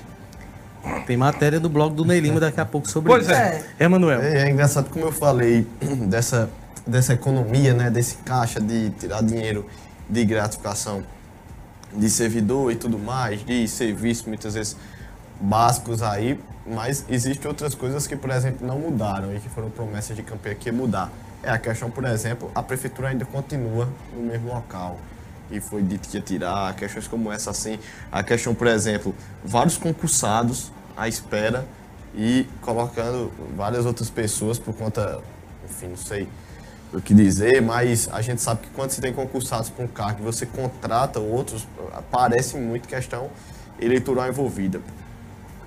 Tem 1.04 1.16
matéria 1.16 1.58
do 1.58 1.68
blog 1.68 1.94
do 1.96 2.04
Ney 2.04 2.20
Lima 2.20 2.38
daqui 2.38 2.60
a 2.60 2.64
pouco 2.64 2.88
sobre 2.88 3.10
Pois 3.10 3.24
isso. 3.24 3.32
é. 3.34 3.60
Emanuel. 3.80 4.22
É, 4.22 4.44
é 4.44 4.50
engraçado 4.50 4.88
como 4.88 5.04
eu 5.04 5.12
falei 5.12 5.66
dessa, 6.08 6.48
dessa 6.86 7.12
economia, 7.12 7.74
né? 7.74 7.90
Desse 7.90 8.18
caixa 8.18 8.60
de 8.60 8.90
tirar 8.90 9.20
dinheiro 9.22 9.66
de 10.08 10.24
gratificação 10.24 11.02
de 11.92 12.08
servidor 12.08 12.70
e 12.70 12.76
tudo 12.76 12.98
mais, 12.98 13.44
de 13.44 13.66
serviços 13.66 14.26
muitas 14.26 14.54
vezes 14.54 14.76
básicos 15.40 16.02
aí, 16.02 16.40
mas 16.66 17.04
existem 17.08 17.48
outras 17.48 17.74
coisas 17.74 18.06
que, 18.06 18.16
por 18.16 18.30
exemplo, 18.30 18.66
não 18.66 18.78
mudaram 18.78 19.34
e 19.34 19.40
que 19.40 19.48
foram 19.48 19.70
promessas 19.70 20.16
de 20.16 20.22
campanha 20.22 20.54
que 20.54 20.68
ia 20.68 20.72
mudar. 20.72 21.10
É 21.42 21.50
a 21.50 21.58
questão, 21.58 21.90
por 21.90 22.04
exemplo, 22.04 22.50
a 22.54 22.62
prefeitura 22.62 23.08
ainda 23.08 23.24
continua 23.24 23.88
no 24.14 24.22
mesmo 24.22 24.48
local 24.48 24.98
e 25.50 25.60
foi 25.60 25.82
dito 25.82 26.08
que 26.08 26.16
ia 26.16 26.22
tirar, 26.22 26.74
questões 26.74 27.06
como 27.06 27.32
essa 27.32 27.50
assim, 27.50 27.78
a 28.12 28.22
questão, 28.22 28.54
por 28.54 28.66
exemplo, 28.66 29.14
vários 29.44 29.78
concursados 29.78 30.70
à 30.96 31.08
espera 31.08 31.64
e 32.14 32.46
colocando 32.60 33.32
várias 33.56 33.86
outras 33.86 34.10
pessoas 34.10 34.58
por 34.58 34.74
conta, 34.74 35.20
enfim, 35.64 35.88
não 35.88 35.96
sei 35.96 36.28
o 36.92 37.00
que 37.00 37.14
dizer, 37.14 37.60
mas 37.62 38.08
a 38.10 38.20
gente 38.20 38.40
sabe 38.40 38.62
que 38.62 38.70
quando 38.70 38.90
você 38.90 39.00
tem 39.00 39.12
concursados 39.12 39.70
para 39.70 39.84
um 39.84 39.88
cargo 39.88 40.20
e 40.20 40.24
você 40.24 40.46
contrata 40.46 41.20
outros, 41.20 41.66
parece 42.10 42.56
muito 42.56 42.88
questão 42.88 43.30
eleitoral 43.78 44.28
envolvida. 44.28 44.80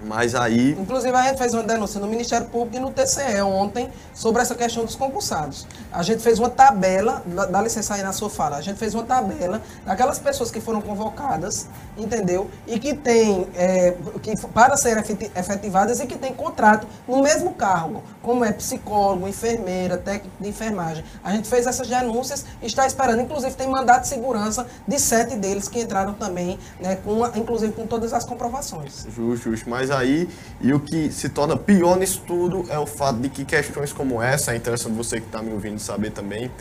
Mas 0.04 0.34
aí 0.36 0.72
Inclusive, 0.80 1.16
a 1.16 1.24
gente 1.24 1.38
fez 1.38 1.54
uma 1.54 1.64
denúncia 1.64 2.00
no 2.00 2.08
Ministério 2.08 2.48
Público 2.48 2.78
e 2.78 2.80
no 2.80 2.92
TCE 2.92 3.42
ontem 3.42 3.90
sobre 4.14 4.42
essa 4.42 4.56
questão 4.56 4.84
dos 4.84 4.96
concursados. 4.96 5.68
A 5.92 6.02
gente 6.02 6.24
fez 6.24 6.40
uma 6.40 6.50
tabela, 6.50 7.22
dá 7.50 7.62
licença 7.62 7.94
aí 7.94 8.02
na 8.02 8.12
sua 8.12 8.30
fala, 8.30 8.58
a 8.58 8.62
gente 8.62 8.78
fez 8.78 8.96
uma 8.96 9.04
tabela 9.04 9.62
daquelas 9.86 10.18
pessoas 10.18 10.50
que 10.50 10.60
foram 10.60 10.82
convocadas, 10.82 11.68
entendeu? 11.98 12.50
E 12.66 12.80
que 12.80 12.94
tem, 12.96 13.48
é, 13.56 13.96
que, 14.22 14.36
para 14.48 14.76
serem 14.76 15.02
efeti- 15.04 15.32
efetivadas 15.36 16.00
e 16.00 16.08
que 16.08 16.18
tem 16.18 16.34
contrato 16.34 16.88
no 17.08 17.22
mesmo 17.22 17.54
cargo, 17.54 18.02
como 18.24 18.44
é 18.44 18.52
psicólogo, 18.52 19.28
enfermeira, 19.28 19.98
técnico 19.98 20.36
de 20.40 20.50
enfermagem. 20.50 21.04
A 21.24 21.32
gente 21.32 21.48
fez 21.48 21.68
essas 21.68 21.88
denúncias 21.88 22.46
e 22.62 22.66
está 22.66 22.88
esperando, 22.88 23.22
inclusive 23.22 23.54
tem 23.56 23.68
mandato 23.68 24.02
de 24.04 24.08
segurança 24.08 24.66
de 24.88 24.98
sete 25.00 25.36
deles 25.36 25.68
que 25.68 25.80
entraram 25.80 26.14
também, 26.14 26.58
né, 26.80 26.96
com, 27.04 27.26
inclusive 27.38 27.74
com 27.74 27.86
todas 27.86 28.14
as 28.14 28.24
comprovações. 28.26 29.06
Justo, 29.16 29.52
justo. 29.52 29.70
Mas 29.70 29.91
aí, 29.92 30.28
e 30.60 30.74
o 30.74 30.80
que 30.80 31.12
se 31.12 31.30
torna 31.30 31.56
pior 31.58 31.98
nisso 31.98 32.24
tudo 32.26 32.66
é 32.70 32.80
o 32.80 32.86
fato 32.86 33.20
de 33.20 33.30
que 33.30 33.46
questões 33.46 33.92
como 33.94 34.22
essa, 34.22 34.54
é 34.54 34.56
interessante 34.56 34.94
você 34.96 35.20
que 35.20 35.28
está 35.28 35.42
me 35.42 35.52
ouvindo 35.52 35.80
saber 35.80 36.12
também, 36.12 36.52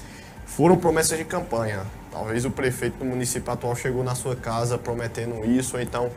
foram 0.47 0.77
promessas 0.77 1.17
de 1.17 1.25
campanha. 1.25 1.83
Talvez 2.11 2.45
o 2.45 2.51
prefeito 2.51 2.99
do 2.99 3.05
município 3.05 3.53
atual 3.53 3.77
chegou 3.77 4.03
na 4.03 4.15
sua 4.15 4.35
casa 4.35 4.77
prometendo 4.77 5.45
isso, 5.45 5.77
ou 5.77 5.83
então 5.83 6.11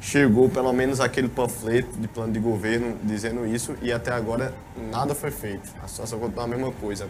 chegou 0.00 0.48
pelo 0.48 0.72
menos 0.72 1.00
aquele 1.00 1.28
panfleto 1.28 1.98
de 1.98 2.08
plano 2.08 2.32
de 2.32 2.38
governo 2.38 2.96
dizendo 3.02 3.46
isso, 3.46 3.74
e 3.82 3.92
até 3.92 4.12
agora 4.12 4.54
nada 4.90 5.14
foi 5.14 5.30
feito. 5.30 5.68
A 5.82 5.88
situação 5.88 6.18
continua 6.18 6.44
a 6.44 6.48
mesma 6.48 6.72
coisa. 6.72 7.08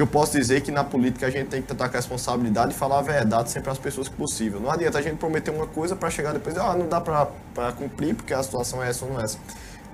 Que 0.00 0.04
eu 0.04 0.06
posso 0.06 0.32
dizer 0.32 0.62
que 0.62 0.70
na 0.70 0.82
política 0.82 1.26
a 1.26 1.30
gente 1.30 1.48
tem 1.48 1.60
que 1.60 1.68
tentar 1.68 1.90
com 1.90 1.94
a 1.94 1.98
responsabilidade 1.98 2.72
e 2.72 2.74
falar 2.74 3.00
a 3.00 3.02
verdade 3.02 3.50
sempre 3.50 3.68
às 3.68 3.76
pessoas 3.76 4.08
que 4.08 4.16
possível. 4.16 4.58
Não 4.58 4.70
adianta 4.70 4.96
a 4.96 5.02
gente 5.02 5.18
prometer 5.18 5.50
uma 5.50 5.66
coisa 5.66 5.94
para 5.94 6.08
chegar 6.08 6.32
depois 6.32 6.56
ah, 6.56 6.74
não 6.74 6.88
dá 6.88 7.02
para 7.02 7.26
cumprir 7.72 8.14
porque 8.14 8.32
a 8.32 8.42
situação 8.42 8.82
é 8.82 8.88
essa 8.88 9.04
ou 9.04 9.12
não 9.12 9.20
é 9.20 9.24
essa. 9.24 9.36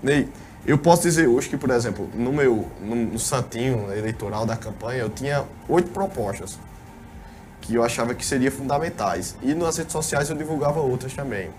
Ney, 0.01 0.29
eu 0.65 0.79
posso 0.79 1.03
dizer 1.03 1.27
hoje 1.27 1.49
que, 1.49 1.57
por 1.57 1.71
exemplo, 1.71 2.09
no 2.15 2.33
meu 2.33 2.69
no, 2.81 2.95
no 2.95 3.19
santinho 3.19 3.93
eleitoral 3.93 4.47
da 4.47 4.57
campanha, 4.57 5.01
eu 5.01 5.11
tinha 5.11 5.45
oito 5.69 5.91
propostas 5.91 6.57
que 7.61 7.75
eu 7.75 7.83
achava 7.83 8.15
que 8.15 8.25
seriam 8.25 8.53
fundamentais. 8.53 9.35
E 9.43 9.55
nas 9.55 9.77
redes 9.77 9.91
sociais 9.91 10.31
eu 10.31 10.37
divulgava 10.37 10.79
outras 10.79 11.13
também. 11.15 11.51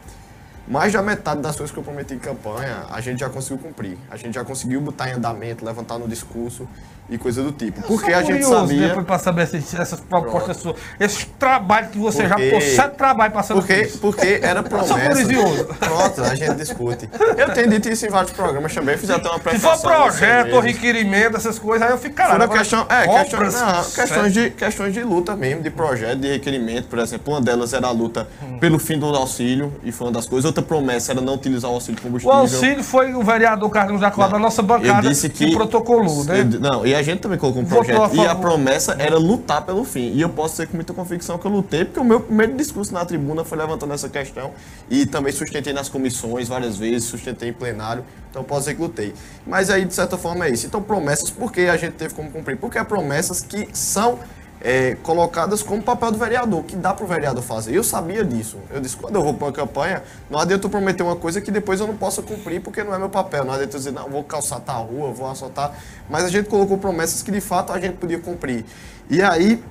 Mais 0.66 0.94
da 0.94 1.02
metade 1.02 1.42
das 1.42 1.58
coisas 1.58 1.74
que 1.74 1.80
eu 1.80 1.84
prometi 1.84 2.14
em 2.14 2.20
campanha, 2.20 2.86
a 2.90 3.02
gente 3.02 3.20
já 3.20 3.30
conseguiu 3.30 3.58
cumprir. 3.58 3.98
A 4.10 4.16
gente 4.16 4.36
já 4.36 4.46
conseguiu 4.46 4.80
botar 4.80 5.10
em 5.10 5.14
andamento, 5.14 5.66
levantar 5.66 5.98
no 5.98 6.08
discurso 6.08 6.66
e 7.10 7.18
coisa 7.18 7.42
do 7.44 7.52
tipo. 7.52 7.82
Porque 7.84 8.12
Sou 8.12 8.20
a 8.20 8.24
gente 8.24 8.46
sabia... 8.46 8.88
Depois 8.90 9.06
pra 9.06 9.20
saber 9.20 9.44
essas, 9.44 9.74
essas 9.74 10.00
propostas 10.00 10.58
suas. 10.58 10.76
Esse 11.00 11.26
trabalho 11.40 11.88
que 11.90 11.98
você 11.98 12.24
Porque- 12.28 12.44
já 12.50 12.52
pôs 12.52 12.64
sete 12.76 12.96
trabalhos 12.98 13.34
passando 13.34 13.58
porque, 13.60 13.84
por 14.00 14.00
porque 14.14 14.40
era 14.42 14.62
Sou 14.68 14.70
promessa. 14.98 15.22
curioso. 15.24 15.66
Pronto, 15.80 16.24
a 16.24 16.36
gente 16.36 16.56
discute. 16.56 17.10
Eu 17.38 17.54
tenho 17.54 17.70
dito 17.70 17.90
isso 17.90 18.06
em 18.06 18.10
vários 18.10 18.32
programas 18.34 18.74
também, 18.74 18.98
fiz 18.98 19.10
até 19.10 19.28
uma 19.30 19.38
Se 19.38 19.42
for 19.44 19.50
apresentação. 19.74 19.92
projeto 20.04 20.60
requerimento, 20.60 21.38
essas 21.38 21.58
coisas, 21.60 21.88
aí 21.88 21.94
eu 21.94 21.98
fico 21.98 22.16
caralho. 22.16 22.44
Agora, 22.44 22.60
questão, 22.60 22.86
é, 22.90 23.08
questão, 23.08 23.40
obras, 23.40 23.54
não, 23.62 23.84
questões, 23.84 24.34
de, 24.34 24.50
questões 24.52 24.94
de 24.94 25.04
luta 25.04 25.36
mesmo, 25.36 25.62
de 25.62 25.70
projeto, 25.70 26.20
de 26.20 26.28
requerimento. 26.30 26.88
Por 26.88 27.00
exemplo, 27.00 27.34
uma 27.34 27.42
delas 27.42 27.74
era 27.74 27.88
a 27.88 27.92
luta 27.92 28.28
pelo 28.60 28.80
fim 28.80 28.98
do 29.00 29.06
auxílio, 29.08 29.74
e 29.84 29.92
foi 29.92 30.08
uma 30.08 30.14
das 30.14 30.28
coisas. 30.28 30.46
Outra 30.46 30.62
promessa 30.64 31.12
era 31.12 31.22
não 31.22 31.36
utilizar 31.36 31.70
o 31.72 31.76
auxílio 31.76 32.00
O 32.00 32.04
combustível. 32.04 32.36
auxílio 32.36 32.84
foi 32.84 33.14
o 33.14 33.22
vereador 33.24 33.70
Carlos 33.70 34.02
Jacó 34.02 34.28
da 34.28 34.38
nossa 34.40 34.62
bancada 34.62 35.08
Eu 35.08 35.10
disse 35.12 35.30
que. 35.30 35.56
protocolou, 35.56 36.24
né? 36.26 36.40
Eu- 36.42 36.60
não, 36.60 36.86
e 36.86 36.97
a 36.98 37.04
gente 37.04 37.20
também 37.20 37.38
colocou 37.38 37.62
um 37.62 37.66
projeto. 37.66 38.16
E 38.16 38.26
a 38.26 38.36
promessa 38.36 38.96
era 39.00 39.18
lutar 39.18 39.66
pelo 39.66 39.84
fim. 39.84 40.12
E 40.14 40.22
eu 40.22 40.30
posso 40.30 40.56
dizer 40.56 40.68
com 40.68 40.76
muita 40.76 40.94
convicção 40.94 41.38
que 41.38 41.46
eu 41.46 41.52
lutei, 41.52 41.86
porque 41.86 42.00
o 42.00 42.04
meu 42.04 42.20
primeiro 42.20 42.56
discurso 42.56 42.94
na 42.94 43.06
tribuna 43.06 43.44
foi 43.44 43.58
levantando 43.58 43.94
essa 43.94 44.10
questão. 44.10 44.52
E 44.90 45.06
também 45.06 45.32
sustentei 45.32 45.74
nas 45.74 45.90
comissões 45.90 46.48
várias 46.48 46.78
vezes, 46.78 47.08
sustentei 47.08 47.50
em 47.50 47.54
plenário. 47.54 48.04
Então 48.30 48.44
posso 48.44 48.62
dizer 48.62 48.76
que 48.76 48.82
lutei. 48.82 49.14
Mas 49.46 49.70
aí, 49.70 49.86
de 49.86 49.94
certa 49.94 50.18
forma, 50.18 50.46
é 50.46 50.50
isso. 50.50 50.66
Então, 50.68 50.82
promessas, 50.82 51.30
por 51.30 51.52
que 51.52 51.62
a 51.62 51.78
gente 51.78 51.94
teve 51.94 52.14
como 52.14 52.32
cumprir? 52.32 52.58
Porque 52.58 52.78
é 52.78 52.84
promessas 52.84 53.42
que 53.42 53.68
são. 53.74 54.20
É, 54.62 54.96
colocadas 55.04 55.62
como 55.62 55.82
papel 55.82 56.12
do 56.12 56.18
vereador, 56.18 56.64
que 56.64 56.76
dá 56.76 56.94
para 56.94 57.06
o 57.06 57.08
vereador 57.08 57.44
fazer. 57.44 57.76
Eu 57.76 57.84
sabia 57.84 58.24
disso. 58.24 58.58
Eu 58.70 58.82
disse, 58.82 58.98
quando 58.98 59.16
eu 59.16 59.24
vou 59.24 59.34
para 59.34 59.48
uma 59.48 59.54
campanha, 59.54 60.04
não 60.30 60.40
adianta 60.40 60.66
eu 60.66 60.70
prometer 60.70 61.04
uma 61.04 61.16
coisa 61.16 61.40
que 61.40 61.52
depois 61.52 61.80
eu 61.80 61.88
não 61.88 61.96
possa 61.96 62.22
cumprir, 62.22 62.62
porque 62.62 62.84
não 62.84 62.94
é 62.94 62.98
meu 62.98 63.10
papel. 63.10 63.46
Não 63.46 63.54
adianta 63.54 63.76
eu 63.76 63.80
dizer, 63.80 63.92
não, 63.92 64.10
vou 64.10 64.24
calçar 64.24 64.60
tal 64.60 64.86
rua, 64.86 65.12
vou 65.12 65.30
assaltar. 65.30 65.78
Mas 66.10 66.24
a 66.26 66.30
gente 66.30 66.50
colocou 66.50 66.78
promessas 66.78 67.22
que 67.22 67.32
de 67.32 67.42
fato 67.42 67.72
a 67.72 67.80
gente 67.80 67.98
podia 67.98 68.20
cumprir. 68.20 68.66
E 69.10 69.22
aí, 69.22 69.64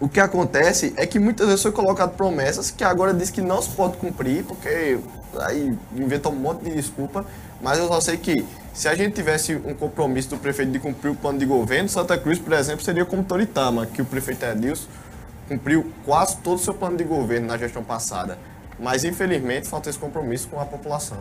o 0.00 0.08
que 0.08 0.20
acontece 0.20 0.92
é 0.96 1.06
que 1.06 1.18
muitas 1.18 1.46
vezes 1.46 1.62
foi 1.62 1.72
colocado 1.72 2.14
promessas 2.14 2.70
que 2.70 2.84
agora 2.84 3.12
diz 3.12 3.30
que 3.30 3.40
não 3.40 3.60
se 3.60 3.70
pode 3.70 3.96
cumprir, 3.96 4.44
porque 4.44 4.98
aí 5.40 5.76
inventam 5.96 6.32
um 6.32 6.36
monte 6.36 6.62
de 6.64 6.70
desculpa, 6.70 7.24
mas 7.60 7.78
eu 7.78 7.88
só 7.88 8.00
sei 8.00 8.16
que 8.16 8.46
se 8.78 8.86
a 8.86 8.94
gente 8.94 9.14
tivesse 9.14 9.56
um 9.56 9.74
compromisso 9.74 10.30
do 10.30 10.36
prefeito 10.36 10.70
de 10.70 10.78
cumprir 10.78 11.10
o 11.10 11.14
plano 11.16 11.36
de 11.36 11.44
governo, 11.44 11.88
Santa 11.88 12.16
Cruz, 12.16 12.38
por 12.38 12.52
exemplo, 12.52 12.84
seria 12.84 13.04
como 13.04 13.24
Toritama, 13.24 13.86
que 13.86 14.00
o 14.00 14.04
prefeito 14.04 14.44
Edilson 14.44 14.86
cumpriu 15.48 15.90
quase 16.04 16.36
todo 16.36 16.58
o 16.58 16.60
seu 16.60 16.72
plano 16.72 16.96
de 16.96 17.02
governo 17.02 17.48
na 17.48 17.58
gestão 17.58 17.82
passada. 17.82 18.38
Mas 18.78 19.02
infelizmente 19.02 19.66
falta 19.66 19.90
esse 19.90 19.98
compromisso 19.98 20.46
com 20.46 20.60
a 20.60 20.64
população. 20.64 21.18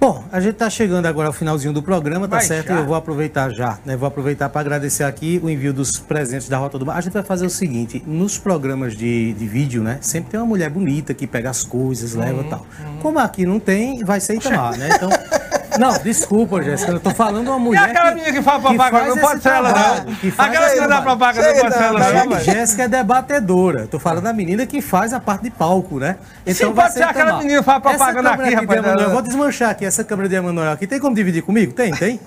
Bom, 0.00 0.24
a 0.32 0.40
gente 0.40 0.54
está 0.54 0.68
chegando 0.68 1.06
agora 1.06 1.28
ao 1.28 1.32
finalzinho 1.32 1.72
do 1.72 1.84
programa, 1.84 2.26
tá 2.26 2.38
Vai 2.38 2.44
certo? 2.44 2.66
já? 2.66 2.78
Eu 2.78 2.86
vou 2.86 2.96
aproveitar 2.96 3.50
já, 3.50 3.78
né? 3.86 3.96
Vou 3.96 4.08
aproveitar 4.08 4.48
para 4.48 4.62
agradecer 4.62 5.04
aqui 5.04 5.40
o 5.44 5.48
envio 5.48 5.72
dos 5.72 6.00
presentes 6.00 6.48
da 6.48 6.58
Rota 6.58 6.80
do 6.80 6.84
Mar. 6.84 6.96
A 6.96 7.00
gente 7.00 7.12
vai 7.12 7.22
fazer 7.22 7.46
o 7.46 7.50
seguinte, 7.50 8.02
nos 8.04 8.38
programas 8.38 8.96
de, 8.96 9.34
de 9.34 9.46
vídeo, 9.46 9.84
né? 9.84 9.98
Sempre 10.00 10.32
tem 10.32 10.40
uma 10.40 10.46
mulher 10.46 10.68
bonita 10.68 11.14
que 11.14 11.28
pega 11.28 11.48
as 11.48 11.62
coisas, 11.62 12.14
leva 12.14 12.42
e 12.42 12.48
tal. 12.48 12.66
Como 13.00 13.20
aqui 13.20 13.46
não 13.46 13.60
tem, 13.60 14.02
vai 14.02 14.18
ser 14.18 14.34
Itamar, 14.34 14.76
né? 14.76 14.88
Então, 14.96 15.10
não, 15.80 15.98
desculpa, 15.98 16.62
Jéssica, 16.62 16.92
eu 16.92 17.00
tô 17.00 17.10
falando 17.10 17.48
uma 17.48 17.56
E 17.56 17.60
mulher 17.60 17.82
aquela 17.84 18.14
menina 18.14 18.32
que 18.32 18.42
faz 18.42 18.60
propaganda, 18.62 19.04
não 19.06 19.12
esse 19.12 19.20
pode 19.20 19.42
ser 19.42 19.48
ela, 19.48 19.72
não. 19.72 20.14
Aquela 20.38 20.68
menina 20.68 20.88
da 20.88 21.02
trabalho. 21.02 21.02
propaganda, 21.04 21.52
não 21.52 21.60
pode 21.60 21.74
ser 21.74 21.82
ela, 21.82 22.24
não. 22.24 22.40
Jéssica 22.40 22.82
é 22.82 22.88
debatedora. 22.88 23.86
Tô 23.86 23.98
falando 23.98 24.24
da 24.24 24.32
menina 24.32 24.66
que 24.66 24.80
faz 24.80 25.12
a 25.12 25.20
parte 25.20 25.42
de 25.42 25.50
palco, 25.50 25.98
né? 25.98 26.16
Sim, 26.46 26.66
vai 26.72 26.84
pode 26.84 26.94
ser 26.94 27.02
aquela 27.04 27.38
menina 27.38 27.58
que 27.58 27.64
faz 27.64 27.84
Essa 27.84 27.96
propaganda 27.96 28.30
aqui, 28.30 28.54
rapaz, 28.54 29.00
Eu 29.00 29.10
vou 29.10 29.22
desmanchar 29.22 29.70
aqui 29.70 29.84
essa 29.84 30.04
câmera 30.04 30.28
de 30.28 30.34
Emanuel 30.34 30.72
aqui. 30.72 30.86
Tem 30.86 31.00
como 31.00 31.14
dividir 31.14 31.42
comigo? 31.42 31.72
Tem, 31.72 31.92
tem? 31.92 32.20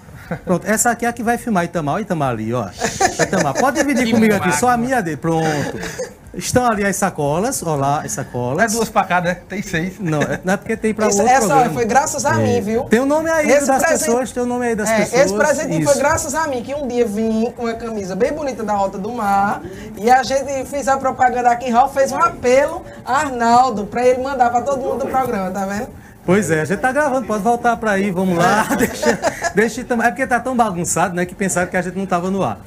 Pronto, 0.45 0.65
essa 0.65 0.91
aqui 0.91 1.05
é 1.05 1.09
a 1.09 1.13
que 1.13 1.21
vai 1.21 1.37
filmar 1.37 1.65
Itamar. 1.65 1.95
Ó, 1.95 1.99
Itamar 1.99 2.29
ali, 2.29 2.53
ó. 2.53 2.67
Itamar, 3.21 3.53
pode 3.53 3.79
dividir 3.79 4.05
Que 4.05 4.11
comigo 4.11 4.35
aqui, 4.35 4.51
só 4.53 4.69
a 4.69 4.77
minha 4.77 5.01
dele. 5.01 5.17
Pronto. 5.17 5.77
Estão 6.33 6.65
ali 6.65 6.83
as 6.83 6.95
sacolas, 6.95 7.61
ó 7.61 7.75
lá, 7.75 8.01
as 8.01 8.11
sacolas. 8.11 8.73
É 8.73 8.75
duas 8.75 8.89
pra 8.89 9.03
cá, 9.03 9.21
né? 9.21 9.35
Tem 9.47 9.61
seis. 9.61 9.99
Não, 9.99 10.19
é- 10.19 10.39
não 10.43 10.53
é 10.53 10.57
porque 10.57 10.75
tem 10.75 10.91
pra 10.91 11.07
Isso- 11.07 11.19
outro 11.19 11.31
essa 11.31 11.45
programa. 11.47 11.73
foi 11.73 11.85
graças 11.85 12.25
a 12.25 12.33
mim, 12.33 12.59
viu? 12.59 12.83
Tem 12.85 12.99
o 12.99 13.05
nome 13.05 13.29
aí 13.29 13.47
Esse 13.51 13.67
das 13.67 13.83
presente- 13.83 13.99
pessoas, 14.07 14.31
tem 14.31 14.41
o 14.41 14.45
nome 14.47 14.65
aí 14.65 14.75
das 14.75 14.89
É, 14.89 14.97
pessoas. 15.01 15.21
Esse 15.21 15.33
presente 15.35 15.81
Isso. 15.81 15.91
foi 15.91 16.01
graças 16.01 16.33
a 16.33 16.47
mim, 16.47 16.63
que 16.63 16.73
um 16.73 16.87
dia 16.87 17.05
vim 17.05 17.51
com 17.55 17.63
uma 17.65 17.73
camisa 17.75 18.15
bem 18.15 18.33
bonita 18.33 18.63
da 18.63 18.73
Rota 18.73 18.97
do 18.97 19.11
Mar 19.11 19.61
e 19.95 20.09
a 20.09 20.23
gente 20.23 20.65
fez 20.65 20.87
a 20.87 20.97
propaganda 20.97 21.51
aqui, 21.51 21.69
Raul 21.69 21.89
fez 21.89 22.11
um 22.11 22.17
apelo 22.17 22.83
a 23.05 23.17
Arnaldo 23.19 23.85
pra 23.85 24.03
ele 24.03 24.23
mandar 24.23 24.49
pra 24.49 24.61
todo 24.63 24.81
mundo 24.81 25.05
do 25.05 25.07
programa, 25.11 25.51
tá 25.51 25.65
vendo? 25.67 25.89
Pois 26.25 26.49
é, 26.49 26.61
a 26.61 26.65
gente 26.65 26.79
tá 26.79 26.91
gravando, 26.91 27.27
pode 27.27 27.43
voltar 27.43 27.77
pra 27.77 27.91
aí, 27.91 28.09
vamos 28.09 28.37
lá. 28.37 28.63
deixa, 28.75 29.19
deixa. 29.53 29.81
É 29.81 30.09
porque 30.09 30.25
tá 30.25 30.39
tão 30.39 30.55
bagunçado, 30.55 31.13
né, 31.15 31.25
que 31.25 31.35
pensaram 31.35 31.67
que 31.69 31.77
a 31.77 31.81
gente 31.81 31.97
não 31.97 32.05
tava 32.07 32.31
no 32.31 32.41
ar. 32.41 32.57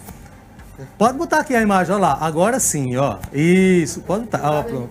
Pode 0.99 1.17
botar 1.17 1.41
aqui 1.41 1.55
a 1.55 1.63
imagem, 1.63 1.95
ó 1.95 1.99
lá. 1.99 2.19
Agora 2.21 2.61
sim, 2.61 2.97
ó. 2.97 3.17
Isso, 3.33 4.01
pode 4.01 4.25
botar. 4.25 4.41
Ó, 4.43 4.63
pronto. 4.63 4.91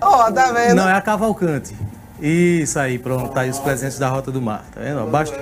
Ó, 0.00 0.30
tá 0.30 0.52
vendo? 0.52 0.76
Não, 0.76 0.88
é 0.88 0.94
a 0.94 1.00
Cavalcante. 1.00 1.74
Isso 2.20 2.78
aí, 2.78 2.98
pronto. 2.98 3.32
Tá 3.32 3.42
aí 3.42 3.50
os 3.50 3.58
presentes 3.58 3.98
da 3.98 4.08
Rota 4.08 4.30
do 4.30 4.40
Mar. 4.40 4.64
Tá 4.74 4.80
vendo? 4.80 5.06
Bast... 5.10 5.34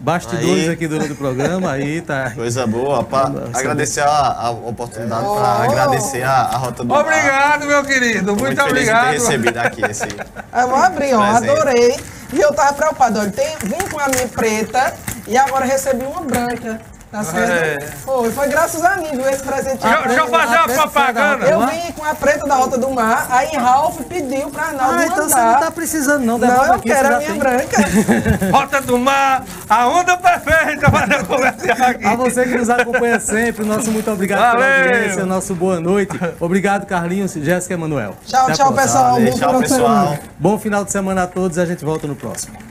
Bastidores 0.00 0.64
Aí. 0.64 0.70
aqui 0.70 0.88
durante 0.88 1.12
o 1.12 1.14
programa, 1.14 1.72
aí 1.72 2.00
tá. 2.00 2.30
Coisa 2.30 2.66
boa. 2.66 3.04
Pra 3.04 3.30
agradecer 3.52 4.00
a, 4.00 4.32
a 4.32 4.50
oportunidade 4.50 5.26
para 5.26 5.64
agradecer 5.64 6.22
a, 6.22 6.36
a 6.36 6.56
Rota 6.56 6.82
do 6.82 6.88
Mar. 6.88 7.00
Obrigado, 7.00 7.66
meu 7.66 7.84
querido. 7.84 8.34
Tô 8.34 8.34
Muito, 8.34 8.56
feliz 8.56 8.56
de 8.56 8.56
ter 8.56 8.70
obrigado. 8.70 9.12
recebido 9.12 9.58
aqui 9.58 9.84
esse. 9.84 10.08
Eu 10.56 10.68
vou 10.68 10.76
abrir, 10.78 11.12
ó. 11.12 11.20
Adorei. 11.20 12.00
E 12.32 12.40
eu 12.40 12.52
tava 12.54 12.72
preocupado. 12.72 13.18
Olha, 13.18 13.30
tem, 13.30 13.56
vim 13.62 13.88
com 13.90 13.98
a 14.00 14.08
minha 14.08 14.26
preta 14.28 14.94
e 15.26 15.36
agora 15.36 15.66
recebi 15.66 16.04
uma 16.04 16.22
branca. 16.22 16.80
Tá 17.10 17.24
certo? 17.24 17.82
É. 17.82 17.86
Foi, 18.04 18.30
foi 18.30 18.48
graças 18.48 18.84
a 18.84 18.96
mim, 18.98 19.08
viu, 19.10 19.28
esse 19.28 19.42
presente. 19.42 19.78
Deixa, 19.82 20.02
deixa 20.02 20.20
eu 20.20 20.28
fazer 20.28 20.56
uma 20.58 20.68
propaganda. 20.68 21.44
Eu 21.46 21.66
vim 21.66 21.92
com 21.92 22.04
a 22.04 22.14
preta 22.14 22.46
da 22.46 22.54
Rota 22.54 22.78
do 22.78 22.88
Mar, 22.90 23.26
aí 23.30 23.56
Ralph 23.56 24.00
pediu 24.08 24.48
pra 24.48 24.66
Arnaldo 24.66 24.94
Ah, 25.00 25.06
então 25.06 25.28
você 25.28 25.34
não 25.34 25.58
tá 25.58 25.70
precisando, 25.72 26.24
não. 26.24 26.38
Não, 26.38 26.66
eu 26.74 26.78
quero 26.80 27.14
a 27.16 27.18
minha 27.18 27.30
tem. 27.30 27.38
branca. 27.40 27.76
Rota 28.52 28.80
do 28.82 28.96
Mar, 28.96 29.42
a 29.68 29.88
onda 29.88 30.16
perfeita 30.16 30.88
para 30.88 31.24
comercial 31.24 31.88
aqui. 31.90 32.04
A 32.06 32.14
você 32.14 32.44
que 32.44 32.56
nos 32.56 32.70
acompanha 32.70 33.18
sempre, 33.18 33.64
nosso 33.66 33.90
muito 33.90 34.08
obrigado 34.08 34.38
pela 34.56 34.64
Valeu. 34.68 34.84
audiência, 34.94 35.26
nosso 35.26 35.52
boa 35.56 35.80
noite. 35.80 36.16
Obrigado, 36.38 36.86
Carlinhos, 36.86 37.32
Jéssica 37.32 37.74
e 37.74 37.76
Emanuel. 37.76 38.14
Tchau, 38.24 38.44
Até 38.44 38.52
tchau, 38.54 38.72
pessoal. 38.72 39.14
Valeu, 39.14 39.32
Bom 39.32 39.36
tchau, 39.36 39.48
final 39.48 39.62
de 39.62 39.68
pessoal. 39.68 39.80
semana. 40.04 40.20
Bom 40.38 40.58
final 40.60 40.84
de 40.84 40.92
semana 40.92 41.22
a 41.24 41.26
todos 41.26 41.56
e 41.56 41.60
a 41.60 41.66
gente 41.66 41.84
volta 41.84 42.06
no 42.06 42.14
próximo. 42.14 42.69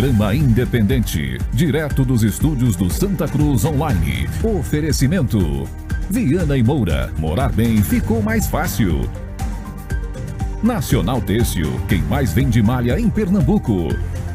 Programa 0.00 0.34
independente, 0.34 1.36
direto 1.52 2.06
dos 2.06 2.22
estúdios 2.22 2.74
do 2.74 2.88
Santa 2.90 3.28
Cruz 3.28 3.66
Online. 3.66 4.26
Oferecimento: 4.42 5.68
Viana 6.08 6.56
e 6.56 6.62
Moura. 6.62 7.12
Morar 7.18 7.52
bem 7.52 7.82
ficou 7.82 8.22
mais 8.22 8.46
fácil. 8.46 9.02
Nacional 10.62 11.20
Têxtil, 11.20 11.70
quem 11.86 12.00
mais 12.00 12.32
vende 12.32 12.62
malha 12.62 12.98
em 12.98 13.10
Pernambuco. 13.10 13.88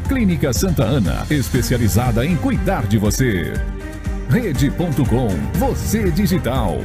Clínica 0.08 0.54
Santa 0.54 0.84
Ana, 0.84 1.26
especializada 1.32 2.24
em 2.24 2.36
cuidar 2.36 2.86
de 2.86 3.00
você. 3.00 3.52
Rede.com, 4.30 5.30
você 5.58 6.12
digital. 6.12 6.78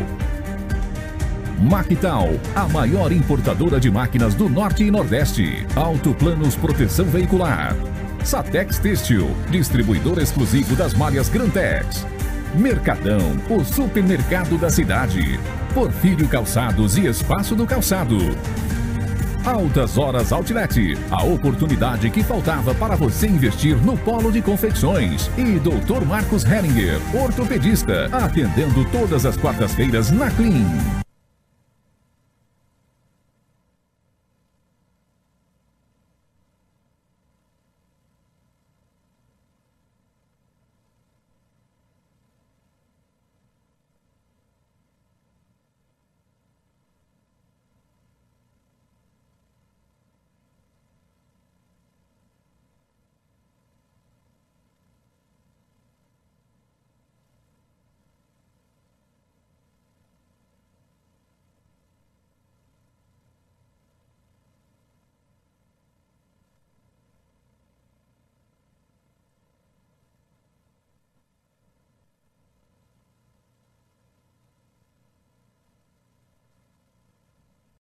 Mactal, 1.60 2.30
a 2.56 2.66
maior 2.66 3.12
importadora 3.12 3.78
de 3.78 3.90
máquinas 3.90 4.34
do 4.34 4.48
Norte 4.48 4.84
e 4.84 4.90
Nordeste. 4.90 5.66
Autoplanos 5.76 6.56
Proteção 6.56 7.04
Veicular. 7.04 7.76
Satex 8.24 8.78
Têxtil, 8.78 9.34
distribuidor 9.50 10.18
exclusivo 10.18 10.76
das 10.76 10.94
malhas 10.94 11.28
Grantex. 11.28 12.06
Mercadão, 12.54 13.36
o 13.48 13.64
supermercado 13.64 14.58
da 14.58 14.68
cidade. 14.68 15.38
Porfírio 15.72 16.28
Calçados 16.28 16.96
e 16.96 17.06
Espaço 17.06 17.54
do 17.54 17.66
Calçado. 17.66 18.18
Altas 19.44 19.96
Horas 19.96 20.32
Outlet, 20.32 20.98
a 21.10 21.24
oportunidade 21.24 22.10
que 22.10 22.22
faltava 22.22 22.74
para 22.74 22.94
você 22.94 23.26
investir 23.26 23.76
no 23.76 23.96
polo 23.96 24.30
de 24.30 24.42
confecções. 24.42 25.30
E 25.38 25.58
Dr. 25.58 26.04
Marcos 26.06 26.44
Heringer, 26.44 27.00
ortopedista, 27.14 28.06
atendendo 28.12 28.84
todas 28.90 29.24
as 29.24 29.36
quartas-feiras 29.36 30.10
na 30.10 30.30
Clean. 30.30 31.09